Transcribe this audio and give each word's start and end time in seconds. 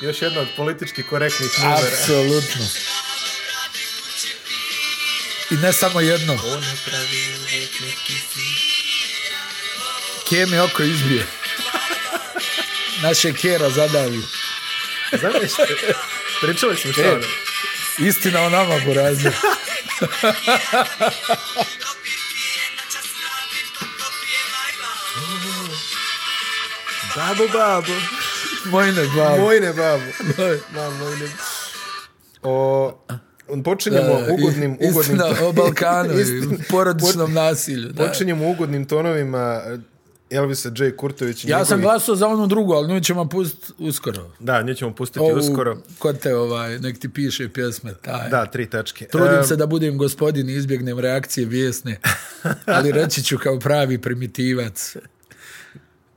Još 0.00 0.22
jedna 0.22 0.40
od 0.40 0.48
politički 0.56 1.02
korektnih 1.02 1.50
numera. 1.58 1.80
Apsolutno. 2.00 2.66
I 5.50 5.54
ne 5.54 5.72
samo 5.72 6.00
jedno. 6.00 6.36
Pravi 6.84 7.34
uvijek 7.42 7.80
neki. 7.80 8.14
Kje 10.28 10.46
mi 10.46 10.58
oko 10.58 10.82
izbije. 10.82 11.26
Naše 13.02 13.32
kjera 13.32 13.70
zadavi. 13.70 14.22
Znaš, 15.18 15.50
pričali 16.40 16.76
smo 16.76 16.92
šta 16.92 17.02
E. 17.02 17.10
ono? 17.12 17.26
Istina 17.98 18.42
o 18.42 18.50
nama, 18.50 18.78
Burazir. 18.84 19.32
Babo, 27.16 27.48
babo. 27.48 27.92
Mojne 28.66 29.02
babo. 29.16 29.36
Mojne 29.38 29.68
babo. 29.68 30.02
Da, 30.74 30.90
mojne. 30.92 31.26
O, 32.42 32.92
počinjemo 33.64 34.04
Da, 34.06 34.32
ugodnim, 34.32 34.70
i- 34.72 34.76
ugodnim... 34.80 35.00
Istina 35.00 35.26
o 35.42 35.52
Balkanu 35.52 36.12
i 36.12 36.22
Istina. 36.22 36.56
porodičnom 36.70 37.32
nasilju. 37.34 37.88
Da. 37.88 38.06
Počinjemo 38.06 38.50
ugodnim 38.50 38.84
tonovima 38.84 39.62
Elvisa 40.30 40.70
J. 40.76 40.90
Kurtović. 40.92 41.44
Ja 41.44 41.64
sam 41.64 41.78
njegovih- 41.78 41.82
glasao 41.84 42.16
za 42.16 42.28
onu 42.28 42.46
drugu, 42.46 42.72
ali 42.72 42.88
nju 42.88 43.00
ćemo 43.00 43.28
pustiti 43.28 43.72
uskoro. 43.78 44.30
Da, 44.40 44.62
nje 44.62 44.74
ćemo 44.74 44.94
pustiti 44.94 45.18
Ovu, 45.20 45.38
uskoro. 45.38 45.78
Ko 45.98 46.12
te 46.12 46.36
ovaj, 46.36 46.78
nek 46.78 46.98
ti 46.98 47.08
piše 47.08 47.48
pjesme. 47.48 47.94
Taj. 47.94 48.28
Da, 48.30 48.46
tri 48.46 48.66
tačke. 48.66 49.04
Trudim 49.06 49.34
E, 49.34 49.44
se 49.44 49.56
da 49.56 49.66
budem 49.66 49.98
gospodin 49.98 50.48
i 50.48 50.54
izbjegnem 50.54 50.98
reakcije 50.98 51.46
bijesne, 51.46 52.00
ali 52.66 52.92
reći 52.92 53.22
ću 53.22 53.38
kao 53.38 53.58
pravi 53.58 53.98
primitivac. 53.98 54.96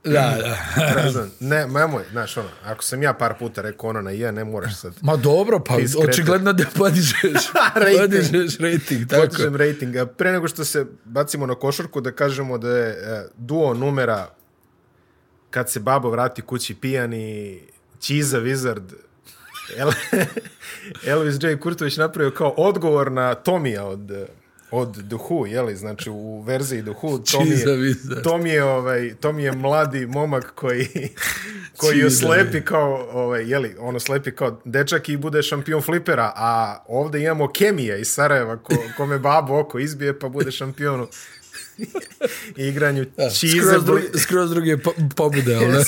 Da, 0.04 0.36
da. 0.42 1.26
ne 1.40 1.66
nemoj, 1.66 2.04
znaš, 2.10 2.36
ono, 2.36 2.48
ako 2.64 2.84
sam 2.84 3.02
ja 3.02 3.12
par 3.12 3.34
puta 3.38 3.62
rekao 3.62 3.90
ono 3.90 4.02
na 4.02 4.10
je, 4.10 4.32
ne 4.32 4.44
moraš 4.44 4.76
sad. 4.76 4.92
Ma 5.02 5.16
dobro, 5.16 5.60
pa 5.64 5.74
očigledno 6.08 6.52
da 6.52 6.64
podižeš, 6.76 7.22
Rating. 7.74 8.00
podižeš 8.00 8.58
rating. 8.58 9.08
Tako. 9.08 9.22
Podižem 9.22 9.56
rating. 9.56 9.96
A 9.96 10.06
Pre 10.06 10.32
nego 10.32 10.48
što 10.48 10.64
se 10.64 10.86
bacimo 11.04 11.46
na 11.46 11.54
košarku, 11.54 12.00
da 12.00 12.12
kažemo 12.12 12.58
da 12.58 12.68
je 12.76 12.90
e, 12.90 13.28
duo 13.36 13.74
numera 13.74 14.30
kad 15.50 15.70
se 15.70 15.80
babo 15.80 16.10
vrati 16.10 16.42
kući 16.42 16.74
pijani, 16.74 17.60
Čiza 17.98 18.40
Wizard, 18.40 18.92
El, 19.76 19.90
Elvis 21.12 21.36
J. 21.42 21.60
Kurtović 21.60 21.96
napravio 21.96 22.30
kao 22.30 22.54
odgovor 22.56 23.12
na 23.12 23.34
Tomija 23.34 23.84
od, 23.84 24.28
od 24.70 25.08
The 25.08 25.16
Who, 25.16 25.46
jeli, 25.46 25.76
znači 25.76 26.10
u 26.10 26.40
verziji 26.40 26.82
The 26.82 26.90
Who, 26.90 27.32
Tom 27.32 27.46
Čiza 27.46 27.70
je, 27.70 27.76
Wizard. 27.76 28.22
Tom 28.22 28.46
je, 28.46 28.64
ovaj, 28.64 29.14
Tom 29.20 29.38
je 29.38 29.52
mladi 29.52 30.06
momak 30.06 30.52
koji, 30.54 30.88
koji 31.80 31.98
je 31.98 32.10
slepi 32.10 32.60
kao, 32.60 33.08
ovaj, 33.12 33.50
jeli, 33.50 33.76
ono 33.78 34.00
slepi 34.00 34.30
kao 34.30 34.60
dečak 34.64 35.08
i 35.08 35.16
bude 35.16 35.42
šampion 35.42 35.82
flipera, 35.82 36.32
a 36.36 36.84
ovde 36.88 37.22
imamo 37.22 37.48
Kemija 37.48 37.96
iz 37.96 38.08
Sarajeva, 38.08 38.56
ko, 38.56 38.74
kome 38.96 39.18
babo 39.18 39.58
oko 39.58 39.78
izbije, 39.78 40.18
pa 40.18 40.28
bude 40.28 40.50
šampion 40.50 41.00
u 41.00 41.06
igranju 42.68 43.06
Čize. 43.38 43.62
Skroz, 43.62 43.84
drugi, 43.84 44.18
skroz 44.18 44.50
druge 44.50 44.76
po, 44.76 44.92
pobude, 45.16 45.56
ali 45.60 45.66
ne? 45.66 45.84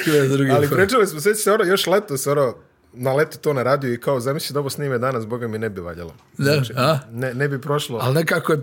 skroz 0.00 0.30
druge 0.30 0.50
Ali 0.50 0.68
pričali 0.68 1.06
smo, 1.06 1.20
sveći 1.20 1.40
se 1.40 1.52
ono, 1.52 1.64
još 1.64 1.86
leto 1.86 2.16
se 2.16 2.30
ono, 2.30 2.54
na 2.96 3.12
leto 3.12 3.38
to 3.38 3.52
na 3.52 3.62
radio 3.62 3.92
i 3.92 4.00
kao, 4.00 4.20
zamisli 4.20 4.54
da 4.54 4.60
ovo 4.60 4.70
snime 4.70 4.98
danas, 4.98 5.26
boga 5.26 5.48
mi 5.48 5.58
ne 5.58 5.70
bi 5.70 5.80
valjalo. 5.80 6.14
Da, 6.38 6.62
a? 6.76 6.98
Ne, 7.10 7.34
ne 7.34 7.48
bi 7.48 7.60
prošlo. 7.60 7.98
Ali 8.02 8.14
nekako 8.14 8.52
je, 8.52 8.58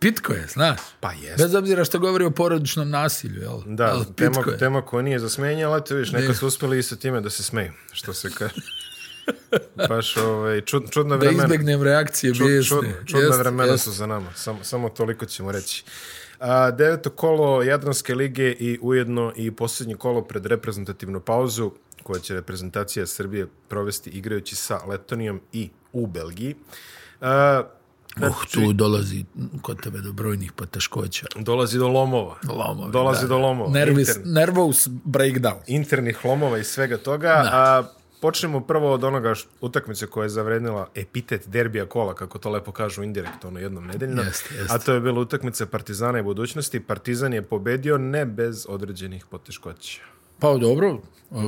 pitko 0.00 0.32
je, 0.32 0.46
znaš. 0.46 0.80
Pa 1.00 1.12
jeste. 1.12 1.42
Bez 1.42 1.54
obzira 1.54 1.84
što 1.84 1.98
govori 1.98 2.24
o 2.24 2.30
porodičnom 2.30 2.90
nasilju, 2.90 3.40
jel? 3.40 3.60
Da, 3.66 3.84
ali 3.86 4.04
tema, 4.16 4.42
je. 4.46 4.58
tema 4.58 4.82
koja 4.82 5.02
nije 5.02 5.18
za 5.18 5.28
smenje, 5.28 5.64
ali 5.64 5.78
eto 5.78 5.94
viš, 5.94 6.12
neka 6.12 6.34
su 6.34 6.46
uspeli 6.46 6.78
i 6.78 6.82
sa 6.82 6.96
time 6.96 7.20
da 7.20 7.30
se 7.30 7.42
smeju, 7.42 7.72
što 7.92 8.12
se 8.12 8.30
kaže. 8.30 8.54
Baš 9.88 10.16
ovaj, 10.16 10.60
čud, 10.60 10.90
čudna 10.90 11.16
Da 11.16 11.20
vremena. 11.20 11.44
izbjegnem 11.44 11.82
reakcije 11.82 12.34
Čud, 12.34 12.46
bijesne. 12.46 12.76
čud, 12.76 12.84
čudna 13.06 13.26
Jest, 13.26 13.38
vremena 13.38 13.72
jest. 13.72 13.84
su 13.84 13.90
za 13.92 14.06
nama, 14.06 14.32
samo, 14.34 14.58
samo 14.64 14.88
toliko 14.88 15.26
ćemo 15.26 15.52
reći. 15.52 15.84
A, 16.38 16.70
deveto 16.70 17.10
kolo 17.10 17.62
Jadranske 17.62 18.14
lige 18.14 18.50
i 18.50 18.78
ujedno 18.82 19.32
i 19.36 19.50
posljednje 19.50 19.94
kolo 19.94 20.22
pred 20.22 20.46
reprezentativnu 20.46 21.20
pauzu 21.20 21.70
koja 22.10 22.20
će 22.20 22.34
reprezentacija 22.34 23.06
Srbije 23.06 23.46
provesti 23.68 24.10
igrajući 24.10 24.56
sa 24.56 24.80
Letonijom 24.86 25.40
i 25.52 25.70
u 25.92 26.06
Belgiji. 26.06 26.54
A, 27.20 27.62
Uh, 28.16 28.44
tu 28.52 28.72
dolazi 28.72 29.24
kod 29.62 29.82
tebe 29.82 29.98
do 29.98 30.12
brojnih 30.12 30.52
poteškoća. 30.52 31.26
dolazi 31.36 31.78
do 31.78 31.88
lomova. 31.88 32.36
Lomovi, 32.48 32.92
dolazi 32.92 33.22
da. 33.22 33.28
do 33.28 33.38
lomova. 33.38 33.70
Nervis, 33.70 34.08
Intern- 34.08 34.26
nervous 34.26 34.88
breakdown. 34.88 35.56
internih 35.66 36.24
lomova 36.24 36.58
i 36.58 36.64
svega 36.64 36.96
toga. 36.96 37.42
A, 37.46 37.82
počnemo 38.20 38.60
prvo 38.60 38.92
od 38.92 39.04
onoga 39.04 39.34
š, 39.34 39.46
utakmice 39.60 40.06
koja 40.06 40.24
je 40.24 40.28
zavrednila 40.28 40.88
epitet 40.94 41.48
derbija 41.48 41.86
kola, 41.86 42.14
kako 42.14 42.38
to 42.38 42.50
lepo 42.50 42.72
kažu 42.72 43.02
indirekt, 43.02 43.44
ono 43.44 43.58
jednom 43.60 43.86
nedeljno. 43.86 44.22
Jeste, 44.22 44.54
jeste. 44.54 44.74
A 44.74 44.78
to 44.78 44.92
je 44.92 45.00
bila 45.00 45.20
utakmica 45.20 45.66
Partizana 45.66 46.18
i 46.18 46.22
budućnosti. 46.22 46.80
Partizan 46.80 47.32
je 47.32 47.42
pobedio 47.42 47.98
ne 47.98 48.24
bez 48.26 48.66
određenih 48.68 49.26
poteškoća. 49.26 50.00
Pa 50.40 50.56
dobro, 50.56 51.00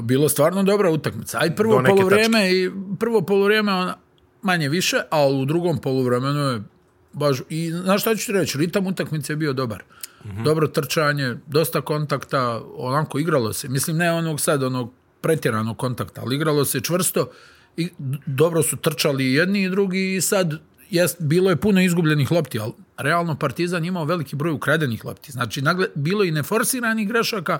bilo 0.03 0.29
stvarno 0.29 0.63
dobra 0.63 0.91
utakmica. 0.91 1.39
Aj 1.41 1.57
prvo 1.57 1.81
neke 1.81 1.97
poluvreme 1.97 2.53
i 2.53 2.71
prvo 2.99 3.23
poluvreme 3.23 3.73
ona 3.73 3.97
manje 4.43 4.69
više, 4.69 5.01
a 5.11 5.27
u 5.27 5.45
drugom 5.45 5.79
poluvremenu 5.79 6.41
je 6.41 6.63
baš 7.13 7.37
i 7.49 7.71
znaš 7.71 8.01
šta 8.01 8.15
ću 8.17 8.27
ti 8.27 8.33
reći, 8.33 8.59
ritam 8.59 8.87
utakmice 8.87 9.33
je 9.33 9.37
bio 9.37 9.53
dobar. 9.53 9.83
Mm 10.25 10.29
-hmm. 10.29 10.45
Dobro 10.45 10.67
trčanje, 10.67 11.37
dosta 11.47 11.81
kontakta, 11.81 12.61
onako 12.77 13.19
igralo 13.19 13.53
se. 13.53 13.69
Mislim 13.69 13.97
ne 13.97 14.13
onog 14.13 14.41
sad 14.41 14.63
onog 14.63 14.93
pretjeranog 15.21 15.79
kontakta, 15.79 16.21
ali 16.21 16.37
igralo 16.37 16.65
se 16.65 16.81
čvrsto 16.81 17.31
i 17.77 17.89
dobro 18.27 18.63
su 18.63 18.77
trčali 18.77 19.25
i 19.25 19.35
jedni 19.35 19.63
i 19.63 19.71
drugi 19.71 20.15
i 20.15 20.21
sad 20.21 20.55
jest, 20.91 21.17
bilo 21.23 21.51
je 21.51 21.57
puno 21.57 21.81
izgubljenih 21.81 22.33
lopti, 22.33 22.59
ali 22.59 22.73
realno 22.97 23.39
Partizan 23.39 23.85
imao 23.85 24.05
veliki 24.05 24.37
broj 24.37 24.53
ukradenih 24.53 25.05
lopti. 25.05 25.33
Znači, 25.33 25.63
nagle, 25.63 25.87
bilo 25.95 26.23
je 26.23 26.29
i 26.29 26.33
neforsiranih 26.33 27.09
grešaka, 27.09 27.59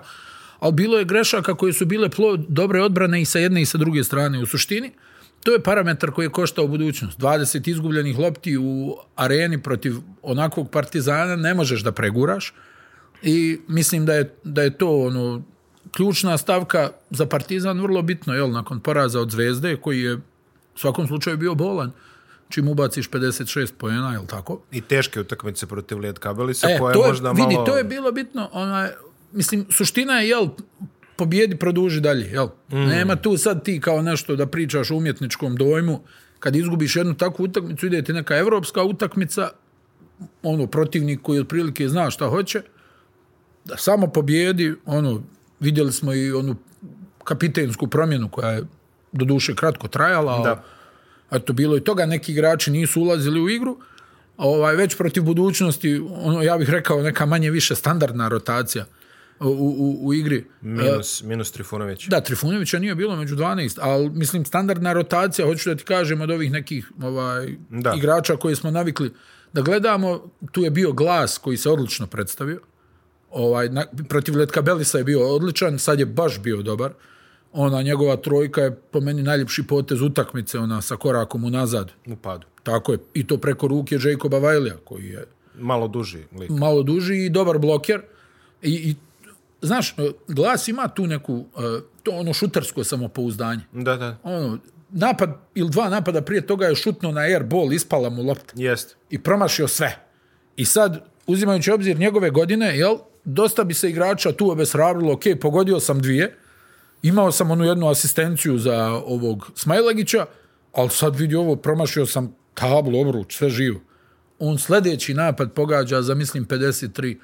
ali 0.63 0.73
bilo 0.73 0.97
je 0.97 1.05
grešaka 1.05 1.55
koje 1.55 1.73
su 1.73 1.85
bile 1.85 2.09
plod 2.09 2.45
dobre 2.47 2.81
odbrane 2.81 3.21
i 3.21 3.25
sa 3.25 3.39
jedne 3.39 3.61
i 3.61 3.65
sa 3.65 3.77
druge 3.77 4.03
strane. 4.03 4.39
U 4.39 4.45
suštini, 4.45 4.91
to 5.43 5.51
je 5.51 5.63
parametar 5.63 6.11
koji 6.11 6.25
je 6.25 6.29
koštao 6.29 6.67
budućnost. 6.67 7.19
20 7.19 7.69
izgubljenih 7.69 8.19
lopti 8.19 8.57
u 8.57 8.95
areni 9.15 9.61
protiv 9.61 9.95
onakvog 10.21 10.69
partizana 10.71 11.35
ne 11.35 11.53
možeš 11.53 11.83
da 11.83 11.91
preguraš 11.91 12.53
i 13.21 13.59
mislim 13.67 14.05
da 14.05 14.13
je, 14.13 14.35
da 14.43 14.61
je 14.61 14.77
to 14.77 14.99
ono 14.99 15.43
ključna 15.91 16.37
stavka 16.37 16.89
za 17.09 17.25
partizan 17.25 17.81
vrlo 17.81 18.01
bitno, 18.01 18.33
jel, 18.33 18.51
nakon 18.51 18.79
poraza 18.79 19.19
od 19.19 19.31
Zvezde, 19.31 19.75
koji 19.75 20.01
je 20.01 20.15
u 20.15 20.21
svakom 20.75 21.07
slučaju 21.07 21.37
bio 21.37 21.55
bolan, 21.55 21.91
čim 22.49 22.67
ubaciš 22.67 23.09
56 23.09 23.73
pojena, 23.77 24.11
jel 24.11 24.25
tako? 24.25 24.61
I 24.71 24.81
teške 24.81 25.19
utakmice 25.19 25.67
protiv 25.67 25.99
Lijed 25.99 26.19
Kabelisa, 26.19 26.69
E, 26.69 26.79
koja 26.79 26.93
to 26.93 27.03
je 27.03 27.07
možda 27.07 27.31
vidi, 27.31 27.53
malo... 27.53 27.65
to 27.65 27.77
je 27.77 27.83
bilo 27.83 28.11
bitno, 28.11 28.49
onaj, 28.53 28.89
mislim, 29.33 29.65
suština 29.71 30.19
je, 30.19 30.29
jel, 30.29 30.47
pobjedi, 31.15 31.55
produži 31.55 32.01
dalje, 32.01 32.25
jel? 32.25 32.47
Mm. 32.71 32.75
Nema 32.77 33.15
tu 33.15 33.37
sad 33.37 33.63
ti 33.63 33.79
kao 33.79 34.01
nešto 34.01 34.35
da 34.35 34.45
pričaš 34.45 34.91
o 34.91 34.95
umjetničkom 34.95 35.55
dojmu, 35.55 35.99
kad 36.39 36.55
izgubiš 36.55 36.95
jednu 36.95 37.13
takvu 37.13 37.43
utakmicu, 37.43 37.85
ide 37.85 38.01
ti 38.01 38.13
neka 38.13 38.37
evropska 38.37 38.83
utakmica, 38.83 39.49
ono, 40.43 40.67
protivnik 40.67 41.21
koji 41.21 41.39
otprilike 41.39 41.89
zna 41.89 42.11
šta 42.11 42.27
hoće, 42.27 42.61
da 43.65 43.77
samo 43.77 44.07
pobjedi, 44.07 44.73
ono, 44.85 45.23
vidjeli 45.59 45.91
smo 45.91 46.13
i 46.13 46.31
onu 46.31 46.55
kapitensku 47.23 47.87
promjenu 47.87 48.29
koja 48.29 48.51
je 48.51 48.63
do 49.11 49.25
duše 49.25 49.55
kratko 49.55 49.87
trajala, 49.87 50.43
Da. 50.43 50.63
eto, 51.31 51.53
bilo 51.53 51.77
i 51.77 51.83
toga, 51.83 52.05
neki 52.05 52.31
igrači 52.31 52.71
nisu 52.71 53.01
ulazili 53.01 53.41
u 53.41 53.49
igru, 53.49 53.77
a 54.37 54.47
ovaj, 54.47 54.75
već 54.75 54.97
protiv 54.97 55.23
budućnosti, 55.23 56.01
ono, 56.09 56.41
ja 56.41 56.57
bih 56.57 56.69
rekao 56.69 57.01
neka 57.01 57.25
manje 57.25 57.51
više 57.51 57.75
standardna 57.75 58.27
rotacija 58.27 58.85
u, 59.39 59.47
u, 59.47 60.07
u 60.07 60.13
igri. 60.13 60.45
Minus, 60.61 61.23
minus 61.23 61.51
Trifunović. 61.51 62.07
Da, 62.07 62.21
Trifunovića 62.21 62.79
nije 62.79 62.95
bilo 62.95 63.15
među 63.15 63.35
12, 63.35 63.77
ali 63.81 64.09
mislim 64.09 64.45
standardna 64.45 64.93
rotacija, 64.93 65.47
hoću 65.47 65.69
da 65.69 65.75
ti 65.75 65.83
kažem 65.83 66.21
od 66.21 66.31
ovih 66.31 66.51
nekih 66.51 66.91
ovaj, 67.01 67.55
Da. 67.69 67.89
da. 67.89 67.93
igrača 67.97 68.35
koje 68.35 68.55
smo 68.55 68.71
navikli 68.71 69.11
da 69.53 69.61
gledamo, 69.61 70.23
tu 70.51 70.61
je 70.61 70.69
bio 70.69 70.91
glas 70.91 71.37
koji 71.37 71.57
se 71.57 71.69
odlično 71.69 72.07
predstavio. 72.07 72.59
Ovaj, 73.31 73.69
na, 73.69 73.85
protiv 74.09 74.37
Letka 74.37 74.61
Belisa 74.61 74.97
je 74.97 75.03
bio 75.03 75.27
odličan, 75.27 75.79
sad 75.79 75.99
je 75.99 76.05
baš 76.05 76.39
bio 76.39 76.61
dobar. 76.61 76.93
Ona 77.51 77.81
njegova 77.81 78.15
trojka 78.15 78.61
je 78.61 78.75
po 78.75 78.99
meni 78.99 79.23
najljepši 79.23 79.63
potez 79.63 80.01
utakmice, 80.01 80.59
ona 80.59 80.81
sa 80.81 80.95
korakom 80.95 81.43
unazad. 81.43 81.91
U 82.07 82.15
padu. 82.15 82.47
Tako 82.63 82.91
je. 82.91 82.97
I 83.13 83.27
to 83.27 83.37
preko 83.37 83.67
ruke 83.67 83.97
Jacoba 84.03 84.37
Vajlija, 84.39 84.75
koji 84.83 85.05
je 85.05 85.25
Malo 85.55 85.87
duži 85.87 86.17
lik. 86.39 86.49
malo 86.49 86.83
duži 86.83 87.15
i 87.15 87.29
dobar 87.29 87.57
bloker. 87.57 88.01
I, 88.61 88.71
i 88.71 88.95
znaš, 89.63 89.95
glas 90.27 90.67
ima 90.67 90.87
tu 90.87 91.07
neku, 91.07 91.45
eh, 91.57 91.81
to 92.03 92.11
ono 92.11 92.33
šutersko 92.33 92.83
samopouzdanje. 92.83 93.61
Da, 93.71 93.95
da. 93.95 94.17
Ono, 94.23 94.57
napad 94.89 95.29
ili 95.55 95.69
dva 95.69 95.89
napada 95.89 96.21
prije 96.21 96.47
toga 96.47 96.65
je 96.65 96.75
šutno 96.75 97.11
na 97.11 97.21
air 97.21 97.43
ball, 97.43 97.73
ispala 97.73 98.09
mu 98.09 98.23
lopta 98.23 98.53
Jest. 98.55 98.95
i 99.09 99.19
promašio 99.19 99.67
sve. 99.67 99.99
I 100.55 100.65
sad, 100.65 101.05
uzimajući 101.27 101.71
obzir 101.71 101.99
njegove 101.99 102.29
godine, 102.29 102.77
jel, 102.77 102.97
dosta 103.25 103.63
bi 103.63 103.73
se 103.73 103.89
igrača 103.89 104.31
tu 104.31 104.51
obeshrabrilo, 104.51 105.13
ok, 105.13 105.23
pogodio 105.41 105.79
sam 105.79 106.01
dvije, 106.01 106.37
Imao 107.03 107.31
sam 107.31 107.51
onu 107.51 107.65
jednu 107.65 107.89
asistenciju 107.89 108.57
za 108.57 108.89
ovog 109.05 109.51
Smajlagića, 109.55 110.25
ali 110.73 110.89
sad 110.89 111.15
vidi 111.15 111.35
ovo, 111.35 111.55
promašio 111.55 112.05
sam 112.05 112.35
tablu, 112.53 112.99
obruč, 112.99 113.37
sve 113.37 113.49
živo. 113.49 113.79
On 114.39 114.57
sljedeći 114.57 115.13
napad 115.13 115.53
pogađa 115.53 116.01
za, 116.01 116.15
mislim, 116.15 116.45
53 116.45 117.17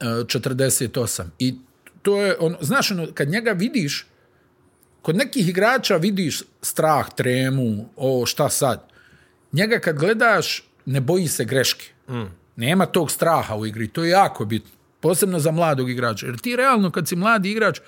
e, 0.00 0.04
48. 0.04 1.22
I 1.38 1.54
to 2.02 2.22
je, 2.22 2.36
ono, 2.40 2.58
znaš, 2.60 2.90
ono, 2.90 3.06
kad 3.14 3.28
njega 3.28 3.52
vidiš, 3.52 4.06
kod 5.02 5.16
nekih 5.16 5.48
igrača 5.48 5.96
vidiš 5.96 6.42
strah, 6.62 7.14
tremu, 7.16 7.88
o 7.96 8.26
šta 8.26 8.48
sad. 8.48 8.88
Njega 9.52 9.78
kad 9.78 9.98
gledaš, 9.98 10.64
ne 10.86 11.00
boji 11.00 11.28
se 11.28 11.44
greške. 11.44 11.84
Mm. 12.08 12.24
Nema 12.56 12.86
tog 12.86 13.10
straha 13.10 13.56
u 13.56 13.66
igri. 13.66 13.88
To 13.88 14.04
je 14.04 14.10
jako 14.10 14.44
bitno. 14.44 14.70
Posebno 15.00 15.38
za 15.38 15.50
mladog 15.50 15.90
igrača. 15.90 16.26
Jer 16.26 16.38
ti 16.38 16.56
realno, 16.56 16.90
kad 16.90 17.08
si 17.08 17.16
mladi 17.16 17.50
igrač, 17.50 17.80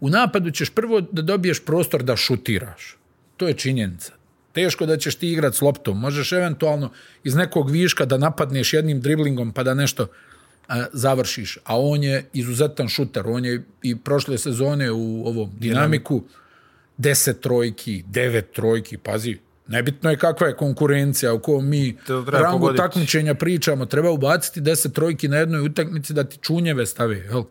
u 0.00 0.10
napadu 0.10 0.50
ćeš 0.50 0.70
prvo 0.70 1.00
da 1.00 1.22
dobiješ 1.22 1.64
prostor 1.64 2.02
da 2.02 2.16
šutiraš. 2.16 2.96
To 3.36 3.48
je 3.48 3.54
činjenica. 3.54 4.12
Teško 4.52 4.86
da 4.86 4.96
ćeš 4.96 5.14
ti 5.14 5.32
igrat 5.32 5.54
s 5.54 5.60
loptom. 5.60 6.00
Možeš 6.00 6.32
eventualno 6.32 6.90
iz 7.24 7.34
nekog 7.34 7.70
viška 7.70 8.04
da 8.04 8.18
napadneš 8.18 8.72
jednim 8.72 9.00
driblingom 9.00 9.52
pa 9.52 9.62
da 9.62 9.74
nešto 9.74 10.06
završiš. 10.92 11.58
A 11.64 11.78
on 11.80 12.02
je 12.02 12.24
izuzetan 12.32 12.88
šuter. 12.88 13.26
On 13.26 13.44
je 13.44 13.64
i 13.82 13.96
prošle 13.96 14.38
sezone 14.38 14.90
u 14.90 15.26
ovom 15.26 15.50
dinamiku 15.58 16.22
deset 16.96 17.40
trojki, 17.40 18.04
devet 18.06 18.52
trojki, 18.52 18.98
pazi, 18.98 19.38
nebitno 19.68 20.10
je 20.10 20.16
kakva 20.16 20.46
je 20.46 20.56
konkurencija 20.56 21.34
u 21.34 21.38
kojom 21.38 21.68
mi 21.68 21.96
rangu 22.26 22.58
pogoditi. 22.58 22.76
takmičenja 22.76 23.34
pričamo, 23.34 23.86
treba 23.86 24.10
ubaciti 24.10 24.60
deset 24.60 24.94
trojki 24.94 25.28
na 25.28 25.36
jednoj 25.36 25.60
utakmici 25.60 26.12
da 26.12 26.24
ti 26.24 26.38
čunjeve 26.42 26.86
stave, 26.86 27.16
jel? 27.16 27.44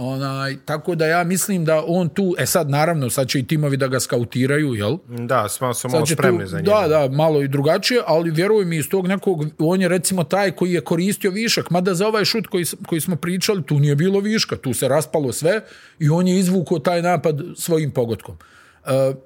Onaj, 0.00 0.56
tako 0.64 0.94
da 0.94 1.06
ja 1.06 1.24
mislim 1.24 1.64
da 1.64 1.84
on 1.86 2.08
tu, 2.08 2.34
e 2.38 2.46
sad 2.46 2.70
naravno, 2.70 3.10
sad 3.10 3.28
će 3.28 3.38
i 3.38 3.46
timovi 3.46 3.76
da 3.76 3.88
ga 3.88 4.00
skautiraju, 4.00 4.74
jel? 4.74 4.98
Da, 5.08 5.48
smo, 5.48 5.74
smo 5.74 5.90
malo 5.90 6.06
spremni 6.06 6.40
tu, 6.40 6.46
za 6.46 6.56
njega. 6.56 6.70
Da, 6.70 6.88
da, 6.88 7.16
malo 7.16 7.42
i 7.42 7.48
drugačije, 7.48 8.02
ali 8.06 8.30
vjeruj 8.30 8.64
mi 8.64 8.76
iz 8.76 8.88
tog 8.88 9.06
nekog, 9.06 9.46
on 9.58 9.80
je 9.80 9.88
recimo 9.88 10.24
taj 10.24 10.50
koji 10.50 10.72
je 10.72 10.80
koristio 10.80 11.30
višak, 11.30 11.70
mada 11.70 11.94
za 11.94 12.06
ovaj 12.06 12.24
šut 12.24 12.46
koji, 12.46 12.64
koji 12.86 13.00
smo 13.00 13.16
pričali, 13.16 13.62
tu 13.62 13.78
nije 13.78 13.96
bilo 13.96 14.20
viška, 14.20 14.56
tu 14.56 14.74
se 14.74 14.88
raspalo 14.88 15.32
sve 15.32 15.60
i 15.98 16.08
on 16.08 16.28
je 16.28 16.38
izvukao 16.38 16.78
taj 16.78 17.02
napad 17.02 17.40
svojim 17.56 17.90
pogodkom. 17.90 18.36
Uh, 18.84 19.16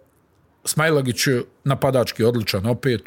Smajlagić 0.65 1.27
je 1.27 1.43
napadački 1.65 2.25
odličan, 2.25 2.67
opet, 2.67 3.01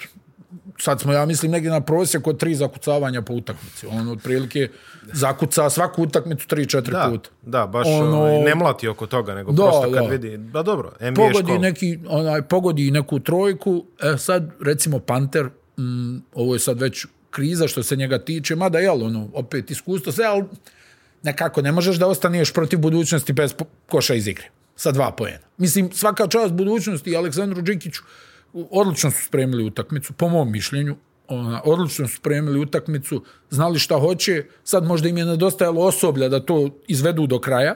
sad 0.80 1.02
smo, 1.02 1.14
ja 1.14 1.26
mislim, 1.26 1.52
negdje 1.52 1.72
na 1.72 1.82
prosjeku 1.82 2.30
od 2.30 2.40
tri 2.40 2.56
zakucavanja 2.56 3.22
po 3.22 3.34
utakmici. 3.34 3.88
On 3.88 4.10
otprilike 4.10 4.70
zakuca 5.14 5.70
svaku 5.70 6.04
utakmicu 6.04 6.48
tri, 6.48 6.66
četiri 6.68 6.92
Da, 6.94 7.08
puta. 7.10 7.30
da, 7.42 7.68
baš 7.68 7.88
Ono- 7.88 8.22
ono... 8.24 8.40
ne 8.40 8.56
mlati 8.56 8.88
oko 8.88 9.08
toga, 9.08 9.36
nego 9.36 9.52
Da, 9.52 9.64
prosto 9.64 9.82
kad 9.84 10.04
da. 10.04 10.10
vidi, 10.10 10.38
ba 10.38 10.64
dobro, 10.64 10.92
NBA 11.02 11.14
pogodi 11.14 11.38
škola. 11.42 11.60
neki 11.60 12.00
onaj 12.08 12.42
pogodi 12.42 12.92
neku 12.92 13.20
trojku 13.20 13.86
e 14.04 14.18
sad 14.18 14.52
recimo 14.62 15.00
Panter 15.00 15.46
mm, 15.80 16.18
ovo 16.34 16.54
je 16.54 16.60
sad 16.60 16.82
već 16.82 17.06
kriza 17.30 17.68
što 17.68 17.84
se 17.84 17.96
njega 17.96 18.20
tiče 18.20 18.56
mada 18.56 18.80
jel 18.80 19.04
ono 19.04 19.30
opet 19.34 19.72
iskustvo 19.72 20.12
sve 20.12 20.26
al 20.26 20.44
nekako 21.24 21.62
ne 21.62 21.72
možeš 21.72 21.96
da 21.96 22.08
ostaneš 22.08 22.54
protiv 22.54 22.80
budućnosti 22.80 23.34
bez 23.34 23.54
koša 23.88 24.14
iz 24.14 24.28
igre 24.28 24.46
sa 24.76 24.92
dva 24.92 25.12
poena 25.12 25.38
mislim 25.58 25.92
svaka 25.92 26.28
čast 26.28 26.54
budućnosti 26.54 27.16
Aleksandru 27.16 27.62
Đikiću 27.62 28.02
odlično 28.72 29.12
su 29.12 29.26
spremili 29.26 29.64
utakmicu 29.64 30.14
po 30.14 30.30
mom 30.30 30.52
mišljenju 30.52 30.96
ona, 31.28 31.62
odlično 31.66 32.08
su 32.08 32.16
spremili 32.16 32.60
utakmicu, 32.60 33.24
znali 33.50 33.80
šta 33.80 34.00
hoće, 34.00 34.46
sad 34.64 34.84
možda 34.84 35.10
im 35.10 35.18
je 35.18 35.26
nedostajalo 35.26 35.82
osoblja 35.82 36.30
da 36.30 36.40
to 36.40 36.70
izvedu 36.88 37.28
do 37.28 37.40
kraja, 37.40 37.76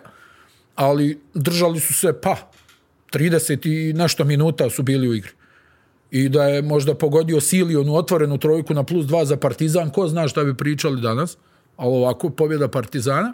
ali 0.76 1.20
držali 1.34 1.80
su 1.80 1.94
se, 1.94 2.14
pa, 2.22 2.36
30 3.14 3.90
i 3.90 3.94
nešto 3.94 4.24
minuta 4.24 4.70
su 4.70 4.84
bili 4.84 5.08
u 5.08 5.14
igri. 5.14 5.32
I 6.12 6.30
da 6.30 6.44
je 6.44 6.62
možda 6.62 6.96
pogodio 6.96 7.42
Sili 7.42 7.76
onu 7.76 7.96
otvorenu 7.96 8.38
trojku 8.38 8.74
na 8.74 8.84
plus 8.84 9.06
2 9.06 9.24
za 9.26 9.38
Partizan, 9.38 9.90
ko 9.90 10.08
zna 10.08 10.28
šta 10.28 10.44
bi 10.44 10.58
pričali 10.58 11.02
danas, 11.02 11.38
ali 11.78 11.96
ovako, 11.96 12.30
pobjeda 12.30 12.68
Partizana. 12.68 13.34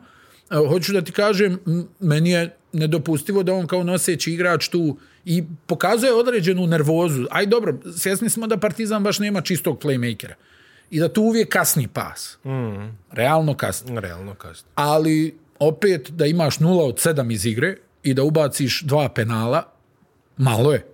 Evo, 0.49 0.67
hoću 0.67 0.93
da 0.93 1.01
ti 1.01 1.11
kažem, 1.11 1.59
meni 1.99 2.29
je 2.29 2.57
nedopustivo 2.75 3.43
da 3.43 3.53
on 3.53 3.67
kao 3.67 3.83
noseći 3.83 4.31
igrač 4.31 4.67
tu 4.67 4.97
i 5.25 5.43
pokazuje 5.65 6.13
određenu 6.13 6.67
nervozu. 6.67 7.25
Aj 7.31 7.45
dobro, 7.45 7.77
svjesni 7.97 8.29
smo 8.29 8.47
da 8.47 8.57
Partizan 8.57 9.03
baš 9.03 9.19
nema 9.19 9.41
čistog 9.41 9.79
playmakera. 9.83 10.33
I 10.89 10.99
da 10.99 11.13
tu 11.13 11.21
uvijek 11.21 11.49
kasni 11.49 11.87
pas. 11.87 12.37
Mm. 12.45 12.97
Realno 13.11 13.57
kasni 13.57 13.99
Realno 13.99 14.33
kasno. 14.35 14.67
ali 14.75 15.37
opet 15.59 16.09
da 16.11 16.25
imaš 16.25 16.57
0 16.57 16.87
od 16.89 16.95
7 16.95 17.33
iz 17.33 17.45
igre 17.45 17.75
i 18.03 18.13
da 18.13 18.23
ubaciš 18.23 18.81
dva 18.81 19.09
penala, 19.09 19.63
malo 20.37 20.73
je. 20.73 20.85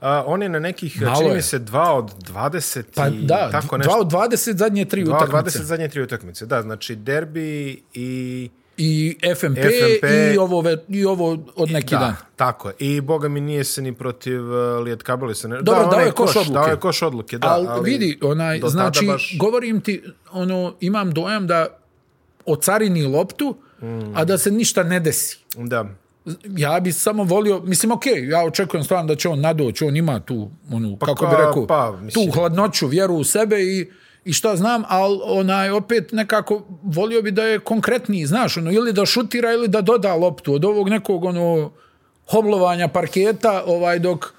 A, 0.00 0.24
on 0.26 0.42
je 0.42 0.48
na 0.48 0.58
nekih, 0.58 1.02
Malo 1.02 1.20
čini 1.20 1.34
je. 1.34 1.42
se, 1.42 1.58
2 1.60 1.90
od 1.90 2.10
20 2.28 2.82
Pa 2.94 3.08
i 3.08 3.22
da, 3.22 3.48
tako 3.52 3.76
2 3.76 3.78
nešto. 3.78 3.98
od 3.98 4.06
20 4.06 4.56
zadnje 4.56 4.84
tri 4.84 5.04
2 5.04 5.08
od 5.08 5.28
utakmice. 5.28 5.58
20 5.58 5.62
zadnje 5.62 5.88
tri 5.88 6.02
utakmice, 6.02 6.46
da, 6.46 6.62
znači 6.62 6.96
derbi 6.96 7.82
i... 7.94 8.50
I 8.76 9.16
FMP, 9.36 9.58
FMP. 9.58 10.04
i 10.34 10.38
ovo, 10.38 10.60
ve- 10.60 10.84
i 10.88 11.04
ovo 11.04 11.38
od 11.56 11.70
neki 11.70 11.94
da, 11.94 11.98
dan. 11.98 12.14
tako 12.36 12.68
je. 12.68 12.74
I 12.78 13.00
boga 13.00 13.28
mi 13.28 13.40
nije 13.40 13.64
se 13.64 13.82
ni 13.82 13.94
protiv 13.94 14.40
uh, 14.42 14.82
Lijet 14.82 15.02
Kabeli 15.02 15.34
se 15.34 15.48
ne... 15.48 15.56
Dobro, 15.56 15.80
dao 15.80 15.88
onaj 15.88 16.04
je 16.04 16.12
koš 16.12 16.36
odluke. 16.36 16.52
Dao 16.54 16.66
je 16.66 16.76
koš 16.76 17.02
odluke, 17.02 17.38
da. 17.38 17.48
ali, 17.48 17.66
ali 17.68 17.90
vidi, 17.90 18.18
onaj, 18.22 18.60
znači, 18.60 19.06
baš- 19.06 19.38
govorim 19.38 19.80
ti, 19.80 20.02
ono, 20.32 20.74
imam 20.80 21.10
dojam 21.12 21.46
da 21.46 21.66
ocarini 22.46 23.02
loptu, 23.04 23.56
mm. 23.82 24.16
a 24.16 24.24
da 24.24 24.38
se 24.38 24.50
ništa 24.50 24.82
ne 24.82 25.00
desi. 25.00 25.38
Da. 25.56 25.84
ja 26.48 26.80
bi 26.80 26.92
samo 26.92 27.24
volio, 27.24 27.60
mislim, 27.60 27.92
ok, 27.92 28.02
ja 28.22 28.44
očekujem 28.44 28.84
stvarno 28.84 29.06
da 29.06 29.14
će 29.16 29.28
on 29.28 29.40
nadoći, 29.40 29.84
on 29.84 29.96
ima 29.96 30.20
tu, 30.20 30.50
onu, 30.70 30.96
pa 30.96 31.06
kako 31.06 31.26
bi 31.26 31.32
ka- 31.32 31.46
rekao, 31.46 31.66
pa, 31.66 31.92
mislim. 31.92 32.26
tu 32.26 32.32
hladnoću, 32.32 32.86
vjeru 32.86 33.14
u 33.14 33.24
sebe 33.24 33.56
i, 33.58 33.90
i 34.24 34.32
šta 34.32 34.56
znam, 34.56 34.82
ali 34.88 35.20
onaj, 35.24 35.70
opet 35.70 36.12
nekako 36.12 36.62
volio 36.82 37.22
bi 37.22 37.30
da 37.30 37.44
je 37.44 37.58
konkretniji, 37.58 38.26
znaš, 38.26 38.56
ono, 38.56 38.72
ili 38.72 38.92
da 38.92 39.06
šutira 39.06 39.52
ili 39.52 39.68
da 39.68 39.80
doda 39.80 40.14
loptu 40.14 40.54
od 40.54 40.64
ovog 40.64 40.88
nekog, 40.88 41.24
ono, 41.24 41.72
hoblovanja 42.26 42.88
parketa, 42.88 43.62
ovaj, 43.66 43.98
dok, 43.98 44.32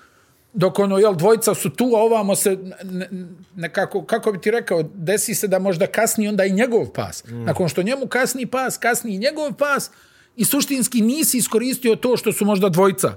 dok 0.53 0.79
ono, 0.79 0.97
jel, 0.97 1.15
dvojica 1.15 1.53
su 1.53 1.69
tu, 1.69 1.91
a 1.95 1.99
ovamo 1.99 2.35
se 2.35 2.57
ne, 2.83 3.09
nekako, 3.55 4.05
kako 4.05 4.31
bi 4.31 4.41
ti 4.41 4.51
rekao, 4.51 4.83
desi 4.93 5.35
se 5.35 5.47
da 5.47 5.59
možda 5.59 5.87
kasni 5.87 6.27
onda 6.27 6.45
i 6.45 6.51
njegov 6.51 6.85
pas. 6.89 7.23
Mm. 7.25 7.43
Nakon 7.43 7.69
što 7.69 7.83
njemu 7.83 8.07
kasni 8.07 8.45
pas, 8.45 8.77
kasni 8.77 9.15
i 9.15 9.17
njegov 9.17 9.53
pas 9.53 9.91
i 10.35 10.45
suštinski 10.45 11.01
nisi 11.01 11.37
iskoristio 11.37 11.95
to 11.95 12.17
što 12.17 12.33
su 12.33 12.45
možda 12.45 12.69
dvojica 12.69 13.13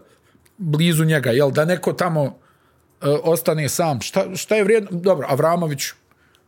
blizu 0.58 1.04
njega, 1.04 1.30
jel, 1.30 1.50
da 1.50 1.64
neko 1.64 1.92
tamo 1.92 2.24
e, 2.24 3.08
ostane 3.08 3.68
sam. 3.68 4.00
Šta, 4.00 4.36
šta 4.36 4.56
je 4.56 4.64
vrijedno? 4.64 4.90
Dobro, 4.92 5.26
Avramović, 5.30 5.82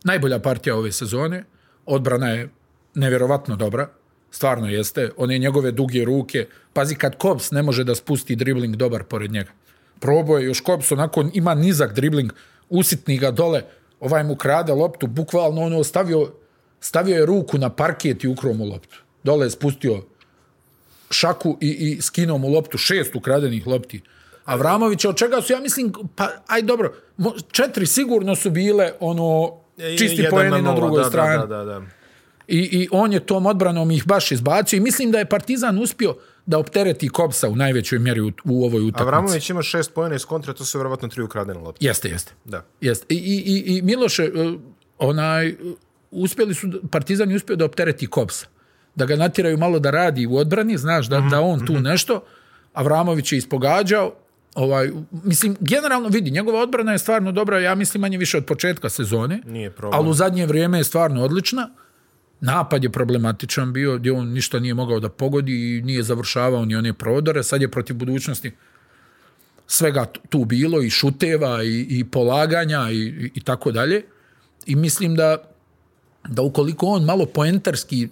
najbolja 0.04 0.38
partija 0.38 0.76
ove 0.76 0.92
sezone, 0.92 1.45
odbrana 1.87 2.28
je 2.28 2.49
nevjerovatno 2.95 3.57
dobra, 3.57 3.88
stvarno 4.30 4.69
jeste, 4.69 5.11
one 5.16 5.38
njegove 5.38 5.73
duge 5.73 6.04
ruke, 6.04 6.47
pazi 6.73 6.95
kad 6.95 7.19
Kops 7.19 7.50
ne 7.50 7.62
može 7.62 7.85
da 7.85 7.95
spusti 7.95 8.37
dribling 8.37 8.76
dobar 8.76 9.04
pored 9.04 9.33
njega. 9.33 9.50
Probao 9.99 10.38
je 10.38 10.47
još 10.47 10.61
Kops, 10.61 10.92
onako 10.92 11.25
ima 11.35 11.54
nizak 11.54 11.92
dribling, 11.95 12.33
usitni 12.69 13.19
ga 13.19 13.30
dole, 13.30 13.62
ovaj 14.00 14.25
mu 14.25 14.37
krade 14.37 14.73
loptu, 14.73 15.07
bukvalno 15.07 15.62
ono 15.62 15.85
stavio, 15.85 16.33
stavio 16.80 17.16
je 17.16 17.26
ruku 17.26 17.59
na 17.59 17.71
parket 17.71 18.25
i 18.25 18.28
ukro 18.28 18.52
mu 18.52 18.64
loptu. 18.64 18.99
Dole 19.25 19.47
je 19.47 19.50
spustio 19.50 20.02
šaku 21.11 21.59
i, 21.61 21.69
i 21.69 22.00
skinuo 22.00 22.38
mu 22.38 22.49
loptu, 22.49 22.78
šest 22.78 23.14
ukradenih 23.14 23.66
lopti. 23.66 24.00
Avramovića, 24.45 25.09
od 25.09 25.16
čega 25.16 25.42
su, 25.42 25.52
ja 25.52 25.61
mislim, 25.61 25.92
pa, 26.16 26.28
aj 26.47 26.62
dobro, 26.62 26.95
četiri 27.52 27.87
sigurno 27.87 28.37
su 28.37 28.50
bile 28.50 28.92
ono 29.00 29.60
čisti 29.99 30.23
Jedan 30.23 30.31
poeni 30.31 30.51
na, 30.51 30.59
nula, 30.59 30.75
drugoj 30.75 31.03
da, 31.03 31.09
strani. 31.09 31.39
Da, 31.39 31.47
da, 31.47 31.65
da. 31.65 31.83
I, 32.49 32.59
I 32.59 32.89
on 32.91 33.13
je 33.13 33.21
tom 33.21 33.47
odbranom 33.47 33.91
ih 33.91 34.07
baš 34.07 34.33
izbacio 34.33 34.77
i 34.77 34.81
mislim 34.81 35.11
da 35.11 35.19
je 35.19 35.25
Partizan 35.25 35.79
uspio 35.79 36.17
da 36.47 36.59
optereti 36.59 37.09
Kopsa 37.09 37.49
u 37.49 37.57
najvećoj 37.57 37.99
mjeri 37.99 38.21
u, 38.21 38.33
u 38.45 38.65
ovoj 38.65 38.83
utakmici. 38.83 39.03
Avramović 39.03 39.51
ima 39.51 39.63
šest 39.63 39.95
pojena 39.95 40.15
iz 40.15 40.25
kontra, 40.25 40.53
to 40.53 40.65
su 40.65 40.79
vjerovatno 40.79 41.09
tri 41.09 41.23
ukradene 41.23 41.61
lopte. 41.61 41.87
Jeste, 41.87 42.09
jeste. 42.09 42.33
Da. 42.45 42.65
Jeste. 42.81 43.15
I, 43.15 43.17
i, 43.17 43.43
i, 43.47 43.79
i 43.79 43.83
Miloše, 43.83 44.23
e, 44.23 44.29
onaj, 44.99 45.49
e, 45.49 45.57
uspjeli 46.11 46.55
su, 46.55 46.69
Partizan 46.91 47.31
je 47.31 47.37
uspio 47.37 47.57
da 47.57 47.65
optereti 47.65 48.07
Kopsa. 48.07 48.47
Da 48.95 49.07
ga 49.07 49.17
natiraju 49.17 49.59
malo 49.59 49.79
da 49.79 49.91
radi 49.91 50.27
u 50.27 50.37
odbrani, 50.37 50.79
znaš, 50.79 51.07
da, 51.07 51.21
da 51.21 51.41
on 51.41 51.67
tu 51.67 51.73
nešto. 51.73 52.23
Avramović 52.73 53.33
je 53.33 53.39
ispogađao. 53.39 54.15
Ovaj, 54.54 54.90
mislim, 55.25 55.57
generalno 55.61 56.09
vidi, 56.09 56.30
njegova 56.30 56.61
odbrana 56.62 56.92
je 56.92 56.99
stvarno 56.99 57.33
dobra, 57.33 57.61
ja 57.61 57.75
mislim 57.75 58.00
manje 58.00 58.19
više 58.19 58.37
od 58.37 58.47
početka 58.47 58.88
sezone. 58.88 59.40
Nije 59.47 59.71
problem. 59.71 60.00
Ali 60.00 60.11
u 60.11 60.14
zadnje 60.14 60.47
vrijeme 60.47 60.78
je 60.78 60.85
stvarno 60.85 61.23
odlična. 61.23 61.71
Napad 62.40 62.85
je 62.85 62.90
problematičan 62.90 63.73
bio, 63.73 63.99
gdje 63.99 64.12
on 64.12 64.28
ništa 64.28 64.59
nije 64.59 64.75
mogao 64.75 65.00
da 65.00 65.09
pogodi 65.09 65.52
i 65.52 65.83
nije 65.83 66.02
završavao 66.02 66.64
ni 66.64 66.76
one 66.76 66.92
prodore. 66.92 67.42
Sad 67.42 67.62
je 67.62 67.71
protiv 67.71 67.97
budućnosti 67.97 68.52
svega 69.66 70.07
tu 70.28 70.45
bilo 70.45 70.83
i 70.83 70.90
šuteva 70.90 71.62
i, 71.62 71.87
i 71.88 72.04
polaganja 72.04 72.90
i, 72.90 72.97
i, 72.97 73.30
i 73.35 73.40
tako 73.40 73.73
dalje. 73.73 74.02
I 74.66 74.76
mislim 74.76 75.16
da, 75.16 75.37
da 76.28 76.42
ukoliko 76.42 76.87
on 76.87 77.04
malo 77.04 77.26
poentarski 77.26 78.09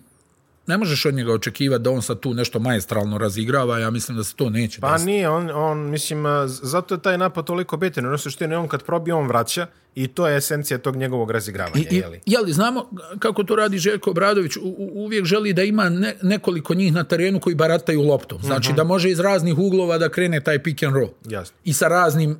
ne 0.68 0.78
možeš 0.78 1.06
od 1.06 1.14
njega 1.14 1.32
očekivati 1.32 1.82
da 1.82 1.90
on 1.90 2.02
sad 2.02 2.20
tu 2.20 2.34
nešto 2.34 2.58
majestralno 2.58 3.18
razigrava, 3.18 3.78
ja 3.78 3.90
mislim 3.90 4.16
da 4.16 4.24
se 4.24 4.34
to 4.36 4.50
neće 4.50 4.80
Pa 4.80 4.92
desiti. 4.92 5.10
nije, 5.10 5.28
on, 5.28 5.50
on, 5.54 5.78
mislim, 5.78 6.24
zato 6.46 6.94
je 6.94 7.02
taj 7.02 7.18
napad 7.18 7.44
toliko 7.44 7.76
bitan. 7.76 8.06
Ono 8.06 8.18
što 8.18 8.44
je 8.44 8.56
on 8.56 8.68
kad 8.68 8.82
probije, 8.82 9.14
on 9.14 9.26
vraća 9.26 9.66
i 9.94 10.08
to 10.08 10.28
je 10.28 10.36
esencija 10.36 10.78
tog 10.78 10.96
njegovog 10.96 11.30
razigravanja. 11.30 11.84
I, 11.90 11.96
jeli? 11.96 12.20
jeli, 12.26 12.52
znamo 12.52 12.90
kako 13.18 13.44
to 13.44 13.56
radi 13.56 13.78
Željko 13.78 14.10
Obradović, 14.10 14.56
u, 14.56 14.60
u, 14.60 14.90
uvijek 14.94 15.24
želi 15.24 15.52
da 15.52 15.62
ima 15.62 15.88
ne, 15.88 16.14
nekoliko 16.22 16.74
njih 16.74 16.92
na 16.92 17.04
terenu 17.04 17.40
koji 17.40 17.54
barataju 17.54 18.02
loptom. 18.02 18.38
Znači 18.42 18.72
da 18.72 18.84
može 18.84 19.10
iz 19.10 19.20
raznih 19.20 19.58
uglova 19.58 19.98
da 19.98 20.08
krene 20.08 20.40
taj 20.40 20.62
pick 20.62 20.82
and 20.82 20.94
roll. 20.94 21.10
Jasno. 21.28 21.56
I 21.64 21.72
sa 21.72 21.88
raznim, 21.88 22.38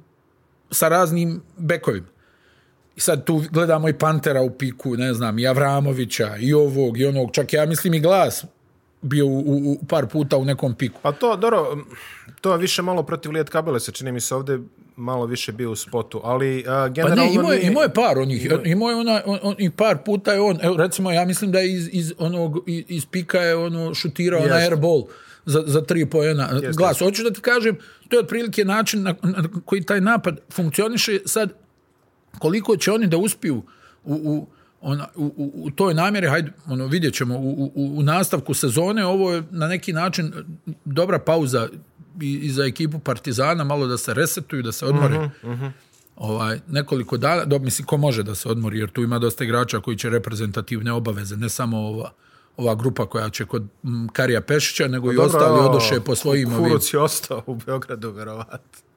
sa 0.70 0.88
raznim 0.88 1.42
bekovima. 1.56 2.06
I 2.98 3.00
sad 3.00 3.24
tu 3.24 3.42
gledamo 3.50 3.88
i 3.88 3.92
Pantera 3.92 4.42
u 4.42 4.50
piku, 4.50 4.96
ne 4.96 5.14
znam, 5.14 5.38
i 5.38 5.46
Avramovića, 5.46 6.36
i 6.40 6.54
ovog, 6.54 6.98
i 6.98 7.06
onog, 7.06 7.30
čak 7.32 7.52
ja 7.52 7.66
mislim 7.66 7.94
i 7.94 8.00
glas 8.00 8.44
bio 9.02 9.26
u, 9.26 9.38
u, 9.38 9.72
u 9.72 9.84
par 9.88 10.06
puta 10.06 10.36
u 10.36 10.44
nekom 10.44 10.74
piku. 10.74 11.00
Pa 11.02 11.12
to, 11.12 11.36
dobro, 11.36 11.78
to 12.40 12.52
je 12.52 12.58
više 12.58 12.82
malo 12.82 13.02
protiv 13.02 13.32
Lijet 13.32 13.48
Kabele 13.50 13.80
se 13.80 13.92
čini 13.92 14.12
mi 14.12 14.20
se 14.20 14.34
ovde 14.34 14.58
malo 14.96 15.26
više 15.26 15.52
bio 15.52 15.70
u 15.70 15.76
spotu, 15.76 16.20
ali 16.24 16.64
a, 16.66 16.82
Pa 16.82 16.88
generalno 16.88 17.24
ne, 17.24 17.34
imao 17.34 17.52
je, 17.52 17.62
imao 17.62 17.82
je 17.82 17.94
par 17.94 18.18
onih, 18.18 18.50
imao 18.64 18.90
je 18.90 18.96
ona, 18.96 19.22
on, 19.26 19.38
on, 19.42 19.54
i 19.58 19.70
par 19.70 19.98
puta 20.04 20.32
je 20.32 20.40
on, 20.40 20.58
evo 20.62 20.76
recimo 20.76 21.10
ja 21.10 21.24
mislim 21.24 21.52
da 21.52 21.58
je 21.58 21.72
iz, 21.72 21.88
iz 21.92 22.12
onog, 22.18 22.58
iz, 22.66 22.84
iz 22.88 23.06
pika 23.06 23.40
je 23.40 23.56
ono 23.56 23.94
šutirao 23.94 24.46
na 24.46 24.54
airball 24.54 25.04
za, 25.46 25.62
za 25.66 25.80
tri 25.80 26.06
pojena. 26.06 26.48
Glas, 26.76 26.98
hoću 26.98 27.22
da 27.22 27.30
ti 27.30 27.40
kažem, 27.40 27.76
to 28.08 28.16
je 28.16 28.20
otprilike 28.20 28.64
način 28.64 29.02
na, 29.02 29.14
na 29.22 29.48
koji 29.64 29.82
taj 29.82 30.00
napad 30.00 30.40
funkcioniše 30.52 31.18
sad, 31.26 31.52
koliko 32.38 32.76
će 32.76 32.92
oni 32.92 33.06
da 33.06 33.16
uspiju 33.16 33.62
u, 34.04 34.14
u, 34.14 34.46
ona, 34.80 35.08
u, 35.14 35.24
u, 35.24 35.52
u 35.54 35.70
toj 35.70 35.94
namjeri, 35.94 36.28
hajde, 36.28 36.52
ono, 36.66 36.86
vidjet 36.86 37.14
ćemo, 37.14 37.38
u, 37.38 37.72
u, 37.74 37.98
u 37.98 38.02
nastavku 38.02 38.54
sezone, 38.54 39.06
ovo 39.06 39.32
je 39.32 39.42
na 39.50 39.68
neki 39.68 39.92
način 39.92 40.32
dobra 40.84 41.18
pauza 41.18 41.68
i, 42.20 42.32
i 42.32 42.50
za 42.50 42.64
ekipu 42.64 42.98
Partizana, 42.98 43.64
malo 43.64 43.86
da 43.86 43.98
se 43.98 44.14
resetuju, 44.14 44.62
da 44.62 44.72
se 44.72 44.86
odmore. 44.86 45.18
Uh 45.18 45.30
-huh, 45.42 45.70
ovaj, 46.16 46.60
nekoliko 46.68 47.16
dana, 47.16 47.44
do, 47.44 47.58
mislim, 47.58 47.86
ko 47.86 47.96
može 47.96 48.22
da 48.22 48.34
se 48.34 48.48
odmori, 48.48 48.78
jer 48.78 48.90
tu 48.90 49.02
ima 49.02 49.18
dosta 49.18 49.44
igrača 49.44 49.80
koji 49.80 49.96
će 49.96 50.10
reprezentativne 50.10 50.92
obaveze, 50.92 51.36
ne 51.36 51.48
samo 51.48 51.78
ova, 51.78 52.10
ova 52.56 52.74
grupa 52.74 53.06
koja 53.06 53.30
će 53.30 53.44
kod 53.44 53.66
Karija 54.12 54.40
Pešića, 54.40 54.88
nego 54.88 55.12
i 55.12 55.16
Dobro, 55.16 55.26
ostali 55.26 55.60
odoše 55.60 56.00
po 56.00 56.14
svojim 56.14 56.52
ovim. 56.52 56.64
Kuruc 56.64 56.92
je 56.94 57.00
ostao 57.00 57.42
u 57.46 57.54
Beogradu, 57.54 58.10
verovatno. 58.10 58.87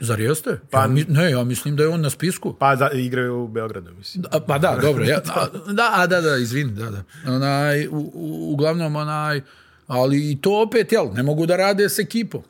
Zar 0.00 0.20
jeste? 0.20 0.60
Pa, 0.70 0.80
ja, 0.80 0.86
mi, 0.86 1.04
ne, 1.08 1.30
ja 1.30 1.44
mislim 1.44 1.76
da 1.76 1.82
je 1.82 1.88
on 1.88 2.00
na 2.00 2.10
spisku. 2.10 2.52
Pa 2.58 2.76
da, 2.76 2.90
igraju 2.90 3.36
u 3.36 3.48
Beogradu, 3.48 3.90
mislim. 3.98 4.24
A, 4.30 4.40
pa 4.40 4.58
da, 4.58 4.78
dobro. 4.82 5.04
Ja, 5.04 5.20
a, 5.34 5.46
da, 5.72 5.90
a, 5.94 6.06
da, 6.06 6.20
da, 6.20 6.36
izvini, 6.36 6.72
da, 6.72 6.90
da. 6.90 7.02
Onaj, 7.26 7.86
u, 7.86 8.10
u, 8.14 8.52
uglavnom, 8.52 8.96
onaj, 8.96 9.40
ali 9.86 10.30
i 10.30 10.40
to 10.40 10.62
opet, 10.62 10.92
jel, 10.92 11.12
ne 11.14 11.22
mogu 11.22 11.46
da 11.46 11.56
rade 11.56 11.88
s 11.88 11.98
ekipom. 11.98 12.42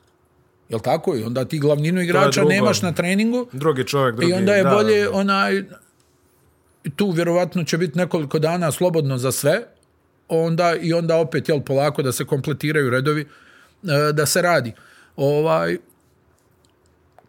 Jel 0.69 0.81
tako? 0.81 1.17
I 1.17 1.23
onda 1.25 1.45
ti 1.45 1.59
glavninu 1.59 2.01
igrača 2.01 2.41
drugo. 2.41 2.53
nemaš 2.53 2.83
na 2.83 2.93
treningu 2.93 3.47
Drugi 3.53 3.87
čovjek, 3.87 4.17
drugi... 4.17 4.33
i 4.33 4.35
onda 4.35 4.55
je 4.55 4.65
da, 4.65 4.71
bolje, 4.71 5.09
onaj, 5.09 5.63
tu 6.97 7.11
vjerovatno 7.11 7.65
će 7.65 7.79
biti 7.79 7.99
nekoliko 7.99 8.39
dana 8.39 8.73
slobodno 8.73 9.19
za 9.19 9.33
sve, 9.33 9.63
onda 10.29 10.75
i 10.83 10.93
onda 10.93 11.17
opet, 11.17 11.49
jel, 11.49 11.61
polako 11.61 12.03
da 12.03 12.13
se 12.13 12.25
kompletiraju 12.25 12.91
redovi, 12.91 13.21
e, 13.21 14.13
da 14.13 14.27
se 14.27 14.43
radi. 14.43 14.73
Ovaj, 15.17 15.79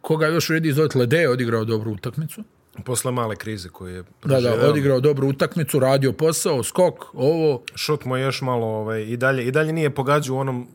koga 0.02 0.28
još 0.28 0.50
vredi 0.50 0.74
zoveti 0.74 0.98
Lede 0.98 1.18
je 1.18 1.30
odigrao 1.30 1.66
dobru 1.66 1.92
utakmicu. 1.92 2.44
Posle 2.86 3.12
male 3.12 3.36
krize 3.36 3.70
koju 3.70 3.96
je 3.96 4.02
Da, 4.02 4.08
proživeo. 4.20 4.58
da, 4.58 4.70
odigrao 4.70 5.00
dobru 5.00 5.28
utakmicu, 5.28 5.80
radio 5.80 6.14
posao, 6.14 6.64
skok, 6.64 6.94
ovo, 7.14 7.62
Šut 7.76 8.06
mu 8.06 8.18
je 8.18 8.24
još 8.24 8.42
malo 8.42 8.68
ovaj, 8.68 9.02
i 9.02 9.18
dalje 9.18 9.46
i 9.46 9.52
dalje 9.52 9.74
nije 9.74 9.90
pogađao 9.90 10.36
u 10.36 10.40
onom 10.40 10.68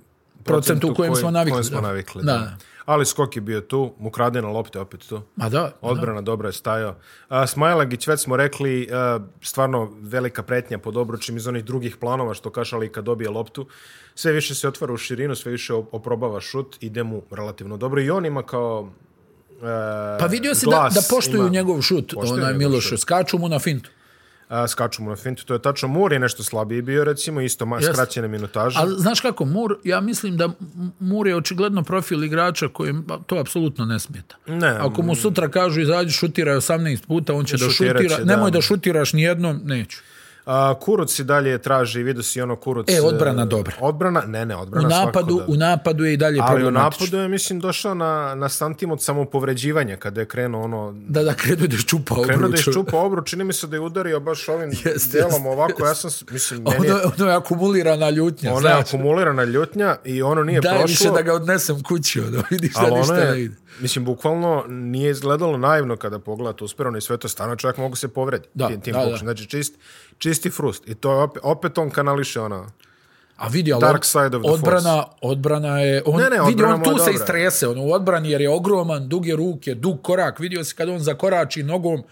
Procentu 0.45 0.91
u 0.91 0.95
kojem 0.95 1.13
koji- 1.13 1.21
smo 1.21 1.31
navikli, 1.31 1.53
kojem 1.53 1.65
smo 1.65 1.81
da. 1.81 1.87
navikli 1.87 2.23
Da, 2.23 2.33
da. 2.33 2.39
da. 2.39 2.57
Ali 2.85 3.07
skok 3.07 3.37
je 3.37 3.43
bio 3.43 3.61
tu, 3.61 3.93
ukradena 3.99 4.49
lopta 4.49 4.81
opet 4.81 5.09
tu. 5.09 5.21
ma 5.37 5.49
da, 5.49 5.73
Odbrana 5.81 6.21
dobro 6.21 6.49
je 6.49 6.53
stajao. 6.53 6.97
A, 7.29 7.47
Smajlagić, 7.47 8.07
već 8.07 8.21
smo 8.21 8.37
rekli, 8.37 8.89
a, 8.93 9.21
stvarno 9.41 9.93
velika 9.95 10.43
pretnja 10.43 10.79
pod 10.79 10.97
obručim 10.97 11.37
iz 11.37 11.47
onih 11.47 11.65
drugih 11.65 11.97
planova, 11.97 12.35
što 12.35 12.51
kašali 12.51 12.89
kad 12.89 13.05
dobije 13.05 13.31
loptu. 13.31 13.67
Sve 14.15 14.33
više 14.33 14.55
se 14.55 14.69
otvara 14.69 14.93
u 14.93 14.97
širinu, 14.97 15.35
sve 15.35 15.53
više 15.53 15.73
op- 15.73 15.87
oprobava 15.93 16.41
šut, 16.41 16.77
ide 16.81 17.03
mu 17.03 17.23
relativno 17.31 17.77
dobro. 17.77 18.01
I 18.01 18.11
on 18.11 18.27
ima 18.27 18.43
kao 18.43 18.91
Pa 20.21 20.27
vidio 20.27 20.55
si 20.55 20.67
da, 20.67 20.89
da 20.95 21.01
poštuju 21.11 21.41
ima- 21.41 21.49
njegov 21.49 21.83
šut, 21.83 22.15
onaj 22.17 22.55
Miloš, 22.55 22.93
skaču 22.99 23.39
mu 23.39 23.49
na 23.49 23.59
fintu. 23.59 23.91
A, 24.49 24.69
skaču 24.69 25.03
mu 25.03 25.11
na 25.11 25.17
fintu, 25.17 25.45
to 25.45 25.55
je 25.55 25.63
tačno. 25.63 25.89
Mur 25.89 26.13
je 26.13 26.19
nešto 26.19 26.43
slabiji 26.43 26.83
bio, 26.83 27.05
recimo, 27.05 27.41
isto 27.41 27.67
ma, 27.67 27.77
Jeste. 27.77 27.93
skraćene 27.93 28.29
minutaže. 28.29 28.79
Ali 28.79 28.95
znaš 28.97 29.21
kako, 29.21 29.45
Mur, 29.45 29.77
ja 29.85 30.01
mislim 30.01 30.37
da 30.37 30.49
Mur 31.01 31.27
je 31.27 31.37
očigledno 31.37 31.83
profil 31.83 32.25
igrača 32.25 32.69
kojem 32.69 33.07
to 33.27 33.37
apsolutno 33.37 33.85
ne 33.85 33.99
smeta. 33.99 34.37
Ne, 34.47 34.69
Ako 34.71 35.03
mu 35.03 35.15
sutra 35.15 35.49
kažu 35.49 35.81
izađi 35.81 36.11
šutiraj 36.13 36.57
18 36.57 37.07
puta, 37.07 37.35
on 37.35 37.45
će 37.45 37.57
da 37.57 37.71
šutira. 37.71 38.09
će, 38.09 38.25
Nemoj 38.25 38.51
da. 38.51 38.55
da 38.55 38.63
šutiraš 38.63 39.13
ni 39.13 39.23
jednom, 39.23 39.61
neću. 39.65 39.99
A, 40.47 40.75
Kuruc 40.77 41.19
i 41.19 41.25
dalje 41.25 41.59
traži, 41.59 42.03
vidio 42.03 42.23
si 42.23 42.41
ono 42.41 42.57
Kuruc... 42.57 42.87
E, 42.89 43.01
odbrana 43.03 43.43
e, 43.43 43.47
dobra. 43.47 43.75
Odbrana, 43.81 44.23
ne, 44.23 44.47
ne, 44.47 44.57
U 44.57 44.61
odbrana 44.61 44.89
napadu, 44.91 45.13
svako 45.29 45.41
da. 45.43 45.45
u 45.49 45.57
napadu 45.57 46.05
je 46.05 46.13
i 46.13 46.17
dalje 46.17 46.39
Ali 46.41 46.55
u 46.55 46.57
problematično. 46.57 47.05
napadu 47.05 47.19
je, 47.19 47.29
mislim, 47.29 47.61
došao 47.61 47.95
na, 47.95 48.35
na 48.35 48.49
santim 48.49 48.91
od 48.91 49.03
samopovređivanja, 49.03 49.97
kada 49.97 50.21
je 50.21 50.27
krenuo 50.27 50.63
ono... 50.63 50.95
Da, 50.99 51.23
da, 51.23 51.35
krenuo 51.35 51.67
da 51.67 51.77
ščupa 51.77 52.15
Krenuo 52.17 52.39
da 52.39 52.47
obruč. 52.47 52.59
je 52.59 52.73
ščupa 52.73 52.97
obruč, 52.99 53.29
čini 53.29 53.45
mi 53.45 53.53
se 53.53 53.67
da 53.67 53.77
je 53.77 53.81
udario 53.81 54.21
baš 54.21 54.49
ovim 54.49 54.71
Jeste, 54.85 55.09
delom 55.13 55.33
jeste, 55.33 55.49
ovako, 55.49 55.87
ja 55.87 55.95
sam, 55.95 56.11
mislim, 56.31 56.63
meni 56.63 56.77
Ono, 56.77 56.85
je, 56.87 56.91
je- 56.93 57.07
ono 57.17 57.27
je 57.27 57.37
akumulirana 57.37 58.11
ljutnja, 58.11 58.53
ona 58.53 58.69
je 58.69 58.75
znaš. 58.75 58.89
akumulirana 58.89 59.45
ljutnja 59.45 59.97
i 60.05 60.23
ono 60.23 60.45
nije 60.45 60.61
Daj 60.61 60.71
prošlo. 60.71 60.87
više 60.87 61.11
da 61.11 61.23
ga 61.23 61.35
odnesem 61.35 61.83
kući, 61.83 62.21
ono, 62.21 62.43
vidiš 62.51 62.73
da 62.73 62.81
Ali 62.81 62.91
ono 62.91 62.99
ništa 63.01 63.15
ne 63.17 63.23
je, 63.23 63.45
ide. 63.45 63.57
Mislim, 63.81 64.05
bukvalno 64.05 64.65
nije 64.69 65.11
izgledalo 65.11 65.59
naivno 65.59 65.97
kada 65.97 66.19
pogledate 66.19 66.65
usperano 66.65 66.99
i 66.99 67.01
sve 67.01 67.17
to 67.17 67.29
stano, 67.29 67.57
čovjek 67.57 67.77
mogu 67.77 67.97
se 67.97 68.09
povredi 68.09 68.49
Da, 68.55 68.69
tim, 68.69 68.81
tim 68.81 68.93
da, 68.93 69.07
da. 69.07 69.17
Znači, 69.17 69.47
čist, 69.47 69.75
čisti 70.19 70.51
frust. 70.51 70.89
I 70.89 70.95
to 70.95 71.13
je 71.13 71.19
opet, 71.19 71.43
opet 71.45 71.79
on 71.79 71.91
kanališe 71.91 72.41
ono... 72.41 72.67
A 73.37 73.49
vidi, 73.49 73.73
ali 73.73 73.81
Dark 73.81 74.05
side 74.05 74.37
of 74.37 74.43
the 74.43 74.51
odbrana, 74.51 75.05
odbrana 75.21 75.81
je... 75.81 76.03
On, 76.07 76.21
Ne, 76.21 76.31
ne, 76.31 76.41
vidi, 76.49 76.63
on 76.63 76.83
tu 76.83 76.99
se 76.99 77.11
istrese, 77.11 77.69
ono, 77.69 77.83
u 77.83 77.93
odbrani 77.93 78.31
jer 78.31 78.41
je 78.41 78.51
ogroman, 78.51 79.09
duge 79.09 79.37
ruke, 79.37 79.75
dug 79.75 80.03
korak. 80.03 80.39
Vidio 80.39 80.65
si 80.65 80.75
kad 80.75 80.89
on 80.89 80.99
zakorači 80.99 81.63
nogom, 81.63 82.03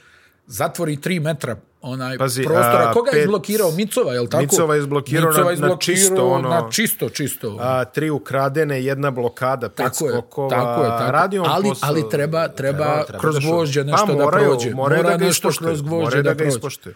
zatvori 0.46 0.96
3 0.96 1.20
metra 1.20 1.56
onaj 1.84 2.18
Pazi, 2.18 2.42
prostora. 2.44 2.88
a, 2.88 2.92
Koga 2.92 3.10
je 3.10 3.14
pet- 3.14 3.20
izblokirao? 3.20 3.70
Micova, 3.72 4.12
je 4.12 4.20
li 4.20 4.28
tako? 4.28 4.42
Micova 4.42 4.74
je 4.74 4.78
izblokirao 4.80 5.32
na- 5.32 5.38
na 5.38 5.52
izblokirao 5.52 5.76
čisto, 5.78 6.26
ono- 6.28 6.48
Na 6.48 6.68
čisto, 6.70 7.08
čisto. 7.08 7.56
A, 7.60 7.84
tri 7.86 8.10
ukradene, 8.10 8.84
jedna 8.84 9.10
blokada, 9.10 9.68
pet 9.68 9.76
tako 9.76 10.04
je, 10.04 10.12
skokova. 10.12 10.50
tako 10.50 10.82
je, 10.82 10.88
tako. 10.90 11.12
Radi 11.12 11.38
on 11.38 11.46
ali, 11.48 11.64
posao. 11.64 11.88
ali 11.88 12.10
treba, 12.10 12.48
treba, 12.50 13.04
kroz 13.10 13.34
da 13.34 13.40
šu- 13.40 13.44
gvožđe 13.46 13.84
nešto 13.84 14.06
pa, 14.06 14.12
da 14.12 14.18
moraju, 14.20 14.46
prođe. 14.46 14.70
Moraju 14.72 14.98
Mora 14.98 15.10
da 15.10 15.18
ga 15.18 15.24
nešto 15.24 15.50
kroz 15.50 15.82
gvožđe 15.82 16.16
da, 16.16 16.22
da 16.24 16.34
ga 16.34 16.44
ispoštuju. 16.46 16.94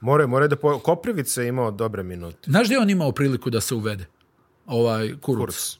Moraju, 0.00 0.28
moraju 0.28 0.48
da... 0.48 0.56
Po... 0.56 0.78
Koprivica 0.80 1.42
je 1.42 1.48
imao 1.48 1.70
dobre 1.70 2.02
minute. 2.02 2.38
Znaš 2.44 2.66
gdje 2.66 2.74
je 2.74 2.80
on 2.80 2.90
imao 2.90 3.12
priliku 3.12 3.50
da 3.50 3.60
se 3.60 3.74
uvede? 3.74 4.06
Ovaj 4.66 5.12
kuruc. 5.20 5.46
Kurs. 5.46 5.76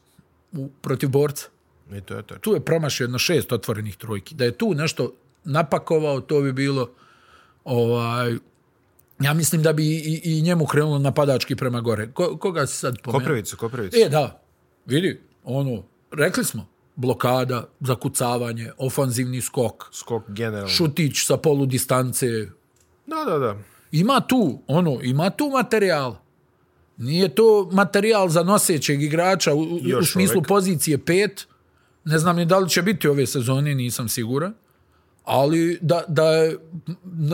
U, 0.54 0.68
protiv 0.80 1.08
borca. 1.08 1.46
I 1.90 2.00
to 2.00 2.14
je 2.14 2.22
to. 2.22 2.34
tu 2.36 2.52
je 2.52 2.60
promašio 2.60 3.04
jedno 3.04 3.18
šest 3.18 3.52
otvorenih 3.52 3.96
trojki. 3.96 4.34
Da 4.34 4.44
je 4.44 4.52
tu 4.52 4.74
nešto 4.74 5.12
napakovao, 5.44 6.20
to 6.20 6.40
bi 6.40 6.52
bilo 6.52 6.90
ovaj, 7.64 8.36
ja 9.20 9.34
mislim 9.34 9.62
da 9.62 9.72
bi 9.72 9.86
i, 9.86 10.20
i 10.24 10.42
njemu 10.42 10.66
krenulo 10.66 10.98
napadački 10.98 11.56
prema 11.56 11.80
gore. 11.80 12.12
Ko, 12.12 12.36
koga 12.36 12.66
si 12.66 12.76
sad 12.76 13.02
pomenuo? 13.02 13.20
Koprivicu, 13.20 13.56
Koprivicu. 13.56 13.96
E, 14.06 14.08
da. 14.08 14.42
Vidi, 14.86 15.20
ono, 15.44 15.82
rekli 16.12 16.44
smo, 16.44 16.66
blokada, 16.96 17.68
zakucavanje, 17.80 18.70
ofanzivni 18.78 19.40
skok, 19.40 19.84
Skok 19.92 20.22
generalno. 20.28 20.68
šutić 20.68 21.24
sa 21.26 21.36
polu 21.36 21.66
distance. 21.66 22.26
Da, 23.06 23.24
da, 23.26 23.38
da. 23.38 23.56
Ima 23.92 24.20
tu, 24.20 24.62
ono, 24.66 24.98
ima 25.02 25.30
tu 25.30 25.50
materijal. 25.52 26.16
Nije 26.96 27.28
to 27.34 27.68
materijal 27.72 28.28
za 28.28 28.42
nosećeg 28.42 29.02
igrača 29.02 29.54
u, 29.54 29.60
u, 30.00 30.04
smislu 30.04 30.36
uvek. 30.38 30.48
pozicije 30.48 30.98
pet. 31.04 31.46
Ne 32.04 32.18
znam 32.18 32.36
ni 32.36 32.44
da 32.46 32.58
li 32.58 32.68
će 32.70 32.82
biti 32.82 33.08
ove 33.08 33.26
sezone, 33.26 33.74
nisam 33.74 34.08
siguran. 34.08 34.54
Ali 35.32 35.78
da, 35.80 36.02
da 36.08 36.25
je 36.26 36.56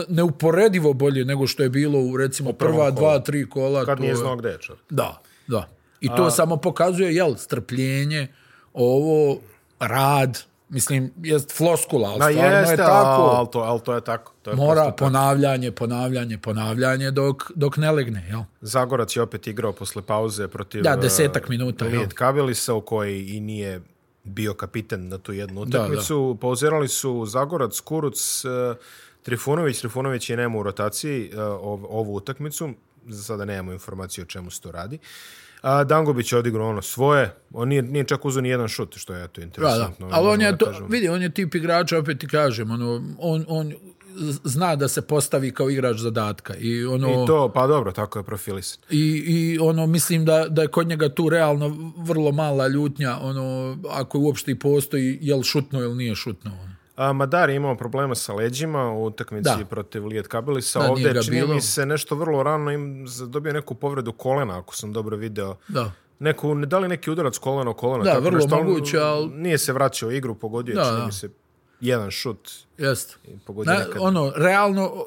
neuporedivo 0.09 0.93
bolje 0.93 1.25
nego 1.25 1.47
što 1.47 1.63
je 1.63 1.69
bilo 1.69 1.99
u 2.01 2.17
recimo 2.17 2.53
prvom 2.53 2.73
prva 2.73 2.85
kolu. 2.85 2.95
dva, 2.97 3.19
tri 3.19 3.49
kola. 3.49 3.85
Kad 3.85 3.97
to 3.97 4.01
nije 4.01 4.11
je- 4.11 4.15
znao 4.15 4.35
gde 4.35 4.49
je 4.49 4.57
čovjek. 4.57 4.83
Da, 4.89 5.21
da. 5.47 5.67
I 6.01 6.07
to 6.07 6.23
A... 6.23 6.31
samo 6.31 6.57
pokazuje, 6.57 7.15
jel, 7.15 7.35
strpljenje, 7.35 8.27
ovo, 8.73 9.37
rad, 9.79 10.39
mislim, 10.69 11.13
jest 11.17 11.51
floskula, 11.51 12.09
ali 12.09 12.19
Da, 12.19 12.31
stvarno 12.31 12.57
jeste, 12.57 12.73
je 12.73 12.77
tako. 12.77 13.21
ali 13.23 13.47
to, 13.51 13.59
ali 13.59 13.79
to 13.81 13.93
je 13.93 14.01
tako. 14.01 14.33
To 14.41 14.49
je 14.49 14.55
Mora 14.55 14.73
prosto 14.73 14.85
tako. 14.85 14.97
ponavljanje, 14.97 15.71
ponavljanje, 15.71 16.37
ponavljanje 16.37 17.11
dok, 17.11 17.51
dok 17.55 17.77
ne 17.77 17.91
legne, 17.91 18.25
jel? 18.29 18.41
Zagorac 18.61 19.15
je 19.15 19.21
opet 19.21 19.47
igrao 19.47 19.71
posle 19.73 20.01
pauze 20.01 20.47
protiv... 20.47 20.83
Da, 20.83 20.95
desetak 20.95 21.49
minuta, 21.49 21.85
jel? 21.85 22.03
Kabelisa, 22.09 22.73
u 22.73 22.81
koji 22.81 23.27
i 23.27 23.39
nije 23.39 23.81
bio 24.27 24.53
kapiten 24.53 25.07
na 25.07 25.17
tu 25.17 25.33
jednu 25.33 25.65
Da, 25.65 25.79
utakmicu. 25.79 26.37
Pauzirali 26.41 26.87
su 26.87 27.25
Zagorac, 27.25 27.79
Kuruc, 27.79 28.45
eh, 28.45 28.75
Trifunović. 29.23 29.79
Trifunović 29.79 30.29
je 30.29 30.37
nema 30.37 30.57
u 30.57 30.63
rotaciji 30.63 31.31
ov- 31.37 31.85
ovu 31.89 32.15
utakmicu. 32.15 32.69
Za 33.07 33.23
sada 33.23 33.45
nemamo 33.45 33.71
informaciju 33.73 34.21
o 34.21 34.27
čemu 34.27 34.51
se 34.51 34.61
to 34.61 34.71
radi. 34.71 34.97
A 35.61 35.83
Dangubić 35.83 36.31
je 36.31 36.37
odigrao 36.37 36.69
ono 36.69 36.81
svoje, 36.81 37.33
on 37.51 37.67
nije, 37.67 37.81
nije 37.81 38.03
čak 38.03 38.25
uzeo 38.25 38.41
ni 38.41 38.49
jedan 38.49 38.67
šut, 38.67 38.95
što 38.95 39.13
je 39.13 39.23
eto 39.23 39.33
Da, 39.33 39.39
da. 39.39 39.45
interesantno. 39.45 40.09
Ali 40.11 40.27
on 40.27 40.41
je 40.41 40.51
da 40.51 40.57
to, 40.57 40.85
vidi, 40.89 41.09
on 41.09 41.21
je 41.21 41.29
tip 41.31 41.55
igrača, 41.55 41.97
opet 41.97 42.19
ti 42.19 42.27
kažem, 42.27 42.71
ono, 42.71 42.87
on, 43.19 43.45
on 43.47 43.73
zna 44.43 44.75
da 44.75 44.87
se 44.87 45.01
postavi 45.01 45.51
kao 45.51 45.69
igrač 45.69 45.97
zadatka 45.97 46.55
i 46.55 46.85
ono 46.85 47.23
I 47.23 47.27
to, 47.27 47.49
pa 47.49 47.67
dobro, 47.67 47.91
tako 47.91 48.19
je 48.19 48.23
profilisan. 48.23 48.83
i, 48.89 48.99
i 49.27 49.59
ono 49.59 49.87
mislim 49.87 50.25
da 50.25 50.45
da 50.49 50.61
je 50.61 50.67
kod 50.67 50.87
njega 50.87 51.09
tu 51.09 51.29
realno 51.29 51.67
vrlo 51.97 52.31
mala 52.31 52.67
ljutnja 52.67 53.17
ono 53.17 53.77
ako 53.89 54.19
uopšte 54.19 54.51
i 54.51 54.59
postoji 54.59 55.19
jel 55.21 55.43
šutno 55.43 55.81
ili 55.81 55.95
nije 55.95 56.15
šutno 56.15 56.51
ono. 56.53 56.75
A, 56.97 57.13
Madar 57.13 57.49
je 57.49 57.55
imao 57.55 57.75
problema 57.75 58.15
sa 58.15 58.33
leđima 58.33 58.91
u 58.91 59.05
utakmici 59.05 59.43
Da. 59.49 59.65
protiv 59.65 60.05
Lijet 60.05 60.27
Kabilisa. 60.27 60.79
Da, 60.79 60.91
Ovdje 60.91 61.23
čini 61.23 61.37
bilo. 61.37 61.53
mi 61.53 61.61
se 61.61 61.85
nešto 61.85 62.15
vrlo 62.15 62.43
rano 62.43 62.71
im 62.71 63.05
dobio 63.21 63.53
neku 63.53 63.75
povredu 63.75 64.11
kolena, 64.11 64.59
ako 64.59 64.75
sam 64.75 64.93
dobro 64.93 65.17
video. 65.17 65.55
da 65.67 65.91
Neku, 66.19 66.55
ne 66.55 66.65
da 66.65 66.79
li 66.79 66.87
neki 66.87 67.11
udarac 67.11 67.37
kolena 67.37 67.71
o 67.71 67.73
kolena? 67.73 68.03
Da, 68.03 68.09
tako 68.09 68.23
vrlo 68.23 68.37
nešto, 68.37 68.55
ali 68.55 68.63
moguće, 68.65 68.97
al- 68.97 69.31
Nije 69.33 69.57
se 69.57 69.73
vraćao 69.73 70.11
igru, 70.11 70.35
pogodio 70.35 70.71
je, 70.73 70.85
čini 70.85 71.05
mi 71.05 71.11
se, 71.11 71.29
jedan 71.79 72.11
šut. 72.11 72.51
jeste 72.77 73.15
i 73.25 73.37
Pogodio 73.39 73.73
Na, 73.73 73.79
nekad. 73.79 73.97
ono 73.97 74.33
realno 74.35 75.05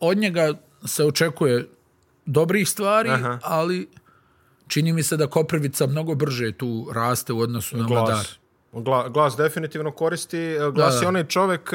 od 0.00 0.18
njega 0.18 0.54
se 0.84 1.04
očekuje 1.04 1.68
dobrih 2.26 2.68
stvari 2.68 3.10
Aha. 3.10 3.38
ali 3.42 3.88
čini 4.68 4.92
mi 4.92 5.02
se 5.02 5.16
da 5.16 5.26
Koprivica 5.26 5.86
mnogo 5.86 6.14
brže 6.14 6.52
tu 6.52 6.88
raste 6.92 7.32
u 7.32 7.40
odnosu 7.40 7.76
na 7.76 7.82
Madar 7.82 8.04
glas. 8.04 8.38
Gla, 8.74 9.08
glas 9.08 9.36
definitivno 9.36 9.90
koristi. 9.90 10.56
Glas 10.72 10.94
Da, 10.94 10.98
da. 10.98 11.02
je 11.02 11.08
onaj 11.08 11.24
čovek, 11.24 11.70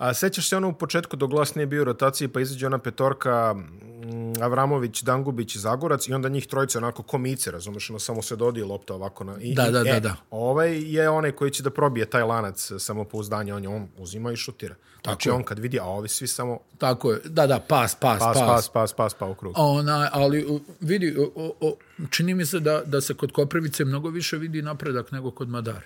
a 0.00 0.14
sećaš 0.14 0.48
se 0.48 0.56
ono 0.56 0.68
u 0.68 0.72
početku 0.72 1.16
dok 1.16 1.30
glas 1.30 1.54
nije 1.54 1.66
bio 1.66 1.82
u 1.82 1.84
rotaciji, 1.84 2.28
pa 2.28 2.40
izađe 2.40 2.66
ona 2.66 2.78
petorka 2.78 3.54
mm, 3.54 4.42
Avramović, 4.42 5.02
Dangubić, 5.02 5.56
Zagorac 5.56 6.08
i 6.08 6.12
onda 6.14 6.28
njih 6.28 6.46
trojica 6.46 6.78
onako 6.78 7.02
komice, 7.02 7.50
razumeš, 7.50 7.90
ono 7.90 7.98
samo 7.98 8.22
se 8.22 8.36
dodije 8.36 8.64
lopta 8.64 8.94
ovako. 8.94 9.24
Na, 9.24 9.36
i, 9.40 9.54
Da, 9.54 9.68
i, 9.68 9.72
da, 9.72 9.82
da, 9.82 9.90
e, 9.90 10.00
da. 10.00 10.16
Ovaj 10.30 10.92
je 10.92 11.08
onaj 11.08 11.32
koji 11.32 11.50
će 11.50 11.62
da 11.62 11.70
probije 11.70 12.06
taj 12.06 12.22
lanac 12.22 12.72
samopouzdanja, 12.78 13.56
on 13.56 13.62
je 13.62 13.68
on 13.68 13.88
uzima 13.98 14.32
i 14.32 14.36
šutira. 14.36 14.74
Znači 15.04 15.28
je. 15.28 15.32
on 15.32 15.42
kad 15.42 15.58
vidi, 15.58 15.80
a 15.80 15.84
ovi 15.84 16.08
svi 16.08 16.26
samo 16.26 16.58
tako 16.78 17.12
je 17.12 17.20
da 17.24 17.46
da 17.46 17.58
pas 17.68 17.94
pas 17.94 18.18
pas, 18.18 18.38
pas, 18.38 18.46
pas, 18.46 18.68
pas, 18.68 18.92
pas, 18.92 19.14
pa 19.14 19.26
u 19.26 19.34
krug. 19.34 19.54
Ona, 19.56 20.08
ali 20.12 20.60
vidi, 20.80 21.16
o, 21.18 21.30
o, 21.34 21.52
o, 21.60 21.76
čini 22.10 22.34
mi 22.34 22.46
se 22.46 22.60
da, 22.60 22.82
da 22.86 23.00
se 23.00 23.14
kod 23.14 23.32
Koprivice 23.32 23.84
mnogo 23.84 24.08
više 24.08 24.36
vidi 24.36 24.62
napredak 24.62 25.12
nego 25.12 25.30
kod 25.30 25.48
Madara. 25.48 25.82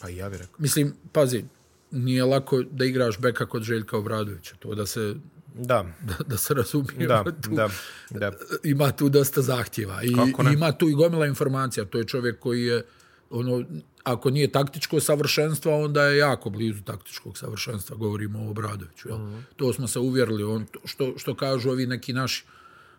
Pa 0.00 0.08
i 0.08 0.16
ja 0.16 0.28
bih 0.28 0.38
rekao. 0.40 0.54
Mislim, 0.58 0.94
pazi, 1.12 1.44
nije 1.90 2.24
lako 2.24 2.62
da 2.70 2.84
igraš 2.84 3.18
beka 3.18 3.46
kod 3.46 3.62
Željka 3.62 3.98
Obradovića. 3.98 4.56
To 4.58 4.74
da 4.74 4.86
se, 4.86 5.14
Da, 5.54 5.86
da, 6.08 6.14
da 6.26 6.36
se 6.36 6.54
razumije. 6.54 7.06
da, 7.06 7.24
tu, 7.24 7.50
da, 7.50 7.68
da. 8.10 8.32
Ima 8.64 8.92
tu 8.92 9.08
dosta 9.08 9.42
zahtjeva. 9.42 10.02
I, 10.02 10.12
ima 10.52 10.72
tu 10.72 10.88
i 10.88 10.94
gomila 10.94 11.26
informacija. 11.26 11.84
To 11.84 11.98
je 11.98 12.04
čovjek 12.04 12.38
koji 12.38 12.62
je, 12.62 12.84
ono, 13.30 13.64
ako 14.04 14.30
nije 14.30 14.52
taktičko 14.52 15.00
savršenstvo, 15.00 15.84
onda 15.84 16.04
je 16.04 16.18
jako 16.18 16.50
blizu 16.50 16.82
taktičkog 16.82 17.38
savršenstva. 17.38 17.96
Govorimo 17.96 18.38
o 18.46 18.50
Obradoviću. 18.50 19.08
Jel? 19.08 19.18
Mhm. 19.18 19.38
To 19.56 19.72
smo 19.72 19.88
se 19.88 19.98
uvjerili. 19.98 20.42
On, 20.44 20.66
što, 20.84 21.14
što 21.16 21.34
kažu 21.34 21.70
ovi 21.70 21.86
neki 21.86 22.12
naši 22.12 22.44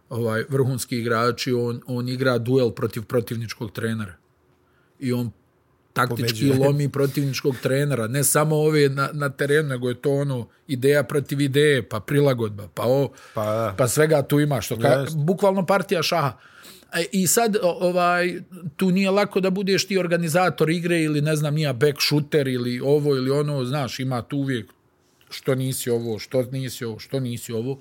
ovaj, 0.09 0.43
vrhunski 0.49 0.97
igrači, 0.99 1.53
on, 1.53 1.81
on 1.85 2.09
igra 2.09 2.37
duel 2.37 2.71
protiv 2.71 3.03
protivničkog 3.03 3.71
trenera. 3.71 4.15
I 4.99 5.13
on 5.13 5.31
taktički 5.97 6.47
Pobeđuje. 6.47 6.67
lomi 6.67 6.89
protivničkog 6.89 7.55
trenera, 7.63 8.07
ne 8.07 8.23
samo 8.23 8.55
ove 8.55 8.89
na, 8.89 9.09
na 9.13 9.29
terenu, 9.29 9.69
nego 9.69 9.89
je 9.89 10.01
to 10.01 10.11
ono 10.11 10.47
ideja 10.67 11.03
protiv 11.03 11.41
ideje, 11.41 11.89
pa 11.89 11.99
prilagodba, 11.99 12.67
pa 12.73 12.83
o, 12.85 13.09
Pa 13.33 13.45
da. 13.45 13.75
pa 13.77 13.87
svega 13.87 14.21
tu 14.21 14.39
ima, 14.39 14.61
što 14.61 14.79
ka, 14.79 15.05
bukvalno 15.15 15.65
partija 15.65 16.03
šaha. 16.03 16.37
E, 16.93 17.05
I 17.11 17.27
sad 17.27 17.57
ovaj 17.61 18.39
tu 18.75 18.91
nije 18.91 19.11
lako 19.11 19.39
da 19.39 19.49
budeš 19.49 19.87
ti 19.87 19.97
organizator 19.97 20.69
igre 20.69 21.01
ili 21.03 21.21
ne 21.21 21.35
znam 21.35 21.55
nija 21.55 21.73
back 21.73 21.97
shooter 22.07 22.47
ili 22.47 22.79
ovo 22.79 23.15
ili 23.15 23.31
ono, 23.31 23.65
znaš, 23.65 23.99
ima 23.99 24.21
tu 24.21 24.37
uvijek 24.37 24.71
što 25.29 25.55
nisi 25.55 25.89
ovo, 25.89 26.19
što 26.19 26.43
nisi 26.51 26.85
ovo, 26.85 26.99
što 26.99 27.19
nisi 27.19 27.53
ovo. 27.53 27.79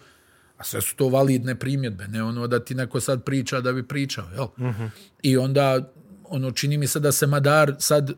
A 0.58 0.64
sve 0.64 0.80
su 0.80 0.96
to 0.96 1.08
validne 1.08 1.54
primjedbe, 1.54 2.08
ne 2.08 2.22
ono 2.22 2.46
da 2.46 2.64
ti 2.64 2.74
neko 2.74 3.00
sad 3.00 3.24
priča 3.24 3.60
da 3.60 3.72
bi 3.72 3.82
pričao, 3.82 4.24
jel? 4.34 4.44
Uh 4.44 4.50
-huh. 4.56 4.88
I 5.22 5.36
onda, 5.36 5.92
ono, 6.28 6.50
čini 6.50 6.78
mi 6.78 6.86
se 6.86 7.00
da 7.00 7.12
se 7.12 7.26
Madar 7.26 7.74
sad 7.78 8.12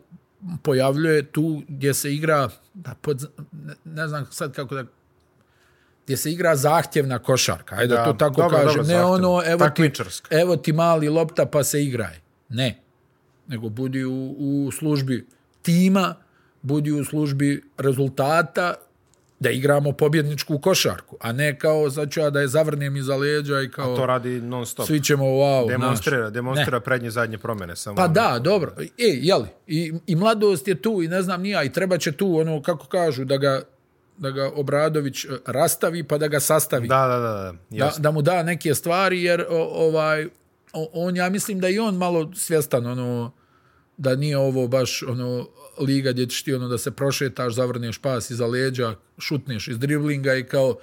pojavljuje 0.63 1.25
tu 1.25 1.61
gdje 1.67 1.93
se 1.93 2.13
igra, 2.13 2.49
da 2.73 2.95
pod, 3.01 3.31
ne, 3.51 3.73
ne 3.85 4.07
znam 4.07 4.27
sad 4.31 4.53
kako 4.53 4.75
da 4.75 4.83
gdje 6.05 6.17
se 6.17 6.31
igra 6.31 6.55
zahtjevna 6.55 7.19
košarka, 7.19 7.75
ajde 7.75 7.95
da, 7.95 8.05
to 8.05 8.13
tako 8.13 8.41
dobro, 8.41 8.57
kažem. 8.57 8.67
dobro, 8.67 8.81
ne 8.81 8.87
zahtjevna. 8.87 9.29
ono, 9.29 9.41
evo 9.45 9.69
ti, 9.69 9.91
evo 10.29 10.55
ti 10.55 10.73
mali 10.73 11.09
lopta 11.09 11.45
pa 11.45 11.63
se 11.63 11.83
igraj. 11.83 12.19
Ne. 12.49 12.79
Nego 13.47 13.69
budi 13.69 14.05
u, 14.05 14.35
u 14.37 14.71
službi 14.71 15.27
tima, 15.61 16.15
budi 16.61 16.91
u 16.91 17.05
službi 17.05 17.63
rezultata, 17.77 18.73
da 19.39 19.49
igramo 19.49 19.91
pobjedničku 19.91 20.59
košarku, 20.59 21.17
a 21.21 21.31
ne 21.31 21.59
kao 21.59 21.91
sad 21.91 22.11
ću 22.11 22.19
ja 22.19 22.29
da 22.29 22.41
je 22.41 22.47
zavrnem 22.47 22.95
iza 22.95 23.15
leđa 23.15 23.61
i 23.61 23.69
kao 23.69 23.95
To 23.95 24.05
radi 24.05 24.41
non 24.41 24.65
stop. 24.65 24.87
svi 24.87 25.03
ćemo 25.03 25.25
wow, 25.25 25.67
Demonstrira, 25.67 26.23
naš. 26.23 26.33
demonstrira 26.33 26.79
prednje 26.79 27.07
i 27.07 27.11
zadnje 27.11 27.37
promene. 27.37 27.75
Samo 27.75 27.95
Pa 27.95 28.07
da, 28.07 28.39
dobro. 28.39 28.73
E, 28.79 28.87
jeli, 28.97 29.47
i, 29.67 29.93
i 30.07 30.15
mladost 30.15 30.67
je 30.67 30.81
tu 30.81 31.01
i 31.03 31.07
ne 31.07 31.21
znam 31.21 31.41
nija 31.41 31.63
i 31.63 31.71
treba 31.71 31.97
će 31.97 32.11
tu, 32.11 32.37
ono, 32.37 32.61
kako 32.61 32.87
kažu, 32.87 33.25
da 33.25 33.37
ga, 33.37 33.61
da 34.17 34.31
ga 34.31 34.51
Obradović 34.55 35.25
e, 35.25 35.27
rastavi 35.45 36.03
pa 36.03 36.17
da 36.17 36.27
ga 36.27 36.39
sastavi. 36.39 36.87
Da, 36.87 37.07
da, 37.07 37.19
da, 37.19 37.53
da. 37.69 37.85
da, 37.85 37.91
da 37.97 38.11
mu 38.11 38.21
da 38.21 38.43
neke 38.43 38.75
stvari, 38.75 39.23
jer 39.23 39.45
o, 39.49 39.87
ovaj, 39.87 40.27
on, 40.73 41.15
ja 41.15 41.29
mislim 41.29 41.59
da 41.59 41.69
i 41.69 41.79
on 41.79 41.95
malo 41.95 42.31
svjestan, 42.35 42.85
ono, 42.85 43.31
da 43.97 44.15
nije 44.15 44.37
ovo 44.37 44.67
baš 44.67 45.03
ono 45.03 45.47
liga 45.79 46.11
gdje 46.11 46.25
ćeš 46.25 46.43
ti 46.43 46.53
ono 46.53 46.67
da 46.67 46.77
se 46.77 46.91
prošetaš, 46.91 47.53
zavrneš 47.53 47.97
pas 47.97 48.29
iza 48.29 48.47
leđa, 48.47 48.95
šutneš 49.17 49.67
iz 49.67 49.79
driblinga 49.79 50.35
i 50.35 50.43
kao 50.43 50.75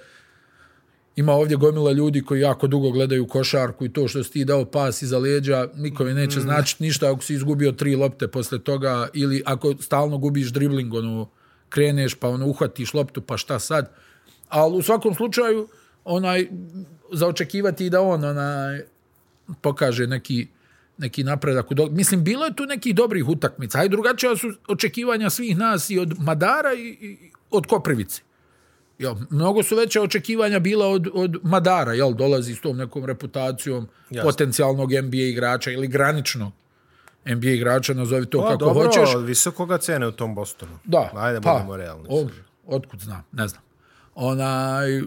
ima 1.15 1.33
ovdje 1.33 1.57
gomila 1.57 1.91
ljudi 1.91 2.21
koji 2.21 2.41
jako 2.41 2.67
dugo 2.67 2.91
gledaju 2.91 3.27
košarku 3.27 3.85
i 3.85 3.93
to 3.93 4.07
što 4.07 4.23
si 4.23 4.31
ti 4.31 4.45
dao 4.45 4.65
pas 4.65 5.01
iza 5.01 5.17
leđa 5.17 5.67
nikome 5.75 6.13
neće 6.13 6.39
značiti 6.39 6.83
ništa 6.83 7.11
ako 7.11 7.21
si 7.21 7.33
izgubio 7.33 7.71
tri 7.71 7.95
lopte 7.95 8.27
posle 8.27 8.59
toga 8.59 9.07
ili 9.13 9.43
ako 9.45 9.73
stalno 9.79 10.17
gubiš 10.17 10.47
dribling, 10.47 10.93
ono, 10.93 11.29
kreneš 11.69 12.15
pa 12.15 12.29
ono 12.29 12.47
uhvatiš 12.47 12.93
loptu 12.93 13.21
pa 13.21 13.37
šta 13.37 13.59
sad. 13.59 13.91
Ali 14.49 14.77
u 14.77 14.81
svakom 14.81 15.13
slučaju 15.13 15.67
onaj 16.05 16.47
za 17.11 17.27
očekivati 17.27 17.85
i 17.85 17.89
da 17.89 18.01
on 18.01 18.23
onaj 18.23 18.81
pokaže 19.61 20.07
neki 20.07 20.47
neki 20.97 21.23
napredak. 21.23 21.65
do- 21.69 21.87
Mislim, 21.87 22.23
bilo 22.23 22.45
je 22.45 22.55
tu 22.55 22.65
nekih 22.65 22.95
dobrih 22.95 23.27
utakmica. 23.27 23.79
Aj 23.79 23.89
drugačija 23.89 24.35
su 24.35 24.47
očekivanja 24.67 25.29
svih 25.29 25.57
nas 25.57 25.89
i 25.89 25.99
od 25.99 26.13
Madara 26.19 26.73
i, 26.73 26.87
i 27.01 27.17
od 27.51 27.65
Koprivice. 27.65 28.21
Jel, 28.99 29.15
mnogo 29.29 29.63
su 29.63 29.75
veće 29.75 30.01
očekivanja 30.01 30.59
bila 30.59 30.87
od, 30.87 31.07
od 31.13 31.37
Madara, 31.43 31.93
jel, 31.93 32.13
dolazi 32.13 32.55
s 32.55 32.61
tom 32.61 32.77
nekom 32.77 33.05
reputacijom 33.05 33.87
Jasno. 34.09 34.29
potencijalnog 34.29 34.91
NBA 34.93 35.17
igrača 35.17 35.71
ili 35.71 35.87
graničnog 35.87 36.51
NBA 37.25 37.49
igrača, 37.49 37.93
nazovi 37.93 38.25
to 38.25 38.39
Pa, 38.39 38.45
kako 38.45 38.57
dobro, 38.57 38.85
hoćeš. 38.85 39.09
visokoga 39.17 39.77
cene 39.77 40.07
u 40.07 40.11
tom 40.11 40.35
Bostonu. 40.35 40.79
Da. 40.83 41.11
Ajde, 41.15 41.41
pa, 41.41 41.51
budemo 41.53 41.77
realni. 41.77 42.05
O, 42.09 42.27
otkud 42.67 42.99
znam, 42.99 43.23
ne 43.31 43.47
znam. 43.47 43.61
Onaj, 44.15 45.01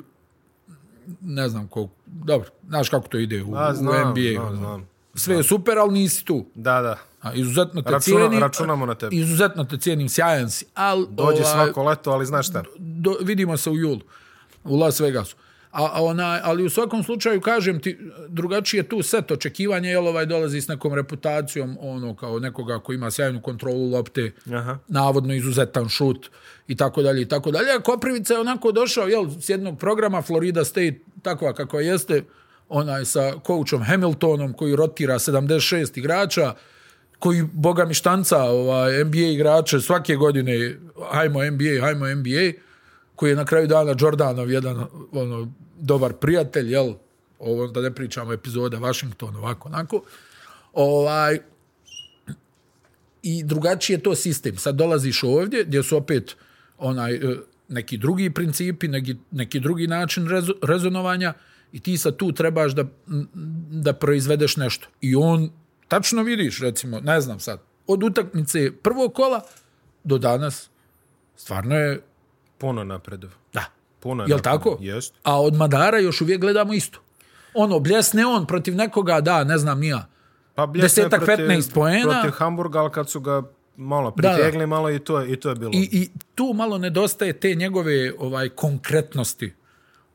ne 1.21 1.49
znam 1.49 1.69
koliko, 1.69 1.93
dobro, 2.07 2.49
znaš 2.69 2.89
kako 2.89 3.09
to 3.09 3.19
ide 3.19 3.43
u, 3.43 3.55
A, 3.55 3.71
u 3.73 3.75
znam, 3.75 4.11
NBA. 4.11 4.21
znam, 4.33 4.47
ono. 4.47 4.57
znam. 4.57 4.89
Sve 5.15 5.37
je 5.37 5.43
super, 5.43 5.79
ali 5.79 5.93
nisi 5.93 6.25
tu. 6.25 6.47
Da, 6.55 6.81
da. 6.81 6.99
A, 7.23 7.35
izuzetno 7.35 7.83
te 7.83 7.91
Računa- 7.91 8.01
cijenim. 8.01 8.39
računamo 8.41 8.87
na 8.87 8.95
tebe. 8.95 9.17
Izuzetno 9.17 9.65
te 9.65 9.77
cijenim, 9.77 10.09
sjajan 10.09 10.51
si. 10.51 10.65
Al, 10.75 11.07
Dođe 11.07 11.45
svako 11.45 11.83
leto, 11.85 12.11
ali 12.11 12.27
znaš 12.27 12.49
šta? 12.49 12.63
do, 12.79 13.17
vidimo 13.21 13.57
se 13.57 13.71
u 13.71 13.77
julu 13.77 14.01
u 14.65 14.77
Las 14.77 15.01
Vegasu. 15.01 15.37
A, 15.73 15.91
a 15.93 16.03
ona, 16.03 16.41
ali 16.43 16.65
u 16.65 16.71
svakom 16.71 17.03
slučaju 17.03 17.41
kažem 17.41 17.81
ti 17.81 17.99
drugačije 18.29 18.83
tu 18.83 19.03
set 19.03 19.31
očekivanja 19.31 19.91
jel 19.91 20.09
ovaj 20.09 20.27
dolazi 20.27 20.61
s 20.61 20.69
nekom 20.69 20.95
reputacijom 20.95 21.77
ono 21.81 22.17
kao 22.17 22.39
nekoga 22.39 22.79
ko 22.79 22.93
ima 22.93 23.11
sjajnu 23.11 23.43
kontrolu 23.43 23.91
lopte 23.91 24.33
Aha. 24.53 24.79
navodno 24.89 25.35
izuzetan 25.35 25.89
šut 25.89 26.31
i 26.69 26.77
tako 26.77 27.03
dalje 27.03 27.23
i 27.23 27.29
tako 27.29 27.51
dalje 27.51 27.71
a 27.71 27.81
Koprivica 27.81 28.35
je 28.35 28.41
onako 28.41 28.73
došao 28.73 29.07
jel 29.09 29.31
s 29.41 29.49
jednog 29.49 29.79
programa 29.79 30.23
Florida 30.23 30.65
State 30.65 30.99
takva 31.23 31.53
kako 31.53 31.81
jeste 31.81 32.25
onaj 32.71 33.05
sa 33.05 33.33
coachom 33.47 33.83
Hamiltonom 33.83 34.53
koji 34.53 34.77
rotira 34.77 35.15
76 35.15 35.99
igrača 35.99 36.55
koji 37.19 37.43
boga 37.53 37.85
mi 37.85 37.95
štanca 37.95 38.43
ovaj, 38.43 39.05
NBA 39.05 39.19
igrače 39.19 39.81
svake 39.81 40.17
godine 40.17 40.77
hajmo 41.11 41.45
NBA, 41.45 41.81
hajmo 41.81 42.15
NBA 42.15 42.53
koji 43.17 43.31
je 43.31 43.37
na 43.37 43.45
kraju 43.45 43.67
dana 43.67 43.95
Jordanov 43.99 44.51
jedan 44.51 44.87
ono, 45.13 45.53
dobar 45.79 46.13
prijatelj, 46.13 46.73
jel? 46.73 46.95
Ovo 47.39 47.67
da 47.67 47.81
ne 47.81 47.91
pričamo 47.95 48.33
epizode 48.33 48.77
Washington, 48.77 49.37
ovako, 49.37 49.69
onako. 49.69 50.03
Ovaj, 50.73 51.39
I 53.23 53.45
drugačiji 53.45 53.95
je 53.95 54.03
to 54.03 54.15
sistem. 54.15 54.57
Sad 54.57 54.75
dolaziš 54.75 55.23
ovdje 55.23 55.65
gdje 55.65 55.83
su 55.83 55.97
opet 55.97 56.37
onaj 56.79 57.15
eh, 57.15 57.37
neki 57.69 57.97
drugi 57.97 58.31
principi, 58.31 58.89
neki, 58.89 59.17
neki 59.31 59.61
drugi 59.61 59.87
način 59.87 60.29
rezo, 60.29 60.53
rezonovanja 60.63 61.35
i 61.73 61.81
ti 61.81 61.99
sad 61.99 62.17
tu 62.17 62.33
trebaš 62.33 62.73
da, 62.73 62.85
da 63.71 63.93
proizvedeš 63.93 64.57
nešto. 64.57 64.89
I 65.01 65.15
on 65.17 65.51
tačno 65.89 66.23
vidiš, 66.23 66.61
recimo, 66.61 67.01
ne 67.01 67.21
znam 67.21 67.41
sad, 67.41 67.61
od 67.87 68.03
utakmice 68.03 68.73
prvog 68.83 69.15
kola 69.15 69.41
do 70.05 70.19
danas, 70.19 70.71
stvarno 71.37 71.77
je, 71.77 72.01
Puno 72.59 72.85
napredov. 72.85 73.31
da, 73.53 73.65
Puno 74.01 74.23
je 74.23 74.29
Jel 74.29 74.39
tako? 74.41 74.79
Jest. 74.81 75.15
A 75.23 75.43
od 75.43 75.55
Madara 75.55 75.99
još 75.99 76.21
uvijek 76.21 76.41
gledamo 76.41 76.73
isto. 76.73 77.01
Ono, 77.55 77.79
bljesne 77.79 78.27
on 78.27 78.47
protiv 78.47 78.75
nekoga, 78.75 79.21
da, 79.21 79.45
ne 79.45 79.59
znam 79.59 79.81
nija. 79.81 80.07
Pa 80.55 80.67
bljesno 80.67 81.03
je 81.03 81.11
15 81.11 81.75
poena. 81.75 82.21
Protiv 82.21 82.31
Hamburga, 82.31 82.79
ali 82.79 82.91
kad 82.91 83.11
su 83.11 83.21
ga 83.21 83.43
malo 83.77 84.11
pritegli, 84.11 84.67
malo 84.67 84.91
i 84.91 84.99
to, 84.99 85.25
i 85.25 85.37
to 85.37 85.49
je 85.49 85.55
bilo. 85.55 85.71
I, 85.75 85.89
I 85.93 86.11
tu 86.35 86.53
malo 86.55 86.79
nedostaje 86.79 87.33
te 87.33 87.55
njegove 87.55 88.13
ovaj 88.19 88.49
konkretnosti. 88.49 89.53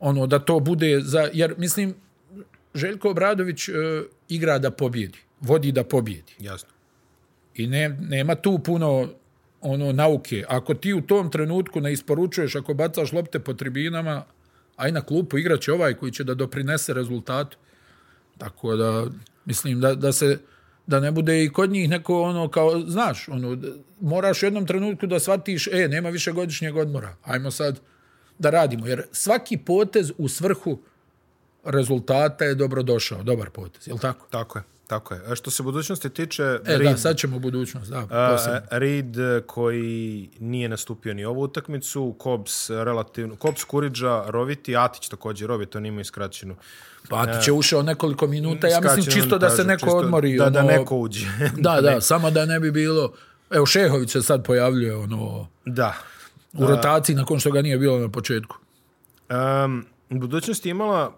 Ono, 0.00 0.26
da 0.26 0.38
to 0.38 0.60
bude 0.60 1.00
za... 1.00 1.30
Jer, 1.32 1.54
mislim, 1.58 1.94
Željko 2.76 3.10
Obradović 3.10 3.68
e, 3.68 3.72
igra 4.28 4.58
da 4.58 4.70
pobjedi. 4.70 5.18
Vodi 5.40 5.72
da 5.72 5.84
pobjedi. 5.84 6.34
Jasno. 6.38 6.68
I 7.54 7.66
ne, 7.66 7.88
nema 7.88 8.34
tu 8.34 8.58
puno 8.58 9.08
ono 9.60 9.92
nauke. 9.92 10.44
Ako 10.48 10.74
ti 10.74 10.94
u 10.94 11.00
tom 11.00 11.30
trenutku 11.30 11.80
ne 11.80 11.92
isporučuješ, 11.92 12.56
ako 12.56 12.74
bacaš 12.74 13.12
lopte 13.12 13.38
po 13.38 13.54
tribinama, 13.54 14.24
aj 14.76 14.92
na 14.92 15.00
klupu 15.00 15.38
igraće 15.38 15.72
ovaj 15.72 15.94
koji 15.94 16.12
će 16.12 16.24
da 16.24 16.34
doprinese 16.34 16.94
rezultatu. 16.94 17.56
Tako 18.38 18.76
da, 18.76 19.06
mislim 19.44 19.80
da, 19.80 19.94
da 19.94 20.12
se 20.12 20.38
da 20.86 21.00
ne 21.00 21.10
bude 21.10 21.44
i 21.44 21.48
kod 21.48 21.70
njih 21.70 21.88
neko 21.88 22.22
ono 22.22 22.48
kao, 22.48 22.80
znaš, 22.86 23.28
ono, 23.28 23.58
moraš 24.00 24.42
u 24.42 24.46
jednom 24.46 24.66
trenutku 24.66 25.06
da 25.06 25.20
shvatiš, 25.20 25.66
e, 25.66 25.88
nema 25.88 26.08
više 26.08 26.32
godišnjeg 26.32 26.76
odmora, 26.76 27.16
ajmo 27.24 27.50
sad 27.50 27.80
da 28.38 28.50
radimo. 28.50 28.86
Jer 28.86 29.02
svaki 29.12 29.56
potez 29.56 30.12
u 30.18 30.28
svrhu 30.28 30.78
rezultata 31.64 32.44
je 32.44 32.54
dobro 32.54 32.82
došao, 32.82 33.22
dobar 33.22 33.50
potez, 33.50 33.88
je 33.88 33.94
li 33.94 34.00
tako? 34.00 34.26
Tako 34.30 34.58
je. 34.58 34.64
Tako 34.86 35.14
je. 35.14 35.20
A 35.26 35.34
što 35.34 35.50
se 35.50 35.62
budućnosti 35.62 36.10
tiče, 36.10 36.42
E, 36.42 36.58
Reed, 36.78 36.90
da, 36.90 36.96
sad 36.96 37.16
ćemo 37.16 37.38
budućnost, 37.38 37.90
da, 37.90 38.00
posebno. 38.00 38.60
a, 38.70 38.78
Reed 38.78 39.18
e, 39.18 39.42
koji 39.46 40.28
nije 40.40 40.68
nastupio 40.68 41.14
ni 41.14 41.24
ovu 41.24 41.42
utakmicu, 41.42 42.14
Kobs 42.18 42.70
relativno, 42.70 43.36
Kobs 43.36 43.64
Kuriđa, 43.64 44.24
Roviti, 44.26 44.76
Atić 44.76 45.08
također, 45.08 45.48
Roviti, 45.48 45.76
on 45.76 45.86
ima 45.86 46.00
iskraćenu. 46.00 46.56
Patić 47.08 47.48
je 47.48 47.52
ušao 47.52 47.82
nekoliko 47.82 48.26
minuta, 48.26 48.68
ja 48.68 48.80
mislim 48.80 49.04
čisto 49.04 49.38
da 49.38 49.50
se 49.50 49.64
neko 49.64 49.86
čisto 49.86 49.96
odmori. 49.96 50.36
Da, 50.38 50.50
da 50.50 50.60
ono, 50.60 50.68
neko 50.68 50.96
uđe. 50.96 51.26
Da, 51.56 51.80
da, 51.84 52.00
samo 52.00 52.30
da 52.30 52.44
ne 52.44 52.60
bi 52.60 52.70
bilo... 52.70 53.12
Evo, 53.50 53.66
Šehović 53.66 54.10
se 54.10 54.22
sad 54.22 54.44
pojavljuje 54.44 54.96
ono, 54.96 55.48
da. 55.64 55.94
U 56.58 56.66
rotaciji 56.66 57.16
nakon 57.16 57.40
što 57.40 57.50
ga 57.50 57.62
nije 57.62 57.78
bilo 57.78 57.98
na 57.98 58.08
početku. 58.08 58.56
Um, 59.64 59.86
budućnost 60.10 60.66
je 60.66 60.70
imala 60.70 61.16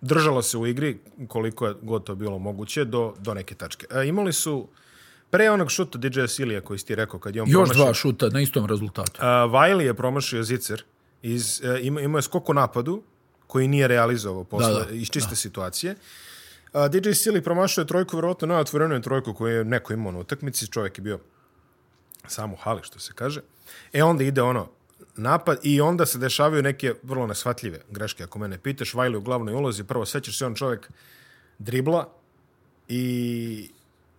držala 0.00 0.42
se 0.42 0.58
u 0.58 0.66
igri 0.66 0.98
koliko 1.28 1.66
je 1.66 1.74
god 1.82 2.04
to 2.04 2.14
bilo 2.14 2.38
moguće 2.38 2.84
do, 2.84 3.14
do 3.18 3.34
neke 3.34 3.54
tačke. 3.54 3.86
E, 3.90 4.06
imali 4.06 4.32
su 4.32 4.68
pre 5.30 5.50
onog 5.50 5.70
šuta 5.70 5.98
DJ 5.98 6.26
Silija 6.26 6.60
koji 6.60 6.78
si 6.78 6.86
ti 6.86 6.94
rekao 6.94 7.20
kad 7.20 7.36
je 7.36 7.42
on 7.42 7.48
Još 7.48 7.68
promašio, 7.68 7.84
dva 7.84 7.94
šuta 7.94 8.28
na 8.28 8.40
istom 8.40 8.66
rezultatu. 8.66 9.12
Uh, 9.18 9.24
Wiley 9.26 9.80
je 9.80 9.94
promašio 9.94 10.42
zicer, 10.42 10.82
iz, 11.22 11.60
uh, 11.64 11.86
ima, 11.86 12.00
imao 12.00 12.18
je 12.18 12.22
skok 12.22 12.48
u 12.48 12.54
napadu 12.54 13.02
koji 13.46 13.68
nije 13.68 13.88
realizovao 13.88 14.44
posle, 14.44 14.72
Da, 14.72 14.84
da, 14.84 14.94
iz 14.94 15.08
čiste 15.10 15.30
da. 15.30 15.36
situacije. 15.36 15.94
Uh, 16.72 16.86
DJ 16.86 17.08
Silly 17.08 17.40
promašio 17.40 17.82
je 17.82 17.86
trojku, 17.86 18.16
vjerojatno 18.16 18.48
najotvoreniju 18.48 18.96
je 18.96 19.02
trojku 19.02 19.34
koju 19.34 19.56
je 19.56 19.64
neko 19.64 19.92
imao 19.92 20.12
na 20.12 20.18
utakmici, 20.18 20.66
čovjek 20.66 20.98
je 20.98 21.02
bio 21.02 21.18
samo 22.26 22.54
u 22.54 22.56
hali, 22.56 22.80
što 22.82 22.98
se 22.98 23.12
kaže. 23.14 23.40
E 23.92 24.02
onda 24.02 24.24
ide 24.24 24.42
ono 24.42 24.68
napad 25.16 25.58
i 25.62 25.80
onda 25.80 26.06
se 26.06 26.18
dešavaju 26.18 26.62
neke 26.62 26.94
vrlo 27.02 27.26
nesvatljive 27.26 27.80
greške, 27.90 28.24
ako 28.24 28.38
mene 28.38 28.58
pitaš. 28.58 28.94
Vajli 28.94 29.16
u 29.16 29.20
glavnoj 29.20 29.54
ulozi, 29.54 29.84
prvo 29.84 30.06
sećaš 30.06 30.38
se 30.38 30.46
on 30.46 30.54
čovjek 30.54 30.90
dribla 31.58 32.08
i 32.88 33.70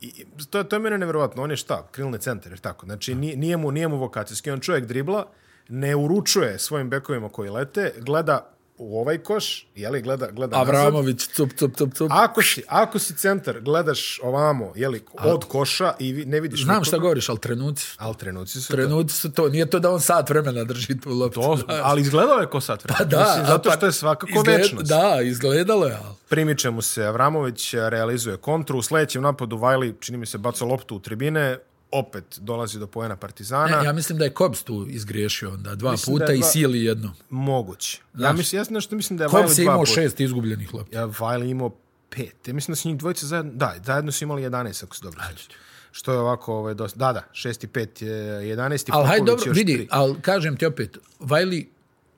I 0.02 0.26
to, 0.50 0.64
to 0.64 0.76
je 0.76 0.80
mene 0.80 0.98
nevjerovatno. 0.98 1.44
On 1.44 1.52
je 1.52 1.58
šta? 1.58 1.88
Krilni 1.92 2.20
centar, 2.20 2.52
jer 2.52 2.60
tako. 2.60 2.86
Znači, 2.86 3.16
nije, 3.16 3.36
nije, 3.38 3.58
mu, 3.58 3.72
nije 3.72 3.88
mu 3.88 3.98
vokacijski. 3.98 4.52
On 4.52 4.60
čovjek 4.60 4.86
dribla, 4.86 5.26
ne 5.70 5.96
uručuje 5.96 6.60
svojim 6.60 6.90
bekovima 6.90 7.30
koji 7.30 7.50
lete, 7.50 7.94
gleda 8.00 8.52
u 8.80 9.00
ovaj 9.00 9.18
koš, 9.18 9.68
jeli, 9.76 10.02
gleda, 10.02 10.28
gleda 10.28 10.58
nazad. 10.58 10.76
Avramović, 10.76 11.28
cup, 11.28 11.50
cup, 11.52 11.72
cup, 11.74 11.94
cup. 11.94 12.08
Ako 12.12 12.42
si, 12.42 12.64
ako 12.68 13.00
si 13.00 13.16
centar, 13.16 13.60
gledaš 13.60 14.20
ovamo, 14.24 14.72
jeli, 14.76 15.02
od 15.16 15.46
koša 15.46 15.94
i 16.00 16.14
vi- 16.14 16.26
ne 16.26 16.40
vidiš 16.40 16.60
Znam 16.60 16.70
nikoga, 16.70 16.86
šta 16.86 16.98
govoriš, 16.98 17.30
ali 17.30 17.40
trenuci 17.40 17.84
su. 17.84 17.96
ali 18.00 18.16
trenuci 18.16 18.62
su 18.62 18.74
Trenuci 18.74 19.16
su 19.16 19.32
to. 19.32 19.50
Nije 19.50 19.66
to 19.66 19.80
da 19.80 19.92
on 19.92 20.02
sat 20.02 20.30
vremena 20.30 20.64
drži 20.64 21.00
tu 21.00 21.10
loptu. 21.12 21.42
to. 21.42 21.58
ali 21.74 22.02
izgledao 22.02 22.38
je 22.38 22.48
ko 22.48 22.62
sat 22.62 22.84
vremena. 22.84 23.06
Da, 23.08 23.26
Mislim, 23.28 23.46
zato 23.48 23.70
a 23.70 23.74
što 23.74 23.86
je 23.86 23.92
svakako 23.92 24.32
izgled- 24.32 24.58
večnost. 24.58 24.86
Da, 24.86 25.18
izgledalo 25.24 25.86
je, 25.86 25.94
ali... 25.96 26.16
Primiče 26.30 26.70
mu 26.70 26.82
se 26.82 27.04
Avramović, 27.04 27.74
realizuje 27.74 28.38
kontru, 28.38 28.78
u 28.78 28.82
sledećem 28.82 29.22
napadu 29.24 29.58
Vajli, 29.58 29.96
čini 30.00 30.18
mi 30.18 30.26
se, 30.26 30.38
baca 30.38 30.66
loptu 30.66 30.96
u 30.96 31.00
tribine, 31.00 31.58
opet 31.92 32.40
dolazi 32.42 32.80
do 32.80 32.88
pojena 32.88 33.16
Partizana. 33.16 33.80
Ne, 33.80 33.86
ja 33.86 33.94
mislim 33.94 34.18
da 34.18 34.26
je 34.26 34.34
Kobs 34.34 34.64
tu 34.64 34.86
izgriješio 34.90 35.54
onda 35.54 35.76
dva 35.76 35.92
Mislim 35.92 36.14
puta 36.14 36.32
je 36.32 36.38
i 36.38 36.42
dva- 36.42 36.50
Sili 36.50 36.84
jedno. 36.84 37.14
Moguće. 37.30 38.02
Ja 38.18 38.34
mislim, 38.34 38.62
ja 38.62 38.66
nešto 38.70 38.96
mislim 38.96 39.18
da 39.18 39.24
je 39.24 39.30
Kobs 39.30 39.52
je 39.52 39.64
dva 39.64 39.74
imao 39.74 39.80
puta. 39.80 39.92
šest 39.94 40.20
izgubljenih 40.20 40.74
lopti. 40.74 40.96
Ja, 40.96 41.10
Vajli 41.20 41.50
imao 41.50 41.70
pet. 42.10 42.48
Ja 42.48 42.54
mislim 42.54 42.72
da 42.72 42.76
su 42.76 42.88
njih 42.88 42.98
dvojice 42.98 43.26
zajedno, 43.26 43.52
da, 43.56 43.76
zajedno 43.86 44.12
su 44.12 44.24
imali 44.24 44.42
11, 44.42 44.84
ako 44.84 44.96
se 44.96 45.04
dobro 45.04 45.20
sjećam. 45.30 45.48
Što 45.92 46.12
je 46.14 46.20
ovako, 46.20 46.54
ovaj, 46.56 46.74
dosta, 46.74 47.00
da, 47.00 47.14
da, 47.14 47.24
6 47.34 47.64
i 47.64 47.68
5 47.68 48.04
je 48.06 48.56
11 48.58 48.90
i 48.90 48.92
Ali 48.94 49.08
hajde 49.08 49.26
dobro, 49.26 49.52
vidi, 49.52 49.88
ali 49.92 50.22
kažem 50.22 50.58
ti 50.58 50.66
opet, 50.66 50.98
Vajli, 51.20 51.70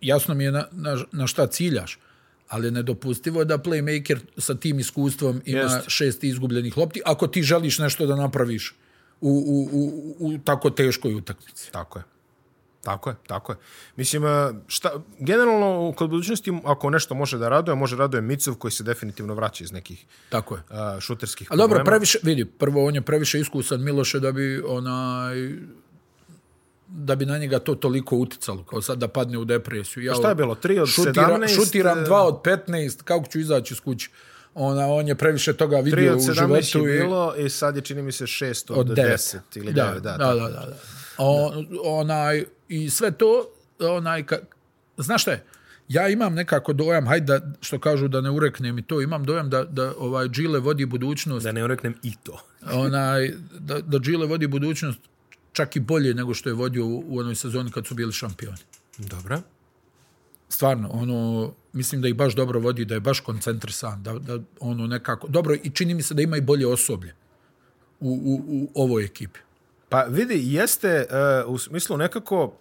jasno 0.01 0.33
mi 0.33 0.43
je 0.43 0.51
na, 0.51 0.67
na, 0.71 1.03
na 1.11 1.27
šta 1.27 1.47
ciljaš, 1.47 1.99
ali 2.47 2.67
je 2.67 2.71
nedopustivo 2.71 3.43
da 3.45 3.57
playmaker 3.57 4.17
sa 4.37 4.55
tim 4.55 4.79
iskustvom 4.79 5.41
ima 5.45 5.59
Jest. 5.59 5.77
šest 5.87 6.23
izgubljenih 6.23 6.77
lopti, 6.77 7.01
ako 7.05 7.27
ti 7.27 7.43
želiš 7.43 7.79
nešto 7.79 8.05
da 8.05 8.15
napraviš 8.15 8.75
u, 9.21 9.29
u, 9.29 9.69
u, 9.71 10.27
u 10.27 10.37
tako 10.37 10.69
teškoj 10.69 11.15
utakmici. 11.15 11.71
Tako 11.71 11.99
je. 11.99 12.03
Tako 12.83 13.09
je, 13.09 13.15
tako 13.27 13.51
je. 13.51 13.57
Mislim, 13.95 14.25
eh, 14.25 14.53
šta, 14.67 14.91
generalno, 15.19 15.93
kod 15.97 16.09
budućnosti, 16.09 16.51
ako 16.65 16.89
nešto 16.89 17.15
može 17.15 17.37
da 17.37 17.49
raduje, 17.49 17.75
može 17.75 17.95
raduje 17.95 18.21
Micov 18.21 18.55
koji 18.55 18.71
se 18.71 18.83
definitivno 18.83 19.33
vraća 19.33 19.63
iz 19.63 19.71
nekih 19.71 20.05
Tako 20.29 20.55
je. 20.55 20.61
uh, 20.69 20.99
šuterskih 20.99 21.47
A 21.51 21.55
dobro, 21.55 21.75
problema. 21.75 21.85
previše, 21.85 22.19
vidi, 22.23 22.45
prvo 22.45 22.85
on 22.85 22.95
je 22.95 23.01
previše 23.01 23.39
iskusan 23.39 23.83
Miloše 23.83 24.19
da 24.19 24.31
bi 24.31 24.61
onaj 24.67 25.35
da 26.87 27.15
bi 27.15 27.25
na 27.25 27.37
njega 27.37 27.59
to 27.59 27.75
toliko 27.75 28.15
uticalo, 28.15 28.63
kao 28.63 28.81
sad 28.81 28.97
da 28.97 29.07
padne 29.07 29.37
u 29.37 29.45
depresiju. 29.45 30.03
Ja 30.03 30.13
šta 30.13 30.29
je 30.29 30.35
bilo, 30.35 30.55
tri 30.55 30.79
od 30.79 30.87
šutira, 30.87 31.37
17, 31.39 31.55
Šutiram 31.55 31.99
e, 31.99 32.01
dva 32.01 32.23
od 32.23 32.41
15, 32.43 33.03
kako 33.03 33.27
ću 33.27 33.39
izaći 33.39 33.73
iz 33.73 33.79
kuće? 33.79 34.09
Ona, 34.53 34.87
on 34.87 35.07
je 35.07 35.15
previše 35.15 35.53
toga 35.53 35.77
3 35.77 35.83
vidio 35.83 36.13
od 36.13 36.19
u 36.19 36.21
17 36.21 36.33
životu 36.33 36.87
je 36.87 36.95
i 36.95 37.01
bilo 37.01 37.35
i 37.35 37.49
sad 37.49 37.75
je, 37.75 37.81
čini 37.81 38.01
mi 38.01 38.11
se, 38.11 38.25
6 38.25 38.73
od, 38.73 38.91
od 38.91 38.97
9. 38.97 39.13
10 39.13 39.37
ili 39.55 39.73
9, 39.73 39.73
da, 39.73 39.99
da, 39.99 40.17
da, 40.17 40.17
da, 40.17 40.33
da, 40.33 40.49
da, 40.49 40.65
da. 40.65 40.77
On, 41.17 41.67
onaj, 41.83 42.45
I 42.67 42.89
sve 42.89 43.11
to, 43.11 43.45
onaj, 43.79 44.25
ka, 44.25 44.37
znaš 44.97 45.21
šta 45.21 45.31
je, 45.31 45.43
ja 45.87 46.07
imam 46.09 46.33
nekako 46.33 46.73
dojam, 46.73 47.07
hajde 47.07 47.25
da, 47.25 47.51
što 47.61 47.79
kažu 47.79 48.07
da 48.07 48.21
ne 48.21 48.31
ureknem 48.31 48.77
i 48.77 48.81
to, 48.81 49.01
imam 49.01 49.23
dojam 49.23 49.49
da, 49.49 49.63
da 49.63 49.93
ovaj 49.97 50.27
Gile 50.27 50.59
vodi 50.59 50.85
budućnost, 50.85 51.45
Da 51.45 51.51
ne 51.51 51.63
ureknem 51.63 51.95
i 52.03 52.13
to. 52.23 52.43
onaj, 52.85 53.33
da, 53.59 53.81
da 53.81 53.97
Gile 53.97 54.27
vodi 54.27 54.47
budućnost 54.47 54.99
čak 55.53 55.75
i 55.75 55.79
bolje 55.79 56.13
nego 56.13 56.33
što 56.33 56.49
je 56.49 56.53
vodio 56.53 56.85
u, 56.85 57.03
u 57.07 57.19
onoj 57.19 57.35
sezoni 57.35 57.71
kad 57.71 57.87
su 57.87 57.95
bili 57.95 58.11
šampioni. 58.11 58.57
Dobro. 58.97 59.41
Stvarno, 60.49 60.89
ono, 60.89 61.53
mislim 61.73 62.01
da 62.01 62.07
ih 62.07 62.15
baš 62.15 62.35
dobro 62.35 62.59
vodi, 62.59 62.85
da 62.85 62.93
je 62.93 62.99
baš 62.99 63.19
koncentrisan, 63.19 64.03
da, 64.03 64.13
da 64.13 64.39
ono 64.59 64.87
nekako, 64.87 65.27
dobro, 65.27 65.55
i 65.63 65.69
čini 65.69 65.93
mi 65.93 66.01
se 66.01 66.13
da 66.13 66.21
ima 66.21 66.37
i 66.37 66.41
bolje 66.41 66.67
osoblje 66.67 67.13
u, 67.99 68.09
u, 68.09 68.41
u 68.45 68.83
ovoj 68.83 69.03
ekipi. 69.05 69.39
Pa 69.89 70.03
vidi, 70.03 70.53
jeste 70.53 71.05
uh, 71.45 71.53
u 71.53 71.57
smislu 71.57 71.97
nekako 71.97 72.53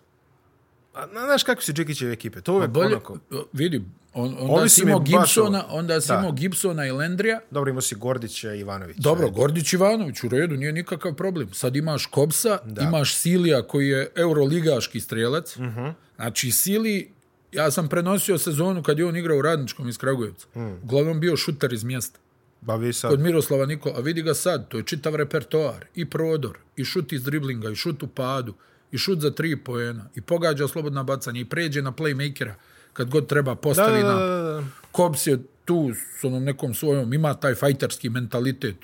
A, 0.94 1.07
na- 1.07 1.20
znaš 1.20 1.42
kakve 1.42 1.62
su 1.62 1.73
Džikićeve 1.73 2.12
ekipe? 2.12 2.40
To 2.40 2.55
uvek 2.55 2.70
Bolje, 2.70 2.87
onako... 2.87 3.18
vidi, 3.53 3.85
on, 4.14 4.37
onda 4.38 4.53
Ovi 4.53 4.68
si 4.68 4.83
imao 4.83 4.99
Gibsona, 5.01 5.64
ovo- 5.64 5.79
onda 5.79 6.01
si 6.01 6.12
imao 6.12 6.33
Gibsona 6.33 6.87
i 6.87 6.90
Lendrija. 6.90 7.40
Dobro, 7.51 7.70
imao 7.70 7.81
si 7.81 7.94
Gordića 7.94 8.55
i 8.55 8.61
Ivanovića. 8.61 9.01
Dobro, 9.01 9.31
Gordić 9.31 9.73
Ivanović 9.73 10.25
u 10.25 10.29
redu, 10.29 10.57
nije 10.57 10.73
nikakav 10.73 11.14
problem. 11.14 11.53
Sad 11.53 11.77
imaš 11.77 12.07
Kobsa, 12.07 12.59
da. 12.64 12.83
imaš 12.83 13.14
Silija 13.14 13.62
koji 13.62 13.88
je 13.88 14.11
euroligaški 14.16 15.01
strelac. 15.01 15.57
Uh 15.57 15.62
-huh. 15.62 15.92
Znači, 16.16 16.51
Sili, 16.51 17.12
ja 17.53 17.71
sam 17.71 17.89
prenosio 17.89 18.39
sezonu 18.39 18.83
kad 18.83 18.99
je 18.99 19.05
on 19.05 19.17
igrao 19.17 19.39
u 19.39 19.43
Radničkom 19.43 19.89
iz 19.89 19.99
Kragujevca. 19.99 20.47
Mm. 20.55 20.85
Uglavnom 20.85 21.21
bio 21.21 21.37
šuter 21.37 21.73
iz 21.73 21.85
mjesta. 21.85 22.19
Ba 22.61 22.77
vi 22.77 22.93
sad... 22.93 23.11
Kod 23.11 23.21
Miroslava 23.21 23.67
Nikola, 23.67 23.97
a 23.97 24.01
vidi 24.01 24.23
ga 24.23 24.35
sad, 24.35 24.69
to 24.69 24.77
je 24.77 24.85
čitav 24.85 25.15
repertoar. 25.15 25.85
I 25.95 26.11
prodor, 26.11 26.59
i 26.77 26.85
šut 26.85 27.13
iz 27.13 27.23
driblinga, 27.23 27.71
i 27.71 27.75
šut 27.75 28.03
u 28.03 28.07
padu, 28.07 28.55
i 28.93 28.99
šut 28.99 29.21
za 29.21 29.31
tri 29.31 29.57
poena, 29.57 30.09
i 30.15 30.21
pogađa 30.21 30.69
slobodna 30.69 31.03
bacanja, 31.03 31.41
i 31.41 31.45
pređe 31.45 31.83
na 31.83 31.93
playmakera 31.93 32.53
kad 32.93 33.11
god 33.11 33.27
treba 33.27 33.55
postavi 33.55 34.03
da, 34.03 34.09
na... 34.09 34.15
da, 34.15 34.27
da, 34.27 34.53
da. 34.53 34.63
Kobs 34.93 35.27
je 35.27 35.39
tu 35.65 35.91
s 36.21 36.25
onom 36.25 36.45
nekom 36.45 36.75
svojom, 36.75 37.13
ima 37.13 37.35
taj 37.35 37.55
fajterski 37.55 38.11
mentalitet. 38.11 38.77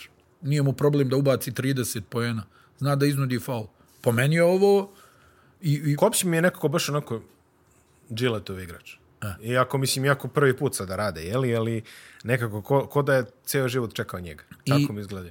Nije 0.43 0.63
mu 0.63 0.73
problem 0.73 1.09
da 1.09 1.17
ubaci 1.17 1.53
30 1.53 2.01
poena. 2.01 2.43
Zna 2.79 2.97
da 2.97 3.07
iznudi 3.07 3.39
faul. 3.39 3.67
Po 4.01 4.13
meni 4.13 4.35
je 4.35 4.45
ovo... 4.45 4.93
I, 5.63 5.83
i, 5.87 5.97
Kops 5.97 6.25
mi 6.25 6.37
je 6.37 6.43
nekako 6.43 6.69
baš 6.69 6.89
onako 6.89 7.23
Gilletov 8.09 8.61
igrač. 8.61 8.95
A. 9.21 9.35
Iako, 9.43 9.79
mislim, 9.79 10.05
jako 10.05 10.29
prvi 10.29 10.57
put 10.57 10.75
sada 10.75 10.97
rade, 10.97 11.23
jeli, 11.23 11.57
ali 11.57 11.83
nekako 12.25 12.63
ko, 12.63 12.87
ko 12.87 13.03
da 13.03 13.15
je 13.15 13.25
ceo 13.45 13.69
život 13.69 13.95
čekao 13.95 14.21
njega. 14.21 14.45
Tako 14.67 14.93
mi 14.93 15.01
izgleda. 15.01 15.29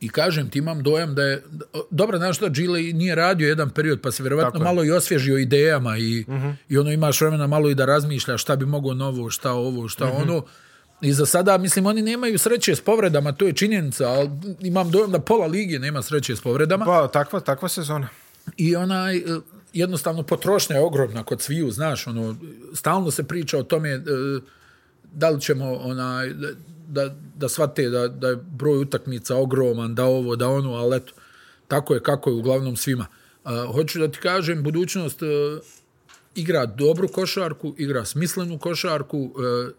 I 0.00 0.08
kažem 0.08 0.50
ti, 0.50 0.58
imam 0.58 0.82
dojam 0.82 1.14
da 1.14 1.22
je... 1.22 1.42
Dobro, 1.90 2.18
znaš 2.18 2.36
što, 2.36 2.48
Gile 2.48 2.82
nije 2.82 3.14
radio 3.14 3.48
jedan 3.48 3.70
period, 3.70 4.00
pa 4.00 4.10
se 4.10 4.22
vjerovatno 4.22 4.60
malo 4.60 4.84
i 4.84 4.90
osvježio 4.90 5.38
idejama 5.38 5.96
i, 5.98 6.24
uh 6.28 6.34
-huh. 6.34 6.54
i 6.68 6.78
ono 6.78 6.92
imaš 6.92 7.20
vremena 7.20 7.46
malo 7.46 7.70
i 7.70 7.74
da 7.74 7.84
razmišlja 7.84 8.38
šta 8.38 8.56
bi 8.56 8.66
mogo 8.66 8.94
novo, 8.94 9.30
šta 9.30 9.52
ovo, 9.52 9.88
šta 9.88 10.04
uh 10.04 10.10
-huh. 10.10 10.22
ono. 10.22 10.44
I 11.00 11.12
za 11.12 11.26
sada, 11.26 11.58
mislim, 11.58 11.86
oni 11.86 12.02
nemaju 12.02 12.38
sreće 12.38 12.76
s 12.76 12.80
povredama, 12.80 13.32
to 13.32 13.46
je 13.46 13.52
činjenica, 13.52 14.08
ali 14.08 14.30
imam 14.60 14.90
dojam 14.90 15.10
da 15.10 15.18
pola 15.18 15.46
lige 15.46 15.78
nema 15.78 16.02
sreće 16.02 16.36
s 16.36 16.40
povredama. 16.40 16.84
Pa, 16.84 17.08
takva, 17.08 17.40
takva 17.40 17.68
sezona. 17.68 18.08
I 18.56 18.76
onaj, 18.76 19.22
jednostavno, 19.74 20.22
potrošnja 20.22 20.76
je 20.76 20.82
ogromna 20.82 21.24
kod 21.24 21.40
sviju, 21.40 21.70
znaš, 21.70 22.06
ono, 22.06 22.36
stalno 22.74 23.10
se 23.10 23.22
priča 23.22 23.58
o 23.58 23.62
tome 23.62 23.90
e, 23.90 24.00
da 25.12 25.30
li 25.30 25.40
ćemo, 25.40 25.72
onaj, 25.74 26.28
da, 26.28 26.48
da, 26.88 27.14
da 27.36 27.48
shvate 27.48 27.88
da, 27.88 28.08
da 28.08 28.28
je 28.28 28.36
broj 28.36 28.78
utakmica 28.78 29.36
ogroman, 29.36 29.94
da 29.94 30.04
ovo, 30.04 30.36
da 30.36 30.48
ono, 30.48 30.74
ali 30.74 30.96
eto, 30.96 31.12
tako 31.68 31.94
je 31.94 32.02
kako 32.02 32.30
je 32.30 32.36
uglavnom 32.36 32.76
svima. 32.76 33.06
A, 33.44 33.66
hoću 33.72 33.98
da 33.98 34.08
ti 34.08 34.18
kažem, 34.18 34.62
budućnost 34.62 35.22
e, 35.22 35.26
igra 36.34 36.66
dobru 36.66 37.08
košarku, 37.08 37.74
igra 37.78 38.04
smislenu 38.04 38.58
košarku, 38.58 39.30
e, 39.68 39.72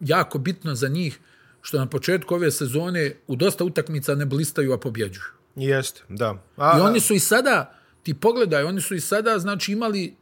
jako 0.00 0.38
bitno 0.38 0.74
za 0.74 0.88
njih 0.88 1.18
što 1.62 1.78
na 1.78 1.86
početku 1.86 2.34
ove 2.34 2.50
sezone 2.50 3.14
u 3.26 3.36
dosta 3.36 3.64
utakmica 3.64 4.14
ne 4.14 4.26
blistaju, 4.26 4.72
a 4.72 4.78
pobjeđuju. 4.78 5.24
Jeste, 5.56 6.02
da. 6.08 6.42
A, 6.56 6.78
I 6.78 6.80
oni 6.80 7.00
su 7.00 7.14
i 7.14 7.18
sada, 7.18 7.79
ti 8.02 8.14
pogledaj, 8.14 8.64
oni 8.64 8.80
su 8.80 8.94
i 8.94 9.00
sada, 9.00 9.38
znači, 9.38 9.72
imali 9.72 10.14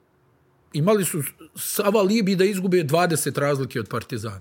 imali 0.72 1.04
su 1.04 1.22
sava 1.56 2.02
libi 2.02 2.36
da 2.36 2.44
izgube 2.44 2.84
20 2.84 3.38
razlike 3.38 3.80
od 3.80 3.88
Partizana. 3.88 4.40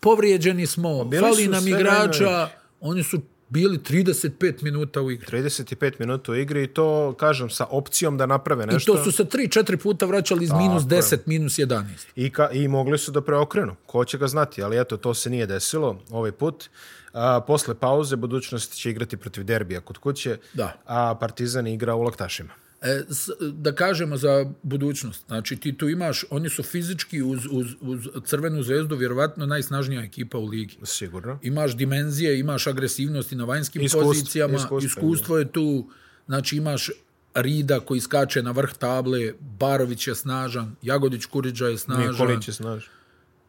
Povrijeđeni 0.00 0.66
smo, 0.66 1.04
Bili 1.04 1.22
fali 1.22 1.48
nam 1.48 1.68
igrača, 1.68 2.48
oni 2.80 3.02
su 3.02 3.20
bili 3.48 3.78
35 3.78 4.62
minuta 4.62 5.02
u 5.02 5.10
igri. 5.10 5.26
35 5.26 5.92
minuta 5.98 6.32
u 6.32 6.34
igri 6.34 6.62
i 6.62 6.66
to, 6.66 7.14
kažem, 7.18 7.50
sa 7.50 7.66
opcijom 7.70 8.16
da 8.18 8.26
naprave 8.26 8.64
I 8.64 8.66
nešto. 8.66 8.94
to 8.94 9.04
su 9.04 9.12
se 9.12 9.24
3-4 9.24 9.76
puta 9.76 10.06
vraćali 10.06 10.44
iz 10.44 10.50
minus 10.52 10.82
Tako 10.82 10.94
je. 10.94 11.02
10, 11.02 11.18
minus 11.26 11.58
11. 11.58 11.84
I, 12.16 12.30
ka, 12.30 12.50
I 12.50 12.68
mogli 12.68 12.98
su 12.98 13.10
da 13.12 13.20
preokrenu. 13.20 13.76
Ko 13.86 14.04
će 14.04 14.18
ga 14.18 14.26
znati, 14.26 14.62
ali 14.62 14.80
eto, 14.80 14.96
to 14.96 15.14
se 15.14 15.30
nije 15.30 15.46
desilo 15.46 16.00
ovaj 16.10 16.32
put. 16.32 16.68
A, 17.16 17.40
posle 17.40 17.74
pauze, 17.74 18.16
budućnost 18.16 18.74
će 18.74 18.90
igrati 18.90 19.16
protiv 19.16 19.44
derbija 19.44 19.80
kod 19.80 19.98
kuće, 19.98 20.38
Da. 20.54 20.82
a 20.86 21.14
Partizan 21.20 21.66
igra 21.66 21.94
u 21.94 22.02
Laktašima. 22.02 22.52
E, 22.82 23.02
s, 23.08 23.28
da 23.40 23.74
kažemo 23.74 24.16
za 24.16 24.52
budućnost. 24.62 25.26
Znači, 25.26 25.56
ti 25.56 25.78
tu 25.78 25.88
imaš, 25.88 26.24
oni 26.30 26.48
su 26.48 26.62
fizički 26.62 27.22
uz, 27.22 27.46
uz, 27.50 27.66
uz 27.80 28.08
Crvenu 28.24 28.62
zvezdu 28.62 28.96
vjerovatno 28.96 29.46
najsnažnija 29.46 30.02
ekipa 30.02 30.38
u 30.38 30.46
ligi. 30.46 30.78
Sigurno. 30.82 31.38
Imaš 31.42 31.76
dimenzije, 31.76 32.38
imaš 32.38 32.66
agresivnosti 32.66 33.36
na 33.36 33.44
vanjskim 33.44 33.82
Iskustvo, 33.82 34.10
pozicijama, 34.10 34.56
iskustvo, 34.56 34.86
iskustvo 34.86 35.38
je 35.38 35.52
tu, 35.52 35.88
znači 36.26 36.56
imaš 36.56 36.90
Rida 37.34 37.80
koji 37.80 38.00
skače 38.00 38.42
na 38.42 38.50
vrh 38.50 38.72
table, 38.78 39.32
Barović 39.40 40.06
je 40.08 40.14
snažan, 40.14 40.76
Jagodić 40.82 41.26
Kuriđa 41.26 41.66
je 41.66 41.78
snažan. 41.78 42.12
Nikolić 42.12 42.48
je 42.48 42.54
snažan. 42.54 42.92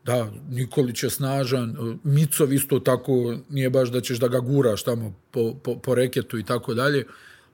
Da, 0.07 0.31
Nikolić 0.49 1.03
je 1.03 1.09
snažan, 1.09 1.99
Micov 2.03 2.53
isto 2.53 2.79
tako, 2.79 3.35
nije 3.49 3.69
baš 3.69 3.89
da 3.91 4.01
ćeš 4.01 4.19
da 4.19 4.27
ga 4.27 4.39
guraš 4.39 4.83
tamo 4.83 5.13
po, 5.31 5.53
po, 5.63 5.75
po 5.79 5.95
reketu 5.95 6.39
i 6.39 6.43
tako 6.43 6.73
dalje. 6.73 7.05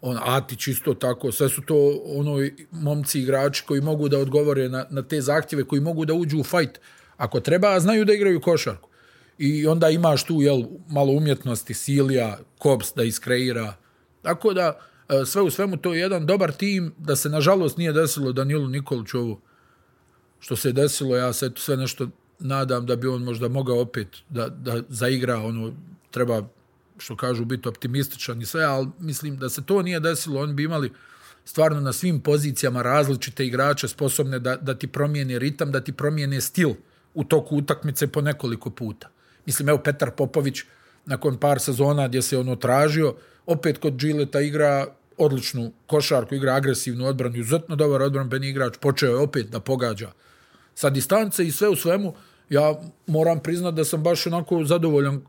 On, 0.01 0.17
Atić 0.21 0.67
isto 0.67 0.93
tako, 0.93 1.31
sve 1.31 1.49
su 1.49 1.61
to 1.61 2.01
ono 2.05 2.37
momci 2.71 3.19
igrači 3.19 3.63
koji 3.67 3.81
mogu 3.81 4.09
da 4.09 4.19
odgovore 4.19 4.69
na, 4.69 4.85
na 4.89 5.01
te 5.01 5.21
zahtjeve, 5.21 5.63
koji 5.63 5.81
mogu 5.81 6.05
da 6.05 6.13
uđu 6.13 6.39
u 6.39 6.43
fajt 6.43 6.79
ako 7.17 7.39
treba, 7.39 7.73
a 7.73 7.79
znaju 7.79 8.05
da 8.05 8.13
igraju 8.13 8.41
košarku. 8.41 8.89
I 9.37 9.67
onda 9.67 9.89
imaš 9.89 10.23
tu 10.23 10.41
jel, 10.41 10.63
malo 10.87 11.11
umjetnosti, 11.11 11.73
Silija, 11.73 12.37
Kops 12.57 12.93
da 12.95 13.03
iskreira. 13.03 13.73
Tako 14.21 14.53
da, 14.53 14.79
e, 15.09 15.25
sve 15.25 15.41
u 15.41 15.49
svemu 15.49 15.77
to 15.77 15.93
je 15.93 15.99
jedan 15.99 16.25
dobar 16.25 16.51
tim, 16.51 16.93
da 16.97 17.15
se 17.15 17.29
nažalost 17.29 17.77
nije 17.77 17.93
desilo 17.93 18.31
Danilu 18.31 18.67
Nikoliću 18.67 19.19
ovo 19.19 19.41
što 20.39 20.55
se 20.55 20.69
je 20.69 20.73
desilo, 20.73 21.15
ja 21.15 21.33
se 21.33 21.51
sve 21.55 21.77
nešto 21.77 22.07
nadam 22.43 22.85
da 22.85 22.95
bi 22.95 23.07
on 23.07 23.23
možda 23.23 23.47
mogao 23.47 23.81
opet 23.81 24.07
da, 24.29 24.49
da 24.49 24.81
zaigra, 24.89 25.37
ono, 25.37 25.73
treba, 26.11 26.47
što 26.97 27.15
kažu, 27.15 27.45
biti 27.45 27.69
optimističan 27.69 28.41
i 28.41 28.45
sve, 28.45 28.63
ali 28.63 28.87
mislim 28.99 29.37
da 29.37 29.49
se 29.49 29.65
to 29.65 29.81
nije 29.81 29.99
desilo, 29.99 30.41
oni 30.41 30.53
bi 30.53 30.63
imali 30.63 30.91
stvarno 31.45 31.81
na 31.81 31.93
svim 31.93 32.19
pozicijama 32.19 32.81
različite 32.81 33.45
igrače 33.45 33.87
sposobne 33.87 34.39
da, 34.39 34.55
da 34.55 34.77
ti 34.77 34.87
promijene 34.87 35.39
ritam, 35.39 35.71
da 35.71 35.81
ti 35.81 35.91
promijene 35.91 36.41
stil 36.41 36.73
u 37.13 37.23
toku 37.23 37.57
utakmice 37.57 38.07
po 38.07 38.21
nekoliko 38.21 38.69
puta. 38.69 39.09
Mislim, 39.45 39.69
evo 39.69 39.77
Petar 39.77 40.11
Popović, 40.11 40.61
nakon 41.05 41.37
par 41.37 41.59
sezona 41.59 42.07
gdje 42.07 42.21
se 42.21 42.37
ono 42.37 42.55
tražio, 42.55 43.15
opet 43.45 43.77
kod 43.77 43.95
Gileta 43.97 44.41
igra 44.41 44.87
odličnu 45.17 45.71
košarku, 45.87 46.35
igra 46.35 46.53
agresivnu 46.53 47.05
odbranu, 47.05 47.35
izuzetno 47.35 47.75
dobar 47.75 48.01
odbranbeni 48.01 48.49
igrač, 48.49 48.77
počeo 48.81 49.09
je 49.09 49.15
opet 49.15 49.49
da 49.49 49.59
pogađa 49.59 50.11
sa 50.75 50.89
distance 50.89 51.45
i 51.45 51.51
sve 51.51 51.69
u 51.69 51.75
svemu, 51.75 52.15
ja 52.49 52.81
moram 53.07 53.39
priznati 53.39 53.75
da 53.75 53.85
sam 53.85 54.03
baš 54.03 54.27
onako 54.27 54.63
zadovoljan 54.63 55.21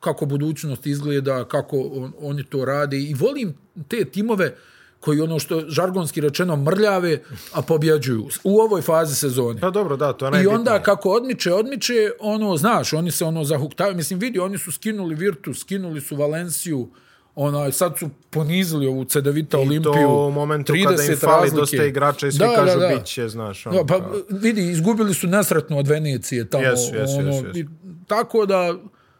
kako 0.00 0.26
budućnost 0.26 0.86
izgleda, 0.86 1.44
kako 1.44 1.76
on, 1.78 2.12
oni 2.20 2.44
to 2.44 2.64
rade 2.64 2.98
i 2.98 3.14
volim 3.14 3.54
te 3.88 4.04
timove 4.04 4.54
koji 5.00 5.20
ono 5.20 5.38
što 5.38 5.60
žargonski 5.68 6.20
rečeno 6.20 6.56
mrljave, 6.56 7.20
a 7.52 7.62
pobjeđuju 7.62 8.28
u 8.44 8.60
ovoj 8.60 8.82
fazi 8.82 9.14
sezone. 9.14 9.60
Pa 9.60 9.70
dobro, 9.70 9.96
da, 9.96 10.12
to 10.12 10.24
je 10.24 10.28
I 10.28 10.32
najbitnije. 10.32 10.58
onda 10.58 10.82
kako 10.82 11.10
odmiče, 11.10 11.52
odmiče, 11.52 12.10
ono, 12.20 12.56
znaš, 12.56 12.92
oni 12.92 13.10
se 13.10 13.24
ono 13.24 13.44
zahuktaju. 13.44 13.94
Mislim, 13.94 14.18
vidi, 14.18 14.38
oni 14.38 14.58
su 14.58 14.72
skinuli 14.72 15.14
Virtus, 15.14 15.60
skinuli 15.60 16.00
su 16.00 16.16
Valenciju, 16.16 16.88
onaj, 17.36 17.72
sad 17.72 17.98
su 17.98 18.08
ponizili 18.30 18.86
ovu 18.86 19.04
Cedevita 19.04 19.58
Olimpiju. 19.58 19.92
I 19.92 19.94
to 19.94 20.26
u 20.26 20.30
momentu 20.30 20.72
kada 20.72 21.02
im 21.02 21.08
30 21.08 21.20
fali 21.20 21.40
razlike. 21.42 21.56
dosta 21.60 21.84
igrača 21.84 22.26
i 22.26 22.32
svi 22.32 22.38
Da, 22.38 22.46
da, 22.46 22.54
kažu 22.54 22.78
da. 22.78 22.86
bit 22.88 23.04
će, 23.04 23.28
znaš. 23.28 23.66
Ono, 23.66 23.82
Da, 23.82 23.84
pa 23.86 24.00
vidi, 24.30 24.70
izgubili 24.70 25.14
su 25.14 25.26
nesretno 25.26 25.78
od 25.78 25.88
Venecije 25.88 26.50
tamo. 26.50 26.64
Jesu, 26.64 26.94
jesu, 26.94 27.18
ono, 27.18 27.28
jesu, 27.28 27.46
jesu. 27.46 27.58
i 27.58 27.66
Tako 28.06 28.46
da, 28.46 28.74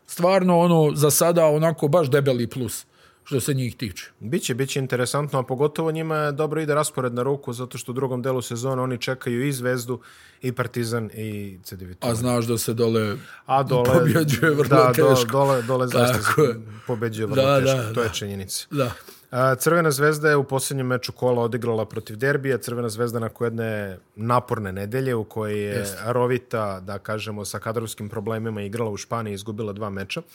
stvarno, 0.07 0.59
ono, 0.59 0.93
za 0.95 1.11
sada 1.11 1.47
onako 1.47 1.89
baš 1.89 2.11
debeli 2.11 2.47
plus 2.47 2.87
što 3.27 3.41
se 3.41 3.55
njih 3.55 3.77
tiče. 3.77 4.11
Biće, 4.21 4.55
biće 4.55 4.79
interesantno, 4.79 5.39
a 5.39 5.43
pogotovo 5.43 5.91
njima 5.91 6.17
je 6.17 6.33
dobro 6.33 6.61
ide 6.61 6.75
raspored 6.75 7.15
na 7.15 7.23
ruku, 7.23 7.53
zato 7.53 7.79
što 7.79 7.93
u 7.93 7.95
drugom 7.95 8.23
delu 8.23 8.43
sezona 8.43 8.83
oni 8.83 8.99
čekaju 8.99 9.47
i 9.47 9.53
Zvezdu, 9.53 10.01
i 10.43 10.53
Partizan, 10.53 11.11
i 11.15 11.59
CDVT. 11.63 12.05
A 12.05 12.15
znaš 12.15 12.45
da 12.45 12.59
se 12.59 12.75
dole, 12.75 13.17
A 13.47 13.63
dole, 13.63 13.85
pobjeđuje 13.85 14.51
vrlo 14.51 14.69
da, 14.69 14.93
teško. 14.93 15.31
dole, 15.33 15.63
dole 15.63 15.89
Zvezda 15.89 16.13
Tako 16.13 16.43
je. 16.43 16.55
pobeđuje 16.87 17.27
vrlo 17.27 17.43
Da, 17.43 17.61
teško, 17.61 17.77
da, 17.77 17.93
to 17.93 18.01
je 18.03 18.09
da. 18.09 18.13
činjenica. 18.15 18.67
da, 18.71 18.91
A, 19.31 19.55
Crvena 19.55 19.91
zvezda 19.91 20.31
je 20.31 20.37
u 20.37 20.45
posljednjem 20.45 20.87
meču 20.87 21.13
kola 21.13 21.43
odigrala 21.43 21.85
protiv 21.85 22.17
derbija. 22.17 22.59
Crvena 22.59 22.89
zvezda 22.89 23.19
nakon 23.19 23.47
jedne 23.47 23.99
naporne 24.17 24.73
nedelje 24.73 25.15
u 25.15 25.25
kojoj 25.25 25.61
je 25.61 25.75
Jeste. 25.75 25.99
Rovita, 26.07 26.81
da 26.81 26.99
kažemo, 26.99 27.45
sa 27.45 27.59
kadrovskim 27.59 28.09
problemima 28.09 28.63
igrala 28.63 28.91
u 28.91 28.97
Španiji 28.97 29.33
i 29.33 29.35
izgubila 29.35 29.73
dva 29.73 29.91
meča. 29.91 30.21
Uh, 30.21 30.27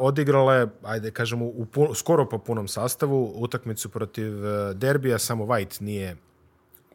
odigrala 0.00 0.54
je, 0.54 0.66
ajde 0.82 1.10
kažemo, 1.10 1.44
u 1.44 1.66
pu, 1.66 1.94
skoro 1.94 2.28
po 2.28 2.38
punom 2.38 2.68
sastavu 2.68 3.32
utakmicu 3.36 3.88
protiv 3.88 4.38
uh, 4.38 4.76
derbija, 4.76 5.18
samo 5.18 5.44
White 5.44 5.82
nije 5.82 6.16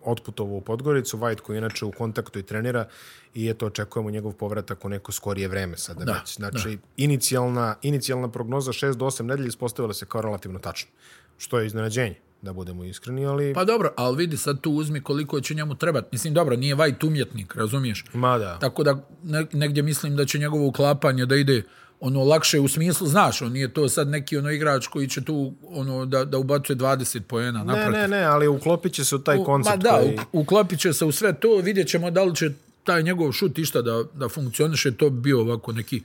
otputovao 0.04 0.56
u 0.56 0.62
Podgoricu, 0.62 1.18
White 1.18 1.40
koji 1.40 1.58
inače 1.58 1.86
u 1.86 1.92
kontaktu 1.92 2.40
i 2.40 2.44
trenira 2.44 2.88
i 3.34 3.50
eto 3.50 3.66
očekujemo 3.66 4.10
njegov 4.10 4.34
povratak 4.34 4.86
u 4.86 4.90
neko 4.90 5.12
skorije 5.12 5.48
vreme 5.48 5.78
sada 5.78 6.06
Da, 6.06 6.14
već. 6.14 6.36
Znači, 6.36 6.78
inicijalna, 6.98 7.76
inicijalna 7.82 8.32
prognoza 8.32 8.72
6 8.72 8.96
do 8.96 9.06
8 9.06 9.22
nedelje 9.22 9.48
ispostavila 9.48 9.94
se 9.94 10.06
kao 10.06 10.22
relativno 10.22 10.60
tačno, 10.60 10.90
što 11.38 11.60
je 11.60 11.66
iznenađenje, 11.68 12.16
da 12.42 12.54
budemo 12.54 12.84
iskreni, 12.84 13.26
ali... 13.26 13.54
Pa 13.54 13.64
dobro, 13.64 13.94
ali 13.98 14.18
vidi 14.18 14.38
sad 14.38 14.62
tu 14.62 14.72
uzmi 14.72 15.02
koliko 15.02 15.42
će 15.42 15.54
njemu 15.54 15.76
trebati. 15.76 16.08
Mislim, 16.12 16.34
dobro, 16.34 16.56
nije 16.56 16.76
Vajt 16.76 17.04
umjetnik, 17.04 17.56
razumiješ? 17.56 18.06
Ma 18.14 18.38
da. 18.38 18.60
Tako 18.60 18.84
da 18.84 19.08
ne, 19.24 19.46
negdje 19.54 19.84
mislim 19.84 20.16
da 20.16 20.26
će 20.26 20.40
njegovo 20.40 20.68
uklapanje 20.68 21.26
da 21.26 21.36
ide 21.36 21.64
ono 22.00 22.24
lakše 22.24 22.60
u 22.60 22.68
smislu, 22.68 23.08
znaš, 23.08 23.42
on 23.42 23.52
nije 23.52 23.74
to 23.74 23.90
sad 23.90 24.08
neki 24.08 24.38
ono 24.38 24.52
igrač 24.52 24.88
koji 24.88 25.08
će 25.08 25.24
tu 25.24 25.54
ono 25.64 26.06
da, 26.06 26.26
da 26.26 26.38
ubacuje 26.38 26.76
20 26.76 27.20
poena. 27.20 27.60
Ne, 27.60 27.66
naprotiv. 27.66 27.92
ne, 27.94 28.08
ne, 28.08 28.24
ali 28.24 28.48
uklopit 28.48 28.94
će 28.94 29.06
se 29.06 29.16
u 29.16 29.20
taj 29.20 29.38
U- 29.38 29.44
koncept 29.44 29.76
Ma 29.76 29.82
da, 29.82 29.98
koji... 29.98 30.18
uklopit 30.32 30.80
će 30.80 30.94
se 30.94 31.06
u 31.06 31.12
sve 31.12 31.34
to, 31.34 31.58
vidjet 31.58 31.88
ćemo 31.88 32.12
da 32.12 32.24
li 32.24 32.36
će 32.36 32.50
taj 32.84 33.04
njegov 33.04 33.32
šut 33.32 33.58
išta 33.60 33.82
da, 33.82 34.04
da 34.14 34.30
funkcioniše, 34.30 34.92
to 34.92 35.10
bi 35.10 35.20
bio 35.22 35.42
ovako 35.42 35.72
neki 35.72 36.02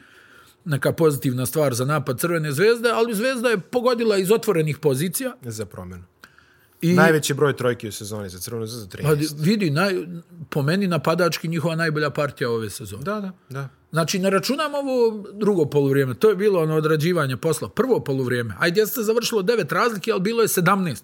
neka 0.65 0.93
pozitivna 0.93 1.47
stvar 1.47 1.75
za 1.75 1.85
napad 1.85 2.21
Crvene 2.21 2.53
zvezde, 2.53 2.91
ali 2.91 3.15
Zvezda 3.15 3.49
je 3.49 3.59
pogodila 3.61 4.17
iz 4.17 4.31
otvorenih 4.31 4.79
pozicija. 4.79 5.33
za 5.43 5.67
promjenu. 5.67 6.05
I, 6.83 6.93
Najveći 6.93 7.35
broj 7.35 7.57
trojki 7.57 7.89
u 7.89 7.93
sezoni 7.93 8.29
za 8.29 8.39
Crvenu 8.39 8.67
zvezdu, 8.67 8.97
13. 8.97 9.03
pa, 9.03 9.43
vidi, 9.43 9.71
naj, 9.71 9.95
po 10.51 10.63
meni 10.63 10.87
napadački 10.87 11.49
njihova 11.49 11.77
najbolja 11.77 12.11
partija 12.11 12.51
ove 12.51 12.71
sezone. 12.71 13.05
Da, 13.05 13.21
da, 13.21 13.33
da. 13.49 13.69
Znači, 13.91 14.19
ne 14.19 14.31
računam 14.31 14.75
ovo 14.75 15.25
drugo 15.33 15.65
poluvrijeme. 15.65 16.15
To 16.15 16.29
je 16.29 16.37
bilo 16.37 16.63
ono 16.63 16.75
odrađivanje 16.75 17.37
posla. 17.37 17.69
Prvo 17.69 18.01
poluvrijeme. 18.01 18.55
Ajde, 18.59 18.81
jeste 18.81 19.03
završilo 19.03 19.43
devet 19.43 19.73
razlike, 19.73 20.13
ali 20.13 20.21
bilo 20.21 20.43
je 20.43 20.49
17 20.49 21.03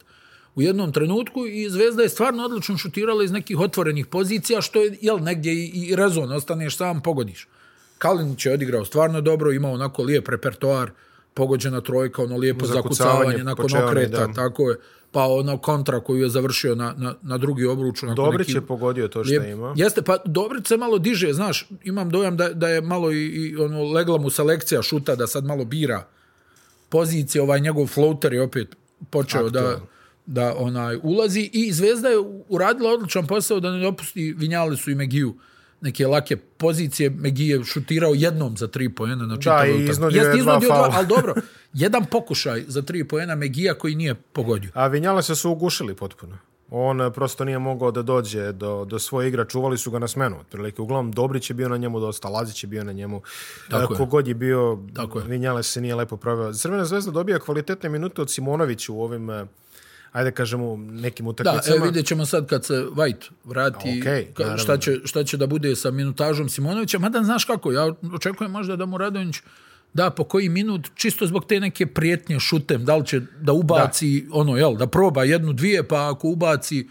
u 0.55 0.63
jednom 0.63 0.93
trenutku 0.93 1.47
i 1.47 1.71
Zvezda 1.71 2.03
je 2.03 2.09
stvarno 2.09 2.45
odlično 2.45 2.77
šutirala 2.77 3.25
iz 3.25 3.33
nekih 3.33 3.59
otvorenih 3.59 4.07
pozicija, 4.07 4.61
što 4.61 4.83
je, 4.83 4.99
jel, 5.01 5.19
negdje 5.19 5.53
i, 5.53 5.67
i 5.67 5.97
rezon, 5.97 6.33
ostaneš 6.33 6.77
sam, 6.77 7.03
pogodiš. 7.03 7.49
Kalinić 7.99 8.47
je 8.47 8.53
odigrao 8.53 8.85
stvarno 8.85 9.21
dobro, 9.21 9.53
imao 9.53 9.73
onako 9.73 10.03
lijep 10.03 10.29
repertoar, 10.29 10.91
pogođena 11.39 11.81
trojka, 11.81 12.23
ono 12.23 12.37
lijepo 12.37 12.67
Zakucavanje 12.67 13.15
zakucavanje 13.15 13.45
nakon 13.45 13.63
po 13.63 13.69
čelni, 13.69 13.87
okreta, 13.87 14.27
da. 14.27 14.33
tako 14.33 14.71
je. 14.71 14.77
Pa 15.13 15.25
ono 15.25 15.59
kontra 15.59 16.01
koju 16.01 16.23
je 16.23 16.29
završio 16.29 16.75
na, 16.75 16.95
na, 16.97 17.15
na 17.23 17.39
drugi 17.39 17.65
obruč. 17.65 18.03
Dobrić 18.17 18.49
neki- 18.49 18.57
je 18.59 18.67
pogodio 18.67 19.09
to 19.09 19.25
što 19.25 19.31
Lijep. 19.31 19.53
ima. 19.53 19.75
Jeste, 19.77 20.03
pa 20.03 20.17
Dobrić 20.25 20.67
se 20.67 20.77
malo 20.77 20.99
diže, 20.99 21.33
znaš, 21.33 21.69
imam 21.85 22.11
dojam 22.11 22.37
da, 22.37 22.49
da 22.53 22.69
je 22.69 22.81
malo 22.81 23.13
i, 23.13 23.27
i 23.27 23.57
ono, 23.57 23.83
legla 23.93 24.19
mu 24.19 24.31
selekcija 24.31 24.83
šuta, 24.83 25.17
da 25.17 25.27
sad 25.27 25.45
malo 25.45 25.65
bira 25.65 26.05
pozicije, 26.89 27.43
ovaj 27.43 27.61
njegov 27.61 27.87
floater 27.87 28.33
je 28.33 28.43
opet 28.43 28.69
počeo 29.11 29.49
da, 29.51 29.59
Aktualan. 29.59 29.81
da 30.27 30.55
onaj 30.59 30.99
ulazi 31.03 31.51
i 31.53 31.73
Zvezda 31.73 32.09
je 32.09 32.19
uradila 32.49 32.91
odličan 32.93 33.27
posao 33.27 33.61
da 33.61 33.71
ne 33.71 33.81
dopusti 33.81 34.35
Vinjali 34.37 34.77
su 34.77 34.91
i 34.91 34.95
Megiju 34.95 35.35
neke 35.81 36.07
lake 36.07 36.37
pozicije. 36.37 37.11
Megi 37.11 37.47
je 37.47 37.65
šutirao 37.65 38.13
jednom 38.15 38.57
za 38.57 38.69
tri 38.69 38.89
pojena 38.89 39.27
na 39.27 39.37
čitavu 39.37 39.67
i 39.67 39.71
utakmicu. 39.71 39.91
iznudio 39.91 40.19
Jeste 40.19 40.37
je 40.37 40.43
dva 40.43 40.53
iznudio 40.53 40.69
faula. 40.69 40.91
ali 40.95 41.07
dobro, 41.07 41.35
jedan 41.73 42.05
pokušaj 42.05 42.65
za 42.69 42.83
tri 42.83 43.05
pojena 43.05 43.35
Megija 43.35 43.75
koji 43.75 43.95
nije 43.95 44.15
pogodio. 44.15 44.71
A 44.75 44.87
Vinjala 44.87 45.23
se 45.23 45.35
su 45.35 45.51
ugušili 45.51 45.95
potpuno. 45.95 46.39
On 46.71 47.01
e, 47.01 47.11
prosto 47.11 47.45
nije 47.45 47.59
mogao 47.59 47.91
da 47.91 48.03
dođe 48.03 48.53
do, 48.53 48.85
do 48.85 48.99
svoje 48.99 49.29
igra, 49.29 49.45
čuvali 49.45 49.79
su 49.79 49.91
ga 49.91 49.99
na 49.99 50.09
smenu. 50.09 50.37
Otprilike, 50.41 50.83
uglavnom 50.83 51.13
Dobrić 51.13 51.51
je 51.51 51.55
bio 51.55 51.69
na 51.69 51.77
njemu 51.77 52.01
dosta, 52.01 52.29
Lazić 52.29 52.65
je 52.65 52.67
bio 52.67 52.85
na 52.85 52.93
njemu. 52.93 53.23
Tako 53.71 53.93
e, 53.93 53.95
je. 53.95 53.99
Kogod 53.99 54.29
je 54.29 54.35
bio, 54.35 54.79
Tako 54.95 55.19
je. 55.19 55.63
Se 55.63 55.81
nije 55.81 55.95
lepo 55.95 56.17
proveo. 56.17 56.53
Crvena 56.53 56.85
zvezda 56.85 57.11
dobija 57.11 57.39
kvalitetne 57.39 57.89
minute 57.89 58.23
od 58.23 58.31
Simonovića 58.31 58.93
u 58.93 59.03
ovim, 59.03 59.31
e, 59.31 59.47
ajde 60.13 60.31
kažemo, 60.31 60.77
nekim 60.77 61.27
Da, 61.27 61.31
utakmicama. 61.31 61.77
evo 61.77 61.85
vidjet 61.85 62.07
ćemo 62.07 62.27
sad 62.27 62.47
kad 62.47 62.65
se 62.65 62.75
White 62.75 63.31
vrati 63.45 63.77
Okej, 64.01 64.03
ka- 64.35 64.39
naravno. 64.39 64.59
šta, 64.59 64.77
će, 64.79 65.01
šta 65.05 65.25
će 65.25 65.37
da 65.37 65.47
bude 65.47 65.77
sa 65.77 65.91
minutažom 65.91 66.49
Simonovića. 66.49 66.99
Mada 66.99 67.23
znaš 67.23 67.45
kako, 67.45 67.73
ja 67.73 67.93
očekujem 68.15 68.51
možda 68.53 68.77
da 68.77 68.87
mu 68.87 68.99
Radonjić 68.99 69.37
da 69.95 70.11
po 70.11 70.25
koji 70.25 70.49
minut, 70.49 70.89
čisto 70.95 71.27
zbog 71.27 71.45
te 71.45 71.61
neke 71.61 71.87
prijetnje 71.87 72.41
šutem, 72.41 72.85
da 72.85 72.97
li 72.97 73.07
će 73.07 73.21
da 73.41 73.53
ubaci, 73.53 74.21
da. 74.21 74.35
ono, 74.35 74.57
jel, 74.57 74.77
da 74.77 74.87
proba 74.87 75.25
jednu, 75.25 75.53
dvije, 75.53 75.89
pa 75.89 76.11
ako 76.11 76.29
ubaci, 76.29 76.89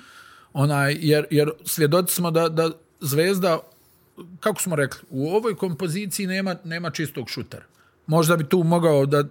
onaj, 0.54 0.98
jer, 1.00 1.26
jer 1.32 1.52
svjedoci 1.66 2.16
smo 2.16 2.32
da, 2.32 2.50
da 2.50 2.70
Zvezda, 3.00 3.60
kako 4.40 4.62
smo 4.62 4.76
rekli, 4.76 5.00
u 5.10 5.28
ovoj 5.30 5.56
kompoziciji 5.56 6.28
nema, 6.28 6.56
nema 6.64 6.90
čistog 6.90 7.30
šutera. 7.30 7.64
Možda 8.08 8.38
bi 8.38 8.44
tu 8.44 8.64
mogao 8.64 9.06
da, 9.06 9.24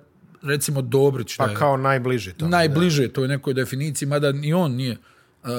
recimo, 0.43 0.83
Dobrić, 0.83 1.37
da 1.37 1.45
Pa 1.45 1.51
je- 1.51 1.57
kao 1.57 1.77
najbliži 1.77 2.33
to. 2.33 2.49
najbliže 2.49 3.09
toj 3.09 3.29
nekoj 3.29 3.55
definiciji, 3.55 4.09
mada 4.09 4.33
ni 4.33 4.53
on 4.53 4.73
nije 4.73 4.97
uh, 5.43 5.51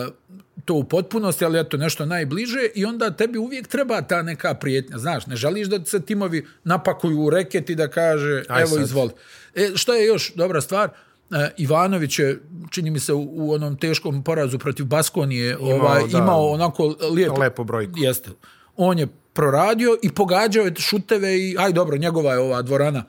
to 0.66 0.74
u 0.74 0.84
potpunosti, 0.84 1.46
ali 1.46 1.60
eto 1.60 1.78
nešto 1.78 2.06
najbliže 2.06 2.68
i 2.76 2.86
onda 2.86 3.12
tebi 3.12 3.38
uvijek 3.38 3.68
treba 3.68 4.02
ta 4.02 4.22
neka 4.22 4.54
prijetnja. 4.54 4.98
Znaš, 4.98 5.28
ne 5.28 5.36
želiš 5.36 5.68
da 5.68 5.86
se 5.86 6.02
timovi 6.02 6.46
napakuju 6.64 7.20
u 7.20 7.30
reket 7.30 7.70
i 7.70 7.76
da 7.76 7.88
kaže 7.88 8.44
Aj 8.50 8.62
evo 8.62 8.70
sad. 8.70 8.82
izvoli. 8.82 9.12
E, 9.56 9.70
što 9.76 9.94
je 9.94 10.06
još 10.06 10.34
dobra 10.34 10.62
stvar? 10.62 10.90
Uh, 11.30 11.38
Ivanović 11.58 12.20
je, 12.20 12.40
čini 12.70 12.92
mi 12.92 13.00
se, 13.00 13.14
u, 13.14 13.30
u 13.32 13.54
onom 13.54 13.78
teškom 13.78 14.24
porazu 14.24 14.60
protiv 14.60 14.86
Baskonije 14.86 15.58
imao, 15.62 15.76
ovaj, 15.76 16.02
da. 16.04 16.18
imao 16.18 16.48
onako 16.48 16.96
lijepo, 17.12 17.40
Lepo 17.40 17.64
brojku. 17.64 17.94
Jeste. 17.96 18.30
On 18.76 19.00
je 19.00 19.08
proradio 19.34 19.98
i 20.02 20.12
pogađao 20.12 20.66
je 20.66 20.74
šuteve 20.78 21.38
i, 21.40 21.56
aj 21.60 21.74
dobro, 21.74 21.98
njegova 21.98 22.34
je 22.34 22.40
ova 22.40 22.62
dvorana 22.62 23.04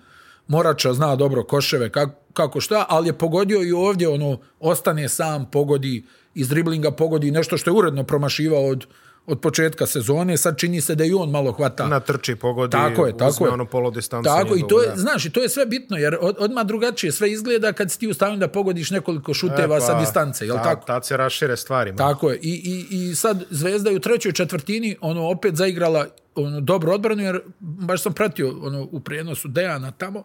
Morača 0.48 0.92
zna 0.92 1.16
dobro 1.16 1.44
koševe, 1.44 1.90
kako, 1.90 2.14
kako 2.32 2.60
šta, 2.60 2.86
ali 2.88 3.08
je 3.08 3.18
pogodio 3.18 3.62
i 3.62 3.72
ovdje, 3.72 4.08
ono, 4.08 4.38
ostane 4.60 5.08
sam, 5.08 5.50
pogodi, 5.50 6.04
iz 6.34 6.48
driblinga 6.48 6.90
pogodi 6.90 7.30
nešto 7.30 7.56
što 7.56 7.70
je 7.70 7.74
uredno 7.74 8.04
promašivao 8.04 8.66
od, 8.66 8.86
od 9.28 9.40
početka 9.40 9.86
sezone, 9.86 10.36
sad 10.36 10.56
čini 10.56 10.80
se 10.80 10.94
da 10.94 11.04
i 11.04 11.12
on 11.12 11.30
malo 11.30 11.52
hvata. 11.52 11.86
Na 11.86 12.00
trči 12.00 12.36
pogodi, 12.36 12.72
Tako 12.72 13.06
je, 13.06 13.16
tako 13.16 13.30
uzme 13.30 13.46
je. 13.46 13.52
ono 13.52 13.64
polo 13.64 13.90
distancu. 13.90 14.24
Tako, 14.24 14.56
i 14.56 14.62
to 14.68 14.82
je, 14.82 14.88
da. 14.88 14.96
znaš, 14.96 15.24
i 15.24 15.30
to 15.30 15.42
je 15.42 15.48
sve 15.48 15.66
bitno, 15.66 15.96
jer 15.96 16.16
od, 16.20 16.36
odmah 16.38 16.66
drugačije 16.66 17.12
sve 17.12 17.30
izgleda 17.32 17.72
kad 17.72 17.90
si 17.90 17.98
ti 17.98 18.08
u 18.08 18.14
stanju 18.14 18.36
da 18.36 18.48
pogodiš 18.48 18.90
nekoliko 18.90 19.34
šuteva 19.34 19.76
E, 19.76 19.78
pa, 19.78 19.80
sa 19.80 20.00
distance, 20.00 20.46
jel 20.46 20.56
ta, 20.56 20.62
tako? 20.62 20.86
Tad 20.86 21.06
se 21.06 21.16
rašire 21.16 21.56
stvari. 21.56 21.92
ma. 21.92 21.96
Tako 21.98 22.30
je. 22.30 22.38
I, 22.42 22.86
i, 22.90 23.10
I 23.10 23.14
sad 23.14 23.44
Zvezda 23.50 23.90
je 23.90 23.96
u 23.96 24.00
trećoj 24.00 24.32
četvrtini 24.32 24.96
ono 25.00 25.28
opet 25.30 25.56
zaigrala 25.56 26.06
ono 26.34 26.60
dobro 26.60 26.92
odbranu 26.92 27.22
jer 27.22 27.40
baš 27.60 28.02
sam 28.02 28.12
pratio 28.12 28.54
ono 28.62 28.88
u 28.92 29.00
prijenosu 29.00 29.48
Dejana 29.48 29.90
tamo 29.90 30.22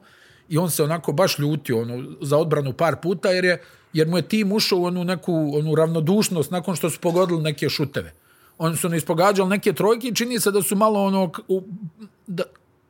i 0.50 0.58
on 0.58 0.72
se 0.72 0.84
onako 0.84 1.12
baš 1.12 1.40
ljutio 1.40 1.82
ono 1.82 2.04
za 2.22 2.38
odbranu 2.38 2.74
par 2.74 2.96
puta 3.02 3.30
jer 3.30 3.46
je 3.46 3.62
jer 3.94 4.08
mu 4.08 4.18
je 4.18 4.22
tim 4.28 4.52
ušao 4.52 4.80
u 4.80 4.86
onu 4.86 5.04
neku 5.04 5.52
onu 5.56 5.76
ravnodušnost 5.76 6.52
nakon 6.52 6.76
što 6.76 6.90
su 6.90 7.00
pogodili 7.00 7.42
neke 7.42 7.70
šuteve. 7.70 8.14
Oni 8.58 8.78
su 8.78 8.90
ne 8.90 8.98
ispogađali 8.98 9.50
neke 9.50 9.74
trojke 9.74 10.08
i 10.08 10.16
čini 10.16 10.40
se 10.40 10.52
da 10.52 10.62
su 10.62 10.76
malo 10.76 11.06
ono 11.06 11.32
u, 11.48 11.64
da, 12.28 12.44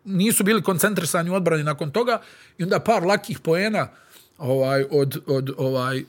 nisu 0.05 0.43
bili 0.43 0.63
koncentrisani 0.63 1.29
u 1.29 1.33
odbrani 1.33 1.63
nakon 1.63 1.91
toga 1.91 2.21
i 2.57 2.63
onda 2.63 2.79
par 2.79 3.05
lakih 3.05 3.39
poena 3.39 3.87
ovaj 4.37 4.85
od 4.91 5.17
od 5.27 5.49
ovaj 5.57 6.03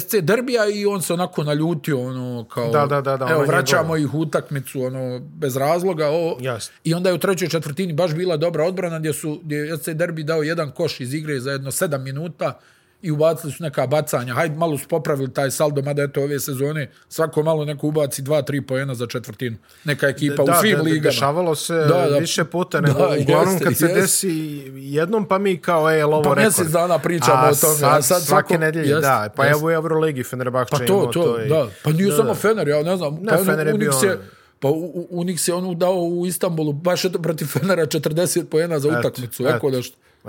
SC 0.00 0.14
derbija 0.20 0.68
i 0.68 0.86
on 0.86 1.02
se 1.02 1.12
onako 1.12 1.44
naljutio 1.44 2.00
ono 2.02 2.44
kao 2.44 2.70
Da, 2.70 2.86
da, 2.86 3.00
da, 3.00 3.16
da, 3.16 3.28
evo 3.30 3.44
vraćamo 3.44 3.96
ih 3.96 4.14
u 4.14 4.20
utakmicu 4.20 4.82
ono 4.82 5.18
bez 5.18 5.56
razloga 5.56 6.08
o 6.10 6.36
i 6.84 6.94
onda 6.94 7.08
je 7.08 7.14
u 7.14 7.18
trećoj 7.18 7.48
četvrtini 7.48 7.92
baš 7.92 8.14
bila 8.14 8.36
dobra 8.36 8.64
odbrana 8.64 8.98
gdje 8.98 9.12
su 9.12 9.40
gdje 9.42 9.56
je 9.56 9.78
SC 9.78 9.88
derbi 9.88 10.22
dao 10.22 10.42
jedan 10.42 10.70
koš 10.70 11.00
iz 11.00 11.14
igre 11.14 11.40
za 11.40 11.50
jedno 11.52 11.70
7 11.70 11.98
minuta 11.98 12.58
i 13.02 13.10
ubacili 13.10 13.52
su 13.52 13.62
neka 13.62 13.86
bacanja. 13.86 14.34
Hajde, 14.34 14.56
malo 14.56 14.78
su 14.78 14.88
popravili 14.88 15.32
taj 15.32 15.50
saldo, 15.50 15.82
mada 15.82 16.02
eto 16.02 16.22
ove 16.22 16.40
sezone 16.40 16.90
svako 17.08 17.42
malo 17.42 17.64
neko 17.64 17.86
ubaci 17.86 18.22
2-3 18.22 18.60
poena 18.60 18.94
za 18.94 19.06
četvrtinu. 19.06 19.56
Neka 19.84 20.08
ekipa 20.08 20.42
u 20.42 20.46
svim 20.60 20.76
de- 20.76 20.82
ligama. 20.82 21.02
Dešavalo 21.02 21.54
se 21.54 21.74
Da, 21.74 22.06
da. 22.10 22.18
više 22.18 22.44
puta, 22.44 22.80
nego 22.80 22.98
Da, 22.98 23.16
uglavnom 23.22 23.48
jeste, 23.48 23.64
kad 23.64 23.76
se 23.76 23.84
jeste. 23.84 24.00
desi 24.00 24.30
jednom, 24.74 25.24
pa 25.24 25.38
mi 25.38 25.56
kao, 25.58 25.90
ej, 25.90 25.98
jel 25.98 26.08
ovo 26.08 26.22
Pa 26.22 26.28
rekord? 26.28 26.40
mjesec 26.40 26.68
dana 26.68 26.98
pričamo 26.98 27.32
a 27.34 27.40
o 27.42 27.54
tome, 27.54 27.74
Sad, 27.74 27.98
a 27.98 28.02
sad 28.02 28.22
svake 28.22 28.48
svako- 28.48 28.60
nedelje, 28.60 28.88
jeste, 28.88 29.00
da. 29.00 29.28
Pa 29.36 29.44
jeste. 29.44 29.58
evo 29.58 29.66
u 29.66 29.72
Euroligi 29.72 30.22
Fenerbahče 30.22 30.70
Pa 30.70 30.78
to, 30.78 30.84
imao 30.94 31.06
to, 31.06 31.42
i- 31.42 31.48
da. 31.48 31.66
Pa 31.84 31.90
nije 31.90 32.06
Da, 32.06 32.16
samo 32.16 32.28
da. 32.28 32.34
Fener, 32.34 32.68
ja 32.68 32.82
ne 32.82 32.96
znam. 32.96 33.14
Ne, 33.14 33.28
pa 33.28 33.36
Fener 33.38 33.66
je 33.66 33.74
bio 33.74 33.92
je, 34.02 34.10
ono- 34.10 34.20
pa 34.60 34.68
U- 34.68 34.74
U- 34.94 35.08
Unix 35.14 35.48
je 35.48 35.54
onu 35.54 35.74
dao 35.74 35.94
u 35.96 36.26
Istanbulu, 36.26 36.72
baš 36.72 37.04
eto 37.04 37.18
protiv 37.18 37.46
Fenera 37.46 37.82
40 37.84 38.44
pojena 38.44 38.78
za 38.78 38.88
utakmicu. 38.90 39.46
Eko 39.46 39.70
da 39.70 39.78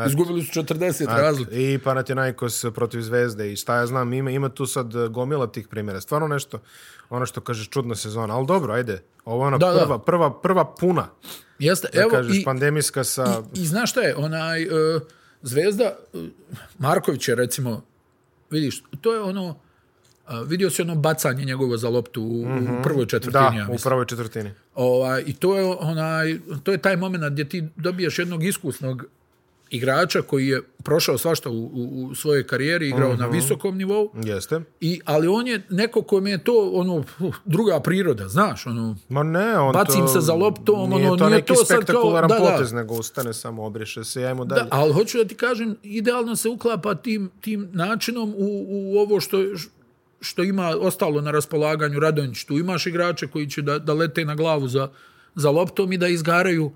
Izgubili 0.07 0.43
su 0.43 0.63
40 0.63 1.05
razlike. 1.07 1.73
I 1.73 1.79
Panathinaikos 1.79 2.65
protiv 2.75 3.01
Zvezde 3.01 3.53
i 3.53 3.55
šta 3.55 3.75
ja 3.75 3.87
znam, 3.87 4.13
ima, 4.13 4.31
ima 4.31 4.49
tu 4.49 4.65
sad 4.65 4.95
e, 4.95 5.07
gomila 5.07 5.47
tih 5.47 5.67
primjera. 5.67 6.01
Stvarno 6.01 6.27
nešto, 6.27 6.59
ono 7.09 7.25
što 7.25 7.41
kažeš, 7.41 7.69
čudna 7.69 7.95
sezona. 7.95 8.35
Ali 8.35 8.47
dobro, 8.47 8.73
ajde. 8.73 9.03
Ovo 9.25 9.43
je 9.43 9.47
ona 9.47 9.57
Da, 9.57 9.71
da. 9.71 9.79
prva, 9.79 9.99
prva, 9.99 10.41
prva 10.41 10.75
puna, 10.75 11.07
Jeste, 11.59 11.87
da 11.93 12.01
evo, 12.01 12.09
kažeš, 12.09 12.37
i, 12.37 12.43
pandemijska 12.43 13.03
sa... 13.03 13.43
i 13.53 13.65
znaš 13.65 13.91
šta 13.91 14.01
je, 14.01 14.15
onaj, 14.15 14.65
uh, 14.65 15.01
Zvezda, 15.41 15.95
uh, 16.13 16.21
Marković 16.77 17.27
je 17.27 17.35
recimo, 17.35 17.81
vidiš, 18.49 18.83
to 19.01 19.13
je 19.13 19.21
ono, 19.21 19.47
uh, 19.47 20.47
vidio 20.47 20.69
si 20.69 20.81
ono 20.81 20.95
bacanje 20.95 21.45
njegovo 21.45 21.77
za 21.77 21.89
loptu 21.89 22.23
u, 22.23 22.41
u 22.41 22.83
prvoj 22.83 23.05
četvrtini, 23.05 23.45
Mhm. 23.45 23.55
Da, 23.55 23.61
ja 23.61 23.67
u 23.71 23.77
prvoj 23.83 24.05
četvrtini. 24.05 24.51
Ovaj, 24.75 25.23
I 25.25 25.33
to 25.33 25.57
je, 25.57 25.65
onaj, 25.79 26.39
to 26.63 26.71
je 26.71 26.77
taj 26.77 26.97
moment 26.97 27.23
gdje 27.31 27.49
ti 27.49 27.67
dobiješ 27.75 28.19
jednog 28.19 28.43
iskusnog 28.43 29.05
igrača 29.69 30.21
koji 30.21 30.47
je 30.47 30.61
prošao 30.77 31.17
svašta 31.17 31.49
u, 31.49 31.53
u, 31.55 31.69
u 32.03 32.15
svojoj 32.15 32.43
karijeri, 32.45 32.87
igrao 32.87 33.09
Mhm. 33.09 33.21
na 33.21 33.27
visokom 33.27 33.77
nivou, 33.77 34.11
Jeste. 34.15 34.61
i, 34.81 35.01
ali 35.05 35.27
on 35.27 35.47
je 35.47 35.61
neko 35.69 36.01
kome 36.01 36.31
je 36.31 36.37
to 36.37 36.71
ono, 36.73 36.95
uh, 36.95 37.35
druga 37.45 37.79
priroda, 37.79 38.27
znaš, 38.27 38.67
ono, 38.67 38.95
Ma 39.09 39.23
ne, 39.23 39.57
on 39.57 39.73
Bacim 39.73 40.01
to... 40.01 40.07
se 40.07 40.19
za 40.19 40.33
loptom, 40.35 40.89
nije 40.89 41.07
ono, 41.07 41.17
to 41.17 41.25
nije 41.25 41.35
neki 41.35 41.47
to 41.47 41.55
sad 41.55 41.67
kao- 41.67 41.77
spektakularan 41.77 42.29
da, 42.29 42.35
da. 42.35 42.41
potez, 42.41 42.73
nego 42.73 42.93
ustane 42.95 43.33
samo, 43.33 43.65
obriše 43.65 44.03
se, 44.03 44.25
ajmo 44.25 44.45
dalje. 44.45 44.61
Da, 44.61 44.67
ali 44.71 44.93
hoću 44.93 45.17
da 45.17 45.25
ti 45.25 45.35
kažem, 45.35 45.75
idealno 45.83 46.35
se 46.35 46.49
uklapa 46.49 46.95
tim, 46.95 47.31
tim 47.41 47.69
načinom 47.73 48.29
u, 48.29 48.65
u 48.67 48.99
ovo 48.99 49.19
što, 49.19 49.37
što 50.21 50.43
ima 50.43 50.75
ostalo 50.79 51.21
na 51.21 51.31
raspolaganju 51.31 51.99
Radonjić. 51.99 52.43
Tu 52.43 52.53
imaš 52.53 52.85
igrače 52.87 53.27
koji 53.27 53.47
će 53.47 53.61
da, 53.61 53.79
da 53.79 53.93
lete 53.93 54.25
na 54.25 54.35
glavu 54.35 54.67
za, 54.67 54.89
za 55.35 55.49
loptom 55.51 55.93
i 55.93 55.97
da 55.97 56.07
izgaraju 56.07 56.71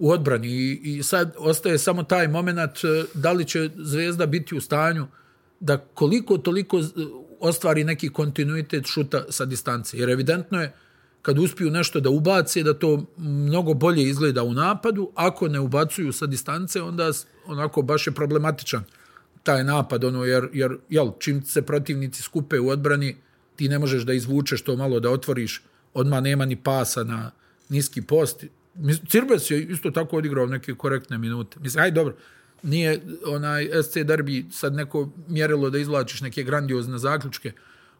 u 0.00 0.10
odbrani. 0.10 0.48
I, 0.48 0.80
I 0.84 1.02
sad 1.02 1.34
ostaje 1.38 1.78
samo 1.78 2.02
taj 2.02 2.28
moment 2.28 2.84
e, 2.84 3.04
da 3.14 3.32
li 3.32 3.44
će 3.44 3.70
Zvezda 3.76 4.26
biti 4.26 4.56
u 4.56 4.60
stanju 4.60 5.06
da 5.60 5.78
koliko 5.78 6.38
toliko 6.38 6.78
e, 6.78 6.82
ostvari 7.40 7.84
neki 7.84 8.08
kontinuitet 8.08 8.86
šuta 8.86 9.24
sa 9.28 9.44
distance. 9.44 9.98
Jer 9.98 10.10
evidentno 10.10 10.62
je 10.62 10.72
kad 11.22 11.38
uspiju 11.38 11.70
nešto 11.70 12.00
da 12.00 12.10
ubace, 12.10 12.62
da 12.62 12.74
to 12.74 13.06
mnogo 13.16 13.74
bolje 13.74 14.02
izgleda 14.02 14.42
u 14.42 14.54
napadu. 14.54 15.10
Ako 15.14 15.48
ne 15.48 15.60
ubacuju 15.60 16.12
sa 16.12 16.26
distance, 16.26 16.82
onda 16.82 17.12
onako 17.46 17.82
baš 17.82 18.06
je 18.06 18.12
problematičan 18.12 18.84
taj 19.42 19.64
napad, 19.64 20.04
ono, 20.04 20.24
jer, 20.24 20.48
jer 20.52 20.76
jel, 20.88 21.10
čim 21.18 21.42
se 21.42 21.62
protivnici 21.62 22.22
skupe 22.22 22.60
u 22.60 22.68
odbrani, 22.68 23.16
ti 23.56 23.68
ne 23.68 23.78
možeš 23.78 24.02
da 24.02 24.12
izvučeš 24.12 24.62
to 24.62 24.76
malo 24.76 25.00
da 25.00 25.10
otvoriš, 25.10 25.62
odma 25.94 26.20
nema 26.20 26.44
ni 26.44 26.56
pasa 26.56 27.04
na 27.04 27.30
niski 27.68 28.02
post. 28.02 28.44
Cirbes 29.08 29.50
je 29.50 29.62
isto 29.62 29.90
tako 29.90 30.16
odigrao 30.16 30.46
neke 30.46 30.74
korektne 30.74 31.18
minute. 31.18 31.60
Mislim, 31.60 31.84
aj 31.84 31.90
dobro, 31.90 32.14
nije 32.62 33.00
onaj 33.26 33.68
SC 33.82 33.96
derbi 33.96 34.46
sad 34.50 34.74
neko 34.74 35.08
mjerilo 35.28 35.70
da 35.70 35.78
izvlačiš 35.78 36.20
neke 36.20 36.42
grandiozne 36.42 36.98
zaključke, 36.98 37.52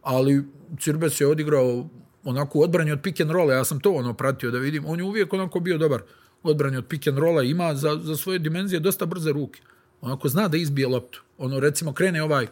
ali 0.02 0.44
Cirbes 0.78 1.20
je 1.20 1.26
odigrao 1.26 1.88
onako 2.24 2.58
u 2.58 2.62
odbranju 2.62 2.92
od 2.92 3.02
pick 3.02 3.20
and 3.20 3.30
rolla, 3.30 3.54
ja 3.54 3.64
sam 3.64 3.80
to 3.80 3.92
ono 3.92 4.14
pratio 4.14 4.50
da 4.50 4.58
vidim, 4.58 4.86
on 4.86 4.98
je 4.98 5.04
uvijek 5.04 5.32
onako 5.32 5.60
bio 5.60 5.78
dobar 5.78 6.02
u 6.42 6.48
odbranju 6.48 6.78
od 6.78 6.86
pick 6.86 7.06
and 7.06 7.18
rolla, 7.18 7.42
ima 7.42 7.74
za, 7.74 8.00
za 8.02 8.16
svoje 8.16 8.38
dimenzije 8.38 8.80
dosta 8.80 9.06
brze 9.06 9.32
ruke. 9.32 9.60
Onako 10.00 10.28
zna 10.28 10.48
da 10.48 10.56
izbije 10.56 10.88
loptu, 10.88 11.22
ono 11.38 11.60
recimo 11.60 11.92
krene 11.92 12.22
ovaj 12.22 12.46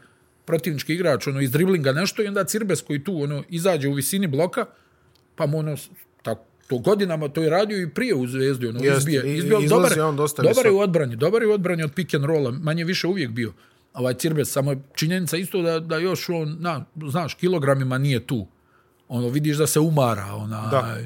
protivnički 0.44 0.94
igrač 0.94 1.26
ono 1.26 1.40
iz 1.40 1.50
driblinga 1.50 1.92
nešto 1.92 2.22
i 2.22 2.26
onda 2.26 2.44
Cirbes 2.44 2.82
koji 2.82 3.04
tu 3.04 3.22
ono 3.22 3.42
izađe 3.48 3.88
u 3.88 3.92
visini 3.92 4.26
bloka, 4.26 4.66
pa 5.36 5.46
mu 5.46 5.58
ono 5.58 5.76
to 6.68 6.78
godinama 6.78 7.28
to 7.28 7.42
je 7.42 7.50
radio 7.50 7.82
i 7.82 7.90
prije 7.90 8.14
u 8.14 8.26
Zvezdi, 8.26 8.66
ono 8.66 8.84
Jest, 8.84 8.98
izbije, 8.98 9.36
izbije, 9.36 9.68
dobar, 9.68 10.00
on 10.00 10.16
dosta 10.16 10.42
dobar 10.42 10.66
je 10.66 10.72
u 10.72 10.78
odbrani, 10.78 11.16
dobar 11.16 11.42
je 11.42 11.48
u 11.48 11.52
odbrani 11.52 11.82
od 11.82 11.92
pick 11.92 12.14
and 12.14 12.24
rolla, 12.24 12.50
manje 12.50 12.84
više 12.84 13.06
uvijek 13.06 13.30
bio. 13.30 13.52
Ovaj 13.94 14.14
Cirbes, 14.14 14.50
samo 14.50 14.70
je 14.70 14.78
činjenica 14.94 15.36
isto 15.36 15.62
da, 15.62 15.80
da 15.80 15.98
još 15.98 16.28
on, 16.28 16.56
na, 16.60 16.84
znaš, 17.08 17.34
kilogramima 17.34 17.98
nije 17.98 18.26
tu. 18.26 18.46
Ono, 19.08 19.28
vidiš 19.28 19.56
da 19.56 19.66
se 19.66 19.80
umara, 19.80 20.24
onaj, 20.34 20.70
Da. 20.70 20.98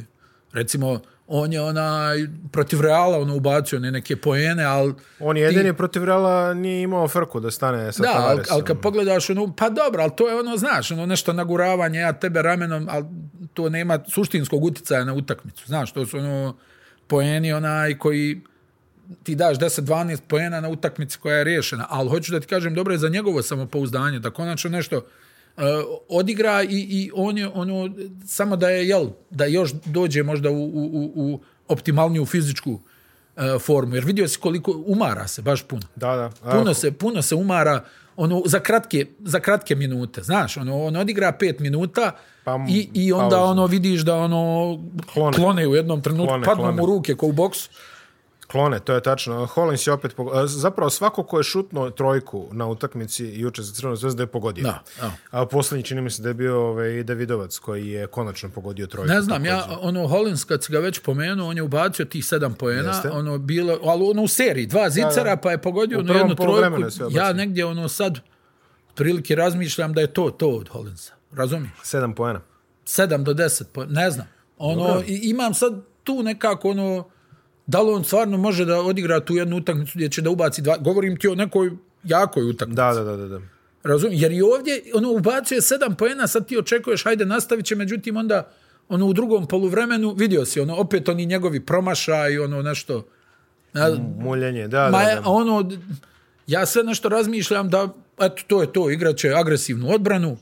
recimo, 0.53 1.01
on 1.35 1.53
je 1.53 1.61
onaj, 1.61 2.27
protiv 2.53 2.81
Reala, 2.81 3.19
ono, 3.19 3.37
ubacio 3.37 3.79
ne 3.79 3.91
neke 3.91 4.17
poene, 4.17 4.65
ali... 4.65 4.95
On 5.21 5.37
je 5.37 5.43
jedini 5.43 5.73
protiv 5.75 6.05
Reala 6.05 6.55
nije 6.55 6.83
imao 6.83 7.09
frku 7.09 7.41
da 7.41 7.51
stane 7.51 7.93
sa 7.93 8.03
Da, 8.03 8.13
Tavaresom. 8.13 8.55
ali 8.55 8.65
kad 8.65 8.81
pogledaš, 8.81 9.31
ono, 9.31 9.55
pa 9.57 9.69
dobro, 9.69 10.03
ali 10.03 10.13
to 10.17 10.29
je 10.29 10.41
ono, 10.41 10.57
znaš, 10.57 10.91
ono 10.91 11.07
nešto 11.07 11.33
naguravanje, 11.33 11.99
ja 11.99 12.13
tebe 12.13 12.43
ramenom, 12.43 12.87
ali 12.91 13.05
to 13.55 13.69
nema 13.69 13.99
suštinskog 14.09 14.65
uticaja 14.65 15.05
na 15.05 15.15
utakmicu. 15.15 15.67
Znaš, 15.67 15.93
to 15.93 16.07
su 16.07 16.19
ono 16.19 16.57
poeni 17.07 17.53
onaj 17.53 17.99
koji 17.99 18.41
ti 19.23 19.35
daš 19.35 19.59
10-12 19.59 20.21
poena 20.29 20.61
na 20.61 20.69
utakmici 20.69 21.19
koja 21.19 21.37
je 21.37 21.45
riješena, 21.45 21.87
ali 21.89 22.09
hoću 22.09 22.33
da 22.33 22.41
ti 22.41 22.47
kažem, 22.47 22.75
dobro 22.75 22.95
je 22.95 22.99
za 22.99 23.09
njegovo 23.09 23.43
samopouzdanje, 23.43 24.19
da 24.19 24.31
konačno 24.31 24.71
nešto 24.71 25.03
uh, 25.57 25.63
odigra 26.11 26.63
i, 26.63 26.69
i 26.69 27.11
on 27.15 27.39
je 27.39 27.49
ono, 27.49 27.91
samo 28.27 28.57
da 28.57 28.69
je, 28.69 28.89
jel, 28.89 29.09
da 29.31 29.45
još 29.47 29.73
dođe 29.77 30.23
možda 30.23 30.51
u, 30.51 30.65
u, 30.65 30.81
u, 30.85 31.13
u 31.17 31.41
optimalniju 31.69 32.27
fizičku 32.27 32.71
uh, 32.71 32.81
formu, 33.61 33.95
jer 33.95 34.05
vidio 34.05 34.29
si 34.29 34.39
koliko 34.39 34.83
umara 34.87 35.29
se, 35.29 35.43
baš 35.43 35.63
puno 35.63 35.83
Da, 35.97 36.17
da. 36.43 36.51
Puno 36.53 36.75
se 36.75 36.93
puno 36.93 37.23
se 37.23 37.35
umara 37.35 37.85
ono 38.17 38.43
za 38.47 38.61
kratke 38.61 39.07
za 39.21 39.41
kratke 39.41 39.75
minute 39.75 40.23
znaš 40.23 40.57
ono 40.57 40.79
on 40.79 40.97
odigra 40.97 41.33
5 41.33 41.61
minuta 41.61 42.13
Pa 42.45 42.53
m- 42.53 42.67
i, 42.69 42.89
i 42.95 43.13
onda 43.13 43.23
pauza. 43.31 43.43
ono 43.43 43.67
vidiš 43.67 44.01
da 44.01 44.17
ono 44.17 44.79
Klone. 45.13 45.33
klone, 45.35 45.67
u 45.67 45.75
jednom 45.75 46.03
trenutku 46.03 46.29
Klone, 46.29 46.45
padnu 46.45 46.63
klone. 46.63 46.77
mu 46.77 46.87
ruke 46.87 47.17
kao 47.17 47.29
u 47.29 47.33
boksu 47.33 47.71
Klone, 48.53 48.81
to 48.81 48.95
je 48.95 49.01
tačno. 49.03 49.47
Hollins 49.47 49.87
je 49.87 49.93
opet... 49.93 50.17
pog- 50.17 50.31
a, 50.35 50.47
Zapravo 50.47 50.91
svako 50.91 51.23
ko 51.23 51.39
je 51.39 51.45
šutno 51.45 51.91
trojku 51.91 52.49
na 52.53 52.67
utakmici 52.67 53.25
juče 53.27 53.63
za 53.63 53.75
Crvenu 53.75 53.97
zvezdu 53.97 54.23
je 54.23 54.27
pogodio. 54.27 54.63
Da, 54.63 54.83
da. 55.01 55.13
A 55.31 55.47
posljednji 55.47 55.85
čini 55.85 56.01
mi 56.01 56.11
se 56.11 56.23
da 56.23 56.29
je 56.29 56.35
bio 56.35 56.69
ovaj, 56.69 57.03
Davidovac 57.03 57.59
koji 57.59 57.89
je 57.89 58.07
konačno 58.07 58.51
pogodio 58.51 58.87
trojku. 58.87 59.09
ne 59.13 59.23
znam 59.23 59.45
ja 59.45 59.79
ono 59.81 60.09
Hollins 60.09 60.45
kad 60.45 60.65
si 60.65 60.73
ga 60.73 60.79
već 60.79 60.99
pomenuo 60.99 61.49
on 61.49 61.57
je 61.57 61.63
ubacio 61.63 62.05
tih 62.05 62.25
7 62.25 62.55
poena 62.55 62.89
Jeste. 62.89 63.11
ono 63.11 63.39
bilo 63.39 63.79
ali 63.85 64.05
ono 64.05 64.23
u 64.23 64.29
seriji 64.29 64.67
dva 64.67 64.91
zicera 64.91 65.37
pa 65.37 65.51
je 65.51 65.59
pogodio 65.59 65.99
U 65.99 66.01
ono 66.01 66.15
jednu 66.15 66.35
trojku 66.35 66.83
ja 67.11 67.33
negdje 67.33 67.65
ono 67.65 67.89
sad 67.89 68.19
prilike 68.95 69.35
razmišljam 69.35 69.93
da 69.93 70.01
je 70.01 70.07
to 70.07 70.31
to 70.31 70.49
od 70.49 70.69
Hollinsa 70.69 71.13
razumiješ 71.33 71.73
Sedam 71.83 72.15
poena. 72.15 72.41
7 72.87 73.23
do 73.23 73.35
10, 73.35 73.65
po, 73.73 73.85
ne 73.85 74.11
znam. 74.11 74.27
Ono, 74.59 75.03
i, 75.07 75.21
imam 75.31 75.55
sad 75.55 75.73
tu 76.05 76.23
nekako 76.23 76.71
ono, 76.71 77.05
da 77.67 77.83
li 77.83 77.93
on 77.93 78.05
stvarno 78.05 78.37
može 78.37 78.65
da 78.65 78.81
odigra 78.81 79.21
tu 79.21 79.37
jednu 79.37 79.57
utakmicu 79.57 79.93
gdje 79.95 80.09
će 80.09 80.23
da 80.23 80.31
ubaci 80.31 80.63
dva, 80.63 80.77
govorim 80.79 81.17
ti 81.17 81.29
o 81.29 81.35
nekoj 81.35 81.71
jakoj 82.05 82.51
utakmici. 82.51 82.77
Da, 82.77 82.93
da, 82.95 83.05
da, 83.05 83.17
da. 83.17 83.29
da. 83.29 83.41
Razumiješ? 83.85 84.23
Jer 84.23 84.33
i 84.33 84.43
ovdje 84.43 84.83
ono, 84.95 85.11
ubacio 85.11 85.55
je 85.55 85.61
7 85.61 85.95
poena, 85.95 86.27
sad 86.27 86.49
ti 86.49 86.59
očekuješ, 86.59 87.05
hajde 87.05 87.25
nastavit 87.25 87.67
će, 87.67 87.75
međutim 87.75 88.17
onda 88.17 88.51
ono, 88.89 89.07
u 89.07 89.13
drugom 89.13 89.47
poluvremenu 89.47 90.15
vidio 90.19 90.45
si, 90.45 90.61
ono, 90.61 90.77
opet 90.77 91.09
oni 91.09 91.27
njegovi 91.27 91.61
promašaj, 91.61 92.39
ono 92.39 92.63
nešto, 92.63 93.07
ja, 93.75 93.97
Muljenje, 94.19 94.69
da, 94.69 94.91
Ma 94.91 95.05
da, 95.05 95.15
da. 95.15 95.23
ono, 95.25 95.71
ja 96.47 96.67
sve 96.67 96.85
nešto 96.85 97.09
razmišljam 97.09 97.71
da, 97.71 97.89
eto, 98.21 98.43
to 98.47 98.61
je 98.61 98.73
to, 98.73 98.91
igraće 98.91 99.35
agresivnu 99.35 99.91
odbranu, 99.91 100.37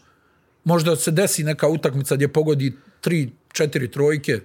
možda 0.65 0.97
se 0.97 1.11
desi 1.11 1.45
neka 1.45 1.69
utakmica 1.69 2.15
gdje 2.15 2.29
pogodi 2.29 2.73
tri, 3.01 3.31
četiri 3.53 3.91
trojke. 3.91 4.41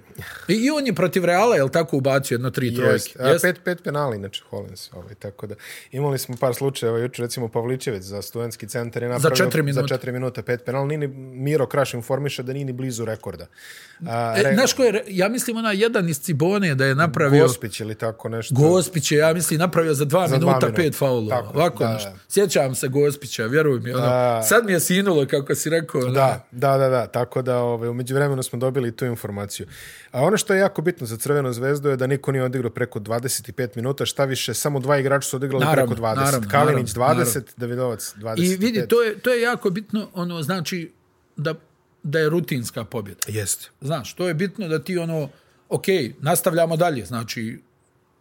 I, 0.48 0.54
i 0.56 0.70
on 0.72 0.88
je 0.88 0.94
protiv 0.94 1.26
Reala, 1.26 1.56
jel 1.56 1.70
tako, 1.70 1.98
ubacio 1.98 2.36
jedno 2.36 2.50
tri 2.50 2.76
trojke. 2.76 2.94
Jest. 2.94 3.20
A, 3.20 3.38
pet, 3.42 3.62
pet 3.64 3.84
penali, 3.84 4.18
inače, 4.18 4.44
Hollins. 4.50 4.94
Ovaj, 4.94 5.16
tako 5.16 5.48
da. 5.48 5.56
Imali 5.92 6.18
smo 6.18 6.36
par 6.38 6.56
slučajeva, 6.56 7.00
juče 7.00 7.22
recimo 7.22 7.48
Pavličević 7.48 8.04
za 8.04 8.22
studentski 8.22 8.68
centar 8.68 9.04
je 9.04 9.10
napravio 9.10 9.36
četiri 9.38 9.64
minuta. 9.64 9.82
za 9.82 9.88
četiri 9.88 10.12
minuta 10.12 10.42
pet 10.42 10.66
penal. 10.66 10.88
Nini 10.88 11.08
Miro 11.34 11.68
Kraš 11.68 11.94
informiše 11.94 12.44
da 12.44 12.54
nije 12.54 12.66
ni 12.66 12.74
blizu 12.74 13.06
rekorda. 13.06 13.48
A, 14.02 14.36
E, 14.38 14.54
znaš 14.54 14.74
ko 14.74 14.84
je, 14.84 14.92
re- 14.92 15.04
ja 15.08 15.30
mislim 15.30 15.58
ona 15.58 15.72
jedan 15.72 16.10
iz 16.10 16.20
Cibone 16.20 16.76
da 16.76 16.86
je 16.86 16.96
napravio... 16.96 17.44
Gospić 17.44 17.80
ili 17.80 17.96
tako 17.96 18.30
nešto. 18.30 18.56
Gospić 18.56 19.12
je, 19.12 19.18
ja 19.18 19.34
mislim, 19.34 19.60
napravio 19.60 19.94
za 19.94 20.06
dva 20.06 20.28
Za 20.28 20.38
dva 20.38 20.48
minuta 20.48 20.66
minuta. 20.66 20.82
pet 20.82 20.96
faulova. 20.96 21.36
Tako, 21.38 21.52
Ovako 21.56 21.84
da, 21.84 21.94
nešto. 21.94 22.10
da. 22.10 22.16
Sjećam 22.30 22.76
se 22.76 22.88
Gospića, 22.88 23.46
vjeruj 23.46 23.80
mi. 23.80 23.94
Ono, 23.94 24.04
A- 24.06 24.44
sad 24.44 24.66
mi 24.66 24.72
je 24.72 24.80
sinulo, 24.80 25.26
kako 25.28 25.56
si 25.56 25.70
rekao. 25.70 26.02
ono, 26.02 26.12
Da, 26.12 26.48
da, 26.52 26.78
da, 26.78 26.90
da. 26.90 27.08
Tako 27.08 27.42
da 27.42 27.58
ovaj, 27.58 27.90
umeđu 27.90 28.16
vremenu 28.16 28.44
smo 28.44 28.60
dobili 28.60 28.95
tu 28.96 29.06
informaciju. 29.06 29.68
A 30.12 30.22
ono 30.22 30.38
što 30.38 30.54
je 30.54 30.60
jako 30.60 30.82
bitno 30.82 31.08
za 31.08 31.18
Crvenu 31.18 31.54
zvezdu 31.54 31.90
je 31.90 31.98
da 31.98 32.08
niko 32.08 32.32
nije 32.32 32.44
odigrao 32.44 32.72
preko 32.72 33.00
25 33.00 33.70
minuta, 33.76 34.06
šta 34.06 34.26
više, 34.26 34.54
samo 34.54 34.80
dva 34.80 34.98
igrača 34.98 35.30
su 35.30 35.36
odigrali 35.36 35.66
Naravno, 35.66 35.96
preko 35.96 36.08
20. 36.08 36.16
naravno, 36.16 36.50
Kalinić 36.52 36.90
20, 36.90 36.98
naravno. 36.98 37.42
Davidovac 37.58 38.14
25. 38.18 38.54
I 38.54 38.56
vidi, 38.58 38.88
to 38.88 39.04
je, 39.04 39.20
to 39.20 39.34
je 39.34 39.42
jako 39.42 39.70
bitno, 39.70 40.10
ono, 40.14 40.42
znači, 40.42 40.92
da, 41.38 41.54
da 42.04 42.20
je 42.20 42.30
rutinska 42.30 42.84
pobjeda. 42.84 43.22
Jeste. 43.28 43.70
Znaš, 43.82 44.14
to 44.14 44.28
je 44.28 44.34
bitno 44.34 44.68
da 44.68 44.84
ti 44.84 44.98
ono, 44.98 45.30
ok, 45.70 45.86
nastavljamo 46.20 46.78
dalje, 46.78 47.06
znači, 47.06 47.60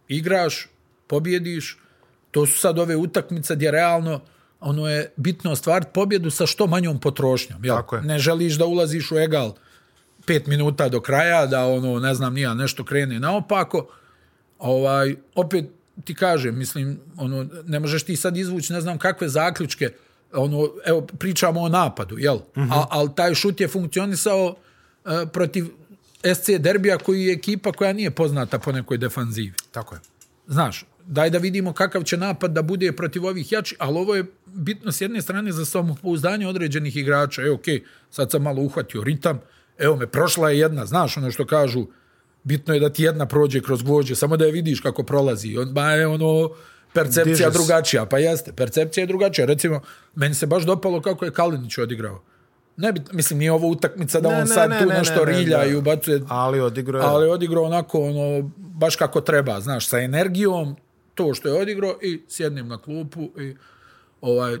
igraš, 0.07 0.69
pobjediš, 1.07 1.79
to 2.31 2.45
su 2.45 2.59
sad 2.59 2.79
ove 2.79 2.95
utakmice 2.95 3.55
gdje 3.55 3.71
realno 3.71 4.21
ono 4.59 4.89
je 4.89 5.11
bitno 5.15 5.51
ostvariti 5.51 5.91
pobjedu 5.93 6.29
sa 6.29 6.45
što 6.45 6.67
manjom 6.67 6.99
potrošnjom. 6.99 7.65
Jel? 7.65 7.75
Tako 7.75 7.95
je. 7.95 8.01
Ne 8.01 8.19
želiš 8.19 8.53
da 8.53 8.65
ulaziš 8.65 9.11
u 9.11 9.17
egal 9.17 9.53
pet 10.25 10.47
minuta 10.47 10.89
do 10.89 11.01
kraja, 11.01 11.45
da 11.45 11.65
ono, 11.65 11.99
ne 11.99 12.13
znam, 12.13 12.33
nija 12.33 12.53
nešto 12.53 12.83
krene 12.83 13.19
naopako. 13.19 13.87
Ovaj, 14.59 15.15
opet 15.35 15.65
ti 16.03 16.15
kažem, 16.15 16.57
mislim, 16.57 16.99
ono, 17.17 17.45
ne 17.65 17.79
možeš 17.79 18.03
ti 18.03 18.15
sad 18.15 18.37
izvući 18.37 18.73
ne 18.73 18.81
znam 18.81 18.97
kakve 18.97 19.29
zaključke, 19.29 19.89
ono, 20.33 20.69
evo, 20.85 21.01
pričamo 21.01 21.61
o 21.61 21.69
napadu, 21.69 22.17
jel? 22.17 22.35
Uh 22.35 22.41
-huh. 22.55 22.71
A, 22.71 22.85
ali 22.89 23.09
taj 23.15 23.35
šut 23.35 23.61
je 23.61 23.67
funkcionisao 23.67 24.45
uh, 24.45 25.11
protiv 25.33 25.65
SC 26.35 26.49
Derbija 26.59 26.97
koji 26.97 27.25
je 27.25 27.33
ekipa 27.33 27.71
koja 27.71 27.93
nije 27.93 28.11
poznata 28.11 28.59
po 28.59 28.71
nekoj 28.71 28.97
defanzivi. 28.97 29.53
Tako 29.71 29.95
je. 29.95 30.01
Znaš, 30.47 30.85
daj 31.05 31.29
da 31.29 31.37
vidimo 31.37 31.73
kakav 31.73 32.03
će 32.03 32.17
napad 32.17 32.51
da 32.51 32.61
bude 32.61 32.91
protiv 32.91 33.25
ovih 33.25 33.51
jači, 33.51 33.75
ali 33.79 33.97
ovo 33.97 34.15
je 34.15 34.25
bitno 34.45 34.91
s 34.91 35.01
jedne 35.01 35.21
strane 35.21 35.51
za 35.51 35.65
samopouzdanje 35.65 36.47
određenih 36.47 36.97
igrača. 36.97 37.41
Evo, 37.41 37.55
okej, 37.55 37.83
sad 38.11 38.31
sam 38.31 38.41
malo 38.41 38.61
uhvatio 38.61 39.03
ritam, 39.03 39.39
evo 39.77 39.95
me, 39.95 40.07
prošla 40.07 40.49
je 40.49 40.59
jedna, 40.59 40.85
znaš 40.85 41.17
ono 41.17 41.31
što 41.31 41.45
kažu, 41.45 41.85
bitno 42.43 42.73
je 42.73 42.79
da 42.79 42.89
ti 42.89 43.03
jedna 43.03 43.25
prođe 43.25 43.61
kroz 43.61 43.83
gvođe, 43.83 44.15
samo 44.15 44.37
da 44.37 44.45
je 44.45 44.51
vidiš 44.51 44.79
kako 44.79 45.03
prolazi. 45.03 45.57
On, 45.57 45.73
ba 45.73 45.91
je 45.91 46.07
ono, 46.07 46.49
percepcija 46.93 47.25
Diže 47.25 47.43
se. 47.43 47.49
drugačija, 47.49 48.05
pa 48.05 48.17
jeste, 48.17 48.53
percepcija 48.53 49.01
je 49.01 49.07
drugačija. 49.07 49.45
Recimo, 49.45 49.81
meni 50.15 50.35
se 50.35 50.45
baš 50.45 50.63
dopalo 50.63 51.01
kako 51.01 51.25
je 51.25 51.31
Kalinić 51.31 51.77
odigrao. 51.77 52.21
Ne 52.77 52.91
bi, 52.91 53.01
mislim, 53.11 53.39
nije 53.39 53.51
ovo 53.51 53.67
utakmica 53.67 54.19
da 54.19 54.29
Ne, 54.29 54.35
on 54.35 54.41
ne, 54.41 54.47
sad 54.47 54.69
ne, 54.69 54.79
tu 54.79 54.85
ne, 54.85 54.97
nešto 54.97 55.25
ne, 55.25 55.31
ne, 55.31 55.37
rilja 55.37 55.57
da. 55.57 55.65
i 55.65 55.75
ubacuje 55.75 56.21
Ali 56.27 56.59
odigrao 56.59 57.01
je... 57.01 57.07
ali 57.07 57.29
odigrao 57.29 57.63
onako 57.63 57.99
ono 57.99 58.51
baš 58.57 58.95
kako 58.95 59.21
treba, 59.21 59.59
znaš, 59.59 59.87
sa 59.87 59.99
energijom 59.99 60.75
to 61.15 61.33
što 61.33 61.47
je 61.47 61.61
odigrao 61.61 61.95
i 62.01 62.21
sjednem 62.27 62.67
na 62.67 62.77
klupu 62.77 63.29
i 63.39 63.55
ovaj 64.21 64.57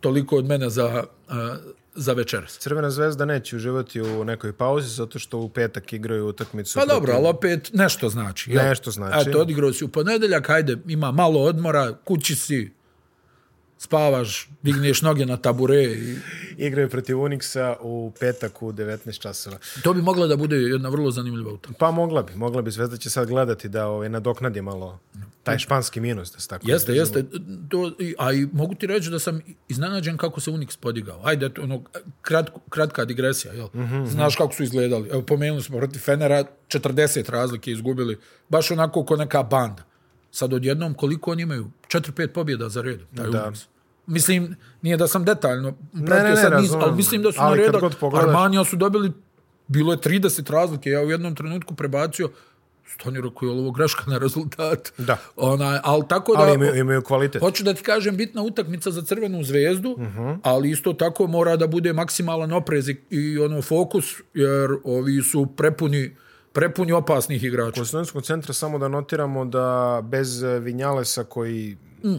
toliko 0.00 0.36
od 0.36 0.44
mene 0.44 0.70
za 0.70 1.04
a, 1.28 1.56
za 2.00 2.12
večeras. 2.12 2.58
Crvena 2.58 2.90
zvezda 2.90 3.24
neće 3.24 3.56
uživati 3.56 4.00
u 4.00 4.24
nekoj 4.24 4.52
pauzi, 4.52 4.88
zato 4.88 5.18
što 5.18 5.38
u 5.38 5.48
petak 5.48 5.92
igraju 5.92 6.26
utakmicu. 6.26 6.78
Pa 6.78 6.86
dobro, 6.86 7.12
ali 7.12 7.28
opet 7.28 7.70
nešto 7.72 8.08
znači. 8.08 8.50
jel? 8.50 8.64
Nešto 8.64 8.90
znači. 8.90 9.30
Eto, 9.30 9.40
odigrao 9.40 9.72
si 9.72 9.84
u 9.84 9.88
ponedeljak, 9.88 10.48
hajde, 10.48 10.76
ima 10.86 11.12
malo 11.12 11.40
odmora, 11.40 11.94
kući 12.04 12.34
si, 12.34 12.72
spavaš, 13.78 14.48
digneš 14.62 15.02
noge 15.02 15.26
na 15.26 15.36
tabure 15.36 15.84
i 15.84 16.16
Igraju 16.56 16.88
protiv 16.88 17.16
Unixa 17.16 17.76
u 17.80 18.12
petak 18.20 18.62
u 18.62 18.72
19 18.72 19.18
časova. 19.20 19.58
to 19.82 19.94
bi 19.94 20.02
mogla 20.02 20.26
da 20.26 20.36
bude 20.36 20.56
jedna 20.56 20.88
vrlo 20.88 21.10
zanimljiva 21.10 21.52
utakmica. 21.52 21.78
Pa 21.78 21.90
mogla 21.90 22.22
bi, 22.22 22.34
mogla 22.34 22.62
bi. 22.62 22.70
Zvezda 22.70 22.96
će 22.96 23.10
sad 23.10 23.28
gledati 23.28 23.68
da 23.68 23.86
ovaj, 23.86 24.08
nadoknadi 24.08 24.62
malo 24.62 24.98
taj 25.50 25.58
španski 25.58 26.00
minus. 26.00 26.32
Da 26.32 26.40
se 26.40 26.48
tako 26.48 26.70
Jeste, 26.70 26.92
jeste. 26.92 27.24
To, 27.68 27.92
a 28.18 28.32
i 28.32 28.46
mogu 28.52 28.74
ti 28.74 28.86
reći 28.86 29.10
da 29.10 29.18
sam 29.18 29.40
iznenađen 29.68 30.16
kako 30.16 30.40
se 30.40 30.50
Unix 30.50 30.78
podigao. 30.78 31.20
Ajde, 31.24 31.46
eto, 31.46 31.62
ono, 31.62 31.82
kratko, 32.22 32.60
kratka 32.68 33.04
digresija, 33.04 33.52
jel? 33.52 33.66
Mm 33.66 33.78
-hmm. 33.78 34.06
Znaš 34.06 34.36
kako 34.36 34.54
su 34.54 34.62
izgledali. 34.62 35.08
Evo, 35.08 35.22
pomenuli 35.22 35.62
smo 35.62 35.78
protiv 35.78 35.98
Fenera, 35.98 36.44
40 36.68 37.30
razlike 37.30 37.70
izgubili. 37.70 38.18
Baš 38.48 38.70
onako 38.70 39.04
ko 39.04 39.16
neka 39.16 39.42
banda. 39.42 39.82
Sad 40.30 40.52
odjednom 40.52 40.94
koliko 40.94 41.30
oni 41.30 41.42
imaju? 41.42 41.70
4-5 41.88 42.26
pobjeda 42.26 42.68
za 42.68 42.82
redom. 42.82 43.06
Taj 43.16 43.26
Da. 43.26 43.50
Unix. 43.50 43.66
Mislim, 44.06 44.56
nije 44.82 44.96
da 44.96 45.08
sam 45.08 45.24
detaljno 45.24 45.72
pratio 46.06 46.24
ne, 46.24 46.30
ne, 46.30 46.36
sad 46.36 46.62
niz, 46.62 46.72
ali 46.72 46.96
mislim 46.96 47.22
da 47.22 47.32
su 47.32 47.38
Ali 47.40 47.60
na 47.60 47.66
redak. 47.66 47.82
Armanija 48.14 48.64
su 48.64 48.76
dobili, 48.76 49.12
bilo 49.68 49.92
je 49.92 49.98
30 49.98 50.50
razlike. 50.50 50.90
Ja 50.90 51.02
u 51.02 51.10
jednom 51.10 51.34
trenutku 51.34 51.74
prebacio 51.74 52.30
Stani 52.94 53.20
rekao 53.20 53.46
je 53.46 53.50
ovo 53.50 53.70
greška 53.70 54.02
na 54.06 54.18
rezultat. 54.18 54.92
Da. 54.98 55.16
Ona, 55.36 55.80
ali 55.84 56.04
tako 56.08 56.36
da... 56.36 56.42
Ali 56.42 56.54
imaju, 56.54 56.74
imaju 56.74 57.02
kvalitet. 57.02 57.42
Hoću 57.42 57.64
da 57.64 57.74
ti 57.74 57.82
kažem, 57.82 58.16
bitna 58.16 58.42
utakmica 58.42 58.90
za 58.90 59.02
crvenu 59.02 59.44
zvezdu, 59.44 59.90
uh. 59.90 59.98
-huh. 59.98 60.38
ali 60.42 60.70
isto 60.70 60.92
tako 60.92 61.26
mora 61.26 61.56
da 61.56 61.66
bude 61.66 61.92
maksimalan 61.92 62.52
oprez 62.52 62.88
i, 62.88 62.96
i 63.10 63.38
ono 63.38 63.62
fokus, 63.62 64.04
jer 64.34 64.70
ovi 64.84 65.22
su 65.22 65.46
prepuni, 65.56 66.16
prepuni 66.52 66.92
opasnih 66.92 67.44
igrača. 67.44 67.82
Kod 68.12 68.24
centra 68.24 68.52
samo 68.54 68.78
da 68.78 68.88
notiramo 68.88 69.44
da 69.44 70.00
bez 70.04 70.42
Vinjalesa 70.42 71.24
koji 71.24 71.76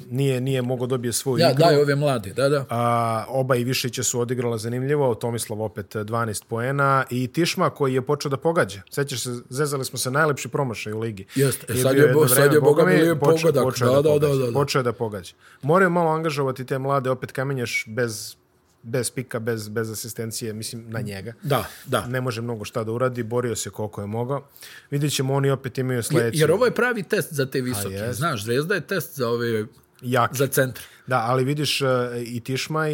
nije 0.10 0.42
nije 0.42 0.62
mogao 0.62 0.88
dobije 0.88 1.14
svoju 1.14 1.38
Ja, 1.38 1.52
igru. 1.52 1.60
daj 1.60 1.76
ove 1.78 1.96
mlade, 1.96 2.34
da, 2.34 2.50
da. 2.50 2.66
A, 2.70 3.26
oba 3.28 3.56
i 3.56 3.64
Višića 3.64 4.04
su 4.04 4.20
odigrala 4.20 4.58
zanimljivo, 4.58 5.16
Tomislav 5.16 5.62
opet 5.62 5.96
12 5.96 6.44
poena 6.46 6.72
i 7.10 7.28
Tišma 7.28 7.70
koji 7.70 7.94
je 7.94 8.02
počeo 8.02 8.30
da 8.30 8.38
pogađa. 8.38 8.82
Sećaš 8.90 9.22
se, 9.22 9.30
zezali 9.50 9.86
smo 9.86 9.98
se 10.00 10.12
najlepši 10.12 10.48
promašaj 10.48 10.94
u 10.94 11.00
ligi. 11.00 11.26
Jeste, 11.36 11.66
e, 11.70 11.76
sad 11.76 11.94
bio 11.94 12.06
je 12.06 12.14
bo- 12.14 12.28
sad 12.28 12.54
je, 12.54 12.62
boga 12.62 12.86
mi, 12.86 12.94
lijep 12.94 13.20
pogodak. 13.20 13.54
Da, 13.80 14.02
da, 14.02 14.20
da, 14.20 14.28
da, 14.28 14.36
da. 14.36 14.52
Počeo 14.54 14.84
da 14.84 14.94
pogađa. 14.94 15.34
Moraju 15.62 15.90
malo 15.90 16.12
angažovati 16.12 16.66
te 16.66 16.78
mlade, 16.78 17.10
opet 17.10 17.32
kamenješ 17.32 17.86
bez, 17.88 18.36
bez 18.84 19.12
pika, 19.12 19.40
bez, 19.40 19.70
bez 19.70 19.92
asistencije, 19.92 20.54
mislim, 20.54 20.86
na 20.88 21.02
njega. 21.02 21.34
Da, 21.44 21.66
da. 21.86 22.06
Ne 22.08 22.22
može 22.22 22.42
mnogo 22.42 22.66
šta 22.66 22.84
da 22.84 22.92
uradi, 22.92 23.24
borio 23.24 23.56
se 23.56 23.70
koliko 23.70 24.02
je 24.02 24.08
mogao. 24.08 24.48
Vidjet 24.92 25.14
ćemo, 25.14 25.34
oni 25.34 25.50
opet 25.50 25.78
imaju 25.78 26.04
sledeći. 26.04 26.40
Jer 26.40 26.52
ovo 26.52 26.66
je 26.66 26.72
pravi 26.76 27.04
test 27.04 27.34
za 27.34 27.46
te 27.46 27.62
visoke. 27.62 27.94
jest. 27.96 28.18
Znaš, 28.18 28.44
Zvezda 28.44 28.76
je 28.76 28.82
test 28.82 29.16
za 29.18 29.30
ove 29.30 29.66
Jaki. 30.02 30.38
za 30.38 30.48
centar. 30.48 30.84
Da, 31.08 31.18
ali 31.20 31.44
vidiš 31.44 31.82
uh, 31.82 31.88
i 32.26 32.40
Tišma 32.40 32.90
i, 32.90 32.94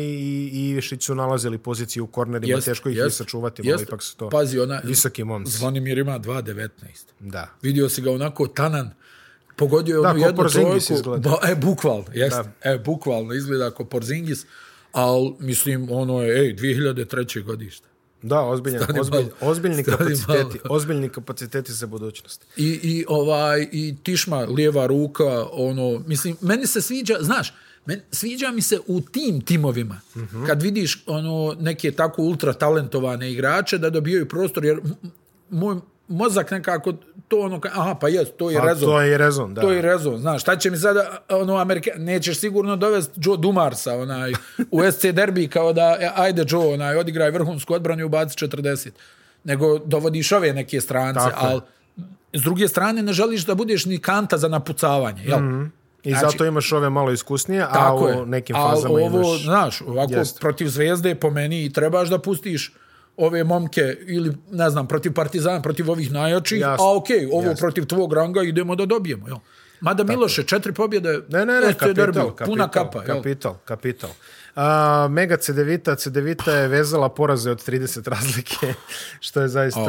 i, 0.53 0.69
Ivišić 0.69 1.03
su 1.05 1.15
nalazili 1.15 1.57
poziciju 1.57 2.03
u 2.03 2.07
kornerima, 2.07 2.55
Jest, 2.55 2.65
teško 2.65 2.89
ih 2.89 2.97
je 2.97 3.03
jest, 3.03 3.17
sačuvati, 3.17 3.61
jest. 3.65 3.73
ali 3.77 3.83
ipak 3.83 4.03
su 4.03 4.17
to 4.17 4.29
Pazi, 4.29 4.59
ona, 4.59 4.81
visoki 4.83 5.23
momci. 5.23 5.51
Zvonimir 5.51 5.97
ima 5.97 6.19
2.19. 6.19 6.69
Da. 7.19 7.49
Vidio 7.61 7.89
si 7.89 8.01
ga 8.01 8.11
onako 8.11 8.47
tanan, 8.47 8.91
pogodio 9.55 9.95
je 9.95 10.01
Da, 10.01 10.09
onu 10.09 10.19
ko 10.19 10.25
jednu 10.25 10.37
Porzingis 10.41 10.85
trojku. 10.85 10.99
izgleda. 10.99 11.29
Ba, 11.29 11.37
e, 11.51 11.55
bukvalno, 11.55 12.05
jest. 12.13 12.37
E, 12.61 12.77
bukvalno 12.85 13.33
izgleda 13.33 13.71
kao 13.71 13.85
Porzingis, 13.85 14.45
ali 14.91 15.33
mislim, 15.39 15.91
ono 15.91 16.21
je, 16.21 16.39
ej, 16.39 16.55
2003. 16.55 17.43
godište. 17.43 17.87
Da, 18.21 18.41
ozbiljan, 18.41 18.83
Stani 18.83 18.99
ozbilj, 18.99 19.21
malo. 19.21 19.51
ozbiljni 19.51 19.83
Stani 19.83 19.97
kapaciteti, 19.97 20.59
malo. 20.63 20.75
ozbiljni 20.75 21.09
kapaciteti 21.09 21.73
za 21.73 21.87
budućnost. 21.87 22.45
I, 22.57 22.79
i 22.83 23.05
ovaj 23.07 23.67
i 23.71 23.95
Tišma 24.03 24.37
lijeva 24.37 24.87
ruka 24.87 25.45
ono 25.51 26.03
mislim 26.07 26.37
meni 26.41 26.67
se 26.67 26.81
sviđa 26.81 27.17
znaš 27.21 27.53
men, 27.85 28.01
sviđa 28.11 28.51
mi 28.51 28.61
se 28.61 28.79
u 28.87 29.01
tim 29.01 29.41
timovima 29.41 30.01
mm 30.15 30.19
-hmm. 30.19 30.47
kad 30.47 30.61
vidiš 30.61 31.03
ono 31.05 31.55
neke 31.59 31.91
tako 31.91 32.21
ultra 32.21 32.53
talentovane 32.53 33.31
igrače 33.31 33.77
da 33.77 33.89
dobijaju 33.89 34.27
prostor 34.27 34.65
jer 34.65 34.79
moj 35.49 35.75
mozak 36.07 36.51
nekako 36.51 36.93
to 37.27 37.39
ono 37.39 37.57
ka- 37.57 37.69
aha 37.73 37.95
pa 37.95 38.07
jes 38.07 38.27
to 38.31 38.49
je 38.49 38.59
Pa, 38.59 38.65
rezon 38.65 38.85
to 38.85 39.01
je 39.01 39.17
rezon, 39.17 39.53
da. 39.53 39.61
to 39.61 39.71
je 39.71 39.81
rezon 39.81 40.17
znaš 40.17 40.41
šta 40.41 40.55
će 40.55 40.69
mi 40.69 40.77
sada 40.77 41.17
ono 41.29 41.55
Amerika 41.55 41.91
nećeš 41.97 42.39
sigurno 42.39 42.75
dovesti 42.75 43.13
Joe 43.17 43.37
Dumarsa 43.37 43.93
onaj 43.93 44.33
u 44.71 44.91
SC 44.91 45.05
derbi 45.05 45.47
kao 45.47 45.73
da 45.73 45.97
e, 45.99 46.09
ajde 46.15 46.45
Joe 46.47 46.73
onaj 46.73 46.95
odigraj 46.95 47.31
vrhunsku 47.31 47.73
odbranu 47.73 48.01
i 48.01 48.05
ubaci 48.05 48.37
40 48.37 48.89
nego 49.43 49.79
dovodiš 49.79 50.31
ove 50.31 50.53
neke 50.53 50.81
strance 50.81 51.19
Tako 51.21 51.45
je. 51.45 51.51
al 51.51 51.61
s 52.33 52.41
druge 52.41 52.67
strane 52.67 53.03
ne 53.03 53.13
želiš 53.13 53.45
da 53.45 53.55
budeš 53.55 53.85
ni 53.85 53.97
kanta 53.97 54.37
za 54.37 54.47
napucavanje 54.47 55.23
jel 55.23 55.39
mm 55.39 55.43
-hmm. 55.43 55.69
I 56.03 56.11
Znači- 56.11 56.25
zato 56.25 56.45
imaš 56.45 56.71
ove 56.71 56.89
malo 56.89 57.11
iskusnije, 57.11 57.65
a 57.69 57.95
u 57.95 58.25
nekim 58.25 58.55
fazama 58.55 58.93
ovo, 58.95 58.99
imaš... 58.99 59.43
znaš, 59.43 59.81
ovako 59.81 60.13
Jest. 60.13 60.39
protiv 60.39 60.67
Zvezde 60.67 61.15
po 61.15 61.29
meni 61.29 61.65
i 61.65 61.73
trebaš 61.73 62.09
da 62.09 62.19
pustiš 62.19 62.73
ove 63.17 63.43
momke 63.43 63.97
ili, 64.05 64.37
ne 64.51 64.69
znam, 64.69 64.87
protiv 64.87 65.13
Partizana, 65.13 65.61
protiv 65.61 65.91
ovih 65.91 66.11
najjačih, 66.11 66.59
Jasno. 66.59 66.85
a 66.85 66.95
okej, 66.97 67.17
okay, 67.17 67.29
ovo 67.33 67.49
Jasno. 67.49 67.61
protiv 67.61 67.85
tvog 67.85 68.13
ranga 68.13 68.43
idemo 68.43 68.75
da 68.75 68.85
dobijemo, 68.85 69.27
jel? 69.27 69.37
Mada 69.81 70.03
Miloše, 70.03 70.43
četiri 70.43 70.73
pobjede, 70.73 71.21
Ne, 71.29 71.45
ne, 71.45 71.61
ne, 71.61 71.73
kapital, 71.73 71.93
derbi, 71.93 72.19
kapital, 72.19 72.47
puna 72.47 72.67
kapa, 72.67 73.03
jel? 73.03 73.15
kapital, 73.15 73.55
kapital. 73.65 74.09
A, 74.55 75.07
Mega 75.11 75.37
Cedevita, 75.37 75.95
Cedevita 75.95 76.51
je 76.51 76.67
vezala 76.67 77.09
poraze 77.09 77.51
od 77.51 77.67
30 77.67 78.09
razlike, 78.09 78.73
što 79.27 79.41
je 79.41 79.47
zaista... 79.47 79.81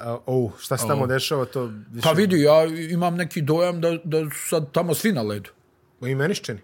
A, 0.00 0.18
oh, 0.26 0.50
šta 0.58 0.76
se 0.76 0.86
tamo 0.86 1.06
dešava, 1.06 1.44
to 1.44 1.70
više... 1.90 2.02
Pa 2.02 2.12
vidi, 2.12 2.40
ja 2.40 2.64
imam 2.90 3.16
neki 3.16 3.42
dojam 3.42 3.80
da, 3.80 3.98
da 4.04 4.24
su 4.30 4.48
sad 4.48 4.72
tamo 4.72 4.94
svi 4.94 5.12
na 5.12 5.22
ledu. 5.22 5.50
I 6.06 6.14
meni 6.14 6.34
se 6.34 6.42
čini. 6.42 6.58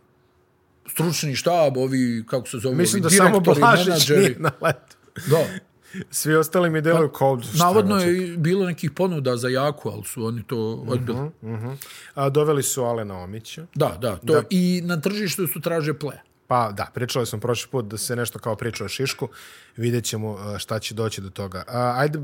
Stručni 0.90 1.36
štab, 1.36 1.76
ovi, 1.76 2.24
kako 2.26 2.48
se 2.48 2.58
zove, 2.58 2.74
Mislim 2.74 3.02
da 3.02 3.06
ovi 3.06 3.16
samo 3.16 3.40
direktori, 3.40 3.60
Blažić 3.60 3.86
menadžeri. 3.86 4.20
nije 4.20 4.36
na 4.38 4.50
letu. 4.60 4.96
Da. 5.30 5.44
Svi 6.10 6.34
ostali 6.34 6.70
mi 6.70 6.80
deluju 6.80 7.08
kao... 7.08 7.36
Pa, 7.36 7.64
Navodno 7.64 7.94
hoće? 7.94 8.06
je 8.06 8.28
i 8.28 8.36
bilo 8.36 8.66
nekih 8.66 8.90
ponuda 8.90 9.36
za 9.36 9.48
Jaku, 9.48 9.88
ali 9.88 10.04
su 10.04 10.26
oni 10.26 10.42
to 10.42 10.84
odbili. 10.88 11.18
Uh 11.20 11.30
-huh. 11.42 11.76
A, 12.14 12.28
doveli 12.28 12.62
su 12.62 12.82
Alena 12.82 13.18
Omića. 13.18 13.66
Da, 13.74 13.98
da, 14.00 14.16
to 14.16 14.32
da. 14.32 14.42
i 14.50 14.82
na 14.84 15.00
tržištu 15.00 15.46
su 15.46 15.60
traže 15.60 15.92
play. 15.92 16.16
Pa 16.46 16.72
da, 16.72 16.90
pričali 16.94 17.26
smo 17.26 17.40
prošli 17.40 17.70
put 17.70 17.84
da 17.84 17.98
se 17.98 18.16
nešto 18.16 18.38
kao 18.38 18.56
priča 18.56 18.84
o 18.84 18.88
Šišku. 18.88 19.28
Vidjet 19.76 20.04
ćemo 20.04 20.36
a, 20.38 20.58
šta 20.58 20.78
će 20.78 20.94
doći 20.94 21.20
do 21.20 21.30
toga. 21.30 21.64
A, 21.68 21.94
ajde, 21.96 22.18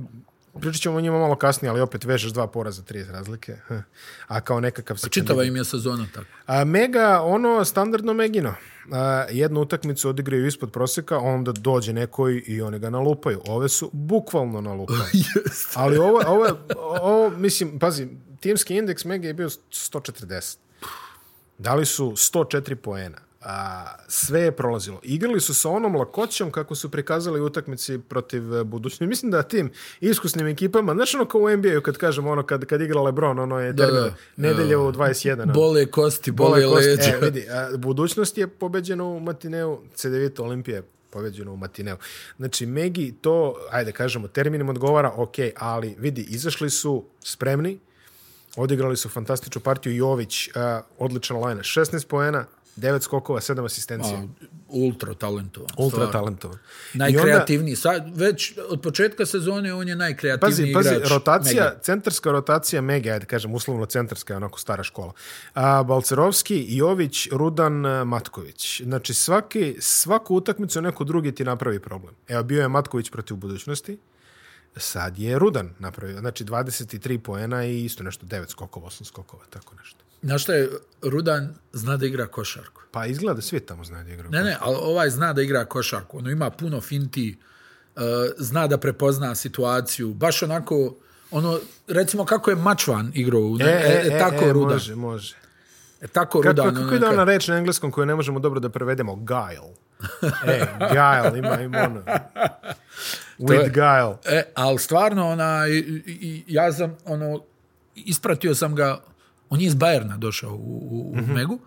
pričat 0.52 0.82
ćemo 0.82 0.96
o 0.96 1.00
njima 1.00 1.18
malo 1.18 1.36
kasnije, 1.36 1.70
ali 1.70 1.80
opet 1.80 2.04
vežeš 2.04 2.32
dva 2.32 2.46
poraza, 2.46 2.82
tri 2.82 3.04
razlike. 3.04 3.56
A 4.26 4.40
kao 4.40 4.60
nekakav 4.60 4.96
se... 4.96 5.08
Čitava 5.08 5.44
im 5.44 5.56
je 5.56 5.64
sezona 5.64 6.06
tako. 6.14 6.26
A, 6.46 6.64
Mega, 6.64 7.20
ono, 7.22 7.64
standardno 7.64 8.14
Megino. 8.14 8.54
A, 8.92 8.98
jednu 9.30 9.60
utakmicu 9.60 10.08
odigraju 10.08 10.46
ispod 10.46 10.72
proseka, 10.72 11.18
onda 11.18 11.52
dođe 11.52 11.92
neko 11.92 12.30
i- 12.30 12.62
oni 12.62 12.78
ga 12.78 12.90
nalupaju. 12.90 13.40
Ove 13.46 13.68
su 13.68 13.90
bukvalno 13.92 14.60
nalupaju. 14.60 15.00
Ali 15.74 15.98
ovo, 15.98 16.22
ovo, 16.26 16.46
ovo, 16.76 17.30
mislim, 17.30 17.78
pazi, 17.78 18.08
timski 18.40 18.76
indeks 18.76 19.04
Mega 19.04 19.28
je 19.28 19.34
bio 19.34 19.48
140. 19.48 20.56
Dali 21.58 21.86
su 21.86 22.10
104 22.10 22.74
poena. 22.74 23.18
A, 23.40 23.84
sve 24.08 24.40
je 24.40 24.52
prolazilo. 24.52 25.00
Igrali 25.02 25.40
su 25.40 25.54
sa 25.54 25.68
onom 25.68 25.96
lakoćom 25.96 26.50
kako 26.50 26.74
su 26.74 26.90
prikazali 26.90 27.40
utakmici 27.40 27.98
protiv 27.98 28.54
e, 28.54 28.64
budućnosti. 28.64 29.06
Mislim 29.06 29.30
da 29.30 29.42
tim 29.42 29.70
iskusnim 30.00 30.46
ekipama, 30.46 30.94
znaš 30.94 31.14
ono 31.14 31.24
kao 31.24 31.40
u 31.40 31.56
NBA-u 31.56 31.80
kad 31.82 31.96
kažemo 31.96 32.30
ono 32.30 32.42
kad, 32.46 32.64
kad 32.64 32.80
igra 32.80 33.00
Lebron, 33.02 33.38
ono 33.38 33.60
je 33.60 33.72
Da, 33.72 33.84
termin 33.84 34.02
da. 34.02 34.48
nedelje 34.48 34.76
u 34.76 34.92
21. 34.92 35.42
ono. 35.42 35.52
Bole 35.52 35.86
kosti, 35.86 36.30
bole, 36.30 36.66
Bole 36.66 36.76
leđa. 36.76 37.02
E, 37.02 37.18
vidi, 37.22 37.46
a, 37.50 37.76
budućnost 37.76 38.38
je 38.38 38.46
pobeđena 38.46 39.04
u 39.04 39.20
Matineu, 39.20 39.78
CDVita 39.94 40.42
Olimpija 40.42 40.76
je 40.76 40.82
pobeđena 41.10 41.50
u 41.50 41.56
Matineu. 41.56 41.96
Znači, 42.36 42.66
Megi 42.66 43.14
to, 43.20 43.54
ajde 43.70 43.92
kažemo, 43.92 44.28
terminom 44.28 44.68
odgovara, 44.68 45.12
ok, 45.16 45.34
ali 45.56 45.94
vidi, 45.98 46.26
izašli 46.28 46.70
su 46.70 47.04
spremni, 47.24 47.78
odigrali 48.56 48.96
su 48.96 49.08
fantastičnu 49.08 49.60
partiju, 49.60 49.96
Jović, 49.96 50.48
a, 50.54 50.80
odličan 50.98 51.44
line, 51.44 51.60
16 51.62 52.06
poena, 52.06 52.46
9 52.76 53.00
skokova, 53.00 53.40
7 53.40 53.64
asistencija. 53.64 54.18
A, 54.18 54.26
ultra 54.68 55.14
talentovan. 55.14 55.68
Ultra 55.76 55.96
stvarno. 55.96 56.12
talentovan. 56.12 56.58
Najkreativniji. 56.94 57.76
Sad, 57.76 58.18
već 58.18 58.54
od 58.68 58.82
početka 58.82 59.26
sezone 59.26 59.74
on 59.74 59.88
je 59.88 59.96
najkreativniji 59.96 60.74
Pazi, 60.74 60.88
pazi, 60.90 60.96
igrač. 60.96 61.10
rotacija, 61.10 61.64
Mega. 61.64 61.78
centarska 61.82 62.30
rotacija 62.30 62.82
Mega, 62.82 63.10
ajde 63.10 63.26
kažem, 63.26 63.54
uslovno 63.54 63.86
centarska 63.86 64.32
je 64.32 64.36
onako 64.36 64.58
stara 64.58 64.82
škola. 64.82 65.12
A, 65.54 65.82
Balcerovski, 65.82 66.66
Jović, 66.68 67.28
Rudan, 67.32 67.86
a, 67.86 68.04
Matković. 68.04 68.82
Znači, 68.84 69.14
svaki, 69.14 69.76
svaku 69.80 70.34
utakmicu 70.34 70.82
neko 70.82 71.04
drugi 71.04 71.34
ti 71.34 71.44
napravi 71.44 71.80
problem. 71.80 72.14
Evo, 72.28 72.42
bio 72.42 72.62
je 72.62 72.68
Matković 72.68 73.10
protiv 73.10 73.36
budućnosti, 73.36 73.98
sad 74.76 75.18
je 75.18 75.38
Rudan 75.38 75.74
napravio. 75.78 76.18
Znači, 76.20 76.44
23 76.44 77.18
poena 77.18 77.64
i 77.64 77.84
isto 77.84 78.02
nešto, 78.02 78.26
9 78.26 78.48
skokova, 78.48 78.86
8 78.86 79.04
skokova, 79.04 79.42
tako 79.50 79.74
nešto. 79.74 80.09
Znaš 80.22 80.42
šta 80.42 80.54
je, 80.54 80.68
Rudan 81.02 81.54
zna 81.72 81.96
da 81.96 82.06
igra 82.06 82.26
košarku. 82.26 82.82
Pa 82.90 83.06
izgleda 83.06 83.40
svi 83.42 83.60
tamo 83.60 83.84
znaju 83.84 84.04
da 84.04 84.10
igraju. 84.10 84.30
Ne, 84.30 84.42
ne, 84.42 84.56
ali 84.60 84.76
ovaj 84.78 85.10
zna 85.10 85.32
da 85.32 85.42
igra 85.42 85.64
košarku. 85.64 86.18
Ono 86.18 86.30
ima 86.30 86.50
puno 86.50 86.80
finti, 86.80 87.38
uh, 87.96 88.02
zna 88.38 88.66
da 88.66 88.78
prepozna 88.78 89.34
situaciju. 89.34 90.08
Baš 90.10 90.42
onako, 90.42 90.94
ono, 91.30 91.58
recimo 91.88 92.24
kako 92.24 92.50
je 92.50 92.56
Mačvan 92.56 93.12
igrao. 93.14 93.40
u- 93.40 93.58
E, 93.60 93.64
e, 93.64 94.02
e, 94.06 94.18
tako 94.18 94.44
e, 94.44 94.52
Rudan. 94.52 94.72
može, 94.72 94.94
može. 94.94 95.36
E, 96.00 96.06
tako 96.06 96.40
Kako, 96.40 96.48
Rudan. 96.48 96.66
kako 96.66 96.78
ono, 96.78 96.88
ide 96.88 97.00
kad- 97.00 97.14
ona 97.14 97.24
reč 97.24 97.48
na 97.48 97.56
engleskom 97.56 97.90
koju 97.90 98.06
ne 98.06 98.14
možemo 98.14 98.38
dobro 98.38 98.60
da 98.60 98.68
prevedemo? 98.68 99.14
Guile. 99.16 99.74
E, 100.46 100.66
guile, 100.80 101.38
ima, 101.38 101.60
ima 101.60 101.78
ono. 101.80 102.02
With 103.40 103.72
guile. 103.72 104.16
E, 104.30 104.52
ali 104.54 104.78
stvarno, 104.78 105.28
ona, 105.28 105.66
i, 105.68 105.78
i, 106.06 106.44
ja 106.48 106.72
sam, 106.72 106.96
ono, 107.04 107.42
ispratio 107.96 108.54
sam 108.54 108.74
ga, 108.74 109.00
on 109.50 109.60
je 109.60 109.66
iz 109.66 109.74
Bajerna 109.74 110.16
došao 110.16 110.54
u, 110.54 110.88
u, 110.90 111.12
u 111.12 111.16
Mhm. 111.16 111.32
Megu, 111.32 111.58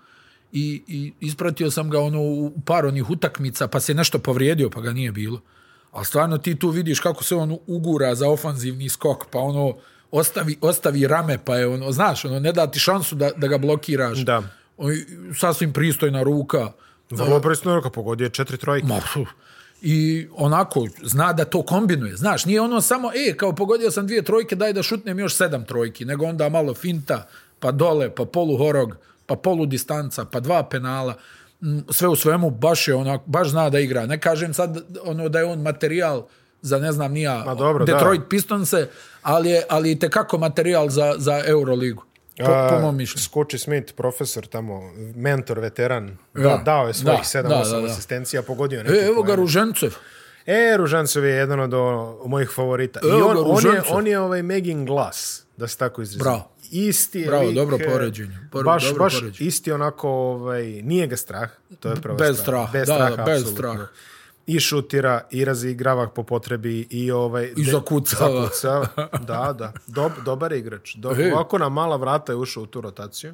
i, 0.51 0.83
i 0.87 1.13
ispratio 1.19 1.71
sam 1.71 1.89
ga 1.89 1.99
ono 1.99 2.21
u 2.21 2.53
par 2.65 2.85
onih 2.85 3.09
utakmica, 3.09 3.67
pa 3.67 3.79
se 3.79 3.93
nešto 3.93 4.19
povrijedio, 4.19 4.69
pa 4.69 4.81
ga 4.81 4.91
nije 4.91 5.11
bilo. 5.11 5.41
Ali 5.91 6.05
stvarno 6.05 6.37
ti 6.37 6.59
tu 6.59 6.69
vidiš 6.69 6.99
kako 6.99 7.23
se 7.23 7.35
on 7.35 7.57
ugura 7.67 8.15
za 8.15 8.29
ofanzivni 8.29 8.89
skok, 8.89 9.25
pa 9.31 9.39
ono, 9.39 9.75
ostavi, 10.11 10.57
ostavi 10.61 11.07
rame, 11.07 11.37
pa 11.45 11.55
je 11.55 11.67
ono, 11.67 11.91
znaš, 11.91 12.25
ono, 12.25 12.39
ne 12.39 12.51
da 12.51 12.71
ti 12.71 12.79
šansu 12.79 13.15
da, 13.15 13.31
da 13.37 13.47
ga 13.47 13.57
blokiraš. 13.57 14.17
Da. 14.17 14.43
On, 14.77 14.91
sasvim 15.35 15.73
pristojna 15.73 16.23
ruka. 16.23 16.71
Vrlo 17.09 17.39
pristojno 17.41 17.75
ruka, 17.75 17.89
pogodio 17.89 18.25
je 18.25 18.29
četiri 18.29 18.57
trojke. 18.57 18.87
Ma, 18.87 19.01
i 19.85 20.27
onako 20.35 20.87
zna 21.01 21.33
da 21.33 21.45
to 21.45 21.61
kombinuje. 21.63 22.15
Znaš, 22.15 22.45
nije 22.45 22.61
ono 22.61 22.81
samo, 22.81 23.11
e, 23.15 23.37
kao 23.37 23.55
pogodio 23.55 23.91
sam 23.91 24.07
dvije 24.07 24.21
trojke, 24.21 24.55
daj 24.55 24.73
da 24.73 24.83
šutnem 24.83 25.19
još 25.19 25.35
sedam 25.35 25.65
trojki, 25.65 26.05
nego 26.05 26.25
onda 26.25 26.49
malo 26.49 26.73
finta, 26.73 27.27
pa 27.63 27.71
dole, 27.71 28.09
pa 28.09 28.25
polu 28.25 28.57
horog, 28.57 28.95
pa 29.25 29.35
polu 29.35 29.65
distanca, 29.65 30.25
pa 30.25 30.39
dva 30.39 30.63
penala. 30.63 31.15
Mm, 31.61 31.79
Sve 31.89 32.07
u 32.07 32.15
svemu 32.15 32.49
baš 32.49 32.87
je 32.87 32.95
onako, 32.95 33.23
baš 33.27 33.49
zna 33.49 33.69
da 33.69 33.79
igra. 33.79 34.05
Ne 34.05 34.19
kažem 34.19 34.53
sad 34.53 34.77
ono 35.03 35.29
da 35.29 35.39
je 35.39 35.45
on 35.45 35.61
materijal 35.61 36.25
za 36.61 36.79
ne 36.79 36.91
znam 36.91 37.11
nija 37.11 37.43
Ma 37.45 37.55
dobro, 37.55 37.85
da. 37.85 37.93
Detroit 37.93 38.21
Pistonse, 38.29 38.87
ali 39.21 39.49
je 39.49 39.63
ali 39.69 39.91
i 39.91 39.99
tekako 39.99 40.37
materijal 40.37 40.89
za, 40.89 41.15
za 41.17 41.41
Euroligu. 41.45 42.03
Po, 42.37 42.45
po 42.69 42.79
mom 42.81 42.97
mišljenju. 42.97 43.23
Scotty 43.23 43.57
Smith, 43.57 43.93
profesor 43.93 44.45
tamo, 44.45 44.81
mentor, 45.15 45.59
veteran, 45.59 46.17
da, 46.33 46.41
Ja. 46.41 46.57
dao 46.57 46.87
je 46.87 46.93
svojih 46.93 47.19
Da, 47.33 47.39
7-8 47.39 47.41
da, 47.43 47.75
da, 47.75 47.81
da. 47.81 47.85
asistencija, 47.85 48.41
pogodio 48.41 48.83
neki 48.83 48.95
E, 48.95 49.05
evo 49.05 49.23
ga. 49.23 49.35
Ružencev. 49.35 49.95
E, 50.45 50.77
Ružancov 50.77 51.25
je 51.25 51.31
jedan 51.31 51.59
od 51.59 51.73
o, 51.73 51.83
mojih 52.25 52.49
favorita. 52.49 52.99
I 53.03 53.07
Evo 53.09 53.27
on, 53.27 53.35
ga, 53.35 53.41
on, 53.41 53.75
je, 53.75 53.81
on 53.89 54.07
je 54.07 54.19
ovaj 54.19 54.43
Megin 54.43 54.85
Glass, 54.85 55.43
da 55.57 55.67
se 55.67 55.77
tako 55.77 56.01
izrazim. 56.01 56.23
Bravo. 56.23 56.52
Isti 56.73 57.19
je 57.19 57.27
Bravo, 57.27 57.43
lik, 57.43 57.55
dobro 57.55 57.77
e, 57.77 57.85
poređenje. 57.85 58.37
Por- 58.51 58.65
baš, 58.65 58.83
dobro 58.83 58.99
baš 58.99 59.13
poređenje. 59.13 59.47
isti 59.47 59.71
onako, 59.71 60.09
ovaj, 60.09 60.63
nije 60.63 61.07
ga 61.07 61.17
strah. 61.17 61.49
To 61.79 61.89
je 61.89 61.95
prva 61.97 62.15
Bez 62.17 62.37
straha, 62.37 62.69
Bez 62.73 62.87
da, 62.87 62.93
straha, 62.95 63.15
da, 63.15 63.23
bez 63.23 63.37
apsolutno. 63.37 63.55
straha. 63.73 63.87
I 64.47 64.59
šutira, 64.59 65.21
i 65.31 65.45
razigrava 65.45 66.09
po 66.09 66.23
potrebi, 66.23 66.87
i 66.89 67.11
ovaj... 67.11 67.53
I 67.57 67.63
zakucava. 67.63 68.41
zakucava. 68.41 68.87
Da, 69.19 69.53
da. 69.53 69.73
Dob, 69.87 70.11
dobar 70.25 70.51
je 70.51 70.59
igrač. 70.59 70.95
Do, 70.95 71.11
E. 71.13 71.33
ovako 71.33 71.57
na 71.57 71.69
mala 71.69 71.95
vrata 71.95 72.31
je 72.31 72.37
ušao 72.37 72.63
u 72.63 72.67
tu 72.67 72.81
rotaciju. 72.81 73.33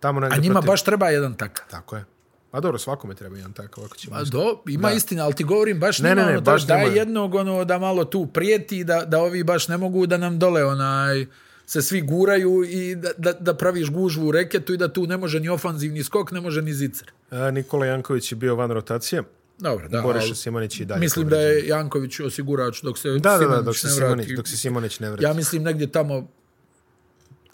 Tamo 0.00 0.20
A 0.22 0.36
njima 0.36 0.54
protiv- 0.54 0.66
baš 0.66 0.82
treba 0.82 1.08
jedan 1.08 1.34
takav. 1.34 1.64
Tako 1.70 1.96
je. 1.96 2.04
A 2.52 2.60
dobro, 2.60 2.78
svakome 2.78 3.14
treba 3.14 3.36
jedan 3.36 3.52
takav, 3.52 3.84
ako 3.84 3.96
ćemo... 3.96 4.16
A 4.16 4.24
do, 4.24 4.62
ima 4.68 4.88
da. 4.88 4.94
istina, 4.94 5.24
ali 5.24 5.34
ti 5.34 5.44
govorim 5.44 5.80
baš 5.80 5.98
Ne, 5.98 6.08
ne, 6.08 6.14
ne, 6.14 6.22
ne, 6.22 6.28
ono, 6.28 6.40
baš 6.42 6.62
daj 6.62 6.82
njima. 6.82 6.94
jednog 6.94 7.34
ono, 7.34 7.64
da 7.64 7.78
malo 7.78 8.04
tu 8.04 8.26
prijeti, 8.26 8.84
da, 8.84 9.00
da 9.00 9.18
ovi 9.18 9.44
baš 9.44 9.68
ne 9.68 9.76
mogu 9.76 10.06
da 10.06 10.16
nam 10.16 10.38
dole 10.38 10.64
onaj 10.64 11.26
se 11.66 11.82
svi 11.82 12.00
guraju 12.00 12.64
i 12.64 12.94
da, 12.94 13.10
da, 13.18 13.32
da 13.32 13.54
praviš 13.54 13.90
gužvu 13.90 14.28
u 14.28 14.32
reketu 14.32 14.74
i 14.74 14.76
da 14.76 14.88
tu 14.92 15.06
ne 15.06 15.16
može 15.16 15.40
ni 15.40 15.48
ofanzivni 15.48 16.04
skok, 16.04 16.30
ne 16.30 16.40
može 16.40 16.62
ni 16.62 16.74
zicer. 16.74 17.12
A, 17.30 17.50
Nikola 17.50 17.86
Janković 17.86 18.32
je 18.32 18.36
bio 18.36 18.54
van 18.54 18.70
rotacije. 18.70 19.22
Dobro, 19.58 19.88
da. 19.88 20.00
Boriša 20.02 20.34
Simonić 20.34 20.80
i 20.80 20.84
dalje. 20.84 21.00
Mislim 21.00 21.28
da 21.28 21.36
je 21.40 21.66
Janković 21.68 22.20
osigurač 22.20 22.82
dok 22.82 22.98
se 22.98 23.08
Da, 23.10 23.18
da, 23.18 23.30
da, 23.30 23.38
Simonić 23.38 23.64
dok 23.64 23.76
se 23.76 23.86
ne 23.86 23.92
Simonić, 23.92 24.26
vrati. 24.26 24.36
dok 24.36 24.48
se 24.48 24.56
Simonić 24.56 25.00
ne 25.00 25.10
vrati. 25.10 25.24
Ja 25.24 25.32
mislim 25.32 25.62
negdje 25.62 25.86
tamo 25.86 26.28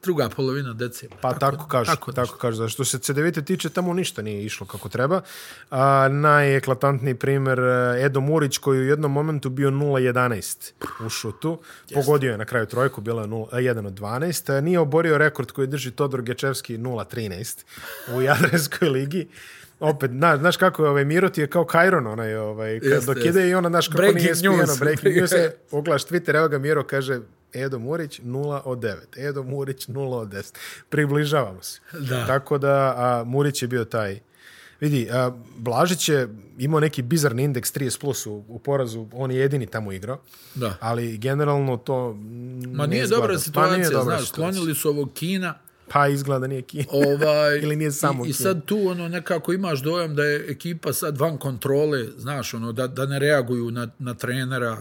druga 0.03 0.29
polovina 0.29 0.73
decembra. 0.73 1.19
Pa 1.21 1.33
tako, 1.33 1.57
tako 1.57 1.69
kažu, 1.69 1.91
tako 1.91 2.13
tako, 2.13 2.37
kažu. 2.37 2.63
Da 2.63 2.69
što 2.69 2.85
se 2.85 2.99
CDVite 2.99 3.43
tiče, 3.43 3.69
tamo 3.69 3.95
ništa 3.95 4.23
nije 4.23 4.45
išlo 4.45 4.67
kako 4.67 4.89
treba. 4.89 5.21
A, 5.71 6.09
najeklatantniji 6.09 7.15
primjer 7.15 7.59
e, 7.59 8.05
Edo 8.05 8.21
Murić 8.21 8.59
koji 8.59 8.81
u 8.81 8.85
jednom 8.85 9.13
momentu 9.13 9.51
bio 9.51 9.71
0-11 9.71 10.73
u 11.07 11.09
šutu. 11.09 11.59
Pogodio 11.95 12.33
je 12.33 12.39
na 12.39 12.45
kraju 12.45 12.67
trojku, 12.67 13.01
bilo 13.01 13.21
je 13.21 13.29
0, 13.29 13.47
1 13.53 13.87
od 13.87 14.01
12. 14.01 14.59
A, 14.59 14.61
Nije 14.61 14.79
oborio 14.79 15.19
rekord 15.19 15.51
koji 15.51 15.67
drži 15.67 15.91
Todor 15.91 16.23
Gečevski 16.23 16.79
0-13 16.79 17.65
u 18.15 18.23
Jadranskoj 18.23 18.89
ligi. 18.89 19.29
Opet, 19.83 20.11
na, 20.13 20.37
znaš 20.37 20.57
kako 20.57 20.85
je 20.85 20.91
ovaj 20.91 21.05
Miro 21.05 21.29
ti 21.29 21.41
je 21.41 21.47
kao 21.47 21.65
Kajron, 21.65 22.07
onaj, 22.07 22.35
ovaj, 22.37 22.81
kad, 22.81 22.91
Jeste, 22.91 23.07
dok 23.07 23.25
ide 23.25 23.49
i 23.49 23.55
ona, 23.55 23.69
znaš 23.69 23.89
kako 23.89 23.97
Breaking 23.97 24.23
nije 24.23 24.35
spijeno, 24.35 24.77
breaking 24.81 25.17
news 25.17 25.33
je, 25.33 25.57
pogledaš 25.71 26.05
Twitter, 26.05 26.37
evo 26.37 26.49
ga 26.49 26.59
Miro 26.59 26.85
kaže, 26.85 27.21
Edo 27.55 27.79
Murić 27.79 28.21
0 28.21 28.61
od 28.65 28.79
9, 28.79 28.95
Edo 29.19 29.43
Murić 29.43 29.87
0 29.87 29.99
od 30.13 30.29
10. 30.29 30.55
Približavamo 30.89 31.63
se. 31.63 31.81
Da. 32.01 32.27
Tako 32.27 32.59
da 32.59 32.71
a, 32.97 33.25
Murić 33.27 33.63
je 33.63 33.69
bio 33.69 33.85
taj 33.85 34.21
Vidi, 34.81 35.09
a, 35.13 35.31
Blažić 35.57 36.09
je 36.09 36.29
imao 36.59 36.81
neki 36.81 37.03
bizarni 37.03 37.43
indeks 37.43 37.73
30 37.73 38.01
plus 38.01 38.27
u, 38.27 38.45
u 38.49 38.59
porazu, 38.59 39.07
on 39.13 39.31
je 39.31 39.37
jedini 39.37 39.67
tamo 39.67 39.93
igrao, 39.93 40.19
Da. 40.55 40.77
ali 40.81 41.19
generalno 41.19 41.77
to 41.77 42.13
Ma 42.67 42.87
nije 42.87 43.03
izgleda. 43.03 43.21
dobra 43.21 43.35
Pa 43.35 43.41
situacija, 43.41 43.77
nije 43.77 43.91
dobra 43.91 44.05
znaš, 44.05 44.29
situacija. 44.29 44.53
sklonili 44.53 44.75
su 44.75 44.89
ovog 44.89 45.11
Kina, 45.15 45.59
Pa 45.93 46.09
izgleda 46.09 46.47
nije 46.47 46.63
Kina. 46.63 46.85
ovaj, 46.91 47.59
Ili 47.63 47.77
nije 47.77 47.93
samo 47.93 48.27
i, 48.27 48.29
i 48.29 48.33
sad 48.33 48.65
tu 48.65 48.89
ono 48.89 49.09
nekako 49.09 49.53
imaš 49.53 49.83
dojam 49.83 50.15
da 50.15 50.25
je 50.25 50.45
ekipa 50.49 50.93
sad 50.93 51.19
van 51.19 51.39
kontrole, 51.39 52.05
znaš, 52.17 52.55
ono, 52.55 52.73
da, 52.73 52.87
da 52.87 53.07
ne 53.07 53.19
reaguju 53.19 53.71
na, 53.71 53.89
na 53.99 54.15
trenera. 54.15 54.79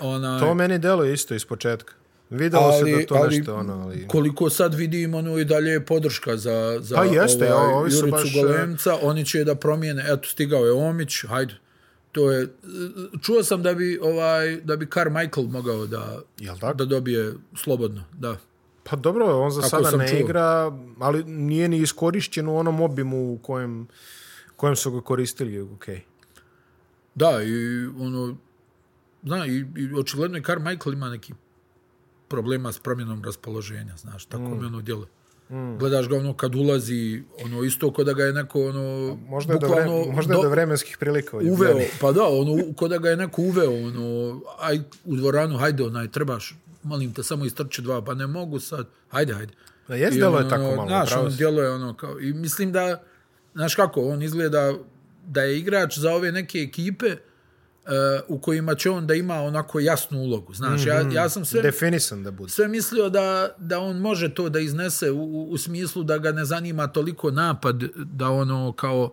Ona, 0.00 0.40
To 0.40 0.54
meni 0.54 0.78
deluje 0.78 1.12
isto 1.12 1.34
iz 1.34 1.44
početka. 1.44 1.92
Videlo 2.30 2.72
se 2.72 2.84
da 2.90 3.06
to 3.06 3.26
nešto 3.30 3.54
ono, 3.54 3.72
ali... 3.72 4.06
koliko 4.08 4.50
sad 4.50 4.74
vidim, 4.74 5.14
ono, 5.14 5.38
i 5.38 5.44
dalje 5.44 5.70
je 5.70 5.86
podrška 5.86 6.36
za, 6.36 6.78
za 6.80 6.96
Pa 6.96 7.04
jeste, 7.04 7.54
ovaj, 7.54 7.72
ovi 7.72 7.90
su 7.90 7.96
Juricu 7.96 8.16
baš, 8.16 8.34
e, 8.34 8.40
Golemca, 8.42 8.98
oni 9.02 9.24
će 9.24 9.44
da 9.44 9.54
promijene, 9.54 10.04
eto, 10.08 10.28
stigao 10.28 10.66
je 10.66 10.72
Omić, 10.72 11.24
hajde, 11.28 11.54
to 12.12 12.32
je, 12.32 12.48
čuo 13.22 13.42
sam 13.42 13.62
da 13.62 13.74
bi, 13.74 13.98
ovaj, 14.02 14.56
da 14.56 14.76
bi 14.76 14.86
Carmichael 14.94 15.46
mogao 15.46 15.86
da, 15.86 16.20
Jel 16.38 16.58
tako? 16.58 16.74
da 16.74 16.84
dobije 16.84 17.34
slobodno, 17.56 18.04
da. 18.12 18.36
Pa 18.90 18.96
dobro, 18.96 19.40
on 19.40 19.50
za 19.50 19.60
Tako 19.60 19.84
sada 19.84 19.96
ne 19.96 20.08
čuo. 20.08 20.18
igra, 20.18 20.72
ali 20.98 21.24
nije 21.24 21.68
ni 21.68 21.78
iskorišćen 21.78 22.48
u 22.48 22.56
onom 22.56 22.80
obimu 22.80 23.32
u 23.32 23.38
kojem, 23.38 23.88
kojem 24.56 24.76
su 24.76 24.90
ga 24.90 25.00
koristili. 25.00 25.58
Okay. 25.58 26.00
Da, 27.14 27.42
i 27.42 27.86
ono, 27.86 28.36
zna, 29.22 29.46
i, 29.46 29.64
i 29.76 29.94
očigledno 29.98 30.38
i 30.38 30.42
Carmichael 30.42 30.92
ima 30.92 31.08
neki 31.08 31.32
problema 32.28 32.72
s 32.72 32.78
promjenom 32.78 33.24
raspoloženja, 33.24 33.96
znaš, 33.96 34.24
tako 34.24 34.42
mm. 34.42 34.58
mi 34.60 34.66
ono 34.66 34.80
djelo. 34.80 35.06
Mm. 35.50 35.78
Gledaš 35.78 36.08
ga 36.08 36.16
ono 36.16 36.34
kad 36.34 36.54
ulazi, 36.54 37.22
ono 37.44 37.64
isto 37.64 37.92
ko 37.92 38.04
da 38.04 38.12
ga 38.12 38.24
je 38.24 38.32
neko 38.32 38.60
ono 38.60 39.16
Možda 39.28 39.52
je, 39.52 39.58
do, 39.58 39.68
vre, 39.68 40.12
možda 40.12 40.34
je 40.34 40.42
do 40.42 40.48
vremenskih 40.48 40.98
prilika. 40.98 41.36
uveo, 41.36 41.78
pa 42.00 42.12
da, 42.12 42.24
ono 42.24 42.74
ko 42.76 42.88
da 42.88 42.98
ga 42.98 43.10
je 43.10 43.16
neko 43.16 43.42
uveo, 43.42 43.86
ono 43.86 44.40
aj 44.60 44.78
u 45.04 45.16
dvoranu, 45.16 45.58
hajde, 45.58 45.84
onaj 45.84 46.08
trebaš, 46.08 46.56
molim 46.88 47.14
te 47.14 47.22
samo 47.22 47.44
istrči 47.44 47.82
dva, 47.82 48.02
pa 48.04 48.14
ne 48.14 48.26
mogu 48.26 48.60
sad. 48.60 48.86
Hajde, 49.08 49.34
hajde. 49.34 49.52
Da, 49.88 49.94
jest 49.94 50.16
I 50.16 50.20
delo 50.20 50.36
je 50.38 50.40
ono, 50.40 50.50
tako 50.50 50.62
malo. 50.76 50.88
Znaš, 50.88 51.08
pravo 51.08 51.24
on 51.24 51.30
si. 51.32 51.36
djelo 51.36 51.62
je 51.62 51.70
ono 51.70 51.94
kao, 51.94 52.20
i 52.20 52.32
mislim 52.32 52.72
da, 52.72 53.02
znaš 53.54 53.74
kako, 53.74 54.08
on 54.08 54.22
izgleda 54.22 54.72
da 55.26 55.42
je 55.42 55.58
igrač 55.58 55.98
za 55.98 56.10
ove 56.12 56.32
neke 56.32 56.58
ekipe 56.58 57.06
uh, 57.06 57.90
u 58.28 58.38
kojima 58.38 58.74
će 58.74 58.90
on 58.90 59.06
da 59.06 59.14
ima 59.14 59.34
onako 59.34 59.80
jasnu 59.80 60.18
ulogu. 60.18 60.54
Znaš, 60.54 60.80
mm 60.80 60.84
-hmm. 60.84 61.14
ja, 61.14 61.22
ja 61.22 61.28
sam 61.28 61.44
sve, 61.44 61.62
Definisan 61.62 62.22
da 62.22 62.30
bude. 62.30 62.50
sve 62.50 62.68
mislio 62.68 63.08
da, 63.08 63.54
da 63.58 63.80
on 63.80 63.96
može 63.98 64.34
to 64.34 64.48
da 64.48 64.60
iznese 64.60 65.10
u, 65.10 65.22
u- 65.22 65.50
u 65.50 65.58
smislu 65.58 66.02
da 66.04 66.18
ga 66.18 66.32
ne 66.32 66.44
zanima 66.44 66.86
toliko 66.86 67.30
napad, 67.30 67.82
da 67.96 68.28
ono 68.30 68.72
kao, 68.72 69.12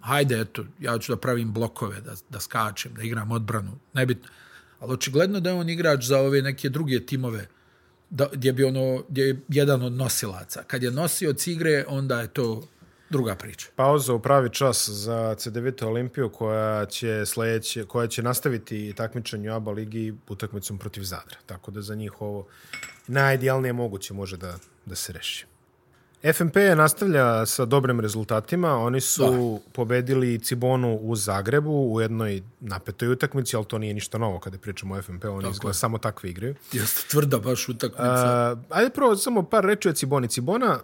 hajde, 0.00 0.40
eto, 0.40 0.64
ja 0.80 0.98
ću 0.98 1.12
da 1.12 1.16
pravim 1.16 1.52
blokove, 1.52 2.00
da, 2.00 2.12
da 2.30 2.40
skačem, 2.40 2.94
da 2.94 3.02
igram 3.02 3.30
odbranu, 3.30 3.72
nebitno. 3.92 4.28
Ali 4.84 4.92
očigledno 4.94 5.40
da 5.40 5.50
je 5.50 5.56
on 5.56 5.68
igrač 5.68 6.04
za 6.04 6.18
ove 6.20 6.42
neke 6.42 6.68
druge 6.68 7.06
timove, 7.06 7.46
da, 8.10 8.28
gdje 8.32 8.52
bi 8.52 8.64
ono, 8.64 9.04
gdje 9.08 9.22
je 9.22 9.40
jedan 9.48 9.82
od 9.82 9.92
nosilaca. 9.92 10.62
Kad 10.66 10.82
je 10.82 10.90
nosioc 10.90 11.46
igre, 11.46 11.84
onda 11.88 12.20
je 12.20 12.28
to 12.28 12.68
druga 13.10 13.34
priča. 13.34 13.68
Pauza 13.76 14.14
u 14.14 14.18
pravi 14.18 14.50
čas 14.50 14.88
za 14.88 15.34
CDVT 15.38 15.82
Olimpiju 15.82 16.28
koja 16.28 16.86
će 16.86 17.26
sledeće, 17.26 17.84
koja 17.84 18.06
će 18.06 18.22
nastaviti 18.22 18.92
takmičenje 18.96 19.50
u 19.50 19.54
ABA 19.54 19.72
ligi 19.72 20.14
utakmicom 20.28 20.78
protiv 20.78 21.02
Zadra. 21.02 21.36
Tako 21.46 21.70
da 21.70 21.82
za 21.82 21.94
njih 21.94 22.20
ovo 22.22 22.46
najidealnije 23.06 23.72
moguće 23.72 24.14
može 24.14 24.36
da, 24.36 24.58
da 24.86 24.94
se 24.94 25.12
reši. 25.12 25.46
FNP 26.32 26.56
nastavlja 26.76 27.46
sa 27.46 27.64
dobrim 27.64 28.00
rezultatima. 28.00 28.78
Oni 28.78 29.00
su 29.00 29.60
da. 29.64 29.72
pobedili 29.72 30.38
Cibonu 30.38 30.98
u 31.02 31.16
Zagrebu 31.16 31.92
u 31.92 32.00
jednoj 32.00 32.42
napetoj 32.60 33.08
utakmici, 33.08 33.56
ali 33.56 33.64
to 33.64 33.78
nije 33.78 33.94
ništa 33.94 34.18
novo 34.18 34.38
kada 34.38 34.58
pričamo 34.58 34.94
o 34.94 35.02
FNP. 35.02 35.24
Oni 35.24 35.50
izgleda 35.50 35.74
samo 35.74 35.98
takve 35.98 36.30
igraju. 36.30 36.54
Jeste 36.72 37.08
tvrda 37.10 37.38
baš 37.38 37.68
utakmica. 37.68 38.56
Uh, 38.56 38.76
ajde 38.76 38.90
prvo 38.90 39.16
samo 39.16 39.42
par 39.42 39.64
reči 39.64 39.88
o 39.88 39.92
Ciboni. 39.92 40.28
Cibona, 40.28 40.78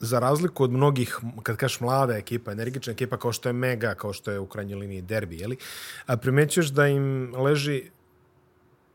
za 0.00 0.18
razliku 0.18 0.64
od 0.64 0.70
mnogih, 0.70 1.18
kad 1.42 1.56
kažeš 1.56 1.80
mlada 1.80 2.16
ekipa, 2.16 2.52
energična 2.52 2.92
ekipa, 2.92 3.16
kao 3.16 3.32
što 3.32 3.48
je 3.48 3.52
Mega, 3.52 3.94
kao 3.94 4.12
što 4.12 4.30
je 4.30 4.38
u 4.38 4.46
krajnjoj 4.46 4.78
liniji 4.78 5.02
Derbi, 5.02 5.38
jeli? 5.38 5.56
A 6.06 6.16
primećuješ 6.16 6.68
da 6.68 6.86
im 6.86 7.34
leži 7.36 7.82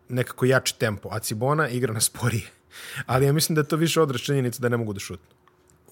nekako 0.10 0.46
jači 0.46 0.80
tempo, 0.80 1.10
a 1.12 1.20
Cibona 1.20 1.70
igra 1.70 1.94
na 1.94 2.02
sporije. 2.02 2.48
Ali 3.06 3.26
ja 3.26 3.34
mislim 3.34 3.56
da 3.56 3.62
je 3.62 3.68
to 3.68 3.76
više 3.76 4.02
odraz 4.02 4.22
činjenica 4.22 4.62
da 4.62 4.70
ne 4.70 4.78
mogu 4.78 4.94
da 4.94 5.00
šutnu. 5.00 5.43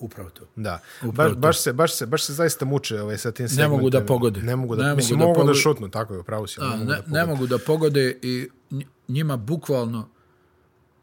Upravo 0.01 0.29
to. 0.29 0.43
Da. 0.55 0.79
Upravo 1.03 1.11
Baš, 1.29 1.33
to. 1.33 1.39
baš, 1.39 1.59
se, 1.59 1.73
baš, 1.73 1.93
se, 1.93 2.05
baš 2.05 2.23
se 2.23 2.33
zaista 2.33 2.65
muče 2.65 3.01
ovaj, 3.01 3.17
sa 3.17 3.31
tim 3.31 3.47
Ne 3.51 3.67
mogu 3.67 3.89
da 3.89 4.05
pogode. 4.05 4.41
Ne 4.41 4.55
mogu 4.55 4.75
da, 4.75 4.83
Ne 4.83 4.89
mogu 4.89 4.97
mislim, 4.97 5.19
da 5.19 5.25
mogu 5.25 5.35
da 5.35 5.41
pogode. 5.41 5.59
šutnu, 5.59 5.89
tako 5.89 6.13
je, 6.13 6.19
upravo 6.19 6.47
si. 6.47 6.59
Da, 6.59 6.65
ne, 6.67 6.71
mogu 6.71 6.81
ne, 6.81 6.85
da 6.87 6.95
pogode. 6.97 7.11
ne 7.11 7.25
mogu 7.25 7.47
da 7.47 7.57
pogode 7.57 8.17
i 8.21 8.47
nj- 8.71 8.85
njima 9.07 9.37
bukvalno 9.37 10.09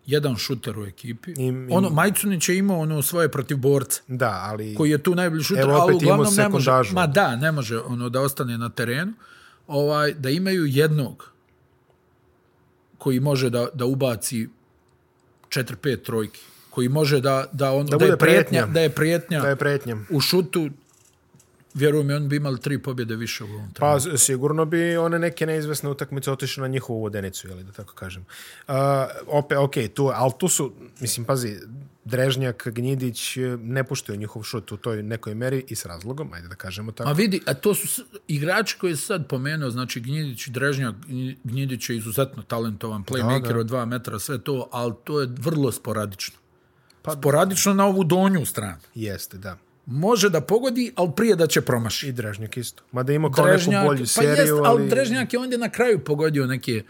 jedan 0.07 0.37
šuter 0.37 0.79
u 0.79 0.85
ekipi. 0.85 1.31
Im- 1.33 1.39
im- 1.39 1.73
Ono, 1.73 1.91
Majcunić 1.91 2.49
je 2.49 2.59
imao 2.59 2.79
ono 2.79 3.03
svoje 3.03 3.29
protiv 3.29 3.57
borca, 3.57 4.01
Da, 4.09 4.41
ali... 4.43 4.75
koji 4.75 4.91
je 4.91 4.99
tu 4.99 5.15
najbolji 5.15 5.43
šuter, 5.43 5.63
Evo, 5.63 5.73
ali 5.73 5.95
uglavnom 5.95 6.35
ne 6.35 6.49
može, 6.49 6.71
ma 6.93 7.07
da, 7.07 7.37
ne 7.37 7.53
može 7.53 7.79
ono 7.79 8.09
da 8.09 8.21
ostane 8.21 8.59
na 8.59 8.69
terenu, 8.69 9.13
ovaj, 9.67 10.15
da 10.15 10.31
imaju 10.31 10.67
jednog 10.67 11.31
koji 12.99 13.21
može 13.21 13.51
da, 13.51 13.69
da 13.75 13.85
ubaci 13.85 14.49
4-5 15.49 16.03
trojki, 16.03 16.41
koji 16.79 16.89
može 16.89 17.21
da, 17.21 17.45
da, 17.53 17.73
ono, 17.73 17.85
da, 17.85 17.97
bude 17.99 18.11
je 18.13 18.17
prijetnja, 18.17 18.43
prijetnja. 18.51 18.73
da 18.73 18.81
je 18.81 18.91
prijetnja 18.91 19.41
Da 19.41 19.49
je 19.49 19.57
pretnja. 19.57 19.97
u 20.11 20.21
šutu 20.21 20.69
vjerujem 21.75 22.07
mi, 22.07 22.15
oni 22.15 22.29
bi 22.29 22.37
imali 22.37 22.61
tri 22.61 22.79
pobjede 22.83 23.17
više 23.17 23.45
u 23.45 23.47
ovom 23.47 23.73
trenutku. 23.73 24.11
Pa 24.11 24.17
sigurno 24.19 24.65
bi 24.65 24.97
one 24.97 25.19
neke 25.19 25.47
neizvesne 25.47 25.91
utakmice 25.91 26.31
otišle 26.33 26.61
na 26.61 26.69
njihovu 26.69 27.01
vodenicu, 27.01 27.49
jeli, 27.49 27.65
da 27.65 27.73
tako 27.73 27.95
kažem. 27.95 28.25
Uh, 28.69 28.75
opet, 29.27 29.59
ok, 29.59 29.75
tu, 29.95 30.11
ali 30.15 30.33
tu 30.39 30.49
su, 30.49 30.73
mislim, 31.01 31.27
pazi, 31.27 31.57
Drežnjak, 32.05 32.69
Gnjidić 32.69 33.37
eh, 33.37 33.57
ne 33.61 33.85
puštaju 33.85 34.19
njihov 34.19 34.43
šut 34.43 34.73
u 34.73 34.77
toj 34.77 35.03
nekoj 35.03 35.35
meri 35.35 35.65
i 35.69 35.77
s 35.77 35.87
razlogom, 35.87 36.33
ajde 36.33 36.49
da 36.49 36.55
kažemo 36.55 36.93
tako. 36.93 37.11
A 37.11 37.13
vidi, 37.13 37.41
a 37.47 37.55
to 37.55 37.75
su 37.75 38.05
igrači 38.29 38.77
koji 38.79 38.91
je 38.91 38.97
sad 38.97 39.27
pomenuo, 39.29 39.71
znači 39.71 40.01
Gnjidić, 40.01 40.49
Drežnjak, 40.49 40.95
Gnjidić 41.45 41.91
je 41.91 41.97
izuzetno 41.97 42.43
talentovan 42.43 43.05
playmaker 43.05 43.47
Da, 43.49 43.53
da. 43.53 43.61
od 43.61 43.67
dva 43.67 43.85
metra, 43.85 44.19
sve 44.19 44.39
to, 44.41 44.69
ali 44.73 44.93
to 45.05 45.21
je 45.21 45.29
vrlo 45.39 45.73
sporadično. 45.73 46.39
Pa, 47.09 47.21
sporadično 47.21 47.75
na 47.75 47.87
ovu 47.87 48.05
donju 48.05 48.47
stranu. 48.47 48.79
Jeste, 48.95 49.39
da. 49.39 49.57
Može 49.87 50.29
da 50.29 50.41
pogodi, 50.41 50.93
ali 50.97 51.11
prije 51.17 51.37
da 51.37 51.47
će 51.47 51.61
promaši. 51.61 52.09
I 52.09 52.13
Drežnjak 52.13 52.57
isto. 52.57 52.83
Mada 52.93 53.13
ima 53.13 53.31
kao 53.31 53.47
neku 53.47 53.87
bolju 53.87 54.01
pa 54.01 54.07
seriju, 54.07 54.37
jest, 54.39 54.53
ali 54.53 54.83
ali... 54.83 54.89
Drežnjak 54.89 55.33
je 55.33 55.39
ondje 55.39 55.59
na 55.59 55.69
kraju 55.69 56.05
pogodio 56.05 56.47
neke, 56.47 56.83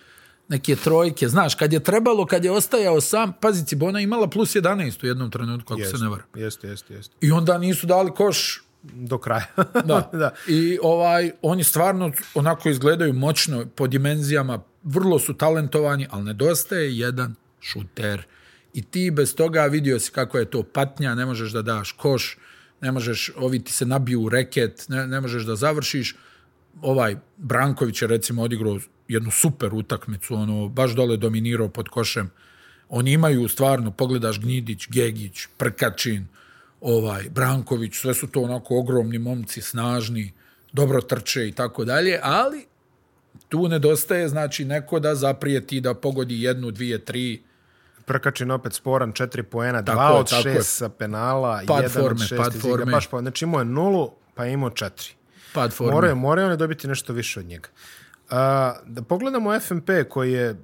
neke 0.49 0.77
trojke. 0.77 1.29
Znaš, 1.29 1.55
kad 1.55 1.73
je 1.73 1.81
trebalo, 1.81 2.27
kad 2.27 2.45
je 2.45 2.51
ostajao 2.51 3.01
sam, 3.01 3.33
pazi, 3.41 3.67
Cibona 3.67 4.01
imala 4.01 4.29
plus 4.29 4.55
11 4.55 5.05
u 5.05 5.07
jednom 5.07 5.31
trenutku, 5.31 5.75
ako 5.75 5.85
se 5.85 6.05
ne 6.05 6.09
varam. 6.09 6.27
Jeste, 6.35 6.69
jeste, 6.69 6.95
jeste. 6.95 7.17
I 7.21 7.33
onda 7.33 7.59
nisu 7.59 7.87
dali 7.87 8.11
koš 8.11 8.63
Do 8.83 9.19
kraja. 9.19 9.47
Da. 9.85 10.11
da. 10.13 10.35
I 10.49 10.79
ovaj 10.83 11.33
oni 11.43 11.65
stvarno 11.65 12.13
onako 12.35 12.69
izgledaju 12.69 13.13
moćno 13.13 13.67
po 13.75 13.87
dimenzijama, 13.87 14.61
vrlo 14.83 15.19
su 15.19 15.35
talentovani, 15.35 16.07
ali 16.11 16.25
nedostaje 16.25 16.99
jedan 16.99 17.35
šuter. 17.61 18.27
I 18.75 18.83
ti 18.83 19.11
bez 19.11 19.35
toga 19.35 19.67
vidio 19.67 20.01
si 20.01 20.13
kako 20.13 20.39
je 20.39 20.51
to 20.51 20.63
patnja, 20.63 21.15
ne 21.15 21.27
možeš 21.27 21.53
da 21.53 21.63
daš 21.63 21.93
koš, 21.93 22.39
ne 22.81 22.93
možeš, 22.93 23.31
ovi 23.37 23.65
ti 23.65 23.73
se 23.73 23.87
nabiju 23.87 24.23
u 24.23 24.29
reket, 24.29 24.85
ne, 24.89 25.07
ne 25.07 25.21
možeš 25.21 25.43
da 25.43 25.57
završiš. 25.57 26.17
Ovaj 26.83 27.17
Branković 27.37 28.03
je 28.03 28.09
recimo 28.09 28.43
odigrao 28.43 28.79
jednu 29.09 29.31
super 29.31 29.75
utakmicu, 29.75 30.35
ono, 30.35 30.69
baš 30.69 30.95
dole 30.95 31.17
dominirao 31.17 31.69
pod 31.69 31.89
košem. 31.89 32.31
Oni 32.89 33.13
imaju 33.13 33.49
stvarno, 33.49 33.91
pogledaš 33.91 34.41
Gnjidić, 34.41 34.89
Gegić, 34.89 35.47
Prkačin, 35.57 36.27
ovaj 36.81 37.29
Branković, 37.31 37.95
sve 37.95 38.15
su 38.15 38.27
to 38.27 38.41
onako 38.41 38.79
ogromni 38.79 39.19
momci, 39.19 39.63
snažni, 39.63 40.33
dobro 40.73 41.01
trče 41.01 41.49
i 41.49 41.53
tako 41.53 41.85
dalje, 41.85 42.21
ali 42.23 42.67
tu 43.49 43.69
nedostaje 43.69 44.29
znači 44.29 44.65
neko 44.65 45.01
da 45.01 45.15
zaprijeti 45.15 45.81
da 45.81 45.95
pogodi 45.95 46.43
jednu, 46.43 46.71
dvije, 46.71 47.05
tri 47.05 47.43
Prkačin 48.09 48.51
opet 48.51 48.73
sporan, 48.73 49.13
četiri 49.13 49.43
poena, 49.43 49.83
dva 49.83 50.05
je, 50.05 50.13
od 50.13 50.31
tako 50.31 50.43
šest 50.43 50.57
je. 50.57 50.63
sa 50.63 50.89
penala, 50.89 51.61
Pad 51.67 51.83
jedan 51.83 52.03
forme, 52.03 52.23
od 52.23 52.29
šest 52.29 52.43
pad 52.43 52.55
iz 52.55 52.63
forme. 52.63 52.93
Baš 52.93 53.07
pa, 53.07 53.21
znači 53.21 53.45
imao 53.45 53.59
je 53.59 53.65
nulu, 53.65 54.11
pa 54.35 54.45
je 54.45 54.53
imao 54.53 54.71
četiri. 54.71 55.09
pad 55.55 55.73
forme. 55.73 55.93
Moraju, 55.93 56.17
moraju 56.17 56.49
oni 56.49 56.57
dobiti 56.57 56.89
nešto 56.89 57.13
više 57.13 57.41
od 57.41 57.47
njega. 57.47 57.69
A, 58.31 58.75
da 58.85 59.03
pogledamo 59.03 59.61
FMP 59.61 59.91
koji 60.09 60.33
je 60.33 60.57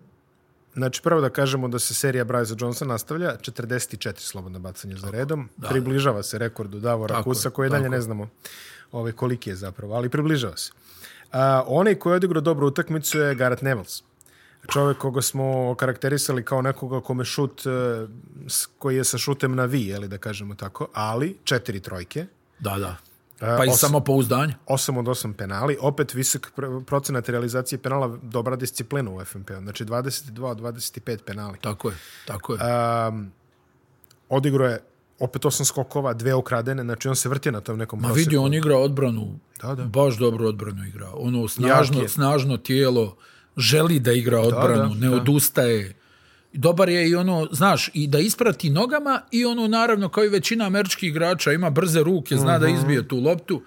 Znači, 0.75 1.03
prvo 1.03 1.21
da 1.21 1.31
kažemo 1.31 1.69
da 1.69 1.79
se 1.79 1.95
serija 1.95 2.25
Bryce 2.25 2.63
Johnson 2.63 2.89
nastavlja, 2.89 3.37
44 3.37 4.19
slobodna 4.19 4.59
bacanja 4.59 4.97
za 4.97 5.11
redom, 5.11 5.49
da, 5.57 5.69
približava 5.69 6.23
se 6.23 6.39
rekordu 6.39 6.81
Davora 6.81 7.15
Tako 7.15 7.31
Kusa, 7.31 7.49
je, 7.49 7.53
koji 7.53 7.71
dalje 7.71 7.83
tako 7.83 7.95
ne 7.95 8.01
znamo 8.01 8.29
ovaj, 8.93 9.13
koliki 9.13 9.51
je 9.51 9.57
zapravo, 9.57 9.95
ali 9.95 10.09
približava 10.09 10.57
se. 10.57 10.73
A, 11.33 11.65
onaj 11.67 11.95
koji 11.95 12.13
je 12.13 12.17
odigrao 12.17 12.41
dobru 12.41 12.67
utakmicu 12.67 13.19
je 13.19 13.35
Garrett 13.35 13.63
Nevels. 13.63 14.03
Čovjek 14.73 14.99
koga 14.99 15.23
smo 15.23 15.75
karakterisali 15.75 16.45
kao 16.45 16.63
nekoga 16.63 17.01
kome 17.01 17.25
šut, 17.25 17.63
e, 17.67 17.71
koji 18.79 18.97
je 18.97 19.05
sa 19.05 19.19
šutem 19.19 19.55
na 19.55 19.65
vi, 19.65 19.87
jeli 19.87 20.09
da 20.09 20.19
kažemo 20.19 20.55
tako, 20.55 20.89
ali 20.93 21.39
četiri 21.45 21.81
trojke, 21.81 22.27
Da, 22.59 22.79
da. 22.79 22.97
Pa 23.39 23.65
i 23.65 23.71
samo 23.71 24.01
pouzdanje. 24.01 24.55
8 24.67 24.99
od 24.99 25.05
8 25.05 25.33
penali, 25.33 25.77
opet 25.81 26.15
visok 26.15 26.53
pr- 26.57 26.85
procenat 26.85 27.29
realizacije 27.29 27.79
penala, 27.79 28.19
dobra 28.23 28.57
disciplina 28.57 29.11
u 29.11 29.25
FNP-u, 29.25 29.61
znači 29.61 29.85
22 29.85 30.45
od 30.45 30.61
25 30.61 31.19
penali. 31.23 31.59
Tako 31.61 31.89
je, 31.89 31.97
tako 32.27 32.53
je. 32.55 32.59
Um, 33.09 33.33
odigrao 34.29 34.69
je 34.69 34.79
opet 35.19 35.43
8 35.43 35.65
skokova, 35.65 36.13
dve 36.15 36.35
ukradene, 36.35 36.83
znači 36.83 37.09
on 37.09 37.17
se 37.17 37.29
vrti 37.29 37.51
na 37.51 37.61
tom 37.61 37.79
nekom 37.79 38.01
Ma 38.01 38.09
vidi, 38.09 38.37
on 38.37 38.55
igra 38.55 38.77
odbranu, 38.77 39.39
Da, 39.63 39.75
da. 39.75 39.85
baš 39.85 40.17
dobro 40.19 40.49
odbranu 40.49 40.85
igra. 40.85 41.11
Ono 41.15 41.49
snažno, 41.49 42.03
je. 42.03 42.09
snažno 42.09 42.57
tijelo, 42.57 43.17
želi 43.57 43.99
da 43.99 44.13
igra 44.13 44.41
odbranu, 44.41 44.95
da, 44.95 45.01
ne 45.01 45.09
da. 45.09 45.17
odustaje. 45.17 45.95
Dobar 46.53 46.89
je 46.89 47.09
i 47.09 47.15
ono, 47.15 47.49
znaš, 47.53 47.91
i 47.95 48.07
da 48.07 48.19
isprati 48.19 48.71
nogama 48.71 49.21
i 49.31 49.45
ono, 49.45 49.69
naravno, 49.69 50.09
kao 50.09 50.25
i 50.25 50.29
većina 50.29 50.67
američkih 50.67 51.09
igrača, 51.09 51.53
ima 51.53 51.71
brze 51.71 52.03
ruke, 52.03 52.37
zna 52.37 52.59
da 52.59 52.69
izbije 52.69 53.09
tu 53.09 53.17
loptu. 53.21 53.63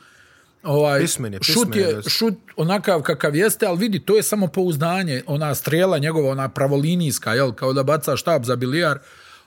Ovaj, 0.64 1.00
Pismen 1.00 1.34
je, 1.34 1.40
šut 1.44 1.56
pismen 1.56 1.80
je 1.80 1.88
je, 1.88 1.94
dosta. 1.94 2.10
šut 2.10 2.34
onakav 2.56 3.02
kakav 3.02 3.36
jeste, 3.36 3.66
ali 3.66 3.78
vidi, 3.78 4.00
to 4.00 4.16
je 4.16 4.24
samo 4.24 4.48
pouzdanje, 4.48 5.24
ona 5.28 5.56
strela 5.56 5.98
njegova, 5.98 6.32
ona 6.32 6.50
pravolinijska, 6.50 7.34
jel, 7.34 7.52
kao 7.54 7.74
da 7.74 7.84
baca 7.84 8.18
štab 8.18 8.44
za 8.44 8.56
bilijar, 8.56 9.00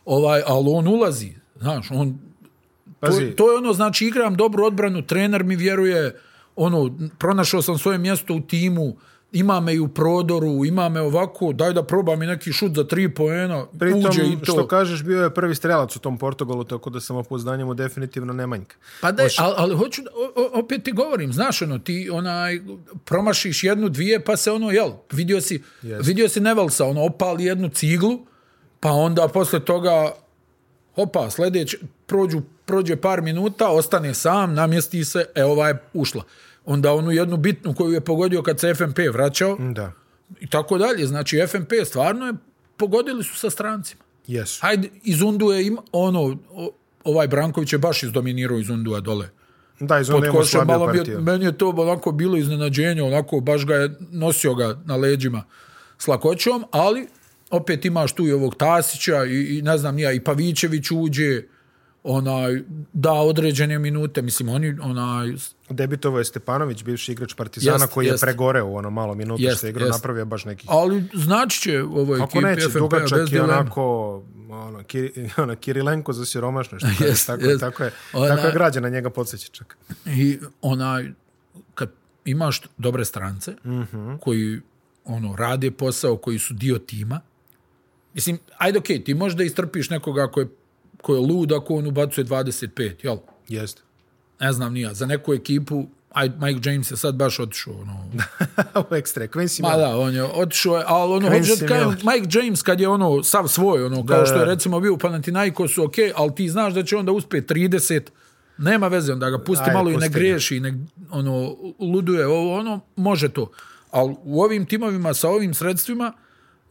ovaj, 0.05 0.43
ali 0.47 0.67
on 0.69 0.89
ulazi, 0.89 1.33
znaš, 1.57 1.91
on 1.91 2.19
to, 3.01 3.07
Pazi, 3.07 3.31
to 3.37 3.51
je 3.53 3.59
ono, 3.59 3.73
znači, 3.73 4.07
igram 4.07 4.35
dobru 4.35 4.65
odbranu, 4.65 5.03
trener 5.03 5.45
mi 5.45 5.57
vjeruje, 5.57 6.21
ono, 6.57 6.99
pronašao 7.19 7.63
sam 7.63 7.79
svoje 7.79 7.99
mjesto 7.99 8.35
u 8.35 8.41
timu, 8.41 8.97
ima 9.33 9.61
me 9.61 9.75
i 9.75 9.81
u 9.81 9.89
prodoru, 9.89 10.65
ima 10.65 10.89
me 10.89 11.01
ovako, 11.01 11.53
daj 11.53 11.73
da 11.73 11.83
probam 11.83 12.23
i 12.23 12.27
neki 12.27 12.53
šut 12.53 12.75
za 12.75 12.85
tri 12.85 13.15
poena, 13.15 13.67
Pritom, 13.79 14.05
uđe 14.05 14.23
i 14.23 14.39
to. 14.39 14.53
što 14.53 14.69
kažeš, 14.69 15.03
bio 15.03 15.23
je 15.23 15.35
prvi 15.35 15.55
strelac 15.55 15.97
u 15.97 15.99
tom 15.99 16.19
Portugalu, 16.19 16.65
tako 16.65 16.91
da 16.91 17.01
samopouzdanje 17.01 17.65
mu 17.65 17.75
definitivno 17.75 18.33
ne 18.33 18.47
manjka. 18.47 18.77
Pa 19.01 19.13
da, 19.13 19.23
ali, 19.39 19.55
ali 19.57 19.77
hoću, 19.77 20.03
o, 20.03 20.41
o, 20.43 20.61
opet 20.61 20.83
ti 20.85 20.93
govorim, 20.93 21.33
znaš, 21.33 21.63
ono, 21.63 21.79
ti 21.79 22.11
onaj, 22.13 22.61
promašiš 23.05 23.65
jednu, 23.65 23.89
dvije, 23.89 24.25
pa 24.25 24.37
se 24.37 24.51
ono, 24.51 24.71
jel, 24.71 24.91
vidio 25.13 25.41
si, 25.41 25.63
Jest. 25.83 26.07
vidio 26.07 26.29
si 26.29 26.41
Nevelsa, 26.41 26.87
ono, 26.87 27.05
opali 27.05 27.45
jednu 27.45 27.69
ciglu, 27.69 28.19
pa 28.81 28.91
onda 28.93 29.29
posle 29.29 29.65
toga, 29.65 30.13
opa, 30.97 31.31
sljedeće, 31.31 31.79
prođu, 32.07 32.41
prođe 32.65 32.97
par 32.97 33.23
minuta, 33.23 33.69
ostane 33.69 34.15
sam, 34.15 34.55
namjesti 34.55 35.05
se, 35.05 35.25
e, 35.35 35.45
ova 35.45 35.69
je 35.69 35.79
ušla. 35.95 36.23
Onda 36.65 36.93
onu 36.93 37.11
jednu 37.11 37.37
bitnu 37.37 37.75
koju 37.75 37.93
je 37.93 38.01
pogodio 38.01 38.43
kad 38.43 38.61
se 38.61 38.75
FNP 38.75 38.99
vraćao, 39.13 39.57
Da, 39.61 39.93
i 40.41 40.47
tako 40.47 40.79
dalje. 40.79 41.07
Znači, 41.07 41.47
FNP 41.47 41.73
stvarno 41.85 42.27
je, 42.27 42.33
pogodili 42.77 43.25
su 43.25 43.37
sa 43.37 43.51
strancima. 43.51 44.03
jesu. 44.27 44.59
Hajde, 44.63 44.89
iz 45.03 45.23
Unduje 45.23 45.67
ima, 45.67 45.83
ono, 45.93 46.37
ovaj 47.05 47.29
Branković 47.29 47.73
je 47.73 47.79
baš 47.79 48.03
izdominirao 48.03 48.59
iz 48.59 48.71
Undua 48.71 49.01
dole 49.01 49.29
Da, 49.81 50.01
iz 50.01 50.09
malo 50.65 50.87
mi 50.87 50.99
je, 50.99 50.99
partiju. 50.99 51.21
meni 51.21 51.45
je 51.45 51.59
to 51.59 51.69
onako 51.69 52.13
bilo 52.13 52.37
iznenađenje, 52.37 53.03
onako 53.03 53.41
baš 53.41 53.67
ga 53.67 53.75
je 53.75 53.91
nosio 54.11 54.55
ga 54.55 54.81
na 54.85 54.97
leđima 54.97 55.45
s 55.99 56.09
lakoćom, 56.09 56.65
ali 56.71 57.07
opet 57.51 57.85
imaš 57.85 58.13
tu 58.13 58.27
i 58.27 58.33
ovog 58.33 58.55
Tasića 58.55 59.25
i, 59.25 59.59
i 59.59 59.63
ne 59.63 59.79
znam 59.79 59.95
nija, 59.95 60.13
i 60.13 60.21
Pavićević 60.21 60.91
uđe, 60.91 61.43
onaj, 62.03 62.63
da 62.93 63.13
određene 63.13 63.79
minute, 63.79 64.23
mislim, 64.23 64.49
oni, 64.49 64.77
onaj, 64.83 65.35
Debitovo 65.71 66.19
je 66.19 66.25
Stepanović, 66.25 66.85
bivši 66.85 67.13
igrač 67.13 67.35
Partizana, 67.35 67.85
Jest, 67.85 67.93
koji 67.93 68.07
jest. 68.07 68.23
je 68.23 68.27
pregoreo 68.27 68.67
u 68.67 68.77
ono 68.77 68.91
malo 68.91 69.15
minuta 69.15 69.43
Jest, 69.43 69.57
što 69.59 69.67
je 69.67 69.71
igrao, 69.71 69.87
jest. 69.87 69.99
napravio 69.99 70.25
baš 70.25 70.45
nekih 70.45 70.71
ali 70.73 71.05
znači 71.15 71.61
će 71.61 71.83
ovoj 71.83 72.21
Ako 72.23 72.25
ekipi 72.25 72.45
neće, 72.45 72.61
FNP-a 72.61 72.79
dugačak 72.79 73.19
bez 73.19 73.29
i 73.29 73.33
dileme. 73.33 73.53
onako 73.53 73.83
ono, 74.51 74.83
Kiri, 74.85 75.31
ono, 75.43 75.57
Kirilenko 75.57 76.13
za 76.13 76.25
siromašno, 76.25 76.79
što 76.79 76.89
Jest, 77.05 77.27
tako, 77.27 77.45
jest. 77.45 77.61
tako, 77.61 77.85
je, 77.85 77.93
Ona- 78.13 78.37
tako 78.37 78.47
je 78.47 78.53
građana 78.53 78.89
njega 78.89 79.11
podsjeća 79.11 79.49
čak. 79.53 79.77
I 80.07 80.39
onaj, 80.63 81.13
kad 81.75 81.91
imaš 82.25 82.63
dobre 82.79 83.05
strance, 83.05 83.53
mm. 83.65 83.71
-hmm. 83.71 84.19
koji 84.19 84.61
ono, 85.05 85.37
rade 85.37 85.71
posao, 85.71 86.17
koji 86.17 86.39
su 86.39 86.55
dio 86.55 86.79
tima, 86.79 87.21
mislim, 88.15 88.39
ajde 88.59 88.79
okej, 88.79 88.99
okay, 88.99 89.05
ti 89.05 89.15
možeš 89.15 89.37
da 89.37 89.45
istrpiš 89.45 89.91
nekoga 89.91 90.31
ko 90.31 90.41
je, 90.41 90.49
ko 91.03 91.15
je 91.15 91.21
lud 91.21 91.53
ako 91.53 91.75
on 91.75 91.87
ubacuje 91.87 92.25
25, 92.25 92.93
jel? 93.03 93.17
Jeste. 93.49 93.83
Ne 94.41 94.53
znam 94.53 94.73
nija, 94.73 94.95
za 94.95 95.07
neku 95.07 95.35
ekipu, 95.35 95.87
aj, 96.13 96.31
Mike 96.41 96.71
James 96.71 96.91
je 96.91 96.97
sad 96.97 97.15
baš 97.15 97.39
otišao, 97.41 97.75
ono, 97.81 98.05
u 98.91 98.95
ekstra. 98.95 99.27
Quincy 99.29 99.63
Ma 99.63 99.69
Miller. 99.69 99.89
da, 99.89 99.99
on 99.99 100.15
je 100.15 100.25
otišao, 100.25 100.83
ali 100.87 101.13
ono, 101.13 101.29
kažem, 101.29 101.57
Miller. 101.61 101.87
Mike 101.89 102.39
James 102.39 102.63
kad 102.63 102.81
je 102.81 102.89
ono 102.89 103.23
sav 103.23 103.49
svoj, 103.49 103.85
ono, 103.85 104.07
kao 104.07 104.21
Da, 104.21 104.27
što 104.27 104.39
je 104.39 104.45
recimo 104.45 104.81
bio 104.81 104.95
u 104.95 104.99
Panathinaikosu, 104.99 105.85
ok, 105.85 105.95
ali 106.15 106.35
ti 106.35 106.49
znaš 106.49 106.75
da 106.75 106.83
će 106.83 106.97
onda 106.97 107.13
uspjeti 107.13 107.55
30, 107.55 108.01
nema 108.59 108.89
veze, 108.89 109.13
onda 109.13 109.31
ga 109.31 109.39
pusti 109.39 109.63
Ajde, 109.63 109.73
malo 109.73 109.91
i 109.91 109.93
ne 109.93 109.99
pusti 109.99 110.13
griješi, 110.13 110.61
ne, 110.61 110.75
ono, 111.11 111.57
luduje, 111.79 112.27
ovo, 112.27 112.59
ono, 112.59 112.81
može 112.97 113.29
to. 113.29 113.51
Ali 113.91 114.15
u 114.23 114.43
ovim 114.43 114.67
timovima 114.67 115.15
sa 115.15 115.29
ovim 115.29 115.55
sredstvima, 115.55 116.13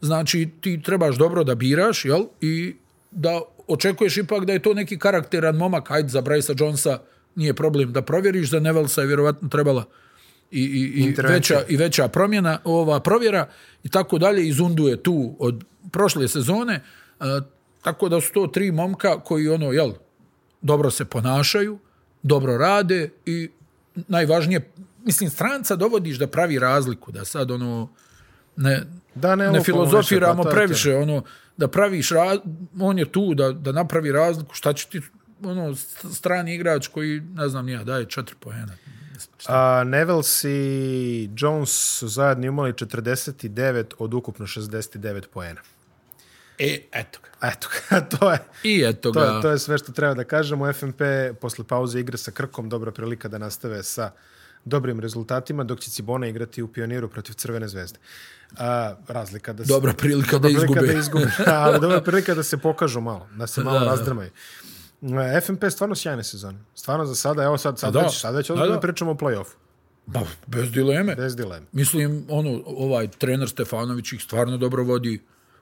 znači 0.00 0.50
ti 0.60 0.82
trebaš 0.82 1.16
dobro 1.16 1.44
da 1.44 1.54
biraš, 1.54 2.04
jel? 2.04 2.24
I 2.40 2.76
da 3.10 3.40
očekuješ 3.68 4.16
ipak 4.16 4.44
da 4.44 4.52
je 4.52 4.62
to 4.62 4.74
neki 4.74 4.98
karakteran 4.98 5.56
momak, 5.56 5.88
hajde 5.88 6.08
za 6.08 6.22
Brysa 6.22 6.62
Jonesa 6.62 6.98
nije 7.40 7.54
problem 7.54 7.92
da 7.92 8.02
provjeriš, 8.02 8.50
za 8.50 8.60
Nevellsa 8.60 9.00
je 9.00 9.06
vjerovatno 9.06 9.48
trebala 9.48 9.84
i, 10.50 10.60
i, 10.60 11.04
i 11.04 11.14
veća 11.22 11.62
i 11.68 11.76
veća 11.76 12.08
promjena, 12.08 12.58
ova 12.64 13.00
provjera 13.00 13.48
i 13.82 13.88
tako 13.88 14.18
dalje 14.18 14.48
izunduje 14.48 15.02
tu 15.02 15.36
od 15.38 15.64
prošle 15.92 16.28
sezone. 16.28 16.74
E, 16.74 17.24
tako 17.82 18.08
da 18.08 18.20
su 18.20 18.32
to 18.32 18.46
tri 18.46 18.72
momka 18.72 19.20
koji 19.20 19.48
ono, 19.48 19.72
jel, 19.72 19.92
dobro 20.62 20.90
se 20.90 21.04
ponašaju, 21.04 21.78
dobro 22.22 22.58
rade 22.58 23.10
i 23.26 23.48
najvažnije, 23.94 24.70
mislim, 25.04 25.30
stranca 25.30 25.76
dovodiš 25.76 26.18
da 26.18 26.26
pravi 26.26 26.58
razliku, 26.58 27.12
da 27.12 27.24
sad 27.24 27.50
ono, 27.50 27.88
ne, 28.56 28.84
Da, 29.14 29.34
ne, 29.36 29.50
ne 29.50 29.62
filozofiramo 29.62 30.42
pa 30.42 30.48
je 30.48 30.52
to. 30.52 30.56
previše, 30.56 30.94
ono, 30.96 31.22
da 31.56 31.68
praviš, 31.68 32.10
raz, 32.10 32.38
on 32.80 32.98
je 32.98 33.04
tu 33.12 33.34
da, 33.34 33.52
da 33.52 33.72
napravi 33.72 34.12
razliku, 34.12 34.54
šta 34.54 34.72
će 34.72 34.86
ti, 34.88 35.00
ono, 35.42 35.70
st- 35.70 36.14
strani 36.14 36.54
igrač 36.54 36.86
koji, 36.86 37.20
ne 37.20 37.48
znam, 37.48 37.66
nija, 37.66 37.84
daje 37.84 38.04
četiri 38.04 38.36
pojena. 38.40 38.72
A, 39.46 39.84
Nevels 39.84 40.44
i 40.44 41.30
Jones 41.36 41.70
su 41.70 42.08
zajedno 42.08 42.46
imali 42.46 42.72
49 42.72 43.84
od 43.98 44.14
ukupno 44.14 44.46
69 44.46 45.26
poena. 45.26 45.60
E, 46.58 46.80
eto 46.92 47.18
ga. 47.20 47.48
Eto, 47.48 47.68
to 48.12 48.32
je, 48.32 48.38
I 48.64 48.84
eto 48.84 49.00
to, 49.02 49.20
ga. 49.20 49.26
je, 49.26 49.42
to 49.42 49.50
je 49.50 49.58
sve 49.58 49.78
što 49.78 49.92
treba 49.92 50.14
da 50.14 50.24
kažemo. 50.24 50.72
FNP 50.72 51.00
posle 51.40 51.64
pauze 51.64 52.00
igre 52.00 52.18
sa 52.18 52.30
Krkom, 52.30 52.68
dobra 52.68 52.90
prilika 52.92 53.28
da 53.28 53.38
nastave 53.38 53.82
sa 53.82 54.10
dobrim 54.64 55.00
rezultatima, 55.00 55.64
dok 55.64 55.80
će 55.80 55.90
Cibona 55.90 56.26
igrati 56.26 56.62
u 56.62 56.68
pioniru 56.68 57.08
protiv 57.08 57.32
Crvene 57.32 57.68
zvezde. 57.68 57.98
A, 58.52 58.94
razlika 59.08 59.52
da 59.52 59.64
se, 59.64 59.68
Dobra 59.68 59.92
prilika 59.92 60.38
da 60.38 60.48
prilika 60.48 60.62
izgube. 60.64 60.86
da 60.86 60.92
izgube. 60.92 61.30
ali 61.48 61.80
dobra 61.80 62.00
prilika 62.00 62.34
da 62.34 62.42
se 62.42 62.56
pokažu 62.58 63.00
malo, 63.00 63.28
da 63.32 63.46
se 63.46 63.62
malo 63.62 63.78
Da, 63.78 63.84
da. 63.84 63.90
razdrmaju. 63.90 64.28
E, 64.28 64.32
FNP 65.40 65.62
je 65.62 65.70
stvarno 65.70 65.94
sjajne 65.94 66.24
sezone. 66.24 66.58
Stvarno 66.74 67.06
za 67.06 67.14
sada, 67.14 67.42
evo 67.44 67.58
sad, 67.58 67.78
sad 67.78 67.92
Da. 67.92 68.00
već, 68.00 68.20
sad 68.20 68.34
već 68.34 68.48
Da, 68.48 68.54
ozbiljno 68.54 68.74
da. 68.74 68.80
pričamo 68.80 69.10
o 69.10 69.14
play-offu. 69.14 69.54
Ba, 70.06 70.20
bez 70.46 70.72
dileme. 70.72 71.14
Bez 71.16 71.36
dileme. 71.36 71.66
Mislim, 71.72 72.24
ono, 72.28 72.60
ovaj 72.66 73.08
trener 73.08 73.48
Stefanović 73.48 74.12
ih 74.12 74.22
stvarno 74.22 74.56
dobro 74.56 74.82
vodi. 74.84 75.20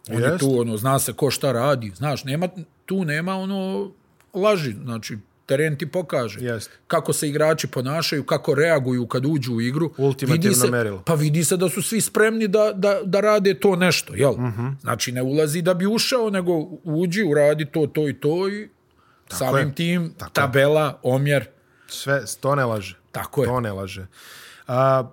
On 0.08 0.16
je 0.16 0.22
Jest. 0.22 0.38
tu, 0.38 0.60
ono, 0.60 0.76
zna 0.76 0.98
se 0.98 1.12
ko 1.12 1.30
šta 1.30 1.52
radi. 1.52 1.92
Znaš, 1.96 2.24
nema, 2.24 2.48
tu 2.86 3.04
nema 3.04 3.34
ono 3.34 3.90
laži. 4.34 4.74
Znači, 4.84 5.16
teren 5.46 5.76
ti 5.76 5.86
pokaže. 5.86 6.40
Jest. 6.40 6.70
Kako 6.86 7.12
se 7.12 7.28
igrači 7.28 7.66
ponašaju, 7.66 8.24
kako 8.24 8.54
reaguju 8.54 9.06
kad 9.06 9.26
uđu 9.26 9.54
u 9.54 9.60
igru. 9.60 9.90
Ultimativno 9.98 10.42
Vidi 10.44 10.54
se, 10.56 10.70
merilo. 10.70 11.02
Pa 11.02 11.14
vidi 11.14 11.44
se 11.44 11.56
da 11.56 11.68
su 11.68 11.82
svi 11.82 12.00
spremni 12.00 12.48
da, 12.48 12.72
da, 12.74 13.00
da 13.04 13.20
rade 13.20 13.54
to 13.54 13.76
nešto, 13.76 14.14
jel? 14.14 14.30
Uh 14.30 14.38
Mhm. 14.38 14.60
-huh. 14.60 14.80
Znači, 14.80 15.12
ne 15.12 15.22
ulazi 15.22 15.62
da 15.62 15.74
bi 15.74 15.86
ušao, 15.86 16.30
nego 16.30 16.52
uđi, 16.84 17.22
uradi 17.22 17.66
to, 17.66 17.86
to 17.86 18.08
i 18.08 18.14
to 18.14 18.48
i 18.48 18.68
samim 19.36 19.68
je. 19.68 19.74
tim 19.74 20.14
Tako 20.18 20.30
je. 20.30 20.34
tabela, 20.34 20.98
omjer, 21.02 21.48
Sve, 21.88 22.22
to 22.40 22.54
ne 22.54 22.64
laže. 22.64 22.96
Tako 23.12 23.42
je. 23.42 23.48
To 23.48 23.60
ne 23.60 23.72
laže. 23.72 24.06
A, 24.66 25.04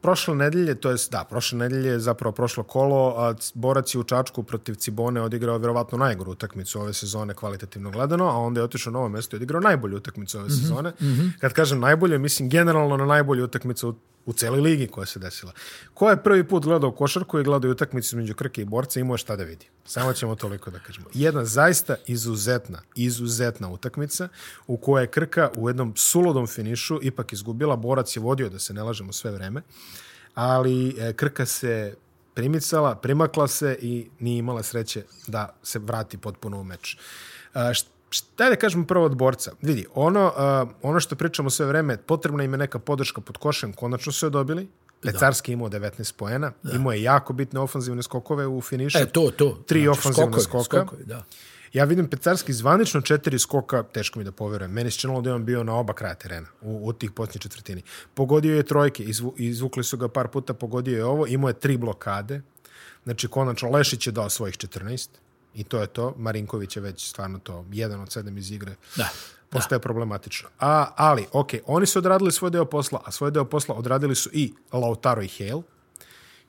prošle 0.00 0.34
nedelje, 0.34 0.74
to 0.74 0.90
jest, 0.90 1.12
da, 1.12 1.24
prošle 1.24 1.58
nedelje 1.58 1.90
je 1.90 2.00
zapravo 2.00 2.32
prošlo 2.32 2.62
kolo, 2.62 3.14
a 3.18 3.34
Borac 3.54 3.94
je 3.94 3.98
u 3.98 4.04
Čačku 4.04 4.42
protiv 4.42 4.74
Cibone 4.74 5.22
odigrao 5.22 5.58
vjerovatno 5.58 5.98
najgoru 5.98 6.32
utakmicu 6.32 6.80
ove 6.80 6.92
sezone 6.92 7.34
kvalitativno 7.34 7.90
gledano, 7.90 8.24
a 8.24 8.36
onda 8.38 8.60
je 8.60 8.64
otišao 8.64 8.90
na 8.90 8.98
novo 8.98 9.08
mjesto 9.08 9.36
i 9.36 9.38
odigrao 9.38 9.60
najbolju 9.60 9.96
utakmicu 9.96 10.38
ove 10.38 10.50
sezone. 10.50 10.92
Kad 11.40 11.52
kažem 11.52 11.80
najbolju, 11.80 12.18
mislim 12.18 12.48
generalno 12.48 12.96
na 12.96 13.06
najbolju 13.06 13.44
utakmicu 13.44 13.96
u, 14.26 14.32
celoj 14.32 14.60
ligi 14.60 14.86
koja 14.86 15.06
se 15.06 15.18
desila. 15.18 15.52
Ko 15.94 16.10
je 16.10 16.22
prvi 16.22 16.48
put 16.48 16.64
gledao 16.64 16.92
košarku 16.92 17.38
i 17.38 17.42
gledao 17.42 17.70
utakmicu 17.70 18.16
između 18.16 18.34
Krke 18.34 18.62
i 18.62 18.64
Borca, 18.64 19.00
imao 19.00 19.14
je 19.14 19.18
šta 19.18 19.36
da 19.36 19.44
vidi. 19.44 19.66
Samo 19.84 20.12
ćemo 20.12 20.34
toliko 20.34 20.70
da 20.70 20.78
kažemo. 20.78 21.06
Jedna 21.14 21.44
zaista 21.44 21.96
izuzetna, 22.06 22.82
izuzetna 22.94 23.68
utakmica 23.68 24.28
u 24.66 24.76
kojoj 24.76 25.04
je 25.04 25.06
Krka 25.06 25.50
u 25.56 25.68
jednom 25.68 25.96
sulodom 25.96 26.46
finišu 26.46 26.98
ipak 27.02 27.32
izgubila. 27.32 27.76
Borac 27.76 28.16
je 28.16 28.20
vodio, 28.20 28.48
da 28.48 28.58
se 28.58 28.74
ne 28.74 28.82
lažemo 28.82 29.12
sve 29.12 29.30
vreme, 29.30 29.62
ali 30.34 30.96
e, 30.98 31.12
Krka 31.12 31.46
se 31.46 31.94
primicala, 32.34 32.94
primakla 32.94 33.48
se 33.48 33.78
i 33.80 34.08
nije 34.18 34.38
imala 34.38 34.62
sreće 34.62 35.02
da 35.26 35.56
se 35.62 35.78
vrati 35.78 36.18
potpuno 36.18 36.60
u 36.60 36.64
meč. 36.64 36.98
Šta 38.16 38.48
da 38.48 38.56
kažemo 38.56 38.86
prvo 38.86 39.04
od 39.04 39.16
borca? 39.16 39.52
Vidi, 39.62 39.86
ono, 39.94 40.26
uh, 40.26 40.68
ono 40.82 41.00
što 41.00 41.16
pričamo 41.16 41.50
sve 41.50 41.66
vreme, 41.66 41.96
potrebna 41.96 42.44
im 42.44 42.52
je 42.52 42.58
neka 42.58 42.78
podrška 42.78 43.20
pod 43.20 43.36
košem, 43.36 43.72
konačno 43.72 44.12
su 44.12 44.26
je 44.26 44.30
dobili. 44.30 44.68
Pecarski 45.02 45.52
imao 45.52 45.68
19 45.68 46.14
poena, 46.16 46.52
imao 46.74 46.92
je 46.92 47.02
jako 47.02 47.32
bitne 47.32 47.60
ofanzivne 47.60 48.02
skokove 48.02 48.46
u 48.46 48.60
finišu. 48.60 48.98
E, 48.98 49.06
to, 49.06 49.30
to. 49.30 49.58
Tri 49.66 49.88
ofanzivna 49.88 50.40
skokovi, 50.40 50.64
skoka. 50.64 50.80
Skokovi, 50.80 51.04
da. 51.04 51.24
Ja 51.72 51.84
vidim 51.84 52.08
Pecarski 52.08 52.52
zvanično 52.52 53.00
četiri 53.00 53.38
skoka, 53.38 53.82
teško 53.82 54.18
mi 54.18 54.24
da 54.24 54.32
poverujem. 54.32 54.72
Meni 54.72 54.90
se 54.90 54.98
činilo 54.98 55.20
da 55.20 55.30
je 55.30 55.34
on 55.34 55.44
bio 55.44 55.64
na 55.64 55.74
oba 55.74 55.92
kraja 55.92 56.14
terena, 56.14 56.48
u, 56.62 56.88
u 56.88 56.92
tih 56.92 57.10
posljednjih 57.10 57.42
četvrtini. 57.42 57.82
Pogodio 58.14 58.56
je 58.56 58.62
trojke, 58.62 59.02
izvu, 59.02 59.34
izvukli 59.36 59.84
su 59.84 59.96
ga 59.96 60.08
par 60.08 60.28
puta, 60.28 60.54
pogodio 60.54 60.96
je 60.96 61.04
ovo, 61.04 61.26
imao 61.26 61.48
je 61.48 61.60
tri 61.60 61.76
blokade. 61.76 62.42
Znači, 63.04 63.28
konačno, 63.28 63.70
Lešić 63.70 64.06
je 64.06 64.12
dao 64.12 64.30
svojih 64.30 64.56
14 64.56 65.08
i 65.56 65.64
to 65.64 65.80
je 65.80 65.86
to. 65.86 66.14
Marinković 66.16 66.76
je 66.76 66.82
već 66.82 67.08
stvarno 67.08 67.38
to, 67.38 67.64
jedan 67.72 68.00
od 68.00 68.12
sedam 68.12 68.38
iz 68.38 68.50
igre. 68.50 68.74
Da. 68.96 69.08
Postaje 69.50 69.80
problematično. 69.80 70.48
A, 70.60 70.86
ali, 70.96 71.26
ok, 71.32 71.50
oni 71.66 71.86
su 71.86 71.98
odradili 71.98 72.32
svoj 72.32 72.50
deo 72.50 72.64
posla, 72.64 73.02
a 73.04 73.10
svoj 73.10 73.30
deo 73.30 73.44
posla 73.44 73.74
odradili 73.74 74.14
su 74.14 74.30
i 74.32 74.52
Lautaro 74.72 75.22
i 75.22 75.28
Hale. 75.28 75.62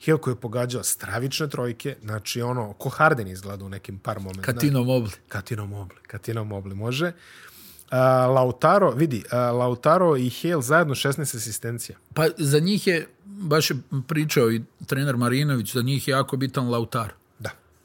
Hale 0.06 0.18
koji 0.18 0.32
je 0.32 0.40
pogađao 0.40 0.82
stravične 0.82 1.48
trojke, 1.48 1.96
znači 2.02 2.42
ono, 2.42 2.72
ko 2.72 2.88
Harden 2.88 3.28
izgleda 3.28 3.64
u 3.64 3.68
nekim 3.68 3.98
par 3.98 4.20
momenta. 4.20 4.42
Katino 4.42 4.84
Mobli. 4.84 5.12
Katino 5.28 5.66
Mobli, 5.66 5.96
Katino 6.06 6.44
Mobli 6.44 6.74
može. 6.74 7.06
Uh, 7.06 7.94
Lautaro, 8.34 8.90
vidi, 8.90 9.24
uh, 9.26 9.58
Lautaro 9.58 10.16
i 10.16 10.30
Hale 10.30 10.62
zajedno 10.62 10.94
16 10.94 11.20
asistencija. 11.20 11.98
Pa 12.14 12.26
za 12.36 12.58
njih 12.58 12.86
je, 12.86 13.08
baš 13.24 13.70
je 13.70 13.76
pričao 14.06 14.52
i 14.52 14.62
trener 14.86 15.16
Marinović, 15.16 15.72
za 15.72 15.82
njih 15.82 16.08
je 16.08 16.12
jako 16.12 16.36
bitan 16.36 16.70
Lautar. 16.70 17.17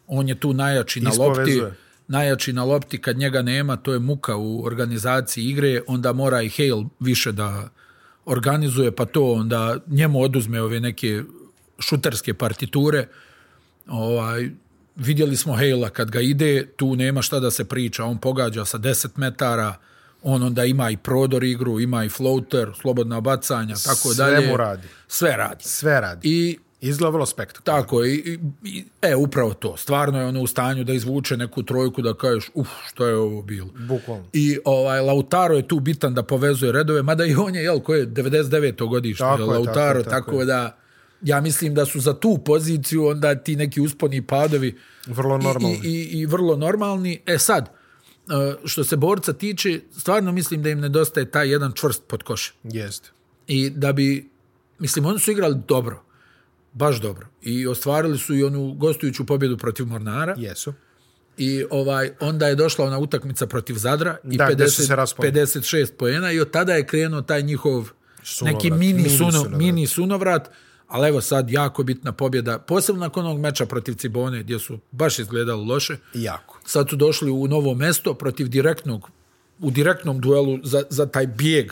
On 0.07 0.29
je 0.29 0.39
tu 0.39 0.53
najjači 0.53 1.01
na 1.01 1.11
lopti. 1.17 1.61
Najjači 2.07 2.53
na 2.53 2.63
lopti, 2.63 3.01
kad 3.01 3.17
njega 3.17 3.41
nema, 3.41 3.75
to 3.77 3.93
je 3.93 3.99
muka 3.99 4.35
u 4.35 4.65
organizaciji 4.65 5.45
igre, 5.45 5.81
onda 5.87 6.13
mora 6.13 6.41
i 6.41 6.49
Hale 6.49 6.85
više 6.99 7.31
da 7.31 7.69
organizuje, 8.25 8.91
pa 8.91 9.05
to 9.05 9.31
onda 9.31 9.77
njemu 9.87 10.21
oduzme 10.21 10.61
ove 10.61 10.79
neke 10.79 11.23
šuterske 11.79 12.33
partiture. 12.33 13.07
Ovaj, 13.87 14.49
vidjeli 14.95 15.37
smo 15.37 15.53
Hale-a 15.53 15.89
kad 15.89 16.11
ga 16.11 16.21
ide, 16.21 16.67
tu 16.75 16.95
nema 16.95 17.21
šta 17.21 17.39
da 17.39 17.51
se 17.51 17.65
priča, 17.65 18.05
on 18.05 18.17
pogađa 18.17 18.65
sa 18.65 18.77
10 18.77 19.07
metara, 19.15 19.75
on 20.23 20.43
onda 20.43 20.65
ima 20.65 20.89
i 20.89 20.97
prodor 20.97 21.43
igru, 21.43 21.79
ima 21.79 22.03
i 22.03 22.09
floater, 22.09 22.71
slobodna 22.81 23.21
bacanja, 23.21 23.75
tako 23.75 24.13
Sve 24.13 24.25
dalje. 24.25 24.47
mu 24.47 24.57
radi. 24.57 24.87
Sve 25.07 25.37
radi. 25.37 25.63
Sve 25.63 26.01
radi. 26.01 26.29
I 26.29 26.57
Izgleda 26.87 27.09
vrlo 27.09 27.25
spektakularno. 27.25 27.81
tako 27.81 28.03
je, 28.03 28.15
i, 28.15 28.39
i, 28.63 28.85
e, 29.01 29.15
upravo 29.15 29.53
to. 29.53 29.77
Stvarno 29.77 30.19
je 30.19 30.25
ono 30.25 30.41
u 30.41 30.47
stanju 30.47 30.83
da 30.83 30.93
izvuče 30.93 31.37
neku 31.37 31.63
trojku 31.63 32.01
da 32.01 32.13
kažeš, 32.13 32.49
uf, 32.53 32.67
što 32.87 33.05
je 33.05 33.15
ovo 33.15 33.41
bilo. 33.41 33.69
Bukvalno. 33.87 34.25
I 34.33 34.57
ovaj 34.65 35.01
Lautaro 35.01 35.55
je 35.55 35.67
tu 35.67 35.79
bitan 35.79 36.13
da 36.13 36.23
povezuje 36.23 36.71
redove, 36.71 37.03
mada 37.03 37.25
i 37.25 37.35
on 37.35 37.55
je, 37.55 37.63
jel, 37.63 37.79
ko 37.79 37.95
je 37.95 38.07
99. 38.07 38.89
godište, 38.89 39.23
Tako 39.23 39.41
je, 39.41 39.47
Lautaro, 39.47 40.03
tako 40.03 40.09
tako, 40.09 40.31
tako 40.31 40.45
da 40.45 40.77
ja 41.21 41.41
mislim 41.41 41.73
da 41.73 41.85
su 41.85 41.99
za 41.99 42.13
tu 42.13 42.37
poziciju 42.45 43.05
onda 43.05 43.35
ti 43.35 43.55
neki 43.55 43.81
usponi 43.81 44.17
i 44.17 44.21
padovi 44.21 44.77
Vrlo 45.07 45.37
normalni. 45.37 45.79
I, 45.83 45.89
i, 45.89 46.19
i 46.19 46.25
vrlo 46.25 46.57
normalni. 46.57 47.21
E 47.25 47.37
sad, 47.37 47.65
e, 47.65 48.55
što 48.65 48.83
se 48.83 48.95
borca 48.95 49.33
tiče, 49.33 49.79
stvarno 49.97 50.31
mislim 50.31 50.63
da 50.63 50.69
im 50.69 50.79
nedostaje 50.79 51.31
taj 51.31 51.49
jedan 51.49 51.71
čvrst 51.71 52.03
pod 52.07 52.23
koš. 52.23 52.53
Jeste. 52.63 53.09
I 53.47 53.69
da 53.69 53.93
bi, 53.93 54.29
mislim, 54.79 55.05
oni 55.05 55.19
su 55.19 55.31
igrali 55.31 55.55
dobro. 55.67 56.03
Baš 56.73 57.01
dobro. 57.01 57.27
I 57.41 57.67
ostvarili 57.67 58.17
su 58.17 58.35
i 58.35 58.43
onu 58.43 58.73
gostujuću 58.73 59.25
pobjedu 59.25 59.57
protiv 59.57 59.85
Mornara. 59.85 60.35
Jesu. 60.37 60.73
I 61.37 61.65
ovaj 61.69 62.11
onda 62.19 62.47
je 62.47 62.55
došla 62.55 62.85
ona 62.85 62.99
utakmica 62.99 63.47
protiv 63.47 63.75
Zadra 63.75 64.17
i 64.31 64.37
Da, 64.37 64.49
gde 64.51 64.67
su 64.67 64.81
se 64.85 64.93
50, 64.93 64.95
raspali. 64.95 65.31
56 65.31 65.93
poena 65.97 66.31
i 66.31 66.39
od 66.39 66.51
tada 66.51 66.73
je 66.73 66.85
krenuo 66.85 67.21
taj 67.21 67.41
njihov 67.41 67.89
Sunovrat, 68.23 68.63
neki 68.63 68.71
mini, 68.71 68.93
mini 68.93 69.09
suno, 69.09 69.31
sunovrat. 69.31 69.59
mini 69.59 69.87
sunovrat. 69.87 70.49
Ali 70.87 71.07
evo 71.07 71.21
sad 71.21 71.49
jako 71.49 71.83
bitna 71.83 72.11
pobjeda, 72.11 72.59
posebno 72.59 72.99
nakon 72.99 73.25
onog 73.25 73.39
meča 73.39 73.65
protiv 73.65 73.93
Cibone 73.93 74.43
gdje 74.43 74.59
su 74.59 74.79
baš 74.91 75.19
izgledali 75.19 75.65
loše. 75.65 75.97
Jako. 76.13 76.59
Sad 76.65 76.89
su 76.89 76.95
došli 76.95 77.31
u 77.31 77.47
novo 77.47 77.73
mesto 77.73 78.13
protiv 78.13 78.47
direktnog, 78.47 79.09
u 79.59 79.71
direktnom 79.71 80.21
duelu 80.21 80.59
za, 80.63 80.83
za 80.89 81.05
taj 81.05 81.27
bijeg 81.27 81.71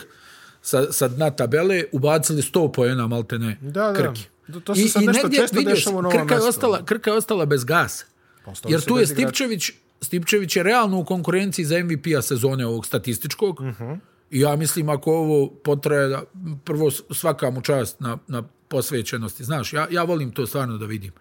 sa, 0.62 0.92
sa 0.92 1.08
dna 1.08 1.30
tabele, 1.30 1.84
ubacili 1.92 2.42
100 2.42 2.72
poena 2.72 3.06
maltene 3.06 3.58
Da, 3.60 3.70
da. 3.70 3.94
Krki. 3.94 4.31
To- 4.60 4.74
se 4.74 4.88
sad 4.88 5.04
nešto 5.04 5.28
često 5.30 5.56
vidio 5.56 5.74
dešava 5.74 5.98
u 5.98 6.02
novom 6.02 6.12
Krka 6.12 6.34
je, 6.34 6.36
mestu. 6.36 6.48
ostala, 6.48 6.84
Krka 6.84 7.10
je 7.10 7.16
ostala 7.16 7.46
bez 7.46 7.64
gasa. 7.64 8.04
Ostali 8.46 8.74
Jer 8.74 8.80
su 8.80 8.86
tu 8.86 8.98
je. 8.98 9.06
Stipčević, 9.06 9.70
Stipčević 10.00 10.56
je 10.56 10.62
realno 10.62 10.98
u 10.98 11.04
konkurenciji 11.04 11.64
za 11.64 11.78
MVP-a 11.78 12.22
sezone 12.22 12.66
ovog 12.66 12.86
statističkog. 12.86 13.60
Uh 13.60 13.66
Mhm. 13.66 13.82
-huh. 13.82 13.98
I 14.30 14.40
ja 14.40 14.56
mislim 14.56 14.88
ako 14.88 15.12
ovo 15.12 15.48
potraje, 15.48 16.08
da, 16.08 16.22
prvo 16.64 16.90
svaka 16.90 17.50
mu 17.50 17.60
čast 17.60 18.00
na, 18.00 18.18
na 18.28 18.42
posvećenosti. 18.68 19.44
Znaš, 19.44 19.72
ja, 19.72 19.86
ja 19.90 20.02
volim 20.02 20.30
to 20.30 20.46
stvarno 20.46 20.78
da 20.78 20.86
vidim. 20.86 21.12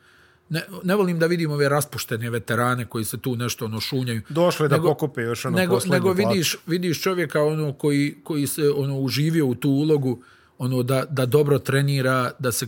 Ne, 0.49 0.61
ne 0.84 0.95
volim 0.95 1.19
da 1.19 1.25
vidim 1.25 1.51
ove 1.51 1.69
raspuštene 1.69 2.29
veterane 2.29 2.86
koji 2.86 3.05
se 3.05 3.17
tu 3.17 3.36
nešto 3.36 3.65
ono 3.65 3.79
šunjaju. 3.79 4.21
Došli 4.29 4.69
da 4.69 4.82
pokupe 4.82 5.21
još 5.21 5.45
ono 5.45 5.57
nego, 5.57 5.79
nego 5.86 6.13
platu. 6.15 6.29
vidiš, 6.29 6.57
vidiš 6.65 7.01
čovjeka 7.01 7.43
ono 7.43 7.73
koji, 7.73 8.15
koji 8.23 8.47
se 8.47 8.69
ono 8.69 8.97
uživio 8.97 9.45
u 9.45 9.55
tu 9.55 9.69
ulogu, 9.69 10.23
ono 10.62 10.84
da, 10.84 11.05
da 11.09 11.26
dobro 11.26 11.59
trenira, 11.59 12.32
da 12.39 12.51
se 12.51 12.68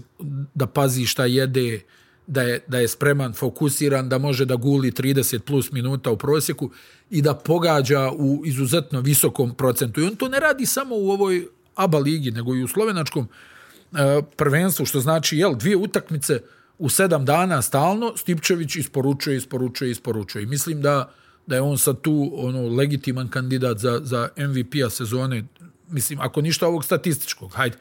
da 0.54 0.68
pazi 0.68 1.06
šta 1.06 1.26
jede, 1.26 1.82
da 2.28 2.42
je, 2.42 2.60
da 2.68 2.80
je 2.80 2.88
spreman, 2.88 3.34
fokusiran, 3.34 4.10
da 4.10 4.18
može 4.18 4.46
da 4.46 4.56
guli 4.56 4.92
30 4.92 5.40
plus 5.40 5.72
minuta 5.72 6.12
u 6.12 6.18
prosjeku 6.18 6.72
i 7.10 7.22
da 7.22 7.34
pogađa 7.34 8.12
u 8.12 8.42
izuzetno 8.46 9.02
visokom 9.02 9.54
procentu. 9.56 10.02
I 10.02 10.06
on 10.06 10.16
to 10.16 10.30
ne 10.30 10.40
radi 10.40 10.66
samo 10.66 10.96
u 10.96 11.10
ovoj 11.12 11.48
ABA 11.76 12.00
ligi, 12.00 12.32
nego 12.32 12.56
i 12.56 12.64
u 12.64 12.68
slovenačkom 12.68 13.28
e, 13.28 14.22
prvenstvu, 14.38 14.86
što 14.86 15.00
znači, 15.00 15.38
jel, 15.38 15.56
dvije 15.56 15.78
utakmice 15.78 16.40
u 16.78 16.90
sedam 16.90 17.26
dana 17.26 17.62
stalno, 17.62 18.14
Stipčević 18.18 18.76
isporučuje, 18.76 19.38
isporučuje, 19.38 19.92
isporučuje. 19.92 20.44
I 20.44 20.46
mislim 20.46 20.82
da, 20.82 21.14
da 21.48 21.56
je 21.56 21.62
on 21.62 21.78
sad 21.78 22.02
tu 22.02 22.32
ono 22.36 22.68
legitiman 22.68 23.28
kandidat 23.28 23.78
za, 23.78 24.00
za 24.04 24.30
MVP-a 24.38 24.90
sezone, 24.90 25.44
mislim, 25.90 26.20
ako 26.20 26.42
ništa 26.42 26.68
ovog 26.68 26.86
statističkog, 26.86 27.54
hajde, 27.54 27.78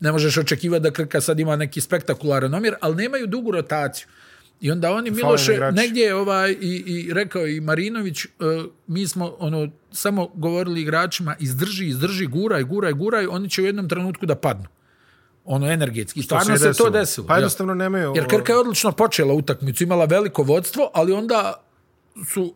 ne 0.00 0.12
možeš 0.12 0.38
očekivati 0.38 0.82
da 0.82 0.90
Krka 0.90 1.20
sad 1.20 1.40
ima 1.40 1.56
neki 1.56 1.80
spektakularan 1.80 2.50
nomjer, 2.50 2.74
ali 2.80 2.96
nemaju 2.96 3.26
dugu 3.26 3.50
rotaciju. 3.50 4.06
I 4.62 4.70
onda 4.70 4.92
oni 4.92 5.10
Miloše 5.10 5.70
negdje 5.72 6.14
ovaj 6.14 6.50
i, 6.50 6.84
i 6.86 7.12
rekao 7.12 7.46
i 7.46 7.60
Marinović 7.60 8.24
uh, 8.24 8.30
mi 8.86 9.08
smo 9.08 9.36
ono 9.38 9.68
samo 9.92 10.28
govorili 10.34 10.80
igračima 10.80 11.36
izdrži 11.40 11.86
izdrži 11.86 12.26
guraj 12.26 12.62
guraj 12.62 12.92
guraj 12.92 13.26
oni 13.26 13.50
će 13.50 13.62
u 13.62 13.66
jednom 13.66 13.88
trenutku 13.88 14.26
da 14.26 14.34
padnu. 14.34 14.66
Ono 15.44 15.72
energetski 15.72 16.20
I 16.20 16.22
stvarno 16.22 16.58
se, 16.58 16.72
to 16.72 16.90
desilo. 16.90 17.26
Pa 17.26 17.34
jednostavno 17.34 17.74
nemaju... 17.74 18.12
jer 18.16 18.28
Krka 18.28 18.52
je 18.52 18.58
odlično 18.58 18.92
počela 18.92 19.34
utakmicu 19.34 19.84
imala 19.84 20.04
veliko 20.04 20.42
vodstvo 20.42 20.90
ali 20.94 21.12
onda 21.12 21.64
su 22.28 22.54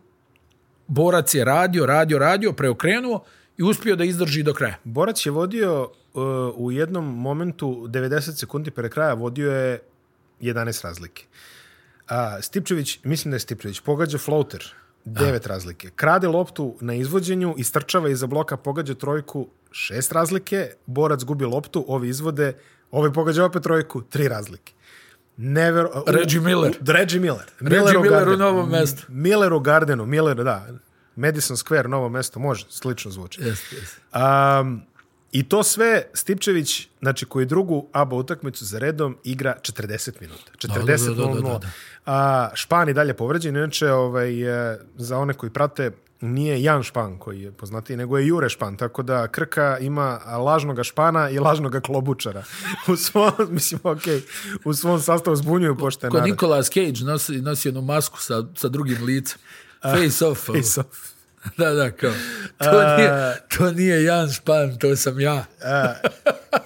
Borac 0.87 1.33
je 1.33 1.45
radio 1.45 1.85
radio 1.85 2.19
radio 2.19 2.53
preokrenuo 2.53 3.23
i 3.57 3.63
uspio 3.63 3.95
da 3.95 4.03
izdrži 4.03 4.43
do 4.43 4.53
kraja 4.53 4.75
Borac 4.83 5.25
je 5.25 5.31
vodio 5.31 5.83
uh, 5.83 6.23
u 6.55 6.71
jednom 6.71 7.05
momentu 7.05 7.87
90 7.87 8.39
sekundi 8.39 8.71
pre 8.71 8.89
kraja 8.89 9.13
vodio 9.13 9.51
je 9.51 9.79
11 10.41 10.83
razlike. 10.83 11.25
A, 12.07 12.41
Stipčević, 12.41 12.99
mislim 13.03 13.31
da 13.31 13.35
je 13.35 13.39
Stipčević, 13.39 13.79
pogađa 13.79 14.17
floater, 14.17 14.73
devet 15.05 15.45
A. 15.45 15.49
razlike. 15.49 15.89
Krade 15.95 16.27
loptu 16.27 16.75
na 16.81 16.93
izvođenju, 16.93 17.55
istrčava 17.57 18.09
iza 18.09 18.27
bloka, 18.27 18.57
pogađa 18.57 18.93
trojku, 18.93 19.47
šest 19.71 20.11
razlike, 20.11 20.69
borac 20.85 21.23
gubi 21.23 21.45
loptu, 21.45 21.85
ovi 21.87 22.09
izvode, 22.09 22.53
ovaj 22.91 23.13
pogađa 23.13 23.45
opet 23.45 23.63
trojku, 23.63 24.01
tri 24.01 24.27
razlike. 24.27 24.73
Never, 25.37 25.85
uh, 25.85 25.91
Reggie 26.07 26.41
Miller. 26.41 26.71
U, 26.81 26.85
Reggie 26.91 27.19
Miller. 27.19 27.45
Reggie 27.59 27.97
u 27.97 28.01
Miller 28.01 28.29
u 28.29 28.37
novom 28.37 28.69
mestu. 28.69 29.05
Miller 29.09 29.53
u 29.53 29.59
Gardenu, 29.59 30.05
Miller, 30.05 30.43
da. 30.43 30.67
Madison 31.17 31.57
Square, 31.57 31.87
novo 31.87 32.09
mesto, 32.09 32.39
može, 32.39 32.65
slično 32.69 33.11
zvuči. 33.11 33.41
Jeste, 33.41 33.75
jeste. 33.75 34.01
Um, 34.61 34.81
I 35.31 35.49
to 35.49 35.63
sve 35.63 36.03
Stipčević, 36.13 36.87
znači 37.01 37.25
koji 37.25 37.45
drugu 37.45 37.87
ABA 37.91 38.15
utakmicu 38.15 38.65
za 38.65 38.79
redom 38.79 39.17
igra 39.23 39.55
40 39.61 40.11
minuta. 40.21 40.51
40 40.57 41.15
Da, 41.15 41.25
da, 41.25 41.33
da, 41.33 41.41
da, 41.41 41.59
da. 41.59 41.69
A 42.05 42.49
Špan 42.53 42.89
i 42.89 42.93
dalje 42.93 43.13
povređen. 43.13 43.55
Inače, 43.55 43.91
ovaj, 43.91 44.71
e, 44.73 44.79
za 44.95 45.17
one 45.17 45.33
koji 45.33 45.49
prate, 45.49 45.91
nije 46.21 46.63
Jan 46.63 46.83
Špan 46.83 47.17
koji 47.17 47.41
je 47.41 47.51
poznatiji, 47.51 47.97
nego 47.97 48.17
je 48.17 48.27
Jure 48.27 48.49
Špan. 48.49 48.77
Tako 48.77 49.03
da 49.03 49.27
Krka 49.27 49.77
ima 49.81 50.19
lažnoga 50.37 50.83
Špana 50.83 51.29
i 51.29 51.39
lažnoga 51.39 51.79
Klobučara. 51.79 52.43
U 52.87 52.95
svom, 52.95 53.31
mislim, 53.49 53.79
okej, 53.83 54.21
u 54.65 54.73
svom 54.73 55.01
sastavu 55.01 55.35
zbunjuju 55.35 55.77
pošte 55.77 56.09
Kod 56.09 56.23
Nicolas 56.23 56.65
Cage 56.65 57.03
nosi, 57.03 57.41
nosi 57.41 57.67
jednu 57.67 57.81
masku 57.81 58.21
sa, 58.21 58.43
sa 58.55 58.69
drugim 58.69 59.03
licem. 59.05 59.39
Face 59.93 60.25
off. 60.25 60.45
Face 60.47 60.79
off. 60.79 60.97
Da, 61.57 61.71
da, 61.71 61.91
kao. 61.91 62.11
To, 62.59 62.95
nije, 62.97 63.11
to 63.49 63.71
nije 63.71 64.03
Jan 64.03 64.29
Špan, 64.29 64.77
to 64.77 64.95
sam 64.95 65.19
ja. 65.19 65.45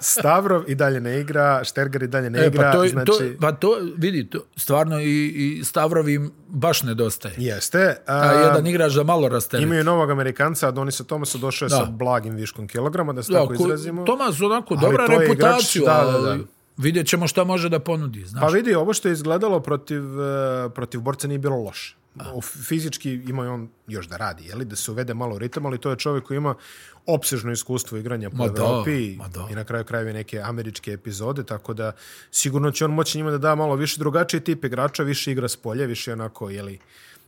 Stavrov 0.00 0.62
i 0.66 0.74
dalje 0.74 1.00
ne 1.00 1.20
igra, 1.20 1.64
Štergar 1.64 2.02
i 2.02 2.08
dalje 2.08 2.30
ne 2.30 2.38
E, 2.38 2.46
igra. 2.46 2.62
pa 2.62 2.72
to, 2.72 2.88
znači... 2.88 3.06
to, 3.06 3.18
pa 3.40 3.52
to, 3.52 3.68
vidi, 3.96 4.26
to, 4.26 4.44
stvarno 4.56 5.00
i, 5.00 5.26
i 5.26 5.64
Stavrov 5.64 6.08
im 6.08 6.30
baš 6.48 6.82
nedostaje. 6.82 7.34
Jeste. 7.38 7.96
A, 8.06 8.14
A 8.20 8.32
jedan 8.34 8.66
igrač 8.66 8.92
za 8.92 9.02
malo 9.02 9.28
rastereti. 9.28 9.64
Imaju 9.64 9.84
novog 9.84 10.10
Amerikanca, 10.10 10.68
Adonisa 10.68 11.04
Tomasa 11.04 11.38
došao 11.38 11.66
je 11.66 11.70
Da. 11.70 11.76
sa 11.76 11.84
blagim 11.84 12.34
viškom 12.34 12.68
kilograma, 12.68 13.12
da 13.12 13.22
se 13.22 13.32
Da, 13.32 13.38
tako 13.38 13.48
ko- 13.48 13.54
izrazimo. 13.56 14.04
Tomas 14.04 14.40
onako 14.40 14.76
dobra 14.76 15.06
reputaciju, 15.08 15.32
igrač, 15.82 16.04
da, 16.04 16.12
da, 16.12 16.18
da. 16.20 16.38
vidjet 16.76 17.06
ćemo 17.06 17.28
šta 17.28 17.44
može 17.44 17.68
da 17.68 17.78
ponudi, 17.78 18.24
znaš. 18.24 18.40
Pa 18.40 18.48
vidi, 18.48 18.74
ovo 18.74 18.92
što 18.92 19.08
je 19.08 19.12
izgledalo 19.12 19.60
protiv, 19.60 20.02
eh, 20.20 20.68
protiv 20.70 21.00
borca 21.00 21.28
nije 21.28 21.38
bilo 21.38 21.56
loše. 21.56 21.96
O, 22.34 22.40
Fizički 22.40 23.12
ima 23.12 23.42
on 23.42 23.68
još 23.86 24.06
da 24.08 24.16
radi, 24.16 24.46
jeli? 24.46 24.64
da 24.64 24.76
se 24.76 24.90
uvede 24.90 25.14
malo 25.14 25.38
ritam, 25.38 25.66
ali 25.66 25.78
to 25.78 25.90
je 25.90 25.96
čovjek 25.96 26.24
koji 26.24 26.36
ima 26.36 26.54
opsežno 27.06 27.52
iskustvo 27.52 27.98
igranja 27.98 28.30
po 28.30 28.36
Ma 28.36 28.44
Evropi 28.44 29.16
da. 29.34 29.46
i 29.50 29.54
na 29.54 29.64
kraju 29.64 29.84
krajeva 29.84 30.12
neke 30.12 30.40
američke 30.40 30.92
epizode, 30.92 31.44
tako 31.44 31.74
da 31.74 31.92
sigurno 32.30 32.70
će 32.70 32.84
on 32.84 32.90
moći 32.90 33.18
njima 33.18 33.30
da 33.30 33.38
da 33.38 33.54
malo 33.54 33.74
više 33.76 33.98
drugačiji 33.98 34.40
tip 34.40 34.64
igrača, 34.64 35.02
više 35.02 35.32
igra 35.32 35.48
s 35.48 35.56
polja, 35.56 35.86
više 35.86 36.12
onako, 36.12 36.50
jeli, 36.50 36.78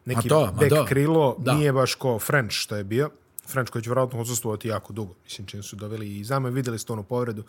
neki 0.05 0.29
Ma 0.29 0.41
ma 0.41 0.53
back 0.53 0.71
da. 0.71 0.85
krilo, 0.85 1.37
Da. 1.39 1.55
nije 1.55 1.73
baš 1.73 1.95
ko 1.95 2.19
French 2.19 2.55
što 2.55 2.77
je 2.77 2.85
bio. 2.85 3.11
French 3.49 3.73
koji 3.73 3.83
će 3.83 3.91
vjerojatno 3.91 4.21
odsustovati 4.21 4.69
jako 4.69 4.93
dugo. 4.93 5.15
Mislim, 5.25 5.47
čim 5.47 5.63
su 5.63 5.77
doveli 5.77 6.19
i 6.19 6.25
zame, 6.25 6.51
videli 6.51 6.79
ste 6.79 6.93
onu 6.93 7.03
povredu. 7.03 7.45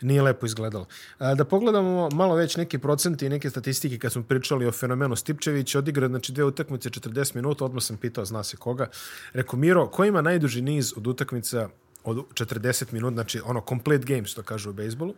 Nije 0.00 0.22
lepo 0.22 0.46
izgledalo. 0.46 0.86
Da 1.18 1.44
pogledamo 1.44 2.08
malo 2.12 2.34
već 2.34 2.56
neke 2.56 2.78
procente 2.78 3.26
i 3.26 3.28
neke 3.28 3.50
statistike 3.50 3.98
kad 3.98 4.12
smo 4.12 4.22
pričali 4.22 4.66
o 4.66 4.72
fenomenu 4.72 5.16
Stipčević. 5.16 5.74
Odigra, 5.74 6.08
znači, 6.08 6.32
dve 6.32 6.44
utakmice 6.44 6.90
40 6.90 7.34
minuta. 7.34 7.64
Odmah 7.64 7.82
sam 7.82 7.96
pitao, 7.96 8.24
zna 8.24 8.44
se 8.44 8.56
koga. 8.56 8.88
Rekao, 9.32 9.58
Miro, 9.58 9.86
ko 9.86 10.04
ima 10.04 10.22
najduži 10.22 10.62
niz 10.62 10.92
od 10.96 11.06
utakmica 11.06 11.68
od 12.04 12.16
40 12.16 12.92
minuta, 12.92 13.14
znači 13.14 13.40
ono 13.44 13.62
complete 13.68 14.04
game, 14.14 14.24
što 14.24 14.42
kažu 14.42 14.70
u 14.70 14.72
bejsbolu. 14.72 15.14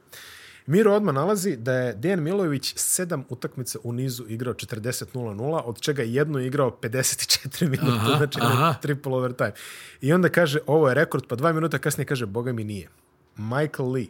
Miro 0.67 0.93
odmah 0.95 1.15
nalazi 1.15 1.57
da 1.57 1.73
je 1.73 1.95
Dejan 1.95 2.23
Milojević 2.23 2.75
sedam 2.77 3.25
utakmica 3.29 3.79
u 3.83 3.93
nizu 3.93 4.25
igrao 4.29 4.55
40-0-0, 4.55 5.61
od 5.61 5.81
čega 5.81 6.03
je 6.03 6.15
jedno 6.15 6.39
igrao 6.41 6.79
54 6.83 7.63
minuta, 7.63 7.93
Aha, 7.93 8.17
znači 8.17 8.39
aha. 8.43 8.75
triple 8.83 9.13
overtime. 9.15 9.53
I 10.01 10.13
onda 10.13 10.29
kaže, 10.29 10.59
ovo 10.67 10.89
je 10.89 10.95
rekord, 10.95 11.25
pa 11.29 11.37
dva 11.37 11.53
minuta 11.53 11.79
kasnije 11.79 12.07
kaže, 12.07 12.27
boga 12.27 12.53
mi 12.53 12.65
nije. 12.65 12.89
Michael 13.37 13.91
Lee, 13.91 14.07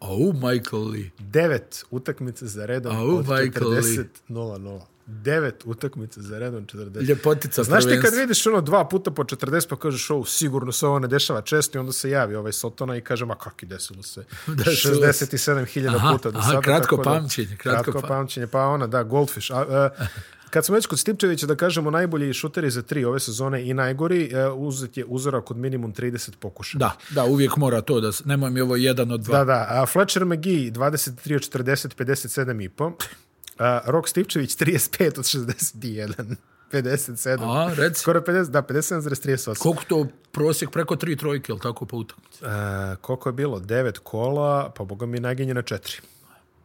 Au, 0.00 0.32
Michael 0.32 0.88
Lee. 0.90 1.10
devet 1.18 1.84
utakmica 1.90 2.46
za 2.46 2.66
redom 2.66 2.96
Au, 2.96 3.16
od 3.16 3.28
Michael 3.28 3.68
Lee. 3.70 3.80
40-0-0. 4.28 4.80
Devet 5.06 5.62
utakmica 5.64 6.22
za 6.22 6.38
redom 6.38 6.66
40. 6.66 7.08
Ljepotica 7.08 7.62
Znaš 7.62 7.84
ti 7.84 8.00
kad 8.02 8.14
vidiš 8.14 8.46
ono 8.46 8.60
dva 8.60 8.88
puta 8.88 9.10
po 9.10 9.24
40 9.24 9.68
pa 9.68 9.76
kažeš 9.76 10.10
ovo 10.10 10.24
sigurno 10.24 10.72
se 10.72 10.86
ovo 10.86 10.98
ne 10.98 11.08
dešava 11.08 11.40
često 11.42 11.78
i 11.78 11.80
onda 11.80 11.92
se 11.92 12.10
javi 12.10 12.34
ovaj 12.34 12.52
Sotona 12.52 12.96
i 12.96 13.00
kaže 13.00 13.24
ma 13.26 13.34
kak 13.34 13.62
i 13.62 13.66
desilo 13.66 14.02
se 14.02 14.24
Desilo 14.64 15.12
se. 15.12 15.26
67.000 15.26 15.96
Aha, 15.96 16.12
puta 16.12 16.30
do 16.30 16.38
aha, 16.38 16.48
sada. 16.48 16.60
kratko 16.60 17.02
pamćenje, 17.02 17.56
kratko 17.56 17.82
Kratko 17.82 18.00
pa- 18.00 18.08
pamćenje, 18.08 18.46
pa 18.46 18.66
ona 18.66 18.86
da, 18.86 19.02
Goldfish. 19.02 19.50
A, 19.52 19.56
a, 19.56 19.88
kad 20.50 20.64
smo 20.64 20.74
već 20.74 20.86
kod 20.86 20.98
Stipčevića 20.98 21.46
da 21.46 21.54
kažemo 21.56 21.90
najbolji 21.90 22.32
šuteri 22.32 22.70
za 22.70 22.82
tri 22.82 23.04
ove 23.04 23.20
sezone 23.20 23.68
i 23.68 23.74
najgori, 23.74 24.30
e, 24.32 24.48
uzet 24.48 24.96
je 24.96 25.04
uzorak 25.04 25.50
od 25.50 25.56
minimum 25.56 25.94
30 25.94 26.30
pokušaja. 26.40 26.78
Da, 26.78 26.96
da, 27.10 27.24
uvijek 27.24 27.56
mora 27.56 27.80
to 27.80 28.00
da... 28.00 28.10
Nemoj 28.24 28.50
mi 28.50 28.60
ovo 28.60 28.76
jedan 28.76 29.12
od 29.12 29.20
dva. 29.20 29.38
Da, 29.38 29.44
da. 29.44 29.66
A 29.70 29.86
Fletcher 29.86 30.24
McGee 30.24 30.70
23 30.72 31.34
od 31.36 31.64
40, 31.64 32.04
57 32.04 32.64
i 32.64 32.68
po. 32.68 32.92
A, 33.58 33.80
Rok 33.86 34.08
Stipčević 34.08 34.56
35 34.56 35.18
od 35.18 35.24
61. 35.24 36.36
57. 36.72 37.38
A, 37.42 37.74
reci. 37.74 38.00
Skoro 38.00 38.20
50, 38.20 38.50
da, 38.50 38.62
57,38. 38.62 39.58
Koliko 39.58 39.82
to 39.88 40.06
prosjek 40.32 40.70
preko 40.70 40.96
tri 40.96 41.16
trojke, 41.16 41.52
ili 41.52 41.60
tako 41.60 41.86
po 41.86 41.96
utakmici? 41.96 42.44
E, 42.44 42.48
koliko 43.00 43.28
je 43.28 43.32
bilo? 43.32 43.60
9 43.60 43.98
kola, 43.98 44.72
pa 44.76 44.84
boga 44.84 45.06
mi 45.06 45.20
naginje 45.20 45.54
na 45.54 45.62
4. 45.62 46.00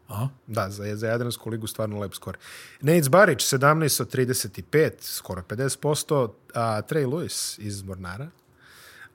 A? 0.10 0.28
Da, 0.48 0.70
za, 0.70 0.96
za 0.96 1.08
Jadransku 1.08 1.50
ligu 1.50 1.68
stvarno 1.68 2.00
lep 2.00 2.14
skor. 2.14 2.38
Nate 2.82 3.10
Barić, 3.10 3.40
17 3.40 4.02
od 4.02 4.14
35, 4.14 4.92
skoro 5.00 5.42
50%, 5.42 6.30
a 6.54 6.82
Trey 6.82 7.06
Lewis 7.06 7.60
iz 7.62 7.84
Mornara, 7.84 8.28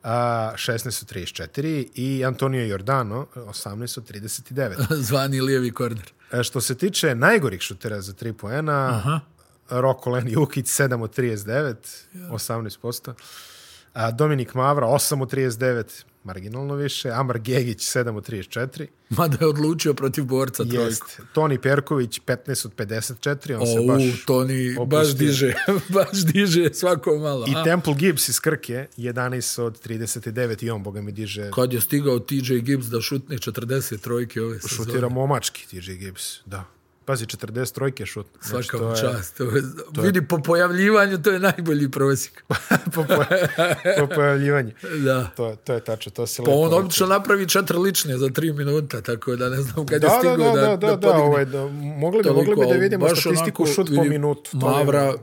a 0.03 0.53
16 0.57 1.03
od 1.03 1.13
34 1.13 1.89
i 1.95 2.25
Antonio 2.25 2.65
Jordano, 2.65 3.27
18 3.35 3.99
od 3.99 4.11
39. 4.11 4.95
Zvani 5.09 5.41
lijevi 5.41 5.71
korner. 5.71 6.13
E, 6.35 6.43
Što 6.43 6.61
se 6.61 6.75
tiče 6.75 7.15
najgorih 7.15 7.61
šutera 7.61 8.01
za 8.01 8.13
3 8.13 8.33
poena, 8.33 8.89
Aha. 8.89 9.21
Roko 9.71 10.11
Len 10.11 10.29
Jukić 10.29 10.67
7 10.67 11.03
od 11.03 11.17
39, 11.19 11.75
18%. 12.15 13.13
A 13.93 14.11
Dominik 14.11 14.55
Mavra 14.55 14.87
8 14.87 15.23
od 15.23 15.33
39, 15.33 16.05
marginalno 16.25 16.75
više. 16.75 17.11
Amar 17.11 17.39
Gegić 17.39 17.79
7 17.81 18.17
od 18.17 18.29
34. 18.29 18.87
Mada 19.11 19.37
je 19.41 19.47
odlučio 19.47 19.95
protiv 19.95 20.25
borca 20.25 20.65
trojku. 20.65 20.83
Jest. 20.83 21.21
Toni 21.33 21.59
Perković 21.59 22.21
15 22.21 22.67
od 22.67 22.75
54, 22.75 23.55
on 23.55 23.67
se 23.67 23.81
O, 23.81 23.87
baš 23.87 24.25
Toni, 24.27 24.71
opustio. 24.71 24.85
baš 24.99 25.09
diže, 25.09 25.55
baš 25.89 26.25
diže 26.25 26.75
svako 26.75 27.19
malo. 27.19 27.47
I 27.49 27.53
a? 27.57 27.65
Temple 27.65 27.95
Gibbs 27.95 28.29
iz 28.29 28.41
Krke 28.41 28.87
11 28.97 29.63
od 29.63 29.87
39 29.87 30.65
i 30.65 30.71
on, 30.71 30.83
boga 30.83 31.01
mi, 31.01 31.13
diže 31.13 31.51
Kad 31.51 31.73
je 31.73 31.81
stigao 31.81 32.19
TJ 32.19 32.55
Gibbs 32.55 32.87
da 32.87 33.01
šutne 33.01 33.37
40 33.39 34.01
trojke 34.01 34.43
ove 34.43 34.61
sezone. 34.61 34.85
šutira 34.87 35.09
momački 35.09 35.67
TJ 35.67 35.93
Gibbs, 35.93 36.41
da. 36.47 36.65
Pazi, 37.05 37.27
40 37.27 37.73
trojke 37.73 38.07
šut. 38.07 38.27
Znači, 38.43 38.69
Svaka 38.69 38.79
to 38.79 38.85
mu 38.85 38.91
je- 38.91 39.01
čast. 39.03 39.37
To 39.37 39.45
je, 39.45 39.63
vidi, 39.97 40.23
po 40.23 40.39
pojavljivanju 40.39 41.19
to 41.19 41.31
je 41.31 41.41
najbolji 41.41 41.91
prosjek. 41.91 42.45
po, 42.95 43.05
po, 43.05 43.25
po 43.99 44.07
pojavljivanju. 44.07 44.71
da. 45.05 45.25
To, 45.27 45.57
to 45.57 45.75
je 45.75 45.81
tačno, 45.81 46.13
to 46.13 46.27
se 46.27 46.43
Pa 46.43 46.51
on 46.51 46.75
obično 46.75 47.07
napravi 47.07 47.49
četiri 47.49 47.79
lične 47.79 48.19
za 48.19 48.29
tri 48.29 48.53
minuta, 48.53 49.01
tako 49.01 49.37
da 49.37 49.49
ne 49.49 49.57
znam 49.57 49.87
kad 49.87 49.93
je 49.93 49.99
Da, 50.01 50.09
da, 50.09 50.19
stigao 50.19 50.55
da, 50.55 50.61
da, 50.61 50.67
da, 50.67 50.77
da, 50.79 50.87
da, 50.89 50.97
podigne 50.99 51.23
ovaj, 51.23 51.45
da, 51.45 51.61
mogli 51.97 52.23
bi, 52.23 52.31
mogli 52.31 52.55
bi 52.57 52.67
da 52.67 52.75
vidimo 52.75 53.09
statistiku 53.09 53.63
onako, 53.63 53.75
šut 53.75 53.91
po 53.97 54.05
minutu. 54.05 54.51
To 54.51 54.69
je- 54.69 54.75
Mavra, 54.75 55.15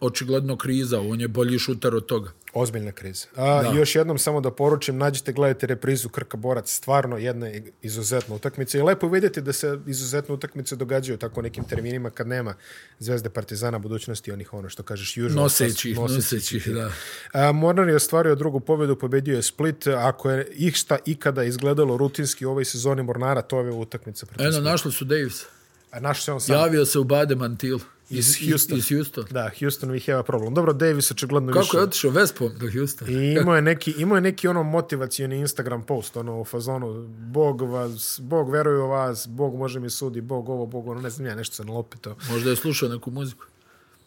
očigledno 0.00 0.56
kriza, 0.56 1.00
on 1.00 1.20
je 1.20 1.28
bolji 1.28 1.58
šuter 1.58 1.94
od 1.94 2.06
toga. 2.06 2.30
Ozbiljna 2.52 2.92
kriza. 2.92 3.26
A, 3.36 3.62
da. 3.62 3.78
Još 3.78 3.94
jednom 3.94 4.18
samo 4.18 4.40
da 4.40 4.50
poručim, 4.50 4.96
nađite, 4.96 5.32
gledajte 5.32 5.66
reprizu 5.66 6.08
Krka 6.08 6.36
Borac, 6.36 6.72
stvarno 6.72 7.18
jedna 7.18 7.50
izuzetna 7.82 8.34
utakmica 8.34 8.78
i 8.78 8.82
lepo 8.82 9.08
vidjeti 9.08 9.40
da 9.40 9.52
se 9.52 9.78
izuzetne 9.86 10.34
utakmice 10.34 10.76
događaju 10.76 11.18
tako 11.18 11.42
nekim 11.42 11.64
terminima 11.64 12.10
kad 12.10 12.26
nema 12.28 12.54
Zvezde 12.98 13.28
Partizana 13.30 13.78
budućnosti, 13.78 14.32
onih 14.32 14.52
ono 14.54 14.68
što 14.68 14.82
kažeš 14.82 15.16
južno. 15.16 15.42
Noseći, 15.42 15.94
noseći, 15.94 16.54
noseći, 16.54 16.70
da. 16.70 16.92
A, 17.32 17.52
Mornar 17.52 17.88
je 17.88 17.96
ostvario 17.96 18.34
drugu 18.34 18.60
pobjedu, 18.60 18.96
pobedio 18.96 19.36
je 19.36 19.42
Split, 19.42 19.86
ako 19.86 20.30
je 20.30 20.48
ih 20.54 20.74
šta 20.74 20.98
ikada 21.06 21.44
izgledalo 21.44 21.96
rutinski 21.96 22.46
u 22.46 22.50
ovoj 22.50 22.64
sezoni 22.64 23.02
Mornara, 23.02 23.42
to 23.42 23.60
je 23.60 23.70
utakmica. 23.70 24.26
Eno, 24.38 24.60
našli 24.60 24.92
su 24.92 25.04
Davis. 25.04 25.44
A 25.90 26.00
naš 26.00 26.24
se 26.24 26.32
on 26.32 26.40
sam. 26.40 26.54
Javio 26.56 26.86
se 26.86 26.98
u 26.98 27.04
Bade 27.04 27.34
Mantil. 27.34 27.78
Iz, 28.10 28.36
Houston. 28.48 28.78
Iz 28.78 28.88
Houston. 28.88 29.24
Da, 29.30 29.50
Houston 29.60 29.90
we 29.90 30.06
have 30.06 30.20
a 30.20 30.22
problem. 30.22 30.54
Dobro, 30.54 30.72
Davis 30.72 31.10
očigledno 31.10 31.52
Kako 31.52 31.60
više. 31.60 31.76
je 31.76 31.82
otišao 31.82 32.10
Vespom 32.10 32.50
do 32.60 32.70
Houston? 32.72 33.08
I 33.08 33.32
imao 33.40 33.56
je 33.56 33.62
neki, 33.62 33.94
imao 33.98 34.16
je 34.16 34.20
neki 34.20 34.48
ono 34.48 34.62
motivacijni 34.62 35.38
Instagram 35.38 35.82
post, 35.82 36.16
ono 36.16 36.40
u 36.40 36.44
fazonu, 36.44 37.08
Bog 37.08 37.62
vas, 37.62 38.20
Bog 38.22 38.50
veruje 38.50 38.78
u 38.82 38.88
vas, 38.88 39.26
Bog 39.28 39.54
može 39.56 39.80
mi 39.80 39.90
sudi, 39.90 40.20
Bog 40.20 40.48
ovo, 40.48 40.66
Bog 40.66 40.88
ono, 40.88 41.00
ne 41.00 41.10
znam 41.10 41.26
ja, 41.26 41.34
nešto 41.34 41.54
se 41.54 41.64
nalopito. 41.64 42.16
Možda 42.30 42.50
je 42.50 42.56
slušao 42.56 42.88
neku 42.88 43.10
muziku. 43.10 43.44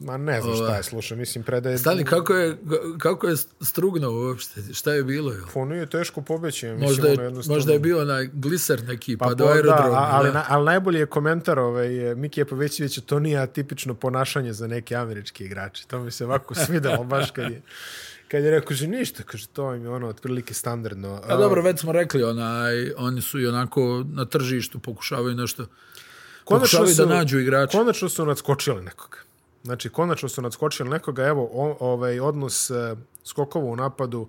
Ma 0.01 0.17
ne 0.17 0.41
znam 0.41 0.55
šta 0.55 0.75
je 0.77 0.83
slušao, 0.83 1.17
mislim 1.17 1.43
predaje... 1.43 1.77
Stani, 1.77 2.03
kako 2.05 2.33
je, 2.33 2.57
kako 2.97 3.27
je 3.27 3.35
strugno 3.61 4.11
uopšte? 4.11 4.61
Šta 4.73 4.93
je 4.93 5.03
bilo? 5.03 5.31
Jel? 5.31 5.43
Puno 5.53 5.75
je 5.75 5.85
teško 5.85 6.21
pobeći. 6.21 6.65
Mislim, 6.65 6.79
Možda 6.81 7.07
je, 7.07 7.13
ono 7.13 7.23
jednostavno- 7.23 7.55
možda 7.55 7.73
je 7.73 7.79
bio 7.79 8.01
onaj 8.01 8.29
gliser 8.33 8.83
neki, 8.83 9.17
pa, 9.17 9.25
Pa 9.25 9.33
do 9.33 9.43
po- 9.43 9.49
aerodroma. 9.49 9.89
Da, 9.89 10.09
ali, 10.11 10.27
da. 10.27 10.33
na, 10.33 10.45
ali 10.47 10.65
najbolji 10.65 10.99
je 10.99 11.05
komentar 11.05 11.59
ovaj, 11.59 11.89
Miki 12.15 12.39
Jepovećević, 12.41 12.99
to 12.99 13.19
nije 13.19 13.37
atipično 13.39 13.93
ponašanje 13.93 14.53
za 14.53 14.67
neke 14.67 14.95
američke 14.95 15.45
igrače. 15.45 15.83
To 15.87 15.99
mi 15.99 16.11
se 16.11 16.25
ovako 16.25 16.55
svidelo 16.55 17.03
baš 17.05 17.31
kad 17.31 17.51
je, 17.51 17.61
kad 18.27 18.43
je 18.43 18.51
rekao, 18.51 18.73
že 18.73 18.87
ništa, 18.87 19.23
kaže, 19.23 19.47
to 19.47 19.75
im 19.75 19.83
je 19.83 19.89
ono 19.89 20.07
otprilike 20.07 20.53
standardno. 20.53 21.21
A 21.23 21.35
dobro, 21.37 21.61
već 21.61 21.79
smo 21.79 21.91
rekli, 21.91 22.23
onaj, 22.23 22.91
oni 22.97 23.21
su 23.21 23.39
i 23.39 23.47
onako 23.47 24.05
na 24.07 24.25
tržištu 24.25 24.79
pokušavaju 24.79 25.35
nešto, 25.35 25.65
pokušavaju 26.45 26.95
da 26.95 27.05
nađu 27.05 27.39
igrača. 27.39 27.77
Konačno 27.77 28.09
su 28.09 28.25
nadskočili 28.25 28.81
nekoga. 28.81 29.17
Znači, 29.63 29.89
konačno 29.89 30.29
su 30.29 30.41
nadskočili 30.41 30.89
nekoga. 30.89 31.23
Evo, 31.23 31.49
o, 31.53 31.77
ovaj 31.79 32.19
odnos 32.19 32.69
e, 32.69 32.95
skokova 33.23 33.65
u 33.65 33.75
napadu, 33.75 34.27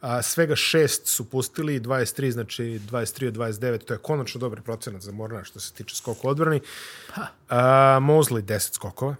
a, 0.00 0.22
svega 0.22 0.56
šest 0.56 1.06
su 1.06 1.24
pustili, 1.24 1.80
23, 1.80 2.30
znači 2.30 2.80
23 2.90 3.28
od 3.28 3.34
29, 3.34 3.78
to 3.78 3.94
je 3.94 3.98
konačno 3.98 4.38
dobar 4.38 4.62
procenat 4.62 5.02
za 5.02 5.12
Mornar 5.12 5.44
što 5.44 5.60
se 5.60 5.72
tiče 5.72 5.96
skoka 5.96 6.28
odbrani. 6.28 6.60
A, 7.48 7.98
Mosley 8.00 8.42
10 8.42 8.74
skokova. 8.74 9.16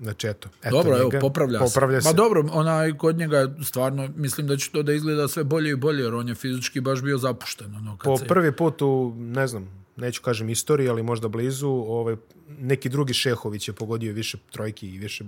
Znači, 0.00 0.26
eto. 0.26 0.48
eto 0.62 0.76
Dobro, 0.76 0.96
evo, 0.96 1.04
njega. 1.04 1.20
popravlja, 1.20 1.58
popravlja 1.58 2.00
se. 2.00 2.08
Ma 2.08 2.12
dobro, 2.12 2.44
onaj, 2.52 2.96
kod 2.98 3.16
njega 3.16 3.54
stvarno 3.64 4.08
mislim 4.16 4.46
da 4.46 4.56
će 4.56 4.70
to 4.70 4.82
da 4.82 4.92
izgleda 4.92 5.28
sve 5.28 5.44
bolje 5.44 5.70
i 5.70 5.76
bolje, 5.76 6.02
jer 6.02 6.14
on 6.14 6.28
je 6.28 6.34
fizički 6.34 6.80
baš 6.80 7.02
bio 7.02 7.18
zapušten. 7.18 7.76
Ono, 7.76 7.96
kad 7.96 8.04
po 8.04 8.16
se... 8.16 8.26
prvi 8.26 8.52
put 8.52 8.82
u, 8.82 9.14
ne 9.16 9.46
znam, 9.46 9.81
neću 9.96 10.22
kažem 10.22 10.48
istoriji, 10.48 10.88
ali 10.88 11.02
možda 11.02 11.28
blizu, 11.28 11.68
ovaj, 11.68 12.16
neki 12.58 12.88
drugi 12.88 13.14
Šehović 13.14 13.68
je 13.68 13.74
pogodio 13.74 14.12
više 14.12 14.38
trojki 14.50 14.88
i 14.88 14.98
više, 14.98 15.24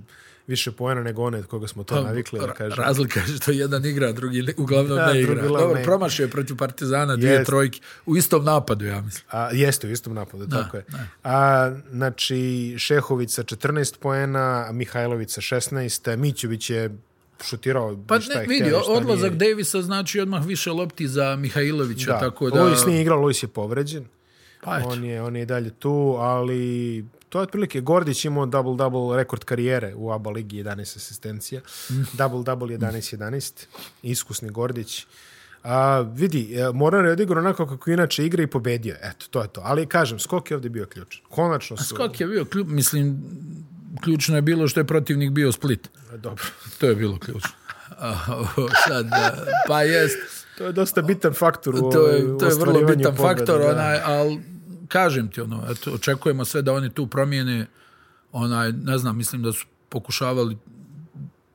više 0.46 0.72
poena 0.72 1.02
nego 1.02 1.22
one 1.22 1.38
od 1.38 1.46
koga 1.46 1.66
smo 1.66 1.84
to 1.84 2.02
navikli. 2.02 2.40
Da 2.40 2.52
kažem. 2.52 2.84
Razlika 2.84 3.20
je 3.20 3.26
što 3.26 3.52
jedan 3.52 3.84
igra, 3.84 4.12
drugi 4.12 4.54
uglavnom 4.56 4.96
Da, 4.96 5.12
ne 5.12 5.20
igra. 5.20 5.34
drugi 5.34 5.48
Dobro, 5.48 5.74
ne. 5.74 5.84
promašio 5.84 6.24
je 6.24 6.30
protiv 6.30 6.56
Partizana 6.56 7.16
dvije 7.16 7.32
Jest. 7.32 7.46
trojke 7.46 7.80
u 8.06 8.16
istom 8.16 8.44
napadu, 8.44 8.84
ja 8.84 9.00
mislim. 9.00 9.24
A, 9.30 9.50
jeste 9.52 9.86
u 9.86 9.90
istom 9.90 10.14
napadu, 10.14 10.46
da, 10.46 10.62
tako 10.62 10.76
je. 10.76 10.84
A, 11.24 11.72
znači, 11.90 12.74
Šehović 12.78 13.30
sa 13.30 13.42
14 13.42 13.98
poena, 13.98 14.68
Mihajlović 14.72 15.30
sa 15.30 15.40
16, 15.40 16.16
Mićević 16.16 16.70
je 16.70 16.90
šutirao 17.44 17.98
Pa 18.06 18.20
šta 18.20 18.38
ne, 18.38 18.46
vidi, 18.46 18.68
šta 18.68 18.92
odlazak 18.92 19.32
nije. 19.32 19.50
Davisa 19.50 19.82
znači 19.82 20.20
odmah 20.20 20.46
više 20.46 20.70
lopti 20.70 21.08
za 21.08 21.36
Mihajlovića, 21.36 22.12
Da, 22.12 22.20
tako 22.20 22.50
da... 22.50 22.64
Luis 22.64 22.86
nije 22.86 23.02
igrao, 23.02 23.20
Luis 23.20 23.42
je 23.42 23.48
povređen. 23.48 24.04
Pa 24.64 24.78
eto. 24.78 24.88
On 24.88 25.04
je, 25.04 25.22
on 25.22 25.36
je 25.36 25.46
dalje 25.46 25.70
tu, 25.70 26.16
ali 26.18 27.04
to 27.28 27.38
je 27.38 27.42
otprilike 27.42 27.80
Gordić 27.80 28.24
imao 28.24 28.46
double-double 28.46 29.16
rekord 29.16 29.44
karijere 29.44 29.94
u 29.94 30.12
ABA 30.12 30.30
ligi 30.30 30.64
11 30.64 30.80
asistencija. 30.80 31.60
Mm. 31.90 31.94
Double-double 32.12 32.78
11-11. 32.78 33.66
Iskusni 34.02 34.50
Gordić. 34.50 35.06
A, 35.62 36.00
vidi, 36.00 36.54
e, 36.54 36.72
Mornar 36.72 37.04
je 37.04 37.12
odigrao 37.12 37.40
onako 37.40 37.66
kako 37.66 37.90
inače 37.90 38.26
igra 38.26 38.42
i 38.42 38.46
pobedio. 38.46 38.96
Eto, 39.02 39.26
to 39.30 39.42
je 39.42 39.48
to. 39.48 39.60
Ali 39.64 39.86
kažem, 39.86 40.18
skok 40.18 40.50
je 40.50 40.54
ovdje 40.54 40.70
bio 40.70 40.86
ključan. 40.86 41.22
Konačno 41.30 41.76
su... 41.76 41.84
Skok 41.84 42.20
je 42.20 42.26
bio, 42.26 42.44
klju, 42.44 42.64
mislim, 42.64 43.22
ključno 44.00 44.36
je 44.36 44.42
bilo 44.42 44.68
što 44.68 44.80
je 44.80 44.84
protivnik 44.84 45.30
bio 45.30 45.52
Split. 45.52 45.90
Dobro. 46.16 46.44
To 46.78 46.86
je 46.86 46.94
bilo 46.94 47.18
ključno. 47.18 47.50
A, 47.98 48.18
sad, 48.88 49.06
a, 49.12 49.30
pa 49.68 49.82
jest, 49.82 50.18
To 50.58 50.64
je 50.64 50.72
dosta 50.72 51.02
bitan 51.02 51.32
faktor 51.32 51.74
u, 51.74 51.90
to 51.90 52.06
je, 52.08 52.38
to 52.38 52.46
je 52.46 52.54
vrlo 52.54 52.80
bitan 52.80 53.16
pobjede, 53.16 53.16
faktor, 53.16 53.60
da. 53.60 53.70
onaj, 53.70 54.00
ali 54.04 54.40
kažem 54.94 55.28
ti, 55.28 55.40
ono, 55.40 55.64
eto, 55.70 55.92
očekujemo 55.92 56.44
sve 56.44 56.62
da 56.62 56.72
oni 56.72 56.90
tu 56.90 57.06
promijene, 57.06 57.66
onaj, 58.32 58.72
ne 58.72 58.98
znam, 58.98 59.16
mislim 59.16 59.42
da 59.42 59.52
su 59.52 59.66
pokušavali 59.88 60.58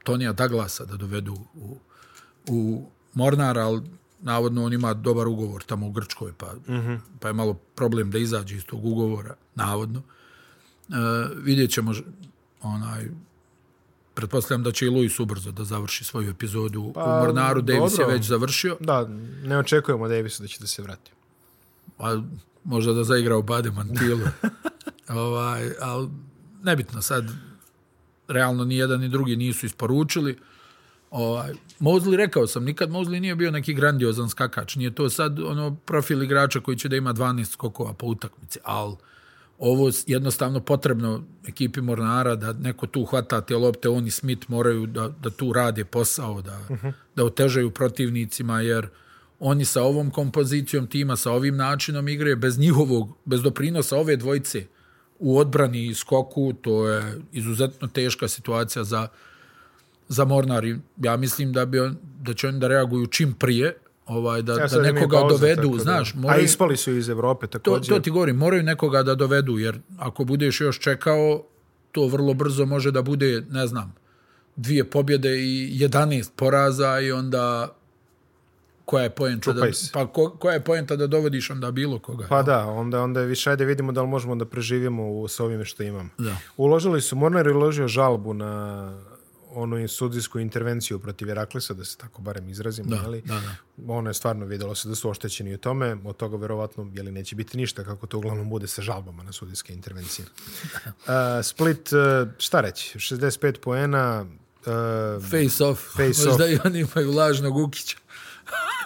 Tonija 0.04 0.34
Douglasa 0.34 0.86
da 0.86 0.98
dovedu 0.98 1.38
u, 1.56 1.78
u 2.48 2.90
Mornar, 3.14 3.60
ali 3.60 3.82
navodno 4.20 4.66
on 4.66 4.74
ima 4.74 4.94
dobar 4.94 5.28
ugovor 5.28 5.64
tamo 5.64 5.88
u 5.88 5.92
Grčkoj, 5.92 6.34
pa, 6.38 6.54
mm 6.54 6.74
-hmm. 6.74 7.00
pa 7.20 7.28
je 7.28 7.34
malo 7.34 7.54
problem 7.54 8.12
da 8.12 8.18
izađe 8.18 8.56
iz 8.56 8.66
tog 8.66 8.86
ugovora, 8.86 9.36
navodno. 9.56 10.02
E, 10.02 10.94
vidjet 11.36 11.72
ćemo, 11.72 11.94
onaj, 12.62 13.10
pretpostavljam 14.14 14.64
da 14.64 14.72
će 14.72 14.86
i 14.86 14.90
Luis 14.90 15.20
ubrzo 15.20 15.52
da 15.52 15.64
završi 15.64 16.04
svoju 16.04 16.30
epizodu 16.30 16.92
pa, 16.96 17.04
u 17.04 17.08
Mornaru, 17.08 17.62
Davis 17.62 17.94
je 17.94 17.98
dobro. 17.98 18.14
već 18.14 18.28
završio. 18.28 18.78
Da, 18.80 19.08
ne 19.44 19.58
očekujemo 19.58 20.08
Davisu 20.08 20.44
da 20.44 20.48
će 20.48 20.60
da 20.60 20.68
se 20.68 20.82
vrati. 20.82 21.12
Pa, 21.98 22.22
možda 22.64 22.94
da 22.94 23.04
zaigra 23.04 23.38
u 23.38 23.44
Bade 23.44 23.72
Mantilu. 23.72 24.28
ovaj, 25.10 25.70
ali 25.82 26.10
nebitno 26.64 27.02
sad, 27.02 27.32
realno 28.28 28.66
ni 28.66 28.78
jedan 28.78 29.00
ni 29.00 29.10
drugi 29.10 29.36
nisu 29.36 29.66
isporučili. 29.66 30.38
Ovaj, 31.12 31.54
Mosley, 31.80 32.16
rekao 32.16 32.48
sam, 32.48 32.64
nikad 32.64 32.90
Mosley 32.90 33.20
nije 33.20 33.36
bio 33.36 33.52
neki 33.52 33.74
grandiozan 33.74 34.30
skakač. 34.30 34.76
Nije 34.76 34.96
to 34.96 35.10
sad 35.10 35.40
ono 35.40 35.76
profil 35.76 36.24
igrača 36.24 36.60
koji 36.60 36.78
će 36.78 36.90
da 36.90 36.96
ima 36.96 37.14
12 37.14 37.46
skokova 37.46 37.94
po 37.94 38.06
utakmici, 38.08 38.60
ali 38.64 38.96
ovo 39.58 39.92
s- 39.92 40.04
jednostavno 40.08 40.60
potrebno 40.60 41.24
ekipi 41.48 41.82
Mornara 41.82 42.36
da 42.36 42.54
neko 42.54 42.88
tu 42.88 43.06
hvata 43.06 43.42
te 43.42 43.56
lopte, 43.56 43.90
oni 43.90 44.12
Smith 44.12 44.50
moraju 44.50 44.86
da, 44.86 45.08
da 45.08 45.30
tu 45.30 45.54
rade 45.54 45.86
posao, 45.86 46.42
da, 46.42 46.60
uh 46.70 46.84
-huh. 46.84 46.94
da 47.16 47.26
otežaju 47.26 47.72
protivnicima, 47.72 48.62
jer 48.62 48.88
oni 49.40 49.66
sa 49.66 49.84
ovom 49.84 50.12
kompozicijom 50.12 50.88
tima, 50.88 51.16
sa 51.16 51.32
ovim 51.32 51.58
načinom 51.58 52.08
igre, 52.08 52.36
bez 52.36 52.60
njihovog, 52.60 53.10
bez 53.26 53.42
doprinosa 53.42 53.98
ove 53.98 54.16
dvojice 54.16 54.66
u 55.20 55.38
odbrani 55.38 55.88
i 55.88 55.94
skoku, 55.94 56.54
to 56.54 56.88
je 56.88 57.22
izuzetno 57.32 57.88
teška 57.88 58.28
situacija 58.28 58.84
za, 58.84 59.08
za 60.08 60.26
Mornar. 60.26 60.66
I 60.66 60.76
Ja 60.98 61.18
mislim 61.18 61.54
da, 61.54 61.66
bi 61.66 61.80
on, 61.80 61.98
da 62.22 62.34
će 62.34 62.48
oni 62.48 62.60
da 62.60 62.68
reaguju 62.68 63.08
čim 63.08 63.34
prije, 63.34 63.78
ovaj, 64.06 64.42
da, 64.42 64.54
Ja, 64.54 64.68
da 64.68 64.82
nekoga 64.82 65.18
pauza, 65.18 65.38
dovedu, 65.38 65.62
tako 65.62 65.78
da- 65.78 65.84
znaš, 65.84 66.14
A 66.14 66.18
moraju, 66.18 66.46
ispali 66.46 66.78
su 66.78 66.92
iz 66.92 67.10
Evrope 67.10 67.48
to, 67.48 67.60
također. 67.60 67.96
to 67.96 68.02
ti 68.02 68.10
govorim, 68.10 68.36
moraju 68.36 68.64
nekoga 68.64 69.04
da 69.04 69.16
dovedu, 69.16 69.58
jer 69.58 69.80
ako 69.98 70.24
budeš 70.24 70.62
još 70.62 70.80
čekao, 70.80 71.44
to 71.92 72.08
vrlo 72.08 72.34
brzo 72.34 72.66
može 72.66 72.92
da 72.92 73.02
bude, 73.02 73.44
ne 73.50 73.68
znam, 73.68 73.96
dvije 74.56 74.84
pobjede 74.84 75.40
i 75.40 75.80
11 75.80 76.30
poraza 76.36 77.00
i 77.00 77.12
onda 77.12 77.76
koja 78.90 79.04
je 79.04 79.10
poenta 79.10 79.54
da, 79.54 79.68
pa 79.94 80.08
ko, 80.08 80.30
koja 80.30 80.54
je 80.54 80.64
poenta 80.64 80.96
da 80.96 81.08
dovodiš 81.08 81.50
onda 81.50 81.72
bilo 81.72 82.00
koga. 82.00 82.26
Pa 82.30 82.44
da, 82.44 82.66
onda, 82.66 83.02
onda 83.02 83.20
je 83.20 83.26
više, 83.26 83.50
ajde 83.50 83.66
vidimo 83.66 83.92
da 83.92 84.02
li 84.02 84.08
možemo 84.08 84.36
da 84.36 84.46
preživimo 84.46 85.12
u, 85.12 85.28
s 85.28 85.40
ovime 85.40 85.66
što 85.66 85.84
imamo. 85.84 86.10
Da. 86.18 86.38
Uložili 86.58 87.02
su, 87.02 87.16
Mornar 87.16 87.48
je 87.48 87.54
uložio 87.54 87.88
žalbu 87.88 88.34
na 88.34 88.94
onu 89.54 89.88
sudijsku 89.88 90.40
intervenciju 90.40 91.00
protiv 91.00 91.28
Heraklisa, 91.28 91.74
da 91.74 91.86
se 91.86 91.98
tako 91.98 92.22
barem 92.22 92.50
izrazimo. 92.50 92.90
Da, 92.90 93.22
da. 93.26 93.42
Ono 93.88 94.10
je 94.10 94.14
stvarno 94.14 94.46
vidjelo 94.46 94.76
se 94.76 94.90
da 94.90 94.96
su 94.96 95.10
oštećeni 95.10 95.54
u 95.54 95.58
tome, 95.58 95.98
od 96.06 96.18
toga 96.18 96.38
verovatno 96.38 96.92
jeli, 96.94 97.12
neće 97.12 97.36
biti 97.36 97.58
ništa, 97.58 97.84
kako 97.84 98.08
to 98.08 98.18
uglavnom 98.18 98.50
bude 98.50 98.68
sa 98.68 98.82
žalbama 98.82 99.24
na 99.24 99.32
sudijske 99.32 99.74
intervencije. 99.74 100.26
uh, 100.86 100.92
Split, 101.50 101.94
uh, 101.94 102.30
šta 102.38 102.62
reći, 102.62 103.00
65 103.00 103.60
poena, 103.60 104.26
uh, 104.66 105.24
Face 105.24 105.64
off. 105.64 105.82
Face 105.98 106.28
Možda 106.28 106.44
off. 106.44 106.54
i 106.54 106.60
oni 106.66 106.80
imaju 106.80 107.12
lažnog 107.12 107.58
Ukića. 107.58 107.98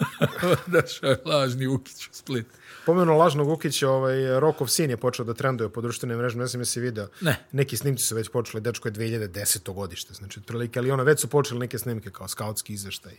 Došao 0.72 1.10
je 1.10 1.20
lažni 1.24 1.66
Ukić 1.66 2.06
u 2.06 2.10
Split. 2.12 2.46
Pomenuo 2.86 3.16
lažnog 3.16 3.48
Ukića, 3.48 3.90
ovaj, 3.90 4.40
Rokov 4.40 4.66
sin 4.66 4.90
je 4.90 4.96
počeo 4.96 5.24
da 5.24 5.34
trenduje 5.34 5.68
po 5.68 5.80
društvenim 5.80 6.18
mrežama, 6.18 6.42
ne 6.42 6.46
znam 6.46 6.60
jesi 6.60 6.80
video. 6.80 7.08
Ne. 7.20 7.44
Neki 7.52 7.76
snimci 7.76 8.04
su 8.04 8.14
već 8.14 8.28
počeli, 8.28 8.60
dečko 8.60 8.88
je 8.88 8.92
2010. 8.92 9.74
godište, 9.74 10.14
znači 10.14 10.40
otprilike, 10.40 10.78
ali 10.78 10.90
ono 10.90 11.02
već 11.04 11.20
su 11.20 11.28
počeli 11.28 11.60
neke 11.60 11.78
snimke 11.78 12.10
kao 12.10 12.28
skautski 12.28 12.72
izveštaj. 12.72 13.12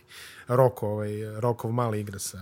Roko, 0.48 0.88
ovaj, 0.88 1.40
Rokov 1.40 1.72
mali 1.72 2.00
igra 2.00 2.18
sa 2.18 2.38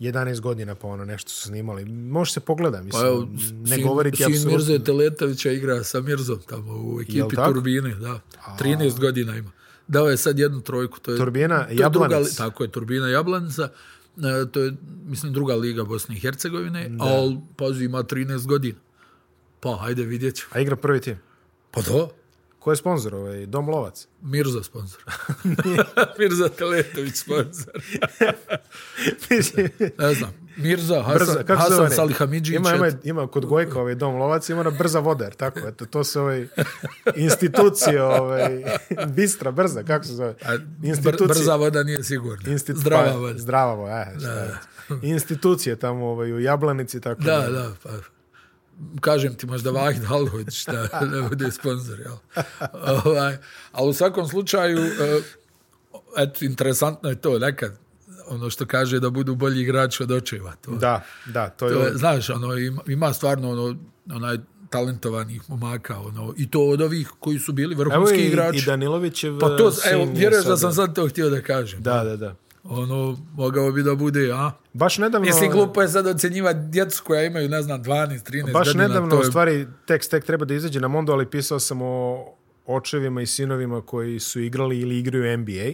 11 0.00 0.40
godina 0.40 0.74
pa 0.74 0.88
ono 0.88 1.04
nešto 1.04 1.30
su 1.30 1.42
snimali. 1.48 1.84
Može 1.84 2.32
se 2.32 2.40
pogleda, 2.40 2.82
mislim, 2.82 3.02
Pa 3.02 3.08
evo, 3.08 3.28
ne 3.64 3.76
sin, 3.76 3.86
govoriti 3.86 4.16
sin 4.16 4.26
apsolutno. 4.26 4.50
Mirze 4.50 4.84
Teletovića 4.84 5.50
igra 5.50 5.84
sa 5.84 6.00
Mirzom 6.00 6.40
tamo 6.46 6.72
u 6.72 7.00
ekipi? 7.00 7.36
Turbine, 7.36 7.94
da. 7.94 8.20
13 8.60 9.00
godina 9.00 9.36
ima. 9.36 9.50
Dao 9.88 10.06
je 10.06 10.16
sad 10.16 10.38
jednu 10.38 10.60
trojku. 10.60 11.00
To 11.00 11.10
je, 11.10 11.18
Turbina 11.18 11.64
to 11.64 11.70
je 11.70 11.76
druga, 11.76 11.84
Jablanac. 11.84 12.26
li- 12.26 12.36
Tako 12.36 12.62
je, 12.64 12.70
Turbina 12.70 13.08
Jablanica. 13.08 13.68
E, 14.16 14.50
to 14.52 14.60
je, 14.60 14.72
mislim, 15.04 15.32
druga 15.32 15.54
liga 15.54 15.84
Bosne 15.84 16.16
i 16.16 16.20
Hercegovine, 16.20 16.90
ali, 17.00 17.38
pazi, 17.56 17.84
ima 17.84 17.98
13 18.00 18.46
godina. 18.46 18.78
Pa, 19.60 19.76
hajde, 19.76 20.02
vidjet 20.02 20.36
ću. 20.36 20.46
A 20.50 20.60
igra 20.60 20.76
prvi 20.76 21.00
tim. 21.00 21.16
Pa 21.70 21.82
to, 21.82 22.10
Ko 22.58 22.72
je 22.72 22.76
sponsor? 22.76 23.14
Ovaj? 23.14 23.46
Dom 23.46 23.68
Lovac. 23.68 24.06
Mirza 24.22 24.62
sponsor. 24.62 25.02
Mirza 26.18 26.48
Teletović 26.48 27.14
sponsor. 27.14 27.72
Ne 29.98 30.14
znam, 30.14 30.43
Mirza, 30.56 31.02
Hasan, 31.02 31.18
brza, 31.18 31.42
kako 31.42 31.62
se 31.62 31.70
Hasan? 31.70 31.90
Salihamidžić. 31.90 32.56
Ima, 32.56 32.74
ima, 32.74 32.90
ima 33.04 33.26
kod 33.26 33.46
Gojka 33.46 33.80
ovaj 33.80 33.94
dom 33.94 34.16
lovac, 34.16 34.48
ima 34.48 34.60
ona 34.60 34.70
brza 34.70 34.98
voda, 34.98 35.24
jer 35.24 35.34
tako, 35.34 35.60
eto, 35.68 35.86
to 35.86 36.04
su 36.04 36.20
ovaj 36.20 36.46
institucije, 37.16 38.02
ovaj, 38.02 38.64
bistra, 39.16 39.50
brza, 39.50 39.82
kako 39.82 40.04
se 40.04 40.12
zove? 40.12 40.34
A, 40.44 40.56
br, 41.02 41.26
brza 41.28 41.56
voda 41.56 41.82
nije 41.82 42.02
sigurna. 42.04 42.52
Institu- 42.52 42.80
Zdrava 42.80 43.04
pa, 43.12 43.16
voda. 43.16 43.38
Zdrava 43.38 43.74
voda, 43.74 43.92
e, 44.16 44.18
šta 44.20 44.32
je. 44.32 44.54
Institucije 45.02 45.76
tamo 45.76 46.06
ovaj, 46.06 46.32
u 46.32 46.40
Jablanici, 46.40 47.00
tako 47.00 47.22
Da, 47.22 47.38
da, 47.50 47.70
pa 47.82 47.90
kažem 49.00 49.34
ti 49.34 49.46
možda 49.46 49.70
Vahid 49.70 50.04
Halhović 50.04 50.66
da 50.66 50.88
ne 51.12 51.28
bude 51.28 51.50
sponsor, 51.50 52.00
jel? 52.00 52.16
ovaj, 53.04 53.36
ali 53.72 53.90
u 53.90 53.92
svakom 53.92 54.28
slučaju, 54.28 54.78
eh, 54.78 55.22
eto, 56.16 56.44
interesantno 56.44 57.08
je 57.10 57.16
to 57.16 57.38
nekad, 57.38 57.78
ono 58.26 58.50
što 58.50 58.66
kaže 58.66 59.00
da 59.00 59.10
budu 59.10 59.34
bolji 59.34 59.60
igrači 59.60 60.02
od 60.02 60.10
očeva. 60.10 60.52
To, 60.54 60.70
Da, 60.70 61.04
da, 61.26 61.48
to 61.48 61.66
je, 61.66 61.74
to 61.74 61.80
je, 61.80 61.92
znaš, 61.94 62.30
ono, 62.30 62.54
ima, 62.54 62.82
ima 62.86 63.12
stvarno 63.12 63.50
ono, 63.50 63.76
onaj 64.08 64.36
talentovanih 64.70 65.42
momaka, 65.48 65.98
ono, 65.98 66.34
i 66.36 66.50
to 66.50 66.60
od 66.62 66.80
ovih 66.80 67.10
koji 67.20 67.38
su 67.38 67.52
bili 67.52 67.72
Evo 67.74 67.80
vrhunski 67.80 68.16
i, 68.16 68.26
igrači. 68.26 68.58
i 68.58 68.62
Danilovićev 68.62 69.38
pa 69.40 69.48
to, 69.48 69.70
sin 69.70 69.92
evo, 69.92 70.02
je 70.02 70.10
vjeruješ 70.10 70.44
da 70.44 70.56
sam 70.56 70.72
sad 70.72 70.94
to 70.94 71.08
htio 71.08 71.30
da 71.30 71.40
kažem. 71.40 71.82
Da, 71.82 72.04
da, 72.04 72.16
da. 72.16 72.34
Ono, 72.64 73.18
mogao 73.32 73.72
bi 73.72 73.82
da 73.82 73.94
bude, 73.94 74.30
a? 74.32 74.50
Baš 74.72 74.98
nedavno... 74.98 75.26
Mislim, 75.26 75.50
glupo 75.50 75.82
je 75.82 75.88
sad 75.88 76.06
ocjenjivati 76.06 76.58
djecu 76.60 77.02
koja 77.04 77.22
imaju, 77.22 77.48
ne 77.48 77.62
znam, 77.62 77.84
12, 77.84 78.30
13 78.30 78.52
Baš 78.52 78.66
godina. 78.66 78.88
nedavno, 78.88 79.10
to 79.10 79.16
u 79.16 79.20
je- 79.20 79.24
stvari, 79.26 79.66
tekst 79.86 80.10
tek 80.10 80.24
treba 80.24 80.44
da 80.44 80.54
izađe 80.54 80.80
na 80.80 80.88
Mondo, 80.88 81.12
ali 81.12 81.26
pisao 81.26 81.60
sam 81.60 81.78
o 81.82 82.24
očevima 82.66 83.22
i 83.22 83.26
sinovima 83.26 83.82
koji 83.82 84.20
su 84.20 84.40
igrali 84.40 84.78
ili 84.78 84.98
igraju 84.98 85.38
NBA. 85.38 85.70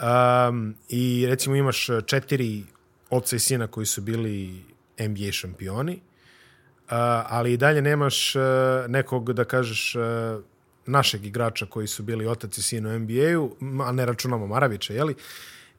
Um, 0.00 0.74
I 0.88 1.26
recimo 1.28 1.56
imaš 1.56 1.88
četiri 2.06 2.62
oca 3.10 3.36
i 3.36 3.38
sina 3.38 3.66
koji 3.66 3.86
su 3.86 4.00
bili 4.00 4.64
NBA 4.98 5.32
šampioni, 5.32 5.92
uh, 5.92 6.00
ali 7.28 7.52
i 7.52 7.56
dalje 7.56 7.82
nemaš 7.82 8.36
uh, 8.36 8.42
nekog, 8.88 9.32
da 9.32 9.44
kažeš, 9.44 9.94
uh, 9.94 10.02
našeg 10.86 11.26
igrača 11.26 11.66
koji 11.66 11.86
su 11.86 12.02
bili 12.02 12.26
otac 12.26 12.58
i 12.58 12.62
sin 12.62 12.86
u 12.86 12.98
NBA-u, 12.98 13.56
a 13.86 13.92
ne 13.92 14.06
računamo 14.06 14.46
Maravića, 14.46 14.92
jeli? 14.92 15.14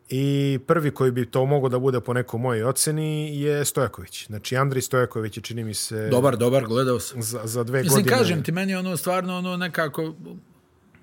I 0.10 0.60
prvi 0.68 0.92
koji 0.92 1.12
bi 1.12 1.26
to 1.26 1.46
mogao 1.46 1.70
da 1.70 1.80
bude 1.80 2.00
po 2.00 2.14
nekoj 2.14 2.40
mojoj 2.40 2.64
oceni 2.64 3.42
je 3.42 3.66
Stojaković. 3.66 4.26
Znači, 4.28 4.58
Andrej 4.58 4.82
Stojaković 4.82 5.38
je, 5.38 5.44
čini 5.44 5.64
mi 5.64 5.74
se, 5.74 6.10
Dobar, 6.10 6.38
dobar, 6.38 6.66
gledao 6.66 7.00
sam. 7.00 7.22
za, 7.22 7.42
za 7.44 7.64
dve 7.64 7.84
Mislim, 7.84 8.04
godine... 8.04 8.18
kažem 8.18 8.44
ti, 8.44 8.52
meni 8.52 8.76
ono 8.76 8.98
stvarno 8.98 9.38
ono 9.38 9.58
nekako, 9.58 10.14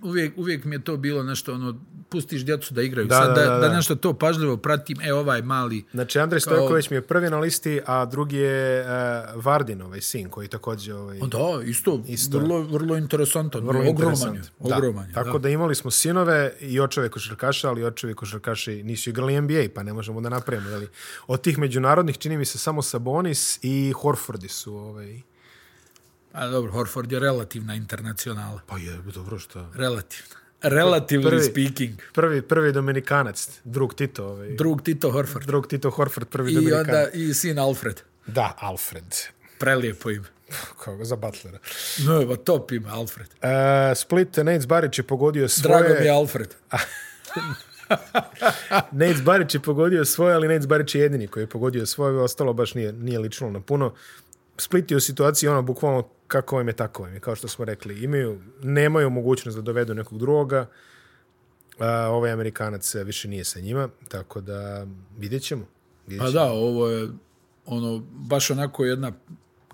uvijek, 0.02 0.32
uvijek 0.38 0.64
mi 0.64 0.74
je 0.74 0.84
to 0.84 0.96
bilo 0.96 1.22
nešto, 1.22 1.54
ono, 1.54 1.80
pustiš 2.08 2.44
djecu 2.44 2.74
da 2.74 2.82
igraju. 2.82 3.06
Da, 3.06 3.14
Sad 3.14 3.34
da, 3.34 3.40
da, 3.40 3.50
da, 3.50 3.68
da, 3.68 3.74
nešto 3.74 3.94
to 3.94 4.12
pažljivo 4.12 4.56
pratim, 4.56 5.00
e, 5.00 5.12
ovaj 5.12 5.42
mali, 5.42 5.84
Znači, 5.92 6.18
Andrej 6.18 6.40
Stojković 6.40 6.90
mi 6.90 6.96
je 6.96 7.00
prvi 7.00 7.30
na 7.30 7.38
listi, 7.38 7.80
a 7.86 8.04
drugi 8.04 8.36
je 8.36 8.80
uh, 8.80 9.44
Vardin, 9.44 9.82
ovaj 9.82 10.00
sin, 10.00 10.28
koji 10.28 10.48
također... 10.48 10.94
Ovaj, 10.94 11.18
da, 11.18 11.62
isto, 11.64 12.02
Isto. 12.06 12.38
vrlo, 12.38 12.62
vrlo 12.62 12.96
interesantan, 12.96 13.66
vrlo 13.66 13.90
ogroman 13.90 14.14
interesant. 14.14 14.36
je, 14.36 14.74
ogroman 14.74 15.04
je, 15.04 15.12
Da. 15.12 15.24
Tako 15.24 15.38
da. 15.38 15.42
da. 15.42 15.48
imali 15.48 15.74
smo 15.74 15.90
sinove 15.90 16.52
i 16.60 16.80
očeve 16.80 17.08
košarkaša, 17.08 17.68
ali 17.68 17.84
očevi 17.84 18.14
košarkaši 18.14 18.82
nisu 18.82 19.10
igrali 19.10 19.40
NBA, 19.40 19.64
pa 19.74 19.82
ne 19.82 19.92
možemo 19.92 20.20
da 20.20 20.28
napravimo. 20.28 20.70
Jeli? 20.70 20.88
Od 21.26 21.40
tih 21.40 21.58
međunarodnih 21.58 22.18
čini 22.18 22.38
mi 22.38 22.44
se 22.44 22.58
samo 22.58 22.82
Sabonis 22.82 23.58
i 23.62 23.92
Horfordi 23.92 24.48
su... 24.48 24.74
Ovaj... 24.74 25.22
A 26.32 26.46
dobro, 26.46 26.72
Horford 26.72 27.12
je 27.12 27.18
relativna 27.18 27.74
internacionala. 27.74 28.60
Pa 28.66 28.78
je, 28.78 28.98
dobro 29.14 29.38
što... 29.38 29.66
Relativna. 29.74 30.34
Relatively 30.62 31.28
Prvi- 31.28 31.42
speaking. 31.50 31.94
Prvi, 32.12 32.42
prvi 32.42 32.72
Dominikanac, 32.72 33.48
drug 33.64 33.94
Tito. 33.94 34.26
Ovaj. 34.26 34.50
Drug 34.56 34.82
Tito 34.82 35.10
Horford. 35.10 35.46
Drug 35.46 35.66
Tito 35.66 35.90
Horford, 35.90 36.28
prvi 36.28 36.52
I 36.52 36.54
Dominikanac. 36.54 36.86
onda 36.88 37.08
i 37.12 37.34
sin 37.34 37.58
Alfred. 37.58 38.00
Da, 38.26 38.54
Alfred. 38.58 39.14
Prelijepo 39.58 40.10
ime. 40.10 40.26
Kao 40.84 40.96
ga 40.96 41.04
za 41.04 41.16
Butlera. 41.16 41.58
No, 42.06 42.22
evo, 42.22 42.36
top 42.36 42.72
ime, 42.72 42.90
Alfred. 42.90 43.28
Uh, 43.28 43.48
Split, 43.96 44.36
Nate 44.36 44.66
Barić 44.66 44.98
je 44.98 45.02
pogodio 45.02 45.48
svoje... 45.48 45.78
Drago 45.82 46.00
mi 46.00 46.06
je 46.06 46.10
Alfred. 46.12 46.54
Nate 48.92 49.22
Barić 49.24 49.54
je 49.54 49.60
pogodio 49.60 50.04
svoje, 50.04 50.34
ali 50.34 50.48
Nate 50.48 50.66
Barić 50.66 50.94
je 50.94 51.00
jedini 51.00 51.26
koji 51.26 51.42
je 51.42 51.46
pogodio 51.46 51.86
svoje, 51.86 52.18
ostalo 52.20 52.52
baš 52.52 52.74
nije, 52.74 52.92
nije 52.92 53.18
ličilo 53.18 53.50
na 53.50 53.60
puno. 53.60 53.94
Split 54.58 54.90
je 54.90 54.96
u 54.96 55.00
situaciji 55.00 55.48
ono, 55.48 55.62
bukvalno 55.62 56.08
kako 56.26 56.60
im 56.60 56.68
je, 56.68 56.72
tako 56.74 57.06
im 57.06 57.14
je, 57.14 57.20
kao 57.20 57.36
što 57.36 57.48
smo 57.48 57.64
rekli. 57.64 58.04
Imaju, 58.04 58.40
nemaju 58.62 59.10
mogućnost 59.10 59.56
da 59.58 59.62
dovedu 59.62 59.94
nekog 59.94 60.18
drugoga. 60.18 60.66
Uh, 61.78 61.84
ovaj 62.08 62.32
Amerikanac 62.32 62.94
eh, 62.94 63.04
više 63.04 63.28
nije 63.28 63.44
sa 63.44 63.60
njima, 63.60 63.88
tako 64.08 64.40
da 64.40 64.86
vidjet 65.18 65.42
ćemo. 65.42 65.66
Vidjet 66.06 66.20
Pa 66.24 66.30
ćemo. 66.30 66.40
da, 66.44 66.52
ovo 66.52 66.88
je 66.88 67.08
ono, 67.66 67.98
baš 68.10 68.50
onako 68.50 68.84
jedna, 68.84 69.12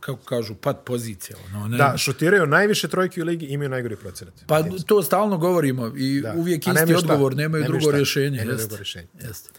kako 0.00 0.24
kažu, 0.24 0.54
pat 0.54 0.76
pozicija. 0.84 1.36
Ono, 1.46 1.68
ne, 1.68 1.76
Da, 1.76 1.94
šutiraju 1.96 2.46
najviše 2.46 2.88
trojke 2.88 3.22
u 3.22 3.24
ligi, 3.24 3.46
imaju 3.46 3.70
najgori 3.70 3.96
procenat. 3.96 4.34
Pa 4.46 4.62
to 4.86 5.02
stalno 5.02 5.38
govorimo 5.38 5.92
i 5.96 6.20
Da. 6.20 6.32
uvijek 6.36 6.66
A 6.66 6.70
isti 6.70 6.80
nemaju 6.80 6.98
odgovor, 6.98 7.36
nemaju, 7.36 7.62
Nemaju 7.62 7.64
drugo 7.78 7.90
šta. 7.90 7.96
rješenje. 7.96 8.38
Nemaju 8.38 8.58
drugo 8.58 8.76
rješenje. 8.76 9.06
Jeste. 9.22 9.50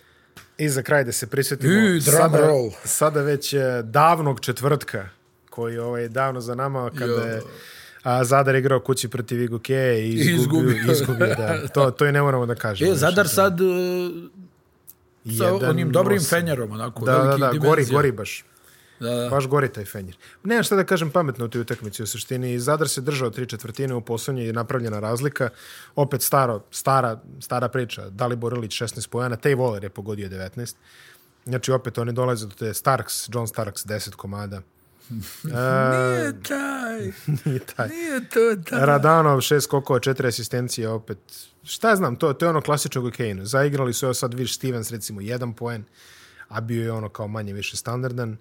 I 0.57 0.69
za 0.69 0.81
kraj 0.81 1.03
da 1.03 1.11
se 1.11 1.27
prisjetimo 1.27 1.73
I, 1.87 2.01
sada, 2.01 2.37
roll. 2.37 2.71
sada 2.83 3.21
već 3.21 3.53
eh, 3.53 3.59
davnog 3.83 4.39
četvrtka 4.39 5.09
koji 5.49 5.73
je 5.73 5.81
ovaj, 5.81 6.07
davno 6.07 6.41
za 6.41 6.55
nama 6.55 6.89
kada 6.89 7.05
Jo. 7.05 7.19
je 7.19 7.41
a, 8.03 8.23
Zadar 8.23 8.55
igrao 8.55 8.79
kući 8.79 9.07
protiv 9.07 9.41
Igoke 9.41 9.73
i 9.99 10.09
izgubio. 10.09 10.69
izgubio. 10.71 10.91
izgubio 10.93 11.27
da. 11.27 11.67
To, 11.67 11.91
to 11.91 12.05
i 12.05 12.11
ne 12.11 12.21
moramo 12.21 12.45
da 12.45 12.55
kažemo. 12.55 12.91
E, 12.91 12.95
Zadar 12.95 13.27
sad 13.27 13.61
uh, 13.61 13.67
sa 15.37 15.69
onim 15.69 15.91
dobrim 15.91 16.21
fenjerom, 16.21 16.71
onako, 16.71 17.05
Da, 17.05 17.13
da, 17.13 17.37
da, 17.37 17.51
gori, 17.59 17.85
gori 17.85 18.11
baš. 18.11 18.45
Da, 18.99 19.09
da. 19.09 19.29
Baš 19.29 19.47
gori 19.47 19.69
taj 19.73 19.85
fenjer. 19.85 20.17
Nemam 20.43 20.63
šta 20.63 20.75
da 20.75 20.83
kažem 20.83 21.11
pametno 21.11 21.45
u 21.45 21.47
toj 21.47 21.61
utakmici 21.61 22.03
u 22.03 22.07
suštini. 22.07 22.59
Zadar 22.59 22.89
se 22.89 23.01
držao 23.01 23.29
tri 23.29 23.45
četvrtine 23.45 23.93
u 23.93 24.01
poslednje 24.01 24.45
je 24.45 24.53
napravljena 24.53 24.99
razlika. 24.99 25.49
Opet 25.95 26.21
staro, 26.21 26.61
stara, 26.71 27.19
stara 27.39 27.69
priča. 27.69 28.09
Dalibor 28.09 28.53
Ilić 28.53 28.81
16 28.81 29.09
pojana, 29.09 29.35
Tej 29.35 29.55
Voler 29.55 29.83
je 29.83 29.89
pogodio 29.89 30.29
19. 30.29 30.75
Znači 31.45 31.71
opet 31.71 31.97
oni 31.97 32.13
dolaze 32.13 32.45
do 32.47 32.53
te 32.53 32.73
Starks, 32.73 33.29
John 33.33 33.47
Starks 33.47 33.85
10 33.85 34.15
komada. 34.15 34.61
Nije 35.43 36.43
taj, 36.43 36.99
Nije 37.45 37.59
taj. 37.59 37.89
nije 37.89 38.29
to 38.29 38.69
taj. 38.69 38.85
Radanov, 38.85 39.41
šest 39.41 39.63
skokova, 39.63 39.99
četiri 39.99 40.27
asistencije, 40.27 40.89
opet. 40.89 41.17
Šta 41.63 41.95
znam, 41.95 42.15
to, 42.15 42.33
to 42.33 42.45
je 42.45 42.49
ono 42.49 42.61
klasično 42.61 43.11
Kane. 43.17 43.45
Zaigrali 43.45 43.93
su 43.93 44.05
evo 44.05 44.13
sad 44.13 44.33
Viš 44.33 44.55
Stevens, 44.55 44.91
recimo, 44.91 45.21
jedan 45.21 45.53
poen, 45.53 45.83
a 46.47 46.61
bio 46.61 46.83
je 46.83 46.91
ono 46.91 47.09
kao 47.09 47.27
manje 47.27 47.53
više 47.53 47.77
standardan. 47.77 48.31
Uh, 48.31 48.37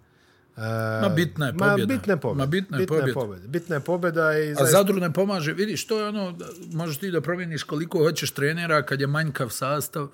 Ma 1.02 1.08
bitna 1.08 1.46
je 1.46 1.52
Ma 1.52 1.58
pobjeda. 1.60 1.86
bitna 1.88 2.12
je 2.12 2.18
pobjeda. 2.18 2.38
Ma 2.38 2.46
bitna 2.46 2.76
je 2.76 2.80
bitna 2.80 2.96
je 2.96 3.00
pobjeda. 3.00 3.14
pobjeda. 3.16 3.46
Bitna 3.48 3.76
je 3.76 3.80
pobjeda 3.80 4.22
i 4.34 4.50
A 4.50 4.54
zaista, 4.54 4.66
Zadru 4.68 4.94
ne 4.96 5.12
pomaže. 5.12 5.52
Vidiš, 5.52 5.86
to 5.86 6.00
je 6.00 6.08
ono, 6.08 6.38
možeš 6.72 6.96
ti 6.96 7.10
da 7.10 7.20
promijeniš 7.20 7.62
koliko 7.62 7.98
hoćeš 7.98 8.30
trenera 8.30 8.82
kad 8.82 9.00
je 9.00 9.06
manjkav 9.06 9.48
sastav. 9.50 10.08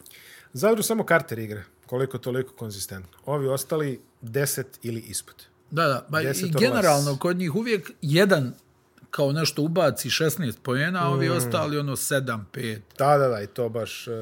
Zadru 0.52 0.82
samo 0.82 1.04
Carter 1.04 1.38
igra, 1.38 1.62
koliko 1.86 2.18
toliko 2.18 2.52
konzistentno. 2.54 3.18
Ovi 3.26 3.48
ostali 3.48 4.00
10 4.22 4.62
ili 4.82 5.00
ispod. 5.00 5.34
Da, 5.70 5.84
da. 5.84 6.06
Ba, 6.08 6.20
I 6.20 6.24
Deset 6.24 6.54
or 6.54 6.60
generalno, 6.60 7.16
kod 7.16 7.36
njih 7.36 7.54
uvijek 7.54 7.90
jedan 8.02 8.54
kao 9.10 9.32
nešto 9.32 9.62
ubaci 9.62 10.08
16 10.08 10.54
pojena, 10.58 11.06
a 11.06 11.10
ovi 11.10 11.28
Mm. 11.28 11.32
ostali 11.32 11.78
ono 11.78 11.92
7, 11.92 12.44
5. 12.52 12.80
Da, 12.98 13.18
da, 13.18 13.28
da, 13.28 13.42
i 13.42 13.46
to 13.46 13.68
baš... 13.68 14.06
Uh, 14.08 14.14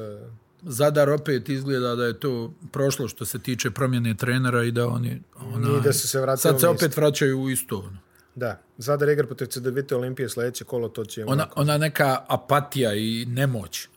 Zadar 0.61 1.09
opet 1.09 1.49
izgleda 1.49 1.95
da 1.95 2.05
je 2.05 2.19
to 2.19 2.53
prošlo 2.71 3.07
što 3.07 3.25
se 3.25 3.39
tiče 3.39 3.71
promjene 3.71 4.17
trenera 4.17 4.63
i 4.63 4.71
da 4.71 4.87
oni... 4.87 5.21
Ona, 5.53 5.77
I 5.77 5.81
da 5.81 5.93
su 5.93 6.07
se 6.07 6.21
vratili 6.21 6.41
Sad 6.41 6.59
se 6.59 6.67
opet 6.67 6.97
vraćaju 6.97 7.41
u 7.41 7.49
isto. 7.49 7.77
Ono. 7.77 7.97
da, 8.35 8.61
Zadar 8.77 9.09
igra 9.09 9.25
protiv 9.25 9.45
CDVT 9.45 9.91
Olimpije 9.91 10.29
sledeće 10.29 10.63
kolo, 10.63 10.89
to 10.89 11.05
će... 11.05 11.25
Ona, 11.25 11.47
ona 11.55 11.77
neka 11.77 12.17
apatija 12.27 12.93
i 12.95 13.25
nemoć. 13.25 13.87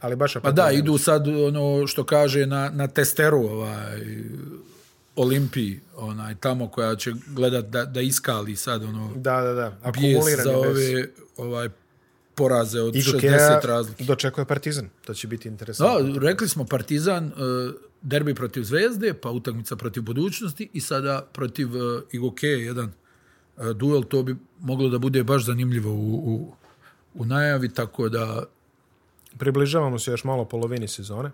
ali 0.00 0.16
baš 0.16 0.34
Pa 0.42 0.52
da, 0.52 0.70
idu 0.70 0.98
sad 0.98 1.28
ono 1.28 1.86
što 1.86 2.04
kaže 2.04 2.46
na, 2.46 2.70
na 2.70 2.88
testeru 2.88 3.38
ovaj, 3.38 4.00
Olimpiji, 5.16 5.80
onaj, 5.96 6.34
tamo 6.34 6.68
koja 6.68 6.96
će 6.96 7.12
gledat 7.26 7.64
da, 7.64 7.84
da 7.84 8.00
iskali 8.00 8.56
sad 8.56 8.84
ono 8.84 9.12
Da, 9.16 9.40
da, 9.40 9.52
da. 9.52 9.76
Akumulirani 9.82 10.42
za 10.42 10.52
bez... 10.52 10.90
ove 10.90 11.08
ovaj, 11.36 11.68
poraze 12.38 12.80
od 12.80 12.96
Igor 12.96 13.14
60 13.14 13.20
Kea 13.20 13.60
razlike. 13.64 14.04
dočekuje 14.04 14.44
Partizan. 14.44 14.88
To 15.04 15.14
će 15.14 15.28
biti 15.28 15.48
interesantno. 15.48 16.12
Da, 16.12 16.26
rekli 16.26 16.48
smo 16.48 16.64
Partizan, 16.64 17.26
uh, 17.26 17.32
derbi 18.02 18.34
protiv 18.34 18.62
Zvezde, 18.62 19.14
pa 19.14 19.30
utakmica 19.30 19.76
protiv 19.76 20.02
budućnosti 20.02 20.68
i 20.72 20.80
sada 20.80 21.26
protiv 21.32 21.68
uh, 21.76 22.02
Igoke, 22.12 22.46
jedan 22.46 22.92
uh, 23.56 23.70
duel, 23.70 24.02
to 24.02 24.22
bi 24.22 24.36
moglo 24.60 24.88
da 24.88 24.98
bude 24.98 25.24
baš 25.24 25.44
zanimljivo 25.44 25.92
u, 25.92 26.14
u, 26.14 26.54
u 27.14 27.24
najavi, 27.24 27.68
tako 27.74 28.08
da, 28.08 28.42
Približavamo 29.38 29.98
se 29.98 30.10
još 30.10 30.24
malo 30.24 30.44
polovini 30.44 30.88
sezone. 30.88 31.30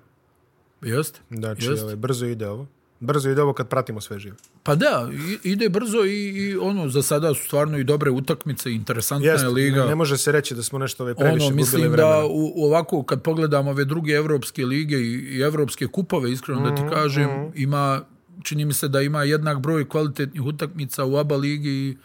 jest, 0.83 1.21
Znači, 1.31 1.67
jest. 1.67 1.83
ovaj, 1.83 1.97
brzo 1.97 2.27
ide 2.27 2.49
ovo. 2.49 2.67
Brzo 3.05 3.31
ide 3.31 3.43
ovo 3.43 3.53
kad 3.53 3.69
pratimo 3.69 4.01
sve 4.01 4.19
živo. 4.19 4.37
Pa 4.63 4.75
da, 4.75 5.11
ide 5.43 5.69
brzo 5.69 5.99
i, 5.99 6.11
i 6.29 6.57
ono, 6.57 6.89
za 6.89 7.03
sada 7.03 7.35
su 7.35 7.45
stvarno 7.45 7.79
i 7.79 7.85
dobre 7.85 8.11
utakmice, 8.11 8.73
interesantna 8.73 9.31
Jeste, 9.31 9.47
je 9.47 9.51
liga. 9.51 9.83
ne, 9.83 9.89
ne 9.89 9.95
može 9.95 10.17
se 10.17 10.33
reći 10.33 10.55
da 10.55 10.63
smo 10.63 10.79
nešto 10.79 11.03
ovaj 11.03 11.15
previše 11.15 11.35
ono, 11.35 11.45
gubili 11.45 11.57
mislim 11.57 11.83
vremena. 11.83 12.09
da 12.11 12.25
u, 12.27 12.65
ovako, 12.65 13.03
kad 13.03 13.23
pogledamo 13.23 13.71
ove 13.71 13.85
druge 13.85 14.13
evropske 14.13 14.67
lige 14.67 14.97
i, 14.97 15.13
i 15.29 15.41
evropske 15.41 15.87
kupove, 15.87 16.33
iskreno 16.33 16.61
da 16.61 16.67
Mhm, 16.67 16.77
ti 16.77 16.95
kažem, 16.95 17.29
ima, 17.55 18.03
čini 18.43 18.65
mi 18.65 18.73
se 18.73 18.89
da 18.89 19.01
ima 19.01 19.23
jednak 19.23 19.59
broj 19.59 19.89
kvalitetnih 19.89 20.43
utakmica 20.43 21.05
u 21.05 21.17
ABA 21.17 21.37
ligi 21.37 21.71
i 21.71 21.97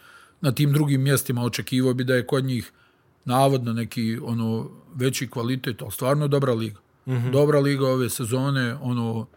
na 0.42 0.52
tim 0.52 0.74
drugim 0.74 1.02
mjestima 1.02 1.44
očekivao 1.44 1.94
bi 1.94 2.04
da 2.04 2.16
je 2.16 2.26
kod 2.26 2.44
njih 2.44 2.72
navodno 3.26 3.74
neki 3.74 4.20
ono 4.24 4.70
veći 4.96 5.28
kvalitet, 5.28 5.82
ali 5.82 5.92
stvarno 5.92 6.28
dobra 6.28 6.54
liga. 6.54 6.80
Mhm. 7.08 7.32
Dobra 7.32 7.60
liga 7.60 7.88
ove 7.88 8.10
sezone, 8.10 8.76
ono, 8.82 9.28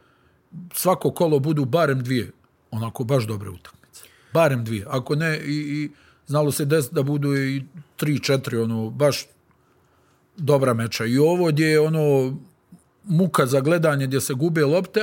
svako 0.74 1.10
kolo 1.10 1.38
budu 1.38 1.64
barem 1.64 2.02
dvije, 2.02 2.30
onako 2.70 3.04
baš 3.04 3.24
dobre 3.26 3.50
utakmice. 3.50 4.04
Barem 4.34 4.64
dvije. 4.64 4.86
Ako 4.88 5.14
ne, 5.14 5.38
i, 5.38 5.52
i 5.54 5.90
znalo 6.26 6.52
se 6.52 6.64
desiti 6.64 6.94
da 6.94 7.02
budu 7.02 7.36
i 7.36 7.64
tri, 7.96 8.18
četiri, 8.18 8.56
ono, 8.56 8.90
baš 8.90 9.26
dobra 10.36 10.74
meča. 10.74 11.04
I 11.04 11.18
ovo 11.18 11.46
gdje 11.48 11.66
je 11.66 11.80
ono 11.80 12.36
muka 13.04 13.46
za 13.46 13.60
gledanje 13.60 14.06
gdje 14.06 14.20
se 14.20 14.34
gube 14.34 14.64
lopte, 14.64 15.00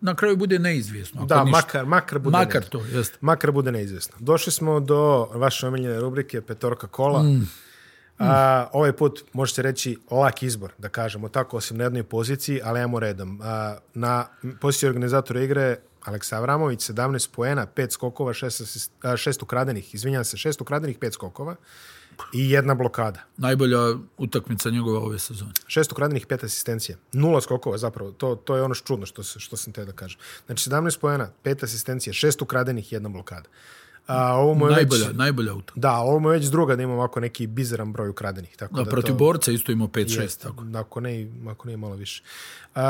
na 0.00 0.14
kraju 0.14 0.36
bude 0.36 0.58
neizvjesno. 0.58 1.26
Da, 1.26 1.44
ništa. 1.44 1.56
makar, 1.58 1.86
makar 1.86 2.18
bude 2.18 2.38
Makar 2.38 2.62
neizvjesno. 2.62 2.80
to, 2.80 2.96
jeste. 2.98 3.18
Makar 3.20 3.52
bude 3.52 3.72
neizvjesno. 3.72 4.14
Došli 4.20 4.52
smo 4.52 4.80
do 4.80 5.28
vaše 5.34 5.66
omiljene 5.66 6.00
rubrike 6.00 6.40
Petorka 6.40 6.86
kola. 6.86 7.22
Mm. 7.22 7.48
A, 8.18 8.66
ovaj 8.72 8.92
put 8.92 9.24
možete 9.32 9.62
reći 9.62 9.98
lak 10.10 10.42
izbor, 10.42 10.72
da 10.78 10.88
kažemo 10.88 11.28
tako, 11.28 11.56
osim 11.56 11.76
na 11.76 11.84
jednoj 11.84 12.02
poziciji, 12.02 12.60
ali 12.64 12.80
ajmo 12.80 13.00
redom. 13.00 13.40
A, 13.42 13.76
na 13.94 14.26
poziciji 14.60 14.88
organizatora 14.88 15.42
igre 15.42 15.76
Aleksa 16.04 16.36
Avramović, 16.36 16.90
17 16.90 17.30
poena, 17.30 17.66
5 17.66 17.90
skokova, 17.90 18.32
6, 18.32 18.46
asist, 18.46 18.92
a, 19.02 19.12
6 19.12 19.42
ukradenih, 19.42 19.94
izvinjam 19.94 20.24
se, 20.24 20.36
6 20.36 20.62
ukradenih, 20.62 20.98
5 20.98 21.12
skokova 21.12 21.56
i 22.32 22.50
jedna 22.50 22.74
blokada. 22.74 23.20
Najbolja 23.36 23.78
utakmica 24.18 24.70
njegova 24.70 25.00
ove 25.00 25.18
sezone. 25.18 25.52
Šest 25.66 25.92
ukradenih, 25.92 26.26
pet 26.26 26.44
asistencija. 26.44 26.98
Nula 27.12 27.40
skokova 27.40 27.78
zapravo. 27.78 28.12
To, 28.12 28.34
to 28.34 28.56
je 28.56 28.62
ono 28.62 28.74
što 28.74 28.86
čudno 28.86 29.06
što, 29.06 29.22
što 29.22 29.56
sam 29.56 29.72
te 29.72 29.84
da 29.84 29.92
kažem. 29.92 30.20
Znači 30.46 30.70
17 30.70 30.98
pojena, 30.98 31.30
pet 31.42 31.62
asistencija, 31.62 32.12
šest 32.12 32.42
ukradenih, 32.42 32.92
jedna 32.92 33.08
blokada. 33.08 33.48
A, 34.06 34.34
ovo 34.36 34.54
mu 34.54 34.66
je 34.66 34.72
Najbolja, 34.72 35.06
već, 35.06 35.16
najbolja 35.16 35.54
utakmica. 35.54 35.88
da, 35.88 35.96
ovo 35.96 36.18
mu 36.18 36.30
je 36.30 36.38
već 36.38 36.46
druga 36.46 36.76
da 36.76 36.82
ima 36.82 36.92
ovako 36.94 37.20
neki 37.20 37.46
bizaran 37.46 37.92
broj 37.92 38.08
ukradenih. 38.08 38.56
Tako 38.56 38.74
Da, 38.76 38.82
da, 38.84 38.90
protiv 38.90 39.12
to, 39.12 39.18
borca 39.18 39.52
isto 39.52 39.72
imao 39.72 39.88
5-6. 39.88 40.20
jest, 40.22 40.42
Tako. 40.42 40.64
ako, 40.74 41.00
ne, 41.00 41.28
ako 41.50 41.68
ne 41.68 41.76
malo 41.76 41.94
više. 41.94 42.22
Uh, 42.74 42.80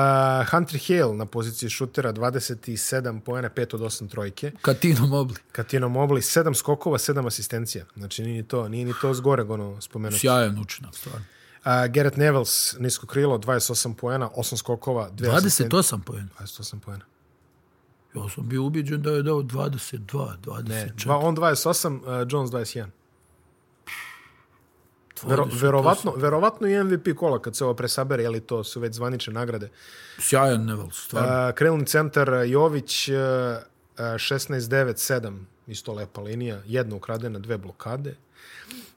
Hunter 0.51 0.81
Hale 0.89 1.15
na 1.17 1.27
poziciji 1.27 1.71
šutera, 1.71 2.13
27 2.13 3.21
pojena, 3.21 3.49
5 3.51 3.75
od 3.75 3.81
8 3.81 4.11
trojke. 4.11 4.53
Katino 4.63 5.07
Mobli. 5.07 5.37
Katino 5.53 5.89
Mobli, 5.89 6.21
7 6.21 6.55
skokova, 6.55 6.99
7 6.99 7.27
asistencija. 7.27 7.85
Znači 7.97 8.23
nije 8.23 8.35
ni 8.43 8.49
to, 8.49 8.69
nije 8.69 8.85
ni 8.85 8.93
to 9.01 9.15
zgoreg 9.15 9.51
ono 9.51 9.81
spomenuti. 9.81 10.21
Sjajan 10.21 10.59
učinak, 10.59 10.95
stvarno. 10.95 11.21
Uh, 11.65 11.71
Garrett 11.93 12.17
Nevels, 12.17 12.77
nisko 12.79 13.07
krilo, 13.07 13.39
28 13.39 13.95
poena, 13.95 14.31
8 14.37 14.57
skokova, 14.57 15.11
2 15.11 15.37
asistencije. 15.37 15.69
28 15.69 16.01
pojena. 16.03 16.29
28 16.41 16.79
poena. 16.79 17.05
Ja 18.15 18.29
sam 18.29 18.49
bio 18.49 18.63
ubiđen 18.65 19.03
da 19.03 19.11
je 19.11 19.23
dao 19.23 19.43
22, 19.43 20.37
24. 20.45 20.69
Ne, 20.69 20.93
dva, 21.05 21.19
on 21.19 21.37
28, 21.37 21.99
uh, 21.99 22.27
Jones 22.31 22.51
21. 22.51 22.87
Vero, 25.23 25.49
verovatno, 25.61 26.15
verovatno 26.17 26.69
i 26.69 26.85
MVP 26.85 27.17
kola 27.17 27.43
kad 27.43 27.57
se 27.57 27.65
ovo 27.65 27.75
presabere, 27.75 28.23
je 28.23 28.31
li 28.31 28.41
to 28.41 28.65
su 28.65 28.81
već 28.81 28.95
zvanične 28.95 29.33
nagrade. 29.33 29.69
Sjajan 30.19 30.65
Nevel, 30.65 30.91
stvarno. 30.91 31.49
Uh, 31.49 31.55
krilni 31.55 31.87
centar 31.87 32.31
uh, 32.31 32.51
Jović, 32.51 33.09
uh, 33.09 33.15
uh, 33.15 33.99
16-9-7, 33.99 35.39
isto 35.67 35.93
lepa 35.93 36.21
linija, 36.21 36.63
jedna 36.67 36.97
ukradena, 36.97 37.39
dve 37.39 37.59
blokade. 37.59 38.15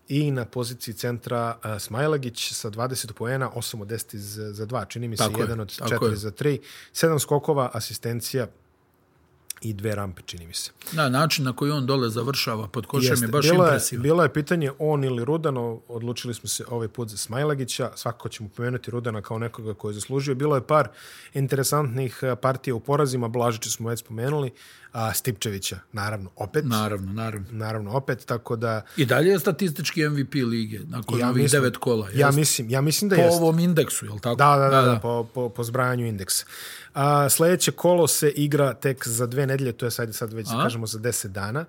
I 0.09 0.31
na 0.31 0.45
poziciji 0.45 0.93
centra 0.93 1.57
uh, 1.63 1.81
Smajlagić 1.81 2.53
sa 2.53 2.69
20 2.69 3.11
poena, 3.13 3.51
8 3.55 3.81
od 3.81 3.87
10 3.87 4.15
iz, 4.15 4.39
za 4.51 4.65
2, 4.65 4.87
čini 4.87 5.07
mi 5.07 5.17
se, 5.17 5.23
Tako 5.23 5.39
je, 5.39 5.43
jedan 5.43 5.59
od 5.59 5.77
tako 5.77 6.05
4 6.05 6.09
je. 6.09 6.15
za 6.15 6.31
3, 6.31 6.59
7 6.93 7.19
skokova, 7.19 7.69
asistencija 7.73 8.47
i 9.61 9.73
dve 9.73 9.95
rampe, 9.95 10.21
čini 10.25 10.47
mi 10.47 10.53
se. 10.53 10.71
Da, 10.91 11.09
način 11.09 11.45
na 11.45 11.53
koji 11.53 11.71
on 11.71 11.85
dole 11.85 12.09
završava 12.09 12.67
pod 12.67 12.85
košem 12.85 13.11
Jeste. 13.11 13.25
je 13.25 13.31
baš 13.31 13.45
bilo 13.45 13.63
impresivan. 13.63 14.03
Bilo 14.03 14.23
je 14.23 14.33
pitanje 14.33 14.71
on 14.79 15.03
ili 15.03 15.25
Rudano, 15.25 15.81
odlučili 15.87 16.33
smo 16.33 16.49
se 16.49 16.65
ovaj 16.69 16.87
put 16.87 17.09
za 17.09 17.17
Smajlagića, 17.17 17.91
svakako 17.95 18.29
ćemo 18.29 18.49
pomenuti 18.49 18.91
Rudana 18.91 19.21
kao 19.21 19.39
nekoga 19.39 19.73
koji 19.73 19.89
je 19.89 19.93
zaslužio. 19.93 20.35
Bilo 20.35 20.55
je 20.55 20.67
par 20.67 20.87
interesantnih 21.33 22.23
a, 22.23 22.35
partija 22.35 22.75
u 22.75 22.79
porazima, 22.79 23.27
Blažića 23.27 23.69
smo 23.69 23.89
već 23.89 23.99
spomenuli, 23.99 24.51
a 24.91 25.13
Stipčevića, 25.13 25.79
naravno, 25.93 26.29
opet. 26.35 26.65
Naravno, 26.65 27.13
naravno. 27.13 27.47
Naravno, 27.51 27.91
opet, 27.91 28.25
tako 28.25 28.55
da... 28.55 28.81
I 28.97 29.05
dalje 29.05 29.29
je 29.29 29.39
statistički 29.39 30.03
MVP 30.03 30.33
lige, 30.35 30.79
nakon 30.81 31.19
Ja 31.19 31.29
ovih 31.29 31.43
mislim- 31.43 31.61
devet 31.61 31.77
kola. 31.77 32.07
Ja 32.09 32.25
jest? 32.27 32.37
mislim, 32.37 32.69
ja 32.69 32.81
mislim 32.81 33.09
da 33.09 33.15
po 33.15 33.21
jeste. 33.21 33.35
ovom 33.35 33.59
indeksu, 33.59 34.05
je 34.05 34.11
li 34.11 34.19
tako? 34.19 34.35
Da, 34.35 34.55
da, 34.57 34.69
da, 34.71 34.81
da, 34.83 34.99
po, 34.99 35.27
po, 35.33 35.49
po 35.49 35.63
zbrajanju 35.63 36.05
indeksa. 36.07 36.45
A, 36.93 37.29
sljedeće 37.29 37.71
kolo 37.71 38.07
se 38.07 38.29
igra 38.29 38.73
tek 38.73 39.07
za 39.07 39.25
dve 39.25 39.47
nedelje, 39.47 39.71
to 39.71 39.85
je 39.85 39.91
sad, 39.91 40.15
sad 40.15 40.33
već 40.33 40.47
A? 40.49 40.63
kažemo 40.63 40.87
za 40.87 40.99
deset 40.99 41.31
dana. 41.31 41.65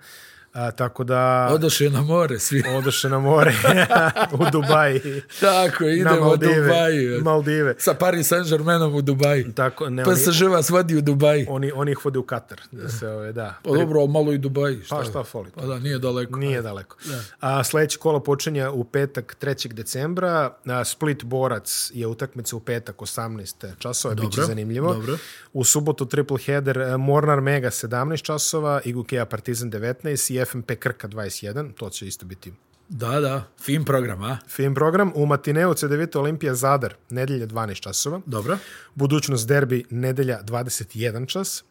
A, 0.59 0.70
tako 0.70 1.05
da 1.05 1.48
Odaše 1.52 1.90
na 1.90 2.02
more 2.02 2.39
svi. 2.39 2.62
odoše 2.78 3.09
na 3.09 3.18
more 3.18 3.55
u 4.40 4.51
Dubaji. 4.52 5.01
Tako, 5.40 5.85
idemo 5.85 6.30
u. 6.30 6.36
Dubaju. 6.36 7.22
Maldive. 7.22 7.74
Sa 7.78 7.94
Paris 7.94 8.32
Saint-Germainom 8.32 8.94
u 8.94 9.02
Dubaji. 9.02 9.55
Tako, 9.55 9.90
ne, 9.90 10.05
Pa 10.05 10.10
oni, 10.10 10.18
se 10.18 10.47
vas 10.47 10.70
vodi 10.70 10.97
u 10.97 11.01
Dubaji. 11.01 11.47
oni, 11.48 11.72
oni 11.74 11.93
ih 11.93 12.05
vode 12.05 12.18
u 12.18 12.22
Katar. 12.22 12.60
Da 12.72 12.89
se, 12.89 13.09
ove, 13.09 13.32
da. 13.32 13.55
Pa 13.64 13.70
dobro, 13.70 14.06
malo 14.06 14.32
i 14.32 14.39
Dubaji. 14.39 14.82
Šta? 14.82 14.97
Pa 14.97 15.05
šta 15.05 15.24
fali? 15.24 15.51
Pa 15.55 15.66
da, 15.66 15.78
nije 15.78 15.98
daleko. 15.98 16.39
Nije 16.39 16.62
daleko. 16.62 16.97
A, 17.40 17.64
sljedeće 17.64 17.98
kolo 17.98 18.20
počinje 18.20 18.68
u 18.68 18.85
petak 18.85 19.36
3. 19.40 19.72
decembra. 19.72 20.56
A, 20.66 20.85
Split 20.85 21.24
Borac 21.24 21.90
je 21.94 22.06
utakmica 22.06 22.56
u 22.56 22.60
petak 22.60 22.97
18 22.97 23.72
časova. 23.78 24.14
Biće 24.14 24.24
Dobro, 24.24 24.47
zanimljivo. 24.47 24.94
dobro. 24.94 25.16
U 25.52 25.64
subotu 25.64 26.06
triple 26.06 26.39
header 26.47 26.98
Mornar 26.98 27.40
Mega 27.40 27.70
17 27.70 28.22
časova, 28.22 28.80
Igukea 28.85 29.24
Partizan 29.26 29.70
19 29.70 30.32
i 30.32 30.48
FMP 30.51 30.70
Krka 30.79 31.09
21. 31.09 31.75
To 31.75 31.91
će 31.91 32.07
isto 32.07 32.27
biti 32.27 32.53
Da, 32.89 33.20
da, 33.20 33.45
fin 33.61 33.85
program, 33.85 34.23
a? 34.23 34.39
fin 34.49 34.75
program. 34.75 35.12
U 35.15 35.27
matineu 35.27 35.75
C9 35.75 36.19
Olimpija 36.19 36.55
Zadar, 36.55 36.95
nedelje 37.11 37.47
12 37.47 37.81
časova. 37.81 38.20
Dobro. 38.27 38.59
Budućnost 38.95 39.49
derbi 39.49 39.85
nedelja 39.91 40.41
21 40.43 41.27
čas. 41.29 41.65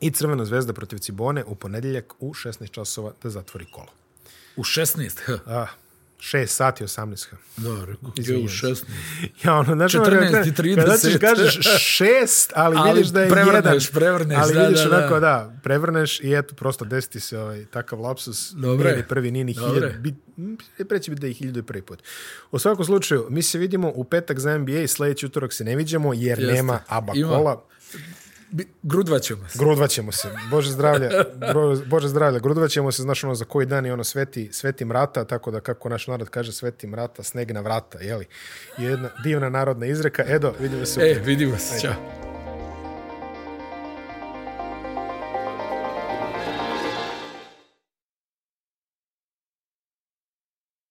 I 0.00 0.10
Crvena 0.10 0.44
zvezda 0.44 0.72
protiv 0.72 0.98
Cibone 0.98 1.44
u 1.44 1.54
ponedeljak 1.54 2.14
u 2.20 2.34
16 2.34 2.70
časova 2.70 3.12
da 3.22 3.30
zatvori 3.30 3.66
kolo. 3.72 3.88
U 4.56 4.62
16. 4.62 5.18
h. 5.24 5.38
A, 5.46 5.66
6 6.24 6.46
sati 6.46 6.84
18. 6.84 7.26
h. 7.30 7.36
Dobro, 7.56 7.94
gdje 8.16 8.36
u 8.36 8.38
Izvinjam 8.40 8.48
se. 8.48 8.66
16. 8.66 8.84
Ja, 9.44 9.54
ono, 9.54 9.74
znaš, 9.74 9.92
14 9.92 10.48
i 10.48 10.52
30. 10.52 10.74
Kada 10.74 10.96
ćeš 10.96 11.16
kažeš 11.20 11.58
šest, 11.78 12.52
ali, 12.56 12.76
Ali 12.78 12.92
vidiš 12.92 13.08
da 13.12 13.22
je 13.22 13.30
prevrneš, 13.30 13.84
jedan. 13.84 13.94
prevrneš, 13.94 14.38
ali 14.40 14.54
da, 14.54 14.62
vidiš 14.62 14.82
da, 14.82 14.88
da. 14.88 14.96
onako, 14.96 15.20
da, 15.20 15.56
prevrneš 15.62 16.20
i 16.20 16.32
eto, 16.34 16.54
prosto 16.54 16.84
desiti 16.84 17.20
se 17.20 17.38
ovaj, 17.38 17.64
takav 17.64 18.00
lapsus. 18.00 18.52
Dobre. 18.52 18.84
Nije 18.88 18.96
ni 18.96 19.08
prvi, 19.08 19.30
nije 19.30 19.44
ni 19.44 19.54
Dobre. 19.54 19.74
hiljad. 19.80 20.00
Bit, 20.00 20.14
m, 20.38 20.56
preći 20.88 21.10
biti 21.10 21.20
da 21.20 21.26
je 21.26 21.32
hiljadu 21.32 21.58
i 21.58 21.62
prvi 21.62 21.82
put. 21.82 22.02
U 22.50 22.58
svakom 22.58 22.84
slučaju, 22.84 23.26
mi 23.30 23.42
se 23.42 23.58
vidimo 23.58 23.92
u 23.94 24.04
petak 24.04 24.38
za 24.38 24.58
NBA 24.58 24.86
sljedeći 24.86 25.26
utorak 25.26 25.52
se 25.52 25.64
ne 25.64 25.76
vidimo 25.76 26.14
jer 26.14 26.38
Jeste. 26.38 26.54
nema 26.54 26.80
ABA 26.88 27.12
Ima. 27.14 27.56
Kola. 28.54 28.64
Bi- 28.64 28.68
Grudvat 28.82 29.22
ćemo 29.22 29.48
se. 29.48 29.58
Grudvat 29.58 29.90
ćemo 29.90 30.12
se. 30.12 30.28
Bože 30.50 30.70
zdravlja, 30.70 31.10
bro- 31.50 31.84
Bože 31.86 32.08
zdravlja. 32.08 32.38
Grudvat 32.38 32.70
ćemo 32.70 32.92
se, 32.92 33.02
znaš, 33.02 33.24
ono, 33.24 33.34
za 33.34 33.44
koji 33.44 33.66
dan 33.66 33.86
je 33.86 33.92
ono 33.92 34.04
sveti, 34.04 34.48
sveti 34.52 34.84
mrata, 34.84 35.24
tako 35.24 35.50
da 35.50 35.60
kako 35.60 35.88
naš 35.88 36.06
narod 36.06 36.28
kaže 36.28 36.52
sveti 36.52 36.86
mrata, 36.86 37.22
sneg 37.22 37.50
na 37.50 37.60
vrata, 37.60 37.98
jeli? 37.98 38.26
Jedna 38.78 39.10
divna 39.24 39.48
narodna 39.48 39.86
izreka. 39.86 40.24
Edo, 40.26 40.52
vidimo 40.60 40.86
se 40.86 41.00
E, 41.00 41.14
vidimo 41.14 41.58
se, 41.58 41.80
čao. 41.80 42.23